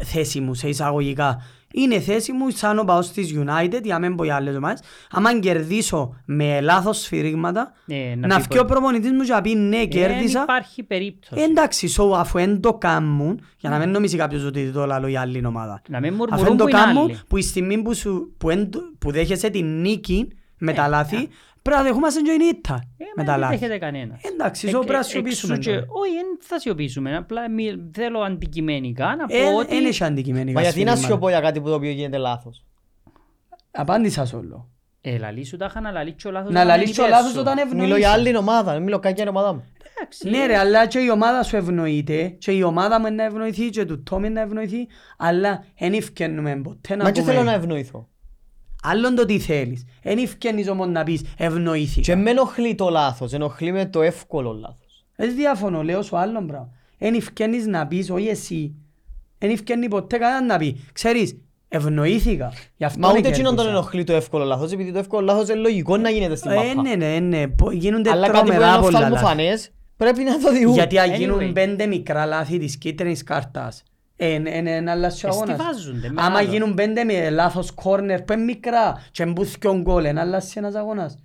θέση 0.05 0.41
μου 0.41 0.55
σε 0.55 0.69
εισαγωγικά. 0.69 1.43
Είναι 1.75 2.01
θέση 2.01 2.33
μου 2.33 2.51
σαν 2.51 2.79
ο 2.79 2.85
παός 2.85 3.11
της 3.11 3.35
United, 3.39 3.81
για 3.83 3.99
μην 3.99 4.17
πω 4.17 4.25
για 4.25 4.35
άλλες 4.35 4.57
ομάδες. 4.57 4.81
άμα 5.11 5.39
κερδίσω 5.39 6.17
με 6.25 6.61
λάθος 6.61 7.01
σφυρίγματα, 7.01 7.73
Ε, 7.87 8.15
να 8.17 8.37
πει 8.37 8.43
βγει 8.51 8.59
ο 8.59 8.65
προπονητής 8.65 9.11
μου 9.13 9.23
και 9.23 9.33
να 9.33 9.41
πει 9.41 9.55
ναι 9.55 9.77
Δεν 9.77 9.89
κέρδισα. 9.89 10.43
υπάρχει 10.43 10.83
περίπτωση. 10.83 11.43
Ε, 11.43 11.45
Εντάξει, 11.45 11.89
so, 11.99 12.13
αφού 12.17 12.39
δεν 12.39 12.61
το 12.61 12.75
κάνουν, 12.75 13.41
για 13.59 13.71
να 13.71 13.79
μην 13.79 13.91
νομίζει 13.91 14.17
κάποιος 14.17 14.45
ότι 14.45 14.71
το 14.71 14.87
λέω 14.87 15.07
για 15.07 15.21
άλλη 15.21 15.47
ομάδα. 15.47 15.83
Να 15.89 16.01
μην 16.01 16.09
Αφού 16.13 16.19
μουρμουρούν 16.19 16.47
δεν 16.47 16.57
το 16.57 16.65
που 16.65 16.71
είναι 16.71 16.79
κάνουν, 16.79 17.03
άλλοι. 17.03 17.19
που 17.29 17.37
η 17.37 17.43
στιγμή 17.43 17.83
που, 17.83 17.95
σου, 17.95 18.35
που, 18.39 18.51
εν, 18.51 18.69
που 18.99 19.11
δέχεσαι 19.11 19.49
την 19.51 19.81
νίκη 19.81 20.29
με 20.59 20.71
Ε, 20.71 20.75
τα 20.75 20.89
λάθη, 20.89 21.29
πρέπει 21.63 21.79
να 21.79 21.83
δεχόμαστε 21.87 22.21
και 22.21 22.31
την 22.39 22.49
ήττα 22.49 22.75
Ε, 22.97 23.05
με 23.05 23.11
μα 23.17 23.25
τα 23.25 23.33
δεν 23.33 23.41
λάθη. 23.41 23.57
δέχεται 23.57 23.79
κανένας. 23.79 24.21
Εντάξει, 24.23 24.67
Εκ- 24.67 24.77
so 24.77 24.79
πρέπει 24.79 24.93
να 24.93 24.99
εκ- 24.99 25.07
σιωπήσουμε 25.09 25.55
εξού 25.55 25.71
και- 25.71 25.75
τώρα. 25.77 25.87
Όχι, 25.91 26.13
δεν 26.15 26.25
θα 26.41 26.59
σιωπήσουμε. 26.59 27.17
Απλά 27.17 27.51
μη- 27.51 27.91
θέλω 27.95 28.21
αντικειμενικά 28.21 29.17
να 29.17 29.25
Ε, 29.37 29.43
πω 29.51 29.57
ότι... 29.57 29.77
Εν 29.77 29.85
έχει 29.85 30.05
αντικειμενικά 30.05 30.53
Μα 30.53 30.61
γιατί 30.63 30.85
να 30.85 30.91
σφυρίγματα. 30.91 31.07
σιωπώ 31.07 31.29
για 31.29 31.41
κάτι 31.41 31.61
που 31.61 31.69
το 31.69 31.75
οποίο 31.75 31.91
γίνεται 31.91 32.17
λάθος; 32.19 32.65
Απάντησα 33.71 34.25
σε 34.25 34.37
όλο. 34.37 34.69
Ε, 35.01 35.19
λαλή 35.19 35.45
σου 35.45 35.57
τα 35.57 35.65
είχα 35.65 35.81
να 35.81 35.91
λαλείς 35.91 36.15
και 36.23 36.29
ο 36.29 36.31
λάθος 36.31 36.53
Να 36.53 36.61
όταν 36.61 36.69
λαλείς 36.71 36.87
είναι 36.89 36.97
το 36.97 37.03
υπέρ 37.03 37.15
λάθος 37.17 37.33
σου. 37.33 37.41
όταν 37.41 37.55
Μιλώ 37.55 37.83
ευνοείς. 37.83 37.97
για 37.99 38.11
άλλη 38.13 38.37
ομάδα, 38.37 38.73
δεν 38.73 38.83
μιλώ 38.83 38.99
κακιά 38.99 39.11
για 39.25 39.25
την 39.25 39.35
ομάδα 39.37 39.53
μου. 39.55 39.65
Εντάξει. 39.97 40.31
Ναι 40.31 40.47
ρε, 40.47 40.57
αλλά 40.57 40.87
και 40.87 40.99
η 40.99 41.11
ομάδα 41.11 41.43
σου 41.43 41.57
ευνοείται 41.57 42.29
και 42.29 42.51
η 42.53 42.63
ομάδα 42.63 43.01
μου 43.01 43.07
είναι 43.07 43.15
να 43.17 43.25
ευνοηθεί 43.25 43.71
και 43.71 43.85
του 43.85 44.03
Τόμι 44.03 44.29
να 44.31 44.41
ευνοηθεί, 44.41 44.87
αλλά 45.19 45.65
δεν 45.79 45.93
ευκαινούμε 45.93 46.57
ποτέ 46.63 46.97
να 46.97 47.05
Μα 47.05 47.11
και 47.11 47.23
θέλω 47.23 47.37
να 47.39 47.45
πούμε. 47.45 47.55
ευνοηθώ. 47.57 48.09
Άλλον 48.83 49.15
το 49.15 49.25
τι 49.25 49.39
θέλεις. 49.39 49.85
Δεν 50.03 50.19
ευκαινείς 50.19 50.69
όμως 50.69 50.89
να 50.89 51.03
πεις 51.05 51.21
Και 51.21 51.29
ευνοήθηκα. 51.45 52.17
με 52.17 52.31
ενοχλεί 52.31 52.75
το 52.75 52.89
λάθος, 52.89 53.33
ενοχλεί 53.33 53.73
με 53.73 53.87
το 53.87 54.03
εύκολο 54.03 54.53
λάθος. 54.53 55.05
Δεν 55.17 55.35
διαφωνώ, 55.35 55.83
λέω 55.83 56.03
σου 56.03 56.17
άλλον 56.17 56.47
πράγμα. 56.47 56.69
Δεν 56.99 57.15
ευκαινείς 57.15 57.67
να 57.67 57.87
πεις, 57.87 58.11
όχι 58.11 58.27
εσύ. 58.27 58.75
Δεν 59.39 59.51
ευκαινεί 59.51 59.89
ποτέ 59.89 60.17
κανέναν 60.19 60.47
να 60.47 60.57
πει. 60.57 60.85
Ξέρεις, 60.93 61.37
ευνοήθηκα. 61.69 62.53
Γι' 62.77 62.85
αυτό 62.85 63.01
Μα 63.01 63.09
ούτε 63.09 63.21
κέρδισα. 63.21 63.41
εκείνον 63.41 63.57
τον 63.57 63.69
ενοχλεί 63.69 64.05
το 64.05 64.13
εύκολο 64.13 64.45
λάθος, 64.45 64.73
επειδή 64.73 64.93
το 64.93 64.99
εύκολο 64.99 65.25
λάθος 65.25 65.49
είναι 65.49 65.59
λογικό 65.59 65.97
να 65.97 66.11
γίνεται 66.11 66.35
στην 66.37 66.51
Ε, 66.51 66.55
μάπα. 66.55 66.83
ναι, 66.83 66.95
ναι, 66.95 67.19
ναι. 67.19 67.49
Πο- 67.49 67.71
Γίνονται 67.71 68.11
Αλλά 68.11 68.27
κάτι 68.27 68.39
που 68.41 68.47
είναι 68.47 68.57
τρομερά 68.57 68.81
πολλά 68.81 68.99
λάθη. 69.01 69.13
οφθαλμοφανές 69.13 69.71
πρέπει 69.97 70.23
να 70.23 70.39
το 70.41 70.53
διούν. 70.53 70.73
Γιατί 70.73 70.99
αν 70.99 71.11
Anyway. 71.11 71.19
γίνουν 71.19 71.53
πέντε 71.53 71.87
μικρά 71.87 72.27
λάθη 72.27 72.59
της 72.59 72.77
κίτρινης 72.79 73.23
κάρτας, 73.23 73.83
είναι 74.27 74.71
ένα 74.77 74.91
αλλάζει 74.93 75.27
ο 75.27 75.29
αγώνας. 75.29 75.49
Εστιβάζονται 75.51 76.09
με 76.11 76.23
Άμα 76.23 76.39
άλλο. 76.39 76.49
γίνουν 76.49 76.75
πέντε 76.75 77.05
με 77.05 77.31
λάθος 77.31 77.71
κόρνερ 77.71 78.23
που 78.23 78.33
είναι 78.33 78.43
μικρά 78.43 79.03
και 79.11 79.27
μπούθκιον 79.27 79.81
γκολ, 79.83 80.05
είναι 80.05 80.21
αλλάζει 80.21 80.53
ένας 80.57 80.75
αγώνας. 80.75 81.19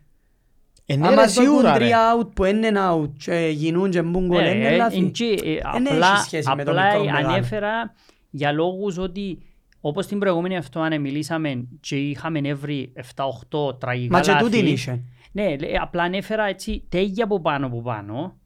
Ε, 0.86 0.96
ναι, 0.96 1.08
Άμα 1.08 1.16
ρε, 1.16 1.28
δοκούν 1.28 1.43
σίγουρα 1.43 1.72
ρε. 1.72 1.78
τρία 1.80 2.00
out 2.18 2.28
που 2.36 2.43
είναι 2.46 2.72
out 2.91 3.10
και 3.18 3.50
γίνουν 3.54 3.89
και 3.89 4.02
μπουν 4.02 4.26
γκολ, 4.28 4.41
Ναι, 4.43 4.50
είναι 4.50 4.68
ε, 4.68 4.76
λάθη. 4.76 4.98
εν 4.98 5.12
τζι, 5.12 5.26
ε, 5.26 5.34
Εν 5.76 5.86
έχει 5.86 5.93
απλά- 5.93 6.16
σχέση 6.18 6.50
με 6.56 6.64
το 6.64 6.72
απλά 6.72 6.84
μικρό 6.86 7.04
μεγάλο. 7.04 7.28
ανέφερα 7.28 7.93
για 8.30 8.52
λόγους 8.52 8.98
ότι 8.98 9.38
όπως 9.82 10.08
την 10.08 10.20
προηγούμενη 10.20 10.56
εβδομάδα 10.56 11.00
μιλήσαμε 11.00 11.68
και 11.80 11.96
είχαμε 11.96 12.39
έβρει 12.43 12.93
7-8 12.96 13.78
τραγικά 13.80 14.16
Μα 14.18 14.22
και 14.22 14.32
λάθη. 14.32 14.43
τούτην 14.43 14.66
είχε. 14.66 15.04
Ναι, 15.32 15.56
λέ- 15.58 15.78
απλά 15.82 16.04
ανέφερα 16.04 16.46
έτσι 16.46 16.86
τέγια 16.89 17.24
από 17.24 17.41
πάνω 17.41 17.66
από 17.66 17.82
πάνω, 17.82 18.38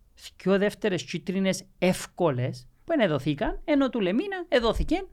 δυο 0.43 0.58
δεύτερες 0.58 1.04
κίτρινες 1.04 1.64
εύκολες 1.78 2.68
που 2.89 2.95
δεν 2.97 3.05
εδωθήκαν, 3.09 3.59
ενώ 3.65 3.89
του 3.89 3.99
Λεμίνα 3.99 4.45
εδώθηκε. 4.47 5.03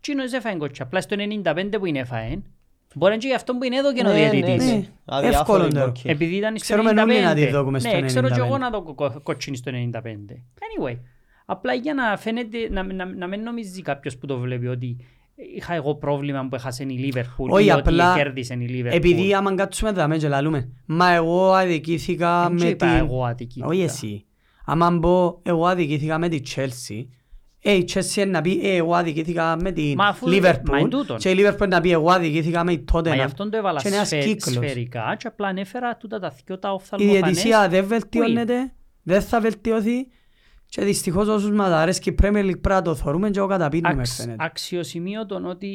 Τσίνος 0.00 0.32
έφαγε 0.32 0.56
κότσια, 0.56 0.84
απλά 0.84 1.00
στο 1.00 1.16
95 1.44 1.78
που 1.78 1.86
είναι 1.86 1.98
έφαγε. 1.98 2.38
Μπορεί 2.94 3.08
να 3.10 3.12
είναι 3.12 3.16
και 3.22 3.26
γι' 3.28 3.34
αυτό 3.34 3.54
που 3.56 3.64
είναι 3.64 3.76
εδώ 3.76 3.92
και 3.92 4.00
ο 4.06 4.08
Ναι, 4.08 4.12
ναι, 4.20 4.30
διαιτητής. 4.30 4.64
Ναι, 4.66 4.72
ναι. 4.72 4.84
Αδιάφορο 5.04 5.38
εύκολο 5.40 5.64
είναι, 5.64 5.80
το. 5.80 5.84
οκ. 5.86 6.04
Επειδή 6.04 6.34
ήταν 6.36 6.56
στο 6.56 6.64
Ξέρουμε 6.64 6.90
95. 7.02 7.02
όλοι 7.02 7.20
να 7.20 7.34
τη 7.34 7.46
δώκουμε 7.46 7.78
στο 7.78 7.90
ναι, 8.00 8.02
ξέρω 8.06 8.28
και 8.28 8.34
95. 8.34 8.44
εγώ 8.44 8.58
να 8.58 8.70
δω 8.70 8.82
κο- 8.82 9.20
κότσινη 9.22 9.56
στο 9.56 9.70
95. 9.74 9.76
Anyway, 10.04 10.98
απλά 11.46 11.74
για 11.74 11.94
να 11.94 12.16
φαίνεται, 12.16 12.58
να, 12.70 12.82
να, 12.92 13.04
να 13.04 13.26
μην 13.26 13.42
νομίζεις 13.42 13.82
κάποιος 13.82 14.16
που 14.16 14.26
το 14.26 14.38
βλέπει 14.38 14.66
ότι 14.66 14.96
είχα 15.56 15.74
εγώ 15.74 15.94
πρόβλημα 15.94 16.46
που 16.48 16.54
έχασε 16.54 16.82
η 16.82 16.86
Λίβερπουλ 16.86 17.50
Όχι, 17.50 17.66
ή 17.66 17.70
ότι 17.70 17.80
απλά 17.80 18.14
κέρδισε 18.16 18.54
η 18.54 18.56
Λίβερπουλ. 18.68 18.96
Επειδή 19.10 19.34
άμα 19.34 19.54
κάτσουμε 19.54 19.90
δάμε 19.92 20.16
και 20.16 20.28
λαλούμε, 20.28 20.68
μα 20.86 21.10
εγώ 21.12 21.52
αδικήθηκα 21.52 22.42
Δεν 22.48 22.52
με 22.58 22.66
είπα 22.66 22.86
την... 22.86 22.96
εγώ 22.96 23.24
αδικήθηκα. 23.24 23.66
Όχι 23.66 23.82
εσύ. 23.82 24.24
Άμα 24.70 24.98
πω 25.00 25.40
εγώ 25.42 25.66
αδικήθηκα 25.66 26.18
με 26.18 26.28
την 26.28 26.42
Chelsea, 26.54 27.06
ε, 27.60 27.72
η 27.72 27.84
Chelsea 27.94 28.16
είναι 28.16 28.24
να 28.24 28.40
πει 28.40 28.60
ε, 28.62 28.76
εγώ 28.76 28.94
αδικήθηκα 28.94 29.56
με 29.60 29.72
την 29.72 29.94
Μα 29.96 30.06
αφού- 30.06 30.28
μα 30.28 30.34
είναι 30.34 30.50
Liverpool 30.50 30.90
τούτον. 30.90 31.18
και 31.18 31.30
η 31.30 31.34
Liverpool 31.38 31.68
να 31.68 31.80
πει 31.80 31.90
εγώ 31.90 32.10
αδικήθηκα 32.10 32.64
με 32.64 32.76
την 32.76 32.84
Μα 32.94 33.00
γι' 33.00 33.10
Tottenham. 33.10 33.24
αυτόν 33.24 33.50
το 33.50 33.56
έβαλα 33.56 33.80
Και 33.80 33.86
είναι 33.88 33.96
ένας 33.96 34.08
σφαι- 34.08 34.24
κύκλος. 34.24 34.54
σφαιρικά 34.54 35.16
και 35.18 35.26
απλά 35.26 35.48
ανέφερα 35.48 35.96
τούτα 35.96 36.18
τα 36.18 36.34
δυο 36.46 36.58
τα 36.58 36.68
Η 36.68 36.72
οφθαλμοφανές. 36.72 37.22
διαιτησία 37.22 37.68
δεν 37.68 37.82
Πού 37.82 37.88
βελτιώνεται, 37.88 38.72
δεν 39.02 39.22
θα 39.22 39.40
βελτιωθεί 39.40 40.06
και 40.66 40.84
δυστυχώς 40.84 41.28
όσους 41.28 41.50
μας 41.50 41.70
αρέσκει 41.70 42.08
η 42.10 42.14
Premier 42.22 42.44
League 42.44 42.60
πρέπει 42.60 42.68
να 42.68 42.82
το 42.82 42.94
θωρούμε 42.94 43.30
και 43.30 43.38
εγώ 43.38 43.48
καταπίνουμε 43.48 43.94
Αξ, 43.98 44.14
φαίνεται. 44.14 44.44
αξιοσημείωτον 44.44 45.44
ότι 45.46 45.72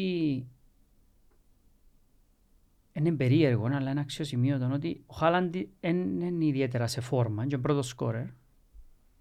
είναι 2.93 3.11
περίεργο, 3.11 3.65
αλλά 3.73 3.91
είναι 3.91 3.99
αξιοσημείωτον 3.99 4.71
ότι 4.71 5.03
ο 5.05 5.13
Χάλαντ 5.15 5.55
δεν 5.79 5.95
είναι 6.21 6.45
ιδιαίτερα 6.45 6.87
σε 6.87 7.01
φόρμα. 7.01 7.45
Και 7.45 7.57
πρώτος 7.57 7.87
σκόρερ, 7.87 8.25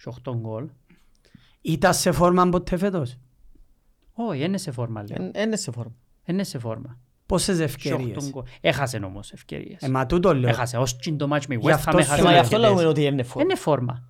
σε 0.03 0.13
8 0.29 0.35
γκολ. 0.37 0.69
Ήταν 1.61 1.95
σε 1.95 2.13
φόρμα 2.13 2.49
ποτέ 2.49 2.77
φέτος; 2.77 3.17
Όχι, 4.13 4.39
δεν 4.39 4.49
είναι 4.49 4.59
σε 4.59 4.71
φόρμα, 4.71 5.03
λέω. 5.03 5.31
Ε, 5.33 5.43
Είναι 5.43 5.57
σε 5.57 5.71
φόρμα. 5.71 5.93
Δεν 6.25 6.35
είναι 6.35 6.45
σε 6.45 6.59
φόρμα. 6.59 6.99
Πόσες 7.27 7.57
Σε 7.57 7.63
8 7.63 7.65
ευκαιρίες. 7.67 8.31
γκολ. 8.31 8.43
Έχασε 8.61 8.97
όμως 8.97 9.33
ευκαιρίες. 9.33 9.83
Ε, 9.83 9.89
μα 9.89 10.07
τούτο 10.07 10.35
λέω. 10.35 10.51
Έχασε. 10.51 10.77
Ως 10.77 10.97
τσιν 10.97 11.17
το 11.17 11.27
μάτς 11.29 11.47
με 11.47 11.55
η 11.55 11.59
Γι' 11.63 11.67
West 11.69 11.73
αυτό 11.73 11.91
Ham 11.91 11.95
σου 11.95 11.99
έχασε 12.13 12.21
Ε, 12.21 12.25
Μα 12.25 12.31
γι' 12.33 12.39
αυτό 12.39 12.57
αρκετές. 12.57 12.77
λέμε 12.77 12.89
ότι 12.91 13.05
είναι 13.05 13.23
φόρμα. 13.23 13.43
Είναι 13.43 13.55
φόρμα. 13.55 14.03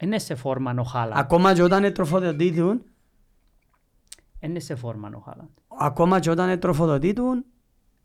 Είναι 0.00 0.18
σε 0.18 0.34
φόρμα 0.34 0.74
ο 0.78 0.82
Χάλαντ. 0.82 1.18
Ακόμα 1.18 1.54
και 1.54 1.62
όταν 1.62 1.92
τροφοδοτήτουν, 1.92 2.82
Είναι 4.40 4.58
σε 4.60 4.74
φόρμα 4.74 5.10
ο 5.14 5.18
Χάλαντ. 5.18 5.48
ακόμα 5.78 6.20
και 6.20 6.30
όταν 6.30 6.58
τροφοδοτήτουν, 6.60 7.44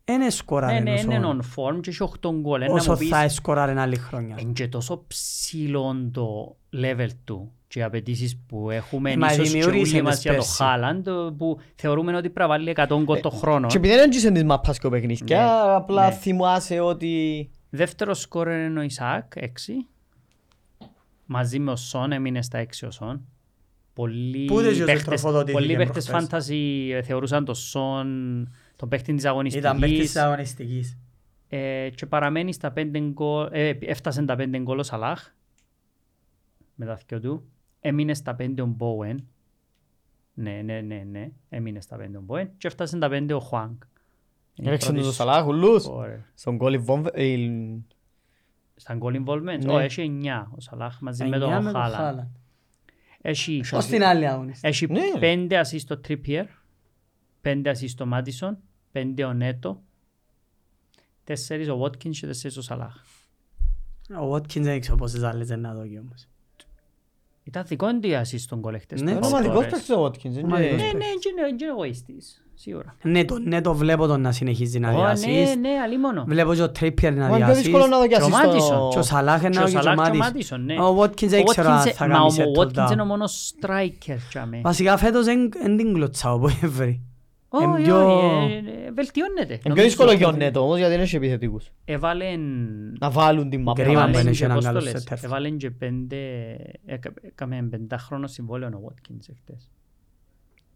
δεν 0.04 0.18
Ναι, 0.18 0.30
σκοράρεν 0.30 0.82
ναι, 0.82 1.00
είναι 1.00 1.18
όσο, 1.18 1.38
on 1.56 1.74
form 1.74 1.80
και 1.80 1.90
έχει 1.90 2.10
8 2.20 2.30
γκολ. 2.40 2.60
Ένα 2.60 2.72
όσο 2.72 2.92
μου 2.92 2.98
πεις, 2.98 3.08
θα 3.08 3.28
σκοράρεν 3.28 3.78
άλλη 3.78 3.96
χρόνια. 3.96 4.36
Είναι 4.38 4.52
και 4.52 4.68
τόσο 4.68 5.04
ψηλό 5.06 6.10
το 6.12 6.56
level 6.76 7.08
του 7.24 7.52
και 7.68 7.78
οι 7.78 7.82
απαιτήσεις 7.82 8.38
που 8.46 8.70
έχουμε 8.70 9.10
Ε, 9.10 9.16
μα 9.16 9.32
ίσως 9.32 9.42
και 9.42 9.50
δημιούργησε 9.50 9.94
όλοι 9.94 10.04
μας 10.04 10.14
τις 10.14 10.22
για 10.22 10.30
το 10.32 10.36
πέρσι. 10.36 10.56
Χάλαντ 10.56 11.08
που 11.10 11.58
θεωρούμε 11.74 12.16
ότι 12.16 12.30
πρέπει 12.30 12.38
να 12.38 12.46
βάλει 12.46 12.74
100 12.76 13.02
γκολ 13.02 13.20
το 13.20 13.30
χρόνο. 13.30 13.66
Και 13.66 13.76
επειδή 13.76 13.94
δεν 13.94 14.04
έντυσαν 14.04 14.32
τις 14.32 14.44
μάπας 14.44 14.78
και 14.78 14.86
ο 14.86 14.90
παιχνίσκια, 14.90 15.38
Ναι, 15.38 15.74
απλά 15.74 16.08
ναι. 16.08 16.14
θυμάσαι 16.14 16.80
ότι... 16.80 17.50
Δεύτερο 17.70 18.14
σκόρερ 18.14 18.64
είναι 18.64 18.78
ο 18.78 18.82
Ισάκ, 18.82 19.32
6. 19.36 19.44
Μαζί 21.26 21.58
με 21.58 21.70
ο 21.70 21.76
Σον 21.76 22.12
έμεινε 22.12 22.42
στα 22.42 22.64
6 22.64 22.86
ο 22.86 22.90
Σον. 22.90 23.26
Πολλοί 23.92 24.44
Πού 24.44 24.60
δεν 24.60 24.76
παίχτες, 24.84 25.04
τροφοδοτήθηκε 25.04 25.52
πολλοί 25.52 25.76
παίχτες 25.76 26.04
προχτές. 26.04 26.28
φάνταζι 26.28 26.90
ε, 26.92 27.02
θεωρούσαν 27.02 27.44
τον 27.44 27.54
Σον 27.54 28.48
τον 28.80 28.88
παίχτη 28.88 29.14
της 29.14 29.22
Ήταν 29.24 29.34
παίκτης 29.40 29.64
αγωνιστικής 29.64 30.06
της 30.12 30.16
αγωνιστικής. 30.16 30.98
ε, 31.48 31.90
και 31.94 32.06
παραμένει 32.06 32.52
στα 32.52 32.72
5 32.76 33.00
γκολ, 33.00 33.48
ε, 33.52 33.68
έφτασε 33.80 34.22
τα 34.24 34.36
5 34.38 34.58
γκολ 34.62 34.78
ο 34.78 34.82
Σαλάχ 34.82 35.28
με 36.74 36.86
τα 36.86 36.98
δυο 37.06 37.20
του. 37.20 37.44
Έμεινε 37.80 38.14
στα 38.14 38.36
5 38.38 38.62
ο 38.62 38.66
Μπόεν. 38.66 39.26
Ναι, 40.34 40.60
ναι, 40.64 40.80
ναι, 40.80 41.02
ναι. 41.10 41.28
Έμεινε 41.48 41.80
στα 41.80 41.96
5 41.96 42.16
ο 42.16 42.20
Μπόεν 42.20 42.50
και 42.56 42.66
έφτασε 42.66 42.98
τα 42.98 43.08
5 43.10 43.34
ο 43.34 43.38
Χουάνκ. 43.40 43.82
Είναι 44.54 44.68
η 44.68 44.68
Έλεξαν 44.68 44.92
πρώτη 44.92 45.06
τους 45.06 45.14
ο 45.18 45.24
Σαλάχ 45.24 45.46
ούλους. 45.46 45.82
σκόρερ. 45.82 46.18
Στον 46.34 46.56
γκολ 46.56 46.74
η 46.74 46.78
Βόμβε- 46.78 47.16
η- 47.18 47.84
Στα 48.76 48.98
goal 49.00 49.24
involvement, 49.24 49.42
Ναι. 49.64 49.74
oh, 49.74 49.78
έχει 49.80 50.02
9 50.02 50.48
ο 50.56 50.60
Σαλάχ 50.60 51.00
μαζί 51.00 51.24
με 51.24 51.36
Εννιά 51.36 51.54
τον 51.54 51.64
με 51.64 51.72
το 51.72 51.78
Χάλαντ. 51.78 51.94
Χάλαντ. 52.00 52.28
Έχει, 53.20 53.62
Ως 53.72 53.86
την 53.86 54.04
άλλη 54.04 54.26
αγωνιστική. 54.28 54.66
έχει 54.66 54.86
Ναι. 54.86 55.00
5 58.92 58.98
assist 58.98 59.14
στο 59.14 59.20
Trippier, 59.22 59.22
5 59.22 59.22
assist 59.22 59.22
στο 59.22 59.22
Madison, 59.22 59.22
5 59.22 59.28
ο 59.28 59.32
Νέτο, 59.32 59.82
4 61.24 61.76
ο 61.78 61.84
Watkins 61.84 62.10
και 62.10 62.26
4 62.26 62.58
ο 62.58 62.60
Σαλάχ. 62.60 62.94
Ο 64.20 64.34
Watkins 64.34 64.60
δεν 64.60 64.80
ξέρω 64.80 64.96
πόσες 64.96 65.22
άλλες 65.22 65.48
δεν 65.48 65.60
να 65.60 65.74
δω 65.74 65.86
κι 65.86 65.98
όμως. 65.98 66.28
Ήταν 67.42 67.64
δικό 67.66 67.98
του 67.98 68.06
η 68.08 68.12
assist 68.22 68.38
στον 68.38 68.60
κόλ 68.60 68.78
χτες. 68.80 69.00
Ναι, 69.00 69.10
το 69.10 69.16
Είναι 69.16 69.26
Ως 69.26 69.32
ομαδικός 69.32 69.64
Torres. 69.64 69.68
παίκτης 69.70 69.90
ο 69.90 70.04
Watkins. 70.04 70.24
είναι- 70.24 70.40
Ομαδικός. 70.42 70.76
Ναι, 70.76 70.82
ναι, 70.82 70.90
δεν 70.92 71.00
είναι- 71.00 71.42
δεν 71.44 71.48
είναι 71.58 71.66
εγωιστής. 71.70 72.44
Σίγουρα. 72.54 72.94
Ναι, 73.02 73.24
το, 73.24 73.38
ναι, 73.38 73.60
το 73.60 73.74
βλέπω 73.74 74.06
τον 74.06 74.20
να 74.20 74.32
συνεχίζει 74.32 74.78
να 74.78 74.88
Ω, 74.88 74.92
Ναι, 74.92 74.96
διασύσει. 74.98 75.58
ναι, 75.58 75.68
αλίμονο. 75.84 76.24
Βλέπω 76.24 76.54
και 76.54 76.62
ο 76.62 76.70
Τρίπιερ 76.70 77.14
να 77.14 77.28
Μα 77.28 77.36
είναι 77.36 77.44
πιο 77.44 77.54
δύσκολο 77.54 77.76
διασύσει. 77.86 77.90
να 77.90 77.98
δω 77.98 78.06
και 78.06 78.14
Και 78.14 78.22
ο 78.22 78.26
assist 78.26 78.30
Μάτισον. 78.30 78.90
Και 78.90 78.98
ο 78.98 79.02
στο... 79.02 79.02
Σαλάχ 79.02 79.40
Και 79.40 79.46
είναι 79.46 79.56
ο 79.56 79.60
και 79.60 79.64
ο 79.66 79.70
Σαλάχ 79.82 79.94
και 79.94 80.00
ο 80.00 80.04
Μάτις. 80.04 80.18
Μάτισον, 80.20 80.64
ναι. 80.64 80.80
Ο 80.82 81.00
Watkins 81.02 81.26
δεν 81.28 81.40
Ο 81.40 81.44
ξέρω 81.44 81.70
αν 81.70 81.78
Watkins- 81.82 81.90
θα 81.92 82.06
μα 82.06 82.12
κάνει 82.14 82.26
ο 82.26 82.30
σε 82.30 82.42
Watkins 82.42 82.54
είναι 82.54 82.60
ο 82.60 82.66
τούτα. 82.86 83.04
μόνος 83.04 83.54
striker 83.60 84.16
τζάμε. 84.28 84.60
Βασικά 84.60 84.96
φέτος 84.96 85.24
δεν 85.24 85.50
την 85.76 85.92
κλωτσάω 85.94 86.38
που 86.38 86.48
έβρι. 86.62 87.02
Όχι, 87.52 87.64
Εν 87.64 87.82
πιο- 87.82 88.16
όχι, 88.42 88.52
ε, 88.52 88.86
ε, 88.86 88.90
βελτιώνεται. 88.90 89.46
Είναι 89.52 89.56
πιο 89.56 89.68
Νομίζω 89.70 89.86
δύσκολο 89.86 90.12
για 90.12 90.26
ο 90.26 90.30
ότι 90.30 90.38
Νέτο 90.38 90.62
όμως 90.62 90.78
γιατί 90.78 90.94
είναι 90.94 91.04
και 91.04 91.16
επιθετικούς. 91.16 91.70
Έβαλεν... 91.84 92.40
Να 93.00 93.10
βάλουν 93.10 93.50
την 93.50 93.62
μάπα. 93.62 93.82
Κρίμα 93.82 94.00
να 94.00 94.06
που 94.06 94.12
βάλουν. 94.12 94.26
είναι 94.28 94.30
Έβαλεν 94.30 94.32
και 94.32 94.38
και 94.38 94.44
έναν 94.44 94.56
πώς 94.56 94.64
το 94.66 94.72
καλό 94.72 94.84
λες, 94.84 95.00
σέτερ. 95.02 95.24
έβαλεν 95.24 95.56
και 95.56 95.70
πέντε... 95.70 96.16
έκα- 96.86 97.12
Έκαμε 97.22 97.66
πεντάχρονο 97.70 98.26
συμβόλαιο 98.26 98.68
ο 98.68 98.80
Watkins 98.88 99.28
εχθές. 99.30 99.68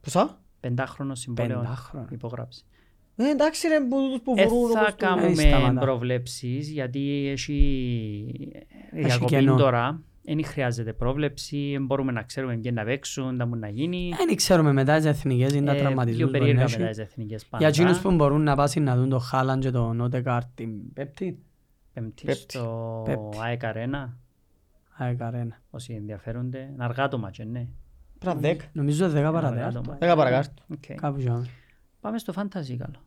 Ποσά; 0.01 0.39
Πεντάχρονο 0.61 1.15
συμβόλαιο 1.15 1.59
Πεντάχρονο. 1.61 2.07
υπογράψει. 2.11 2.65
Ε, 3.17 3.29
εντάξει 3.31 3.69
ρε 3.69 3.81
που 3.81 3.97
τους 4.11 4.21
που 4.23 4.35
Ε, 4.37 4.47
βρουν 4.47 4.71
θα 4.71 4.81
όπως 4.81 4.95
το- 4.95 5.07
Δεν 5.07 5.09
κάνουμε 5.09 5.35
σταματά. 5.43 5.81
προβλέψεις 5.81 6.69
γιατί 6.71 7.29
έχει 7.29 7.57
διακοπή 8.93 9.31
κενό. 9.31 9.57
τώρα. 9.57 10.01
Δεν 10.27 10.45
χρειάζεται 10.45 10.93
πρόβλεψη, 10.93 11.79
μπορούμε 11.81 12.13
να 12.13 12.23
ξέρουμε 12.23 12.57
ποιοι 12.57 12.71
να 12.75 12.85
παίξουν, 12.85 13.37
τα 13.39 13.47
μου 13.47 13.57
να 13.57 13.69
γίνει. 13.69 14.13
Δεν 14.27 14.37
ξέρουμε 14.37 14.73
μετά 14.73 14.97
τις 14.97 15.05
εθνικές 15.05 15.53
είναι 15.55 15.65
τα 15.67 15.71
Ε, 15.71 15.75
Πιο 15.75 15.85
τραυματισμούς 15.85 16.25
που 16.25 16.31
περίεργα 16.31 16.63
έχει. 16.63 16.79
μετά 16.79 16.91
τις 16.91 16.99
εθνικές 16.99 17.47
Για 17.59 17.69
εκείνους 17.69 17.97
πάντα. 17.97 18.09
που 18.09 18.15
μπορούν 18.15 18.43
να 18.43 18.57
πάσουν 18.57 18.83
να 18.83 18.97
δουν 18.97 19.09
το 19.09 19.19
Χάλαν 19.19 19.61
και 19.61 19.71
τον 19.71 20.01
Ότεκαρτ 20.01 20.47
την 20.55 20.93
Πέπτη. 20.93 21.39
Πέμπτη 21.93 22.25
Πέμπτη. 22.27 22.43
στο 22.43 23.03
Πέμπτη. 23.07 23.39
ΑΕΚ 23.41 23.61
Arena, 23.65 24.09
Άε 24.97 25.15
καρένα. 25.15 25.61
όσοι 25.71 25.93
ενδιαφέρονται. 25.95 26.59
Είναι 26.59 26.85
αργά 26.85 27.09
το 27.09 27.19
μάτσο, 27.19 27.45
ναι. 27.45 27.69
Πρέπει 28.19 28.35
να 28.37 28.41
δέκα. 28.49 28.65
Νομίζω 28.73 29.07
10 29.07 29.11
Είναι 29.11 29.19
αργά 29.19 29.31
το 29.31 29.35
παρατέταρτο. 29.41 29.79
μάτσο. 29.79 29.97
Δέκα 30.01 30.17
παρακάτω. 30.17 30.63
Οκ. 30.73 31.01
Κάπου 31.01 31.21
ζάμε. 31.21 31.47
Πάμε 32.01 32.19
στο 32.19 32.33
fantasy 32.37 32.77
καλό. 32.79 33.03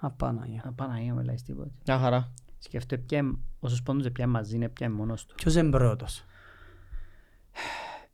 Απάναγια. 0.00 0.62
Απαναγία 0.66 1.14
με 1.14 1.22
λέει 1.22 1.38
τίποτα. 1.46 1.70
Μια 1.86 1.98
χαρά. 1.98 2.32
Σκέφτομαι 2.58 3.02
ποια 3.06 3.34
όσους 3.60 3.82
πόντους 3.82 4.10
πια 4.10 4.26
μαζί 4.26 4.54
είναι 4.56 4.68
πια 4.68 4.90
μόνος 4.90 5.26
του. 5.26 5.34
Ποιος 5.34 5.54
είναι 5.54 5.70
πρώτος. 5.70 6.24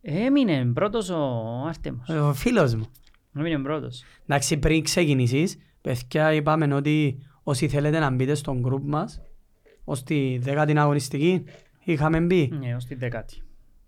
Έμεινε 0.03 0.64
πρώτος 0.64 1.11
ο 1.11 1.24
Άρτεμος. 1.68 2.09
Ο 2.09 2.32
φίλος 2.34 2.74
μου. 2.74 2.87
Έμεινε 3.37 3.59
πρώτος. 3.59 4.03
Εντάξει, 4.26 4.57
πριν 4.57 4.82
ξεκινήσεις, 4.82 5.59
παιδιά, 5.80 6.32
είπαμε 6.32 6.74
ότι 6.74 7.18
όσοι 7.43 7.68
θέλετε 7.68 7.99
να 7.99 8.11
μπείτε 8.11 8.34
στον 8.34 8.61
γκρουπ 8.61 8.89
μας, 8.89 9.20
ως 9.84 10.03
τη 10.03 10.39
δέκατη 10.39 10.78
αγωνιστική, 10.78 11.45
είχαμε 11.84 12.20
μπει. 12.20 12.53
Ναι, 12.61 12.74
ως 12.74 12.84
την 12.84 12.99
δεκάτη. 12.99 13.41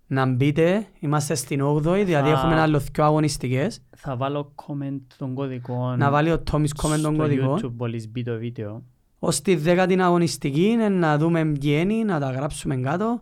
Να 0.07 0.25
μπείτε, 0.25 0.87
είμαστε 0.99 1.35
στην 1.35 1.61
8η, 1.63 2.03
δηλαδή 2.05 2.29
Α. 2.29 2.31
έχουμε 2.31 2.59
άλλο 2.59 2.79
δυο 2.79 3.03
αγωνιστικές. 3.03 3.81
Θα 3.97 4.15
βάλω 4.15 4.53
comment 4.67 5.01
των 5.17 5.33
κωδικών 5.33 5.97
Να 5.97 6.11
βάλει 6.11 6.31
ο 6.31 6.39
Τόμις 6.39 6.73
comment 6.77 6.99
των 7.01 7.13
στο 7.13 7.15
κωδικών. 7.15 7.59
YouTube 7.59 7.73
μόλις 7.77 8.09
μπει 8.11 8.23
το 8.23 8.37
βίντεο. 8.37 8.83
Ως 9.19 9.41
τη 9.41 9.55
δέκατη 9.55 10.01
αγωνιστική 10.01 10.65
είναι 10.65 10.89
να 10.89 11.17
δούμε 11.17 11.45
ποιοι 11.45 11.79
είναι, 11.81 12.03
να 12.03 12.19
τα 12.19 12.31
γράψουμε 12.31 12.75
κάτω. 12.77 13.21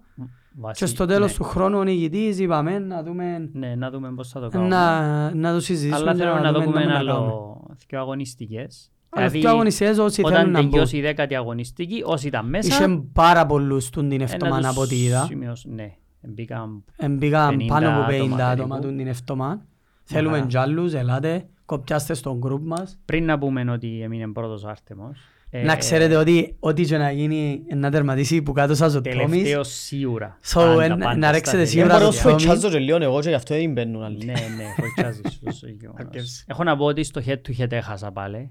Βάσει- 0.60 0.80
Και 0.80 0.86
στο 0.86 1.06
τέλος 1.06 1.32
ναι. 1.32 1.38
του 1.38 1.44
χρόνου 1.44 1.78
ο 1.78 1.84
νικητής 1.84 2.40
είπαμε 2.40 2.80
να 2.80 3.04
δούμε, 3.04 3.50
Ναι, 3.54 3.76
να 3.76 3.90
δούμε 3.90 4.12
πώς 4.16 4.30
θα 4.30 4.40
το 4.40 4.48
κάνουμε. 4.50 4.70
να, 4.70 5.36
να 5.36 5.54
το 5.54 5.60
συζητήσουμε 5.60 6.10
Αλλά 6.10 6.12
και 6.12 6.18
θέλω 6.18 6.40
να 6.40 6.52
δούμε 6.52 6.66
δούμε 6.66 6.76
να 6.76 6.82
ένα 6.82 6.94
κάνουμε. 6.94 7.12
άλλο 7.12 7.68
δύο 7.88 8.00
αγωνιστικές. 8.00 8.92
Αλλά 9.10 9.26
Δηλαδή, 9.28 9.40
δυο 9.40 9.50
αγωνιστικές 9.56 9.98
όσοι 9.98 10.22
θέλουν 10.22 10.38
Όταν 10.38 10.52
να 10.52 10.62
μπουν. 10.62 10.70
τελειώσει 10.70 10.98
η 10.98 11.02
δέκατη 11.02 11.36
αγωνιστική, 11.36 12.02
όσοι 12.06 12.28
ήταν 12.28 12.50
μέσα, 12.50 12.84
Είχε 12.86 13.02
πάρα 13.14 13.46
πολλούς 13.46 13.90
τούν 13.90 14.10
την 14.10 14.22
ε, 14.22 14.24
εβδομάδα 14.24 14.62
να 14.62 14.70
από 14.70 14.80
τους 14.82 14.86
ό,τι 14.92 15.04
είδα. 15.04 15.24
σημειώσουν. 15.26 15.74
Ναι, 15.74 15.94
μπήκαν 16.22 16.84
Εμπήκαν 16.98 17.58
50 17.60 17.66
πάνω 17.68 17.90
από 17.90 18.00
50 18.12 18.14
άτομα 18.14 18.46
άτομα 18.46 18.68
περίπου. 18.68 18.88
τούν 18.88 18.98
την 18.98 19.08
εβδομάδα. 19.08 19.66
Θέλουμε 20.04 20.36
χαρά. 20.36 20.48
κι 20.48 20.58
άλλους, 20.58 20.94
ελάτε, 20.94 21.46
κοπιάστε 21.66 22.14
στον 22.14 22.38
γκρουπ 22.38 22.66
μας. 22.68 23.00
Πριν 23.06 23.26
να 23.26 23.38
πούμε 23.38 23.72
ότι 23.72 24.02
έμεινε 24.02 24.28
πρώτος 24.32 24.64
ο 24.64 24.68
Άρτεμος. 24.70 25.18
Ε, 25.50 25.64
Να 25.64 25.76
ξέρετε 25.76 26.16
ότι 26.16 26.56
ό,τι 26.60 26.84
και 26.84 26.98
να 26.98 27.12
γίνει 27.12 27.62
να 27.76 27.92
τερματίσει 27.92 28.42
που 28.42 28.52
κάτω 28.52 28.76
σας 28.76 28.96
ο 28.96 29.02
Τόμις. 29.02 29.18
Τελευταίος 29.30 29.68
σίγουρα. 29.74 30.38
So, 30.46 30.54
Πάντα, 30.54 30.84
εν- 30.84 30.98
πάντα 30.98 31.16
να 31.16 31.32
ρέξετε 31.32 31.50
σταθερή. 31.50 31.68
σίγουρα 31.68 31.88
Δεν 31.98 31.98
μπορώ 32.00 32.10
το 32.12 32.18
να 32.18 32.24
Τόμι. 32.24 32.40
σφοητσάζω 32.40 32.70
και 32.74 32.80
λίγο 32.80 32.98
εγώ 33.04 33.20
και 33.22 33.30
γι' 33.30 33.36
αυτό 33.36 33.56
δεν 33.56 33.72
μπαίνουν 33.72 34.04
άλλοι. 34.04 34.26
Ναι, 34.26 34.32
ναι, 34.32 34.64
φοητσάζεις 34.78 35.40
τόσο 35.46 35.68
γεγονός. 35.68 36.00
Αρκεύσει. 36.06 36.44
Έχω 36.48 36.64
να 36.64 36.78
πω 36.78 36.86
ότι 36.86 37.04
στο 37.04 37.22
head 37.26 37.32
to 37.48 37.62
head 37.62 37.72
έχασα 37.72 38.12
πάλι. 38.12 38.38
Ρε, 38.38 38.50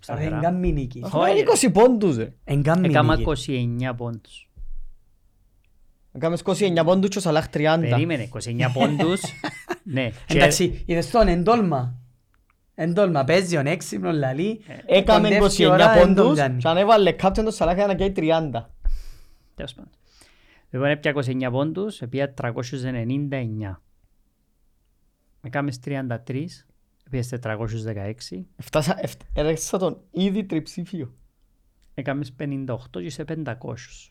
Σταθερά. 0.00 0.36
εγκάμει 0.36 0.72
νίκη. 0.72 1.00
Έχουμε 1.04 1.28
20 1.64 1.70
πόντους 1.72 2.16
ρε. 2.16 2.32
Εγκάμει 2.44 2.88
Έκαμα 2.88 3.16
νίκη. 3.16 3.30
29 3.90 3.94
πόντους. 3.96 4.48
Έκαμε 6.12 6.36
29 6.44 6.84
πόντους 6.84 7.08
και 7.10 7.18
ο 7.18 7.20
Σαλάχ 7.20 7.46
30. 7.52 7.86
Περίμενε, 7.90 8.22
29 8.22 8.70
πόντους. 8.72 9.20
Ναι. 9.84 10.10
και- 10.26 10.36
Εντάξει, 10.36 10.82
είδες 10.86 11.10
τον 11.10 11.28
εντόλμα. 11.28 11.94
Εντόλμα, 12.82 13.24
παίζει 13.24 13.56
ο 13.56 13.60
έξυπνο 13.64 14.12
λαλί. 14.12 14.60
Έκαμε 14.86 15.28
κοντεύει 15.38 15.64
29 15.64 15.70
ώρα, 15.70 15.90
εν 15.92 16.06
τον 16.06 16.14
πόντους 16.14 16.34
πιάνει. 16.34 16.58
και 16.60 16.68
αν 16.68 16.76
έβαλε 16.76 17.12
κάποιον 17.12 17.44
το 17.44 17.50
Σαλάχ 17.50 17.86
να 17.86 17.94
καίει 17.94 18.12
30. 18.16 18.50
Τέλος 19.54 19.74
πάντων. 19.74 19.90
Λοιπόν, 20.70 20.88
έπια 20.88 21.10
29 21.10 21.48
πόντους, 21.50 22.00
έπια 22.02 22.34
399. 22.34 23.82
Έκαμες 25.42 25.78
33, 25.84 26.64
έπιες 27.06 27.28
416, 27.28 28.46
Φτάσα, 28.56 28.96
εφ- 29.00 29.20
έρεξα 29.32 29.78
τον 29.78 30.00
ήδη 30.10 30.44
τριψήφιο. 30.44 31.14
έκαμες 31.94 32.32
58 32.38 32.76
και 32.90 32.98
είσαι 33.00 33.24
500. 33.24 34.10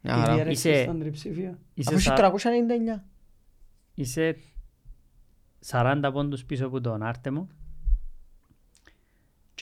Μια 0.00 0.14
χαρά. 0.14 0.32
Ήδη 0.32 0.40
έρεξες 0.40 0.64
Είσαι- 0.74 0.84
τον 0.84 0.98
τριψήφιο. 0.98 1.58
Είσαι, 1.74 1.88
Αφού 1.94 1.98
έχει 1.98 2.06
σα- 2.08 2.14
399. 2.14 3.04
είσαι 3.94 4.36
40 5.66 6.10
πόντους 6.12 6.44
πίσω 6.44 6.66
από 6.66 6.80
τον 6.80 7.02
Άρτεμο 7.02 7.48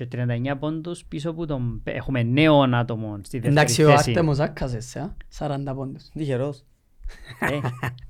και 0.05 0.09
39 0.53 0.55
πόντους 0.59 1.05
πίσω 1.05 1.31
από 1.31 1.47
τον... 1.47 1.81
Έχουμε 1.85 2.23
νέον 2.23 2.75
άτομο 2.75 3.19
στη 3.23 3.39
δεύτερη 3.39 3.53
Εντάξει, 3.55 3.83
ο 3.85 3.89
θέση. 3.91 4.11
Άρτεμος 4.11 4.39
άκασες, 4.39 4.97
α, 4.97 5.17
40 5.39 5.59
πόντους. 5.75 6.09
Τυχερός. 6.13 6.65
Ε, 7.41 7.59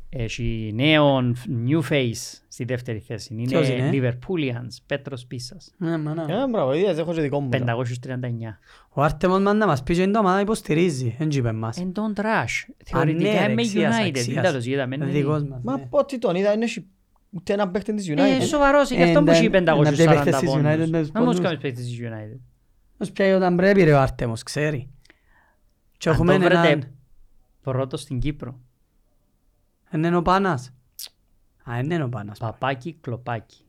Έχει 0.09 0.73
νέον 0.75 1.37
new 1.69 1.81
face 1.93 2.39
στη 2.49 2.65
δεύτερη 2.65 2.99
θέση. 2.99 3.35
Ποιος 3.35 3.69
Είναι; 3.69 3.87
Είναι; 3.87 3.91
Liverpoolians, 3.93 4.77
Πέτρος 4.87 5.27
Πίσας. 5.27 5.75
Ναι, 5.79 5.99
μάνα. 5.99 6.23
Ε, 6.29 6.49
μπράβο, 6.51 6.75
είδες, 6.75 6.99
έχω 6.99 7.13
και 7.15 7.21
δικό 7.21 7.41
μου. 7.41 7.49
539. 7.49 8.59
Ο 8.93 9.03
Άρτεμος 9.03 9.39
μάνα 9.39 9.59
να 9.59 9.67
μας 9.67 9.83
πει 9.83 9.95
και 9.95 10.03
είναι 10.03 10.13
το 10.13 10.19
ομάδα 10.19 10.41
υποστηρίζει, 10.41 11.15
δεν 11.19 11.29
είπε 11.31 11.53
μας. 11.53 11.77
Εν 11.81 11.93
τον 11.93 12.13
trash. 12.17 12.23
ναι, 12.67 12.75
Θεωρητικά 12.85 13.47
ρε, 13.47 13.53
είμαι 13.53 13.63
εξίας, 13.63 13.97
United. 13.99 14.07
εξίας. 14.07 14.35
Δεν 14.35 14.43
τέλος 14.43 14.67
είδαμε. 14.67 14.97
ναι, 14.97 15.05
Δικός 15.07 15.43
ναι. 15.43 15.49
μας. 15.49 15.61
Μα 15.65 15.77
ναι. 15.77 15.83
από 15.83 15.99
ό,τι 15.99 16.19
τον 16.19 16.35
είδα, 16.35 16.53
είναι 16.53 16.65
έχει 16.65 16.87
ούτε 17.37 17.53
ένα 17.53 17.69
παίχτη 17.69 17.95
της 17.95 18.09
Ε, 18.09 18.15
United. 18.17 18.43
σοβαρός, 18.47 18.91
γι' 18.91 19.03
αυτό 19.03 19.19
Ε, 19.19 19.23
που 19.23 19.31
έχει 19.31 19.49
να- 19.49 19.61
να 19.61 19.75
πιέει 19.83 20.07
540 20.07 20.23
παίχτες 20.25 20.41
της 20.41 20.51
United 20.55 20.63
με 20.63 20.77
πόντους. 20.87 21.01
τους 21.01 21.11
Να 21.13 21.21
μου 21.21 21.27
πόντους. 21.27 21.41
κάνεις 21.41 21.59
παίχτες 21.61 21.85
της 21.85 21.99
United. 22.01 22.41
Ως 22.99 23.11
πιάει 23.13 23.33
όταν 23.33 23.57
πρέπει 23.57 23.83
ρε 23.85 23.93
ο 23.93 24.01
Άρτεμος, 24.01 24.43
ξέρει. 24.43 24.91
Και 25.97 26.09
Αν 26.09 26.15
έχουμε 26.15 26.33
το 26.33 26.39
βρείτε 26.39 26.55
έναν... 26.69 26.93
πρώτος 27.63 28.01
στην 28.01 28.19
Κύπρο. 28.19 28.59
Είναι 29.95 30.17
ο 30.17 30.23
Πάνας. 30.23 30.73
Α, 31.71 31.79
είναι 31.79 32.03
ο 32.03 32.09
Πάνας. 32.09 32.39
Παπάκι 32.39 32.99
κλοπάκι. 33.01 33.65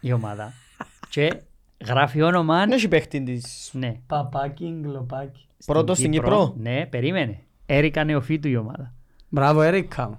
Η 0.00 0.12
ομάδα. 0.12 0.52
Και 1.10 1.40
γράφει 1.86 2.22
όνομα. 2.22 2.58
Δεν 2.58 2.70
έχει 2.72 2.88
παίχτη 2.88 3.22
της... 3.22 3.70
Ναι. 3.72 4.00
Παπάκι, 4.06 4.78
γκλοπάκι. 4.80 5.46
Πρώτος 5.66 5.98
στην 5.98 6.10
Κύπρο. 6.10 6.54
Ναι, 6.58 6.86
περίμενε. 6.86 7.40
Έρικα 7.66 8.04
νεοφύτου 8.04 8.48
η 8.48 8.56
ομάδα. 8.56 8.94
Μπράβο, 9.28 9.62
Έρικα 9.62 10.08
μου. 10.08 10.18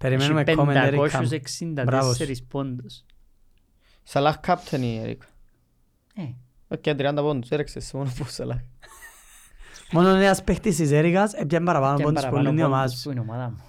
Περιμένουμε 0.00 0.40
Έχει 0.46 0.56
comment, 0.60 0.74
Έρικα 0.74 1.22
μου. 1.22 1.28
564 1.28 1.82
Μπράβος 1.84 2.16
σου. 2.16 2.46
πόντους. 2.48 3.04
Σαλάχ 4.02 4.40
κάπτεν 4.40 4.82
η 4.82 4.98
Ερικ. 5.02 5.22
Ε, 6.14 6.22
Οκ, 6.68 6.82
30 6.82 7.12
πόντους, 7.16 7.50
έρεξες 7.50 7.92
μόνο 7.92 8.10
που 8.16 8.24
Σαλάχ. 8.28 8.58
Μόνο 9.92 10.08
ένας 10.08 10.44
παίχτης 10.44 10.76
της 10.76 10.90
Έρικας 10.90 11.32
έπιαν 11.32 11.64
παραπάνω 11.64 11.96
και 11.96 12.02
πόντους 12.02 12.22
που 12.22 12.28
παραπάνω 12.28 12.50
είναι 12.50 12.60
η 12.60 12.64
ομάδα 12.64 12.82
πόντους 12.84 12.98
σου. 12.98 13.04
που 13.04 13.10
είναι 13.10 13.20
η 13.20 13.22
ομάδα 13.28 13.50
μου. 13.50 13.60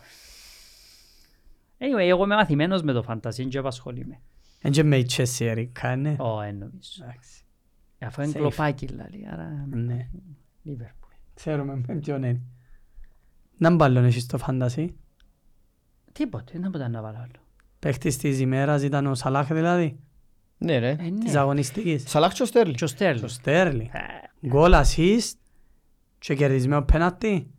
Anyway, 1.78 2.08
εγώ 2.10 2.24
είμαι 2.24 2.36
μαθημένος 2.36 2.82
με 2.82 2.92
το 2.94 3.04
φαντασίν 3.04 3.50
και 3.50 3.58
απασχολούμαι. 3.58 4.20
Εν 4.62 4.72
και 4.72 4.84
με 4.84 4.98
η 4.98 5.06
Chelsea, 5.18 5.46
Έρικα, 5.46 5.96
ναι. 5.96 6.16
Ω, 6.20 6.42
εν 6.42 6.58
νομίζω. 6.58 7.04
Εντάξει. 7.04 7.42
Αφού 8.00 8.22
είναι 8.22 8.32
Safe. 8.32 8.36
κλοπάκι, 8.38 8.86
δηλαδή, 8.86 9.28
άρα... 9.32 9.66
Ναι. 9.70 10.10
Liverpool. 10.66 11.16
Ξέρουμε 11.34 11.82
με 11.88 11.96
ποιον 11.96 12.24
είναι. 12.24 12.42
Να 13.58 13.70
μπάλλον 13.76 14.06
έχεις 14.06 14.26
το 14.26 14.38
φαντασί. 14.38 14.96
Τίποτε, 16.12 16.52
δεν 16.60 16.70
μπορούσα 16.70 16.90
να 16.90 17.02
βάλω 17.02 17.18
άλλο. 17.18 17.46
Παίχτης 17.80 18.18
της 18.18 18.40
ημέρας 18.40 18.82
ήταν 18.82 19.06
ο 19.06 19.16
Σαλάχ 19.16 19.54
δηλαδή, 19.54 20.00
Ναι 20.58 20.80
ρε. 20.80 20.90
Ε, 20.90 20.96
της 21.24 21.34
ναι. 21.34 21.40
αγωνιστικής. 21.40 22.04
Σαλάχ 22.08 22.34
και 22.34 22.42
ο 22.42 22.46
Στέρλι. 22.46 22.74
Και 22.74 22.84
ο 22.84 22.88
Στέρλινγκ. 22.88 23.22
Το 23.22 23.28
Στέρλι. 23.28 23.92
Ε, 23.94 24.48
Γκολ, 24.48 24.74
assist 24.76 25.34
και 26.20 26.36
κερδισμένο 26.36 26.82
πέναλτι. 26.82 27.52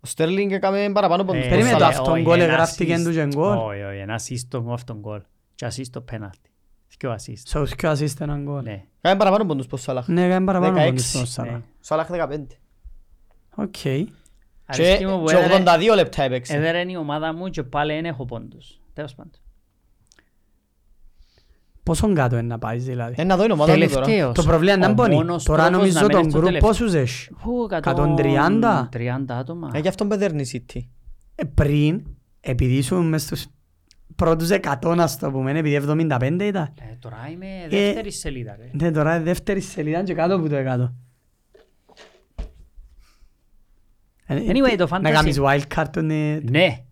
Ο 0.00 0.06
Στέρλινγκ 0.06 0.50
έκαμε 0.50 0.90
παραπάνω 0.92 1.24
πόντους. 1.24 1.42
Ε, 1.42 1.46
από 1.46 1.50
τον 1.50 1.58
Περίμενε 1.58 1.78
το 1.78 1.84
Σαλάχ. 1.84 1.98
αυτόν 1.98 2.14
όχι, 2.14 2.22
γκολ 2.22 2.40
ένα 2.40 2.44
εγγράφτηκε 2.44 2.94
assist. 2.94 3.02
του 3.04 3.12
και 3.12 3.26
γκολ. 3.26 3.56
Όχι, 3.56 3.82
όχι, 3.82 3.98
ένα 3.98 4.20
assist 4.20 4.44
το 4.48 4.72
αυτόν 4.72 4.98
γκολ. 4.98 5.20
Και 5.54 5.66
assist 5.66 5.86
το 5.90 6.00
πέναλτι. 6.00 6.50
Δυο 6.98 7.12
assist. 7.12 7.42
Σε 7.44 7.58
τους 7.60 7.74
πιο 7.74 7.92
assist 7.92 8.20
έναν 8.20 8.42
γκολ. 8.42 8.62
Ναι. 8.62 8.84
Έκαμε 9.00 9.18
παραπάνω 9.18 9.44
πόντους 9.44 9.64
από 9.64 9.74
τον 9.74 9.84
Σαλάχ. 9.84 10.08
Ναι, 10.08 10.24
έκανε 10.24 10.46
παραπάνω 10.46 10.80
16. 10.80 10.84
πόντους 10.84 11.08
στον 11.08 11.26
Σαλάχ. 11.26 11.52
Ναι. 11.52 11.62
Σαλάχ 11.80 12.08
15. 12.10 12.46
Οκ. 13.56 13.76
Και 14.70 14.82
Αρέσκει 14.82 15.06
μου 15.06 15.18
που 15.20 15.24
και 15.26 15.34
έδερε- 15.36 15.62
82 15.92 15.94
λεπτά 15.94 16.22
έπαιξε. 16.22 16.56
έδερε 16.56 16.84
η 16.90 16.96
ομάδα 16.96 17.34
μου 17.34 17.48
και 17.48 17.62
πάλι 17.62 17.92
δεν 17.94 18.04
έχω 18.04 18.24
πόντους. 18.24 18.80
Τέλος 18.92 19.14
πάντων. 19.14 19.32
Πόσον 21.82 22.14
κάτω 22.14 22.36
είναι 22.38 22.46
να 22.46 22.58
πάεις 22.58 22.84
δηλαδή; 22.84 23.14
Ε, 23.18 23.24
να 23.24 23.36
δω 23.36 23.44
η 23.44 23.50
ομάδα 23.52 23.74
του 23.74 23.78
τώρα. 23.88 24.00
Τελευταίος. 24.06 24.34
Το 24.34 24.42
πρόβλημα 24.42 24.72
είναι 24.74 24.84
Ο 24.84 24.88
να 24.88 24.94
μπώνει. 24.94 25.14
μόνος 25.14 25.44
Τώρα 25.44 25.62
τρόπος 25.62 25.78
νομίζω 25.78 26.00
να 26.00 26.06
τον 26.08 26.14
μένεις 26.16 26.30
στο 26.30 26.38
γκρουπ 26.40 26.52
τελευταίο. 26.54 26.70
πόσους 26.70 26.94
έχεις; 26.94 27.30
Πού, 27.42 27.66
130? 27.70 28.88
130 28.92 29.34
άτομα. 29.38 29.70
Ε, 29.74 29.78
γι' 29.78 29.88
αυτό 29.88 30.04
μπεδέρνει 30.04 30.42
η 30.52 30.64
City. 30.74 30.80
Ε, 31.34 31.44
Πριν, 31.44 32.02
επειδή 32.40 32.74
ήσουν 32.76 33.08
μες 33.08 33.22
στους 33.22 33.46
πρώτους 34.16 34.50
100 34.50 34.94
να 34.94 35.16
το 35.20 35.30
πούμε, 35.30 35.50
επειδή 35.58 35.74
75 35.74 36.44
ήταν. 36.44 36.62
Ε, 36.90 36.96
τώρα 36.98 37.28
είμαι 37.32 37.46
δεύτερης 37.68 38.18
σελίδα. 38.18 38.56
ρε. 38.58 38.68
Ναι, 38.72 38.90
τώρα 38.90 39.14
είναι 39.14 39.24
δεύτερης 39.24 39.70
σελίδα 39.70 40.02
και 40.02 40.14
κάτω 40.14 40.34
από 40.34 40.48
το 40.48 40.56
100. 40.56 40.94
Ε, 44.19 44.19
Anyway, 44.32 44.74
το 44.78 44.86
Να 44.86 44.98
fantasy- 44.98 45.12
κάνεις 45.12 45.38
wildcard 45.40 45.86
τον, 45.92 46.10
ε, 46.10 46.40
Ναι. 46.40 46.84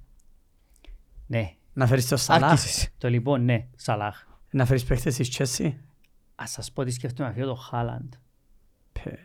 Ναι. 1.27 1.55
να 1.73 1.87
φέρεις 1.87 2.09
το 2.09 2.17
Σαλάχ, 2.17 2.51
Άρχισες. 2.51 2.89
Το 2.99 3.09
λοιπόν, 3.09 3.45
ναι. 3.45 3.67
Σαλάχ. 3.77 4.27
να 4.51 4.65
φέρεις 4.65 4.85
παίχτες 4.85 5.17
της 5.17 5.37
Chelsea; 5.39 5.73
Ας 6.35 6.51
σας 6.51 6.73
πω 6.73 6.85
τι 6.85 6.91
σκέφτομαι 6.91 7.29
να 7.29 7.35
φύγω 7.35 7.47
το 7.47 7.55
Χάλαντ. 7.55 8.13
Πε. 8.93 9.19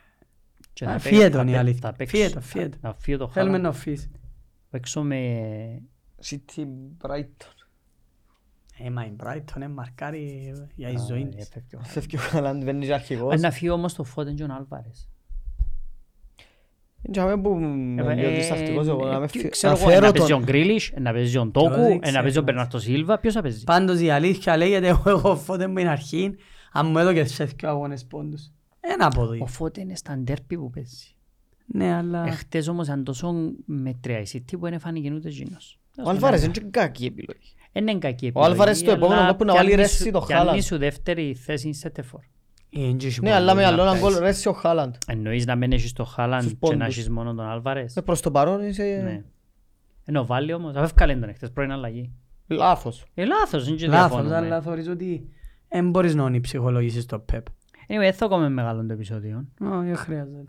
Και 0.73 0.85
Α, 0.85 0.91
θα 0.91 0.99
φύγε 0.99 1.15
παίξω- 1.15 1.31
τον, 1.31 1.41
θα 1.45 1.49
η 1.49 1.51
παί- 1.51 1.59
αλήθεια. 1.59 1.79
θα 1.89 1.93
παίξω- 1.93 2.17
Φύγε 2.17 2.29
το, 2.33 2.41
φύγε 2.41 2.69
το. 2.69 2.77
Να 2.81 2.93
φύγω 2.93 3.17
το 3.17 3.27
Θέλουμε 3.27 3.51
Χάλαντ. 3.57 3.63
να 3.73 3.77
αφήσεις. 3.79 4.09
Παίξω 4.69 5.01
με... 5.03 5.81
City 6.25 6.61
Brighton. 7.01 7.55
Ε, 8.77 8.89
μα 8.89 9.05
η 9.05 9.13
Brighton 9.23 9.55
είναι 9.55 9.67
μαρκάρι 9.67 10.53
για 10.75 10.89
η 10.89 10.95
Α, 10.95 10.99
ζωή 11.07 11.21
ε, 11.21 11.25
της. 11.25 11.47
φεύγει 11.49 11.75
ο- 11.75 11.83
Φεύγει 11.83 12.15
ο 12.17 12.19
Χαλάντ, 12.19 12.63
μπαίνει 12.63 12.85
και 12.85 12.93
αρχηγός. 12.93 13.33
Ε, 13.33 13.37
Να 13.37 13.51
φύγω 13.51 13.73
όμως 13.73 13.93
το 13.93 14.03
Φώτεν 14.03 14.35
και 14.35 14.43
ο 14.43 14.47
Άλβαρες. 14.53 15.09
Για 17.03 17.25
μένα 17.25 17.41
που 17.41 17.55
με 17.55 18.13
λίγο 18.15 18.29
διστακτικός 18.35 18.87
εγώ 18.87 19.05
να 19.05 19.19
με 19.19 19.27
φυ- 19.27 19.45
Ε, 19.45 19.47
Ξέρω 19.47 19.73
να 19.73 19.79
εγώ, 19.79 19.89
φέρω 19.89 20.05
να 20.05 20.11
παίζει 20.11 20.31
ο 20.33 20.35
τον. 20.35 20.43
Γκρίλις, 20.45 20.91
να 20.99 21.11
παίζει 21.13 21.37
ο 21.37 21.45
Ντόκου, 21.45 21.69
δεν 21.69 21.89
να 21.93 21.99
ξέρω, 21.99 22.21
παίζει 22.21 22.37
ο 22.37 22.41
μας. 22.41 22.43
Μπερνάρτο 22.43 22.79
Σίλβα. 22.79 23.19
Ποιος 23.19 23.33
θα 23.33 23.41
παίζει; 23.41 23.63
Πάντως 23.63 23.99
η 23.99 24.09
αλήθεια 24.09 24.57
λέγεται 24.57 24.87
εγώ 24.87 25.09
έχω 25.09 25.35
φώτε 25.35 25.67
με 25.67 25.79
την 25.81 25.89
αρχή 25.89 26.35
αν 26.71 26.87
μου 26.87 26.97
έδωκες 26.97 27.33
σε 27.33 27.45
δύο 27.45 27.69
αγώνες 27.69 28.05
πόντους. 28.05 28.51
Ένα 28.79 29.05
από 29.05 29.21
Ο 29.21 29.27
δύο. 29.27 29.45
Φώτεν 29.45 29.83
είναι 29.83 29.95
στα 29.95 30.17
ντέρπι 30.17 30.57
που 30.57 30.69
παίζει. 30.69 31.07
Ναι, 31.65 31.93
αλλά... 31.93 32.23
Εχθές 32.27 32.67
όμως 32.67 32.85
ήταν 32.87 33.03
τόσο 33.03 33.33
μετριά 33.65 34.19
η 34.19 34.23
City 34.33 34.57
που 34.59 34.69
δεν 34.69 34.79
φάνηκε 34.79 35.11
ούτε 35.13 35.27
εκείνος. 35.29 35.79
Ο 36.05 36.09
Αλβάρες 36.09 36.43
είναι 36.43 36.51
και 36.51 36.61
κακή 36.71 37.05
επιλογή. 37.05 37.53
Δεν 37.71 37.87
είναι 37.87 37.99
κακή 37.99 38.25
Ο 38.25 38.27
επιλογή, 38.27 38.49
Άλβαρες 38.51 38.77
στο 38.77 38.91
επόμενο 38.91 39.19
αλλά 39.21 39.29
κόπου 39.31 39.45
να 39.45 39.53
βάλει 39.53 39.67
πιάνει 39.67 39.81
ρέσι 39.81 40.03
σου- 40.03 40.11
το 40.11 40.19
πιάνει 40.27 40.45
Χάλαντ. 40.45 40.61
σου 40.61 40.77
δεύτερη 40.77 41.35
θέση 41.35 41.73
σε 41.73 41.89
τεφόρ. 41.89 42.19
Ε, 42.75 42.83
εν 42.89 42.97
τζίσι 42.97 43.19
Ναι, 43.21 43.27
πολύ 43.29 43.39
αλλά 43.41 43.53
με 43.53 43.61
να 43.61 43.67
άλλο 43.67 43.81
ένα 43.81 43.91
πιάσεις. 43.91 44.09
γκολ 44.09 44.23
ρέσει 44.23 44.47
ο 44.47 44.53
Χάλαντ. 44.53 44.95
Εννοείς 45.07 45.45
να 45.45 45.55
μην 45.55 45.71
έχεις 45.71 45.93
το 45.93 46.03
Χάλαντ 46.03 46.39
Στους 46.41 46.51
και 46.53 46.57
πόντους. 46.59 46.77
να 46.77 46.85
έχεις 46.85 47.09
μόνο 47.09 47.33
τον 47.33 47.45
Άλβαρες; 47.45 47.95
Ε, 47.95 48.01
Προς 48.01 48.21
το 48.21 48.31
παρόν 48.31 48.61
είσαι 48.67 49.01
Ναι. 49.03 49.23
Ενώ 50.05 50.25
βάλει 50.25 50.53
όμως, 50.53 50.75
αφού 50.75 50.83
ευκάλεν 50.83 51.19
τον 51.19 51.29
εχθές 51.29 51.51
πρώην 51.51 51.71
αλλαγή. 51.71 52.11
λάθος. 52.47 53.05
Ε, 53.13 53.25
λάθος, 53.25 53.65
δεν 53.65 53.75
και 53.75 53.87
Λάθος, 53.87 54.09
διαφωνούμε. 54.09 54.35
αλλά 54.35 54.61
θεωρείς 54.61 54.87
ότι 54.87 55.29
δεν 55.69 55.89
μπορείς 55.89 56.15
να 56.15 56.23
είναι 56.25 56.39
ψυχολογήσεις 56.39 57.05
το 57.05 57.19
ΠΕΠ. 57.19 57.45
Anyway, 57.87 57.97
δεν 57.99 58.13
θα 58.13 58.25
έχουμε 58.25 58.49
μεγάλο 58.49 58.85
το 58.85 58.93
επεισόδιο. 58.93 59.45
Όχι, 59.61 59.85
δεν 59.85 59.95
χρειάζεται. 59.95 60.43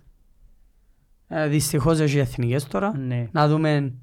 Ε, 1.29 1.49
Δυστυχώς 1.49 2.01
έχει 2.01 2.19
εθνικές 2.19 2.67
τώρα. 2.67 2.97
Ναι. 2.99 3.29
Να 3.33 3.49
δούμε 3.49 3.95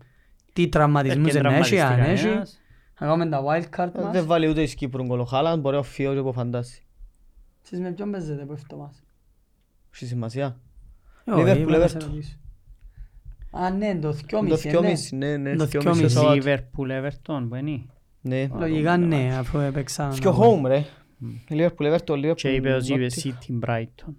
τι 0.53 0.67
τραυματισμούς 0.69 1.27
Έρχεται 1.33 1.49
δεν 1.49 1.59
έχει, 1.61 1.79
αν 1.79 1.87
τραυματιστεί 1.87 2.27
έχει. 2.27 2.27
κανένας. 2.27 2.59
Να 2.99 3.07
κάνουμε 3.07 3.29
τα 3.29 3.41
wildcard 3.43 3.95
Ε, 3.99 4.01
μας. 4.01 4.11
Δεν 4.11 4.25
βάλει 4.25 4.47
ούτε 4.49 4.61
εις 4.61 4.75
Κύπρου 4.75 5.03
γκολ 5.03 5.19
ο 5.19 5.23
Χάλαντ, 5.25 5.59
μπορεί 5.61 5.75
ο 5.77 5.83
Φιό 5.83 6.13
και 6.13 6.21
που 6.21 6.33
φαντάσει. 6.33 6.85
Εσείς 7.71 7.83
με 7.83 7.91
ποιον 7.91 8.11
παίζετε 8.11 8.45
που 8.45 8.53
αυτό 8.53 8.77
μας. 8.77 9.03
Έχει 9.93 10.05
σημασία. 10.05 10.59
Όχι, 11.25 11.43
Liverpool, 11.45 11.57
είπα 11.57 11.77
να 11.77 11.87
σε 11.87 11.97
Everton. 11.97 12.01
ρωτήσω. 12.03 12.35
Α, 13.51 13.69
ναι, 13.69 13.99
το 13.99 14.15
Το 14.27 14.39
2,5, 14.39 14.81
ναι. 14.81 14.93
2,5, 14.93 15.17
ναι, 15.17 15.37
ναι. 15.37 15.55
Το 15.55 15.67
2,5 15.71 15.79
2,5. 15.81 16.01
το 16.01 16.09
Σαββάτο. 16.09 16.33
Λίβερπουλ, 16.33 16.91
Everton, 16.91 17.45
που 17.49 17.55
είναι. 17.55 17.85
Ναι. 18.21 18.47
Λογικά 18.57 18.97
ναι, 18.97 19.35
αφού 19.37 19.59
έπαιξαν. 19.59 20.13
Και 20.19 20.27
ο 20.27 20.37
home 20.39 20.67
ρε. 20.67 20.85
Liverpool, 21.49 21.97
Everton, 21.97 22.13
Liverpool. 22.13 22.35
Και 22.35 22.49
είπε 22.53 22.73
ότι 22.73 22.93
είπε 22.93 23.07
Nottingham. 23.09 23.23
City 23.23 23.69
Brighton. 23.69 24.13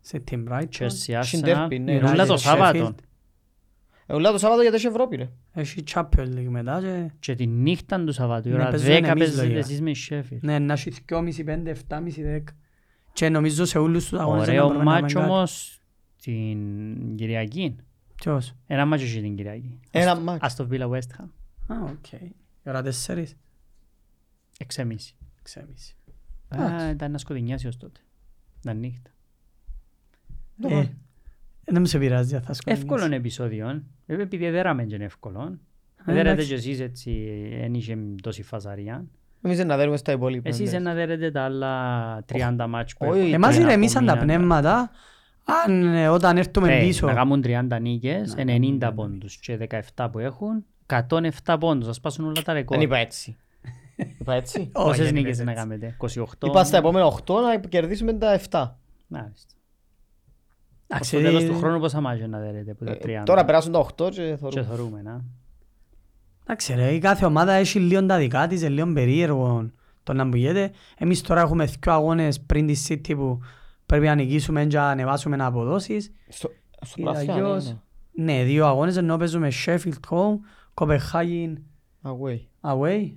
Σε 0.00 0.22
Team 0.30 0.44
Brighton. 0.48 0.64
Chelsea 0.78 1.20
Συν 1.20 1.42
Arsenal. 1.44 1.66
derby, 1.66 1.80
ναι. 1.80 1.92
Είναι 1.92 2.08
όλα 2.08 2.26
το 2.26 2.34
United, 2.34 2.38
Σάββατο. 2.38 2.94
Sheffield. 4.06 4.12
Ε, 4.12 4.14
ούλα 4.14 4.30
το 4.32 4.38
Σάββατο 4.38 4.60
γιατί 4.62 4.76
έχει 4.76 4.86
Ευρώπη 4.86 5.16
ρε; 5.16 5.30
Έχει 5.52 5.82
Champions 5.94 6.34
League 6.34 6.46
μετά 6.48 6.80
και... 6.80 7.10
Και 7.18 7.34
τη 7.34 7.46
νύχτα 7.46 8.04
του 8.04 8.12
Σαββάτου, 8.12 8.48
η 8.48 8.52
Ναι, 8.52 8.56
ώρα 8.58 8.70
παίζουμε 8.70 8.98
10 8.98 9.02
εμείς 9.02 9.12
παίζετε 9.18 9.42
λογικά. 9.42 9.58
εσείς 9.58 9.80
με 9.80 9.90
Sheffield. 10.08 10.38
Ναι, 10.40 10.58
να 10.58 10.72
έχει 10.72 10.92
2,5, 11.08 11.32
5, 11.44 11.74
7,5, 11.88 12.02
10. 12.18 12.40
Και 13.12 13.28
νομίζω 13.28 13.64
σε 13.64 13.78
όλους 13.78 14.08
τους 14.08 14.18
αγώνες 14.18 14.42
Ωραίο 14.48 14.66
δεν 14.66 14.72
μπορούμε 14.72 14.84
να 14.94 15.00
μάτσο 15.00 15.14
κάνουμε 15.18 15.32
κάτι. 15.32 15.38
όμως 15.40 15.80
την 16.22 17.16
Κυριακή. 17.16 17.76
Ποιος; 18.14 18.54
Ένα 18.66 18.84
μάτσο 18.86 19.04
έχει 19.04 19.20
την 19.20 19.36
Κυριακή. 19.36 19.80
Ένα 19.90 20.10
Ας- 20.12 20.18
μάτσο. 20.20 20.46
Ας 20.46 20.56
το 20.56 20.68
Villa 20.70 20.88
West 20.90 21.20
Ham. 21.20 21.28
Α, 21.66 21.76
οκ. 21.82 22.12
Η 22.12 22.34
ώρα 22.68 22.82
τέσσερις. 22.82 23.36
Εξέμιση. 24.58 25.14
Ξέμιση. 25.42 25.96
Α, 26.48 26.64
Εντάξει. 26.66 26.90
ήταν 26.90 27.08
ένας 27.08 27.20
σκοτεινιάσει 27.20 27.66
ως 27.66 27.76
τότε. 27.76 28.00
Ήταν 28.60 28.78
νύχτα. 28.78 29.10
Ε, 30.62 30.84
Δεν 31.64 31.80
μου 31.80 31.86
σε 31.86 31.98
πειράζει, 31.98 32.38
θα 32.38 32.52
σκοτεινείς. 32.52 32.80
Εύκολο 32.82 33.04
είναι 33.04 33.16
επεισόδιο. 33.16 33.82
Βέβαια 34.06 34.24
επειδή 34.24 34.50
δέραμε 34.50 34.84
και 34.84 34.94
είναι 34.94 35.04
εύκολο. 35.04 35.58
Ε, 36.06 36.12
Δέρετε 36.12 36.30
εντάξει. 36.30 36.48
και 36.48 36.54
εσείς 36.54 36.80
έτσι, 36.80 37.28
δεν 37.60 37.74
είχε 37.74 37.98
τόση 38.22 38.42
φασαρία. 38.42 39.04
Εμείς 39.42 39.64
να 39.64 39.76
δέρουμε 39.76 39.96
στα 39.96 40.12
υπόλοιπα. 40.12 40.48
Εσείς 40.48 40.60
εντάξει. 40.68 40.84
να 40.84 40.94
δέρετε 40.94 41.30
τα 41.30 41.42
άλλα 41.42 42.24
30 42.32 42.66
μάτς 42.68 42.96
που 42.96 43.06
Όχι, 43.08 43.18
έχουν. 43.20 43.32
Εμάς 43.32 43.56
Ένα 43.56 43.66
ηρεμήσαν 43.66 44.06
τα 44.06 44.12
από 44.12 44.20
μήνα. 44.24 44.34
πνεύματα. 44.36 44.90
Αν 45.66 45.82
ε, 45.94 46.08
όταν 46.08 46.36
έρθουμε 46.36 46.76
Ε, 46.76 46.80
πίσω. 46.80 47.06
Να 47.06 47.14
κάνουν 47.14 47.42
30 47.46 47.78
νίκες, 47.80 48.34
Να 48.34 48.42
90 48.42 48.78
κάνουν 48.78 48.94
πόντους 48.94 49.36
και 49.36 49.56
17 49.96 50.08
που 50.12 50.18
έχουν, 50.18 50.64
107 50.86 51.56
πόντους, 51.60 51.86
θα 51.86 51.92
σπάσουν 51.92 52.24
όλα 52.24 52.42
τα 52.44 52.52
ρεκόρ. 52.52 52.76
Δεν 52.76 52.86
είπα 52.86 52.96
έτσι. 52.96 53.36
Είπα 54.20 54.34
έτσι. 54.34 54.58
Όχι, 54.58 54.70
Πόσες 54.86 55.04
δεν 55.04 55.14
νίκες 55.14 55.36
είναι 55.36 55.44
να 55.44 55.50
έτσι. 55.50 55.62
κάνετε, 55.62 55.96
28. 55.96 56.46
Είπα 56.48 56.64
στα 56.64 56.76
επόμενα 56.76 57.04
8 57.06 57.34
να 57.42 57.56
κερδίσουμε 57.68 58.12
τα 58.12 58.32
7. 58.50 58.76
Μάλιστα. 59.06 59.54
Εντάξει, 60.86 61.08
Στο 61.10 61.20
τέλος 61.20 61.42
ε, 61.42 61.46
του 61.46 61.58
χρόνου 61.58 61.78
πόσα 61.80 62.00
μάτια 62.00 62.28
να 62.28 62.38
δέρετε 62.38 62.74
που 62.74 62.84
τα 62.84 62.90
Ε, 62.92 62.98
30. 63.20 63.22
Τώρα 63.24 63.44
περάσουν 63.44 63.72
τα 63.72 63.78
8 63.78 64.10
και 64.10 64.10
Και 64.10 64.36
θεωρούμε. 64.36 64.62
θεωρούμε, 64.62 65.02
να. 65.02 65.24
Εντάξει 66.42 66.74
ρε, 66.74 66.90
η 66.94 66.98
κάθε 66.98 67.24
ομάδα 67.24 67.52
έχει 67.52 67.78
λίγο 67.80 68.06
τα 68.06 68.18
δικά 68.18 68.46
της, 68.46 68.60
είναι 68.60 68.68
λίγο 68.70 68.92
περίεργο 68.92 69.70
το 70.02 70.12
να 70.12 70.24
μπηγεται. 70.24 70.70
Εμείς 70.98 71.20
τώρα 71.22 71.40
έχουμε 71.40 71.64
δύο 71.64 71.92
αγώνες 71.92 72.40
πριν 72.40 72.66
τη 72.66 72.84
City 72.88 73.14
που 73.16 73.38
πρέπει 73.86 74.04
να 74.06 74.14
νικήσουμε 74.14 74.64
και 74.66 74.76
να 74.76 74.88
ανεβάσουμε 74.88 75.36
αποδόσεις. 75.44 76.10
Στο 76.28 76.50
στο 76.80 76.94
Ή 77.00 77.02
πράσινο, 77.02 77.32
αλλιώς- 77.32 77.76
ναι, 78.12 78.32
Ναι, 78.32 78.44
δύο 78.44 78.66
αγώνες 78.66 78.96
ενώ 78.96 79.16
παίζουμε 79.16 79.48
Sheffield 79.66 80.08
home, 80.08 80.36
Copenhagen 80.74 81.52
ναι. 81.52 82.10
Away. 82.10 82.40
away. 82.60 83.12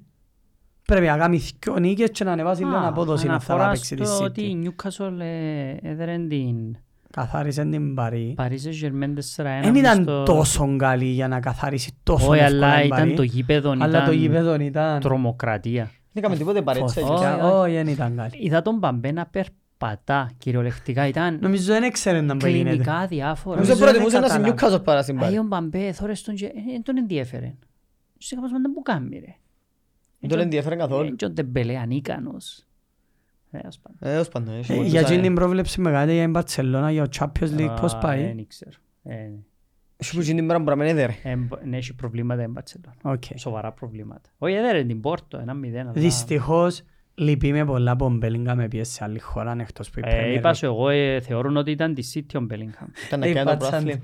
Πρέπει 0.85 1.05
να 1.05 1.17
κάνει 1.17 1.37
δύο 1.59 1.79
νίκες 1.79 2.09
και 2.11 2.23
να 2.23 2.31
ανεβάσει 2.31 2.63
λίγο 2.63 2.75
Α, 2.77 2.87
απόδοση 2.87 3.27
να 3.27 3.39
θα 3.39 3.53
αναφορά 3.53 3.71
παίξει 3.71 3.95
τη 3.95 4.05
στο 4.05 4.23
ότι 4.23 4.41
City. 4.41 4.65
η 4.65 4.69
Newcastle 4.75 5.19
ε, 5.19 5.73
έδερε 5.81 6.17
την 6.17 6.77
Καθάρισε 7.11 7.65
την 7.65 7.95
Παρή. 7.95 8.35
Paris 8.37 8.43
Saint-Germain 8.43 9.13
4-1 9.35 9.61
Δεν 9.63 9.75
ήταν 9.75 10.03
στο- 10.03 10.23
τόσο 10.23 10.75
καλή 10.77 11.05
για 11.05 11.27
να 11.27 11.39
καθαρίσει 11.39 11.97
τόσο 12.03 12.29
Όχι, 12.31 12.39
εύκολα 12.41 12.67
αλλά 12.67 12.75
την 12.77 12.85
ήταν 12.85 12.99
Παρή. 12.99 13.13
το 13.13 13.21
γήπεδο, 13.23 13.69
Αλλά 13.71 13.85
το 13.85 14.11
ήταν 14.11 14.13
γήπεδο 14.13 14.55
ήταν... 14.59 14.99
τρομοκρατία. 14.99 15.83
Δεν 15.83 16.23
έκαμε 16.23 16.35
τίποτε 16.35 16.61
παρέτσα. 16.61 17.01
Φωτιά. 17.01 17.35
όχι, 17.35 17.43
όχι. 17.45 17.53
Όχι, 17.55 17.73
δεν 17.73 17.87
ήταν 17.87 18.15
καλή. 18.15 18.31
Είδα 18.37 18.61
τον 18.61 18.77
Μπαμπέ 18.77 19.11
να 19.11 19.25
περπατά 19.25 20.29
κυριολεκτικά, 20.37 21.07
ήταν 21.07 21.37
Νομίζω 21.41 21.73
δεν 21.73 21.83
έξερε 21.83 22.21
να 22.21 22.35
μπορεί 22.35 22.51
γίνεται. 22.51 22.69
κλινικά 22.69 23.05
διάφορα. 23.07 23.55
Νομίζω 23.55 23.73
Νομίζω 23.73 23.91
προτιμούσε 23.91 24.19
δεν 24.19 24.21
να 24.21 24.27
στην 24.27 24.43
κατάλαβα. 24.55 24.77
Newcastle 24.77 24.83
παρά 24.83 25.01
στην 25.01 25.15
Αϊ, 25.17 25.23
Πάρη. 25.23 25.37
ο 25.37 25.43
Μπαμπέ, 25.43 25.91
θόρες 25.91 26.21
τον 26.21 26.35
και 26.35 26.45
ε, 26.45 26.51
δεν 26.71 26.83
τον 26.83 26.97
ενδιέφερε. 26.97 27.55
Σε 28.17 28.35
κάπως 28.35 28.51
μας 28.51 28.61
δεν 28.61 28.71
μου 28.75 28.81
κάνει 28.81 29.19
ρε. 29.19 29.35
Δεν 30.19 30.29
τον 30.29 30.39
ενδιαφέρει 30.39 30.75
καθόλου. 30.75 31.15
Και 31.15 31.25
ο 31.25 31.29
Ντεμπελέ 31.29 31.77
ανίκανος. 31.77 32.63
Ε, 33.51 33.59
ας 33.67 33.79
πάμε. 33.79 34.15
Ε, 34.15 34.19
ως 34.19 34.27
πάντων, 34.27 34.55
έχει 34.57 34.71
Ε, 34.71 34.75
πολλούς 34.75 34.91
Για 34.91 34.99
αέρα. 34.99 35.11
εκείνη 35.11 35.27
την 35.27 35.35
πρόβλεψη 35.35 35.81
μεγάλη 35.81 36.13
για 36.13 36.23
την 36.23 36.35
Barcelona 36.35 36.87
για 36.91 37.07
το 37.07 37.09
Champions 37.19 37.59
League 37.59 37.77
πώς 37.81 37.93
Α, 37.93 37.97
πάει; 37.97 38.23
Δεν 38.23 38.47
ξέρω. 38.47 38.71
Ε, 39.03 39.15
Έχει 39.97 40.13
που 40.13 40.19
εκείνη 40.19 40.35
την 40.35 40.45
μέρα 40.45 40.59
μπορεί 40.59 40.77
να 40.77 40.83
μην 40.83 40.91
έδερε. 40.93 41.15
ε, 41.23 41.35
μπο- 41.35 41.57
ναι, 41.63 41.77
έχει 41.77 41.95
προβλήματα 41.95 42.43
η 42.43 42.47
Μπαρτσελόνα. 42.47 42.95
Οκ. 43.01 43.23
Σοβαρά 43.35 43.71
προβλήματα. 43.71 44.29
Όχι, 44.37 44.53
έδερε 44.53 44.83
την 44.83 45.01
Πόρτο, 45.01 45.37
ένα 45.37 45.53
μηδέν. 45.53 45.81
αλλά- 45.81 45.91
Δυστυχώς 45.91 46.81
λυπήμαι 47.15 47.65
πολλά 47.65 47.95
που 47.95 48.05
ο 48.05 48.09
Μπέλιγκα 48.09 48.55
με 48.55 48.67
πιέσει 48.67 48.91
σε 48.91 49.03
άλλη 49.03 49.19
χώρα 49.19 49.55
εκτός 49.59 49.89
που 49.89 49.99
η 49.99 50.03
Ε, 50.05 50.11
Premier 50.33 50.37
είπα 50.37 50.49
League. 50.51 50.55
σου 50.55 50.65
εγώ, 50.65 50.89
ε, 50.89 51.19
θεωρούν 51.21 51.57
ότι 51.57 51.71
ήταν 51.71 51.93
τη 51.93 52.11
City 52.13 52.41
ο 52.41 52.45
Bellingham. 52.49 52.87
Ήταν 53.07 53.19
να 53.19 53.25
Ε, 53.25 53.33
κάνει 53.33 53.49
το 53.49 53.57
πάτσαν. 53.57 53.69
πρωτάθλημα. 53.69 53.99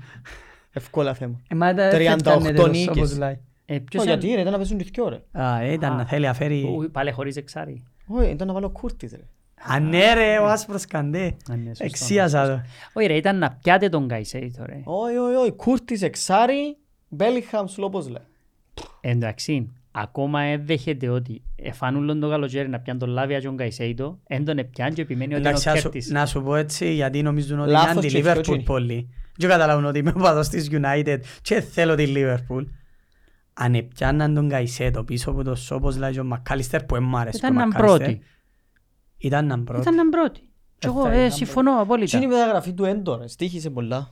Εύκολα 0.72 1.14
θέμα. 1.14 1.40
Ε, 1.48 1.54
μα 1.54 1.70
ήταν- 1.70 1.90
38 1.90 2.30
έφτανε 2.30 2.52
τέλος, 2.52 2.70
νίκες. 2.70 2.88
όπως 2.96 3.18
λέει. 3.18 3.40
Ε, 3.66 3.76
Ω, 3.76 3.80
ποιος 3.84 4.04
γιατί 4.04 4.24
ήταν- 4.26 4.34
ρε, 4.34 4.40
ήταν 4.40 4.52
να 4.52 4.58
παίζουν 4.58 4.78
και 4.78 4.90
δυο 4.94 5.08
ρε. 5.08 5.20
Α, 5.32 5.60
ε, 5.60 5.72
ήταν 5.72 5.92
Α. 5.92 5.96
να 5.96 6.04
θέλει 6.06 6.26
να 6.26 6.34
φέρει... 6.34 6.62
Ου, 6.62 6.90
Πάλι 6.92 7.10
χωρίς 7.10 7.36
εξάρι. 7.36 7.82
Όχι, 8.06 8.30
ήταν 8.30 8.46
να 8.46 8.52
βάλω 8.52 8.70
Κούρτις 8.70 9.12
ρε. 9.12 9.20
Α, 9.68 9.80
ναι 9.80 10.12
ρε, 10.14 10.38
ο 10.38 10.46
άσπρος 10.46 10.84
καντέ. 10.86 11.36
Α, 11.50 11.56
ναι, 11.56 11.66
σωστό. 11.68 11.84
Εξίασα 11.84 12.46
το. 12.46 12.60
Όχι 12.92 13.06
ρε, 13.06 13.14
ήταν 13.16 13.38
να 13.38 13.58
πιάτε 13.62 13.88
τον 13.88 14.08
Καϊσέιτο 14.08 14.64
ρε. 14.66 14.80
Όχι, 14.84 15.16
όχι, 15.16 15.34
όχι. 15.36 15.50
Κούρτις 15.52 16.02
εξάρι, 16.02 16.76
Μπέλιχαμς 17.08 17.72
σου 17.72 17.82
όπως 17.84 18.08
λέει. 18.08 18.22
Εντάξει, 19.00 19.72
ακόμα 19.92 20.40
δεν 20.40 20.66
δέχεται 20.66 21.08
ότι 21.08 21.42
εφάνουν 21.56 22.20
το 22.20 22.28
καλοκαίρι 22.28 22.68
να 22.68 22.78
πιάνει 22.80 22.98
τον 22.98 23.08
Λάβια 23.08 23.38
και 23.40 23.46
τον 23.46 23.56
Καϊσέιτο, 23.56 24.18
εν 24.26 24.44
τον 24.44 24.58
επιάν 24.58 24.92
και 24.94 25.02
επιμένει 25.02 25.32
ότι 25.34 25.40
είναι 25.40 25.48
ο 25.48 25.50
Εντάξει, 25.50 25.68
να 25.68 25.74
σου- 25.74 25.82
Κέρτης. 25.82 26.10
να 26.10 26.26
σου 26.26 26.42
πω 26.42 26.54
έτσι, 26.56 26.92
γιατί 26.92 27.22
νομίζουν 27.22 27.60
ότι 27.60 27.70
Λάθος 27.70 27.90
είναι 27.90 27.98
αντι 27.98 28.08
και 28.08 28.18
Liverpool 28.18 28.26
ευκαιοκίνη. 28.26 28.62
πολύ. 28.62 29.08
Δεν 29.38 29.48
καταλάβουν 29.50 29.84
ότι 29.84 29.98
είμαι 29.98 30.12
οπαδός 30.16 30.48
της 30.48 30.68
United 30.72 31.18
και 31.42 31.60
θέλω 31.60 31.94
τη 31.94 32.12
Liverpool. 32.16 32.66
Αν 33.54 33.74
έπιαναν 33.74 34.34
τον 34.34 34.48
Καϊσέτο 34.48 35.04
πίσω 35.04 35.30
από 35.30 35.42
το 35.44 35.54
σώπος 35.54 35.96
λέει 35.96 36.12
και 36.12 36.20
ο 36.20 36.24
Μακάλιστερ 36.24 36.84
που 36.84 36.96
εμ' 36.96 37.16
άρεσε 37.16 37.36
Ήταν 37.38 37.50
ο 37.50 37.54
έναν 37.60 37.68
Μακάλιστερ. 37.68 38.06
πρώτη. 38.06 38.20
Ήταν 39.26 39.44
έναν 39.44 39.64
πρώτη. 39.64 39.80
Ήταν 39.80 39.92
έναν 39.94 40.08
πρώτη. 40.08 40.40
Και 40.78 40.86
Ε, 40.86 40.90
εγώ 40.90 41.02
θα 41.02 41.12
ε, 41.12 41.16
ήταν 41.18 41.30
συμφωνώ 41.30 41.74
Τι 41.74 41.80
απόλυτα. 41.80 42.16
είναι 42.16 42.26
η 42.26 42.28
μεταγραφή 42.28 42.72
του 42.72 42.84
Έντορ, 42.84 43.20
στήχησε 43.26 43.70
πολλά. 43.70 44.08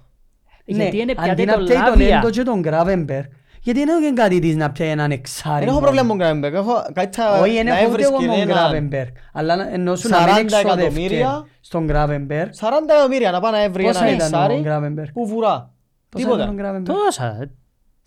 Γιατί 0.65 0.97
είναι 0.97 1.05
Ναι, 1.05 1.13
αντί 1.13 1.35
πιάτε 1.35 1.45
να 1.45 1.55
τον 1.57 1.65
πιάει 1.65 1.77
τον 1.79 1.87
Λάβια. 1.89 2.17
Έντο 2.17 2.31
και 2.31 2.43
τον 2.43 2.63
Gravenberg, 2.65 3.25
γιατί 3.63 3.85
δεν 3.85 3.89
έχω 3.89 4.15
κάτι 4.15 4.39
της 4.39 4.57
να 4.57 4.71
πιάει 4.71 4.89
έναν 4.89 5.11
εξάρι. 5.11 5.59
Δεν 5.59 5.69
έχω 5.69 5.81
μόνο. 5.81 5.81
πρόβλημα 5.81 6.03
με 6.03 6.09
τον 6.09 6.19
Γκράμπερ, 6.19 6.55
έχω 6.55 6.73
κάτι 6.93 7.17
θα- 7.17 7.41
Όχι, 7.41 7.53
δεν 7.55 7.65
να 7.65 7.79
έχω 7.79 7.93
ούτε 7.93 8.03
εγώ 8.03 8.15
έβρισκε 8.15 8.39
με 8.47 8.53
τον 8.53 8.59
έναν 8.59 8.89
Gravenberg. 8.91 9.13
Αλλά 9.33 9.57
να- 9.57 9.69
εννοούσουν 9.73 10.11
να 10.11 10.17
40 10.19 10.35
μην 10.35 10.45
εξοδεύκε 10.45 10.79
εκατομμύρια. 10.81 11.47
στον 11.61 11.87
Gravenberg. 11.91 12.49
40 12.53 12.93
εκατομμύρια 12.93 13.31
να 13.31 13.41
πάει 13.41 13.53
να 13.53 13.63
έβρει 13.63 13.85
Πόσα 13.85 14.05
έναν 14.05 14.15
ήταν 14.15 14.35
ο 14.35 14.53
εξάρι 14.53 14.63
Gravenberg; 14.67 15.09
που 15.13 15.27
βουρά. 15.27 15.71
Πόσα 16.09 16.25
Τίποτα. 16.25 16.43
ήταν 16.53 16.59
ο 16.59 16.63
Gravenberg; 16.63 16.85
Τόσα. 16.85 17.49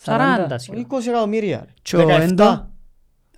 40. 0.03 0.47
40 0.49 0.57
σχεδόν. 0.59 0.81
20 0.81 1.07
εκατομμύρια. 1.09 1.57
ρε. 1.65 1.73
Και 1.81 1.95
ο 1.97 2.05
17. 2.07 2.71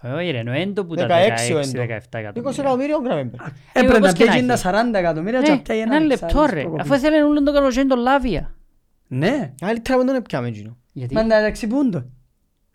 Έντο. 0.01 0.15
Όχι 0.17 0.31
ρε, 0.31 0.43
ο 0.49 0.51
Έντο 0.51 0.85
που 0.85 0.95
τα 0.95 1.07
16 1.07 1.09
ο 1.55 1.59
16-17 1.59 1.59
Έντο. 1.59 1.89
20 1.89 2.19
εκατομμύρια. 2.19 2.53
εκατομμύρια 2.59 2.95
ο 2.95 3.01
Γκράμπερ. 3.01 3.39
Έπρεπε 3.73 3.95
όπως 3.95 3.99
να 4.07 4.11
και 4.13 4.23
να 4.25 4.31
πιάει 4.31 4.45
τα 4.45 4.53
έχει. 4.53 4.63
40 4.65 4.93
εκατομμύρια 4.93 5.41
και 5.41 5.49
να 5.49 5.55
Ναι, 5.55 5.61
πιάει 5.61 5.79
ένα 5.79 5.95
έναν 5.95 6.07
λεπτό 6.07 6.25
εξάρι 6.25 6.53
ρε. 6.53 6.61
στο 6.61 6.69
Αφού 6.79 6.89
κοπή. 6.89 6.95
ήθελε 6.99 7.23
όλο 7.23 7.43
τον 7.43 7.53
καλοκαίρι 7.53 7.87
τον 7.87 7.99
Λάβια. 7.99 8.55
Ναι. 9.07 9.53
Καλύτερα 9.59 9.97
με 9.97 10.03
τον 10.05 10.15
έπιαμε 10.15 10.47
εκείνο. 10.47 10.77
Γιατί, 10.93 11.13
Μα 11.13 11.21
εντάξει 11.21 11.67
πούν 11.67 11.91
το. 11.91 12.05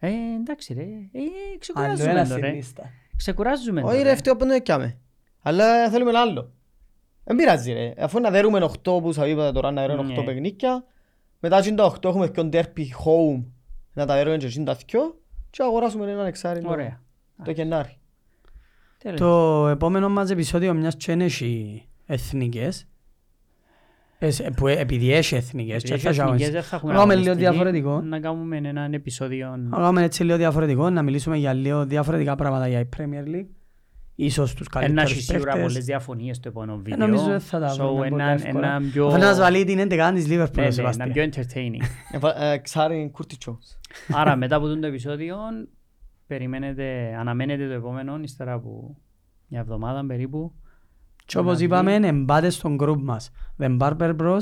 ε, 0.01 0.09
εντάξει 0.41 0.72
ρε, 0.75 0.83
ε, 0.83 0.85
Άλλο 0.85 1.59
ξεκουράζουμε 1.59 2.11
ένα 2.11 2.20
το 2.20 2.27
στην 2.31 2.41
ρε. 2.43 2.51
λίστα. 2.51 2.83
Ξεκουράζουμε 3.16 3.81
το 3.81 3.87
Όχι 3.87 3.97
ρε, 4.03 4.09
ρε. 4.11 4.14
φταίω 4.16 4.33
που 4.33 4.39
τον 4.39 4.51
έπιαμε. 4.51 4.99
Αλλά 5.43 5.89
θέλουμε 5.91 6.11
ένα 6.11 6.20
άλλο. 6.20 6.53
Δεν 7.25 7.37
πειράζει 7.37 7.72
ρε. 7.72 7.93
Αφού 7.99 8.20
να 8.20 8.31
δέρουμε 8.31 8.61
8 8.62 9.01
που 9.03 9.12
σας 9.12 9.27
είπατε 9.29 9.53
τώρα, 9.53 9.70
να 9.70 9.87
δέρουμε 9.87 10.12
8 10.12 10.18
Ναι. 10.18 10.25
παιχνίκια. 10.25 10.85
Μετά 11.41 11.61
και 11.62 11.72
τα 11.72 11.85
8 11.85 12.09
έχουμε 12.09 12.29
και 12.29 12.49
derby 12.53 12.81
home. 13.05 13.45
Να 13.93 14.07
τα 14.07 14.14
δέρουμε 14.14 14.37
και 14.37 14.47
εκείνα 14.47 14.64
τα 14.64 14.79
δυο. 14.87 15.20
Και 15.51 15.62
αγοράσουμε 15.62 16.11
έναν 16.11 16.27
εξάρι 16.27 16.61
Ωραία. 16.64 17.01
Το 17.45 17.51
Γενάρη. 17.51 17.99
Τέλος. 18.99 19.20
Το 19.20 19.66
επόμενο 19.68 20.09
μας 20.09 20.30
επεισόδιο 20.30 20.74
μιας 20.74 20.97
και 20.97 21.12
είναι 21.12 21.24
έχει 21.24 21.82
εθνικές. 22.07 22.87
Εσ- 24.18 24.51
που, 24.57 24.66
ε- 24.66 24.78
επειδή 24.80 25.12
έχει 25.12 25.35
εθνικές 25.35 25.82
και 25.82 25.93
Επειδή 25.93 26.03
θα 26.05 26.09
έχει 26.11 26.20
εθνικές, 26.20 26.41
κάνουμε- 26.41 26.51
δεν 26.51 26.62
θα 26.62 26.76
έχουμε 26.76 26.93
να 26.93 26.99
κάνουμε 26.99 27.14
λίγο 27.14 27.30
αγωνιστική. 27.30 27.55
διαφορετικό. 27.55 28.01
Να 28.01 28.20
κάνουμε 28.20 28.57
έναν 28.57 28.93
επεισόδιο. 28.93 29.57
Να 29.57 29.76
κάνουμε 29.76 30.03
έτσι 30.03 30.24
λίγο 30.24 30.37
διαφορετικό, 30.37 30.91
να 30.91 31.03
μιλήσουμε 31.03 31.37
για 31.37 31.53
λίγο 31.53 31.85
διαφορετικά 31.85 32.35
πράγματα 32.35 32.68
για 32.68 32.80
η 32.80 32.89
Premier 32.97 33.28
League. 33.35 33.47
Ίσως 34.16 34.55
τους 34.55 34.66
Ένα 34.74 34.85
έχει 34.85 34.95
καλύτερους 34.95 35.24
σίγουρα 35.24 35.51
πολλές 35.53 35.66
παίχτες. 35.66 35.85
διαφωνίες 35.85 36.37
στο 36.37 36.49
επόμενο 36.49 36.72
Ε, 36.72 36.76
βίντεο. 36.82 37.07
Νομίζω 37.07 37.24
δεν 37.24 37.41
θα 37.41 37.59
τα 37.61 37.72
So, 37.74 37.76
βρούμε 37.76 38.09
πολύ 38.09 38.22
έναν- 38.22 38.35
εύκολα. 38.37 38.68
έναν 38.68 38.91
πιο... 38.93 39.11
Θα 39.11 39.18
μας 39.18 39.39
βάλει 39.39 39.64
την 39.64 39.78
11 39.78 40.12
της 40.14 40.26
Ναι, 40.28 40.35
Liverpool, 40.37 40.59
ο 40.59 40.61
ναι, 40.61 40.70
Σεβάστιαν. 40.70 41.11
έναν 41.14 41.30
πιο 41.32 41.43
entertaining. 41.43 41.85
Εβα- 42.12 42.43
ε, 42.43 42.53
Εξάρι 42.53 43.11
Κούρτι 43.12 43.37
Τζόνς. 43.37 43.78
Άρα 44.12 44.37
μετά 44.37 44.57
από 44.57 44.66
το 44.66 44.87
επεισόδιο 44.87 45.37
περιμένετε, 46.27 47.16
αναμένετε 47.18 47.66
το 47.66 47.72
επόμενο 47.72 48.18
ύστερα 48.22 48.53
από 48.53 48.97
μια 49.49 49.61
εβδομάδα 49.61 50.07
περίπου. 50.07 50.53
Και 51.27 51.39
όπως 51.39 51.61
είπαμε, 51.61 51.95
εμπάτε 51.95 52.51
στον 52.51 52.77
group 52.81 52.99
μας. 53.03 53.31
The 53.59 53.79
Barber 53.79 54.16
Bros. 54.16 54.41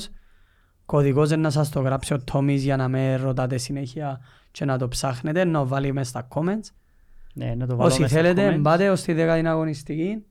Κωδικός 0.87 1.30
είναι 1.30 1.43
να 1.43 1.51
σας 1.51 1.70
το 1.70 1.80
γράψει 1.80 2.14
ο 2.14 2.24
Τόμις 2.24 2.62
για 2.62 2.76
να 2.76 2.89
με 2.89 3.16
ρωτάτε 3.16 3.57
συνέχεια 3.57 4.20
και 4.51 4.64
να 4.64 4.78
το 4.78 4.89
ψάχνετε, 4.89 5.45
να 5.45 5.59
το 5.59 5.66
βάλει 5.66 5.93
μέσα 5.93 6.09
στα 6.09 6.28
comments. 6.35 6.70
Ναι, 7.35 7.55
να 7.55 7.66
το 7.66 7.76
βάλω 7.76 7.89
Όσοι 7.89 8.01
μέσα 8.01 8.14
στα 8.14 8.22
θέλετε, 8.22 8.49
comments. 8.49 8.53
εμπάτε 8.55 8.91
ως 8.91 9.03
τη 9.03 9.12
δέκατη 9.12 9.47
αγωνιστική. 9.47 10.24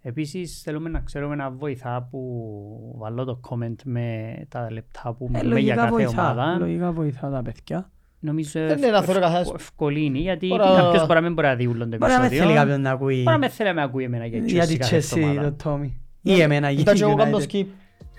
Επίσης 0.00 0.62
θέλουμε 0.62 0.88
να 0.88 1.00
ξέρουμε 1.00 1.34
να 1.34 1.50
βοηθά 1.50 2.08
που 2.10 2.94
βάλω 2.98 3.24
το 3.24 3.40
comment 3.48 3.74
με 3.84 4.34
τα 4.48 4.70
λεπτά 4.72 5.14
που 5.18 5.24
Ε, 5.32 5.38
μιλούμε 5.38 5.60
για 5.60 5.74
λογικά 5.74 5.74
κάθε 5.74 5.90
βοηθά, 5.90 6.22
ομάδα. 6.32 6.58
λογικά 6.58 6.92
βοηθά 6.92 7.30
τα 7.30 7.42
παιδιά. 7.42 7.90
Νομίζω 8.26 8.60
Ε, 8.60 8.74
ναι, 8.74 8.86
να 8.88 9.02
θέλω 9.02 9.20
καθένας- 9.20 9.52
ευκολύνει 9.54 10.18
γιατί 10.18 10.48
Τώρα- 10.48 10.64
κάποιος 10.64 11.00
μπορεί 11.06 11.14
να 11.14 11.20
μην 11.20 11.32
μπορεί 11.32 11.46
να 11.46 11.54
δει 11.54 11.66
όλο 11.66 11.88
το 11.88 11.96
Μπορεί 11.96 12.12
να 12.12 12.18
μην 12.18 12.26
επεισόδιο. 12.26 12.42
θέλει 12.46 12.54
κάποιον 12.58 12.80
να 12.80 12.90
ακούει 12.90 13.14
Μπορεί 13.14 13.24
να 13.24 13.38
μην 13.38 13.50
θέλει 13.50 13.68
να 13.68 13.74
με 13.74 13.82
ακούει 13.82 14.04
εμένα 14.04 14.26
για 14.26 14.38
για 14.44 14.66
τη 14.66 14.74
Chelsea 14.74 14.78
κάθε 14.78 14.96
Chelsea 14.96 15.16
εβδομάδα. 15.18 15.54
το 15.54 15.64
Τόμι. 15.70 15.96
Ή 16.22 16.40
εμένα 16.40 16.70
για 16.70 16.80
Ήταν 16.80 16.94
τη 16.94 17.00
και 17.00 17.06
εγώ 17.06 17.14
κάνω 17.16 17.38
United. 17.38 17.42
skip. 17.54 17.66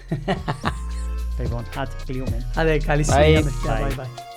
Λοιπόν, 1.42 1.64
άτε 1.78 1.92
κλείουμε. 2.06 2.48
Άντε, 2.56 2.78
καλή 2.78 3.06
Bye. 3.08 3.12
συνέχεια, 3.12 3.42
παιδιά. 3.42 3.88
Bye. 3.88 3.92
Bye 3.92 4.00
bye. 4.02 4.35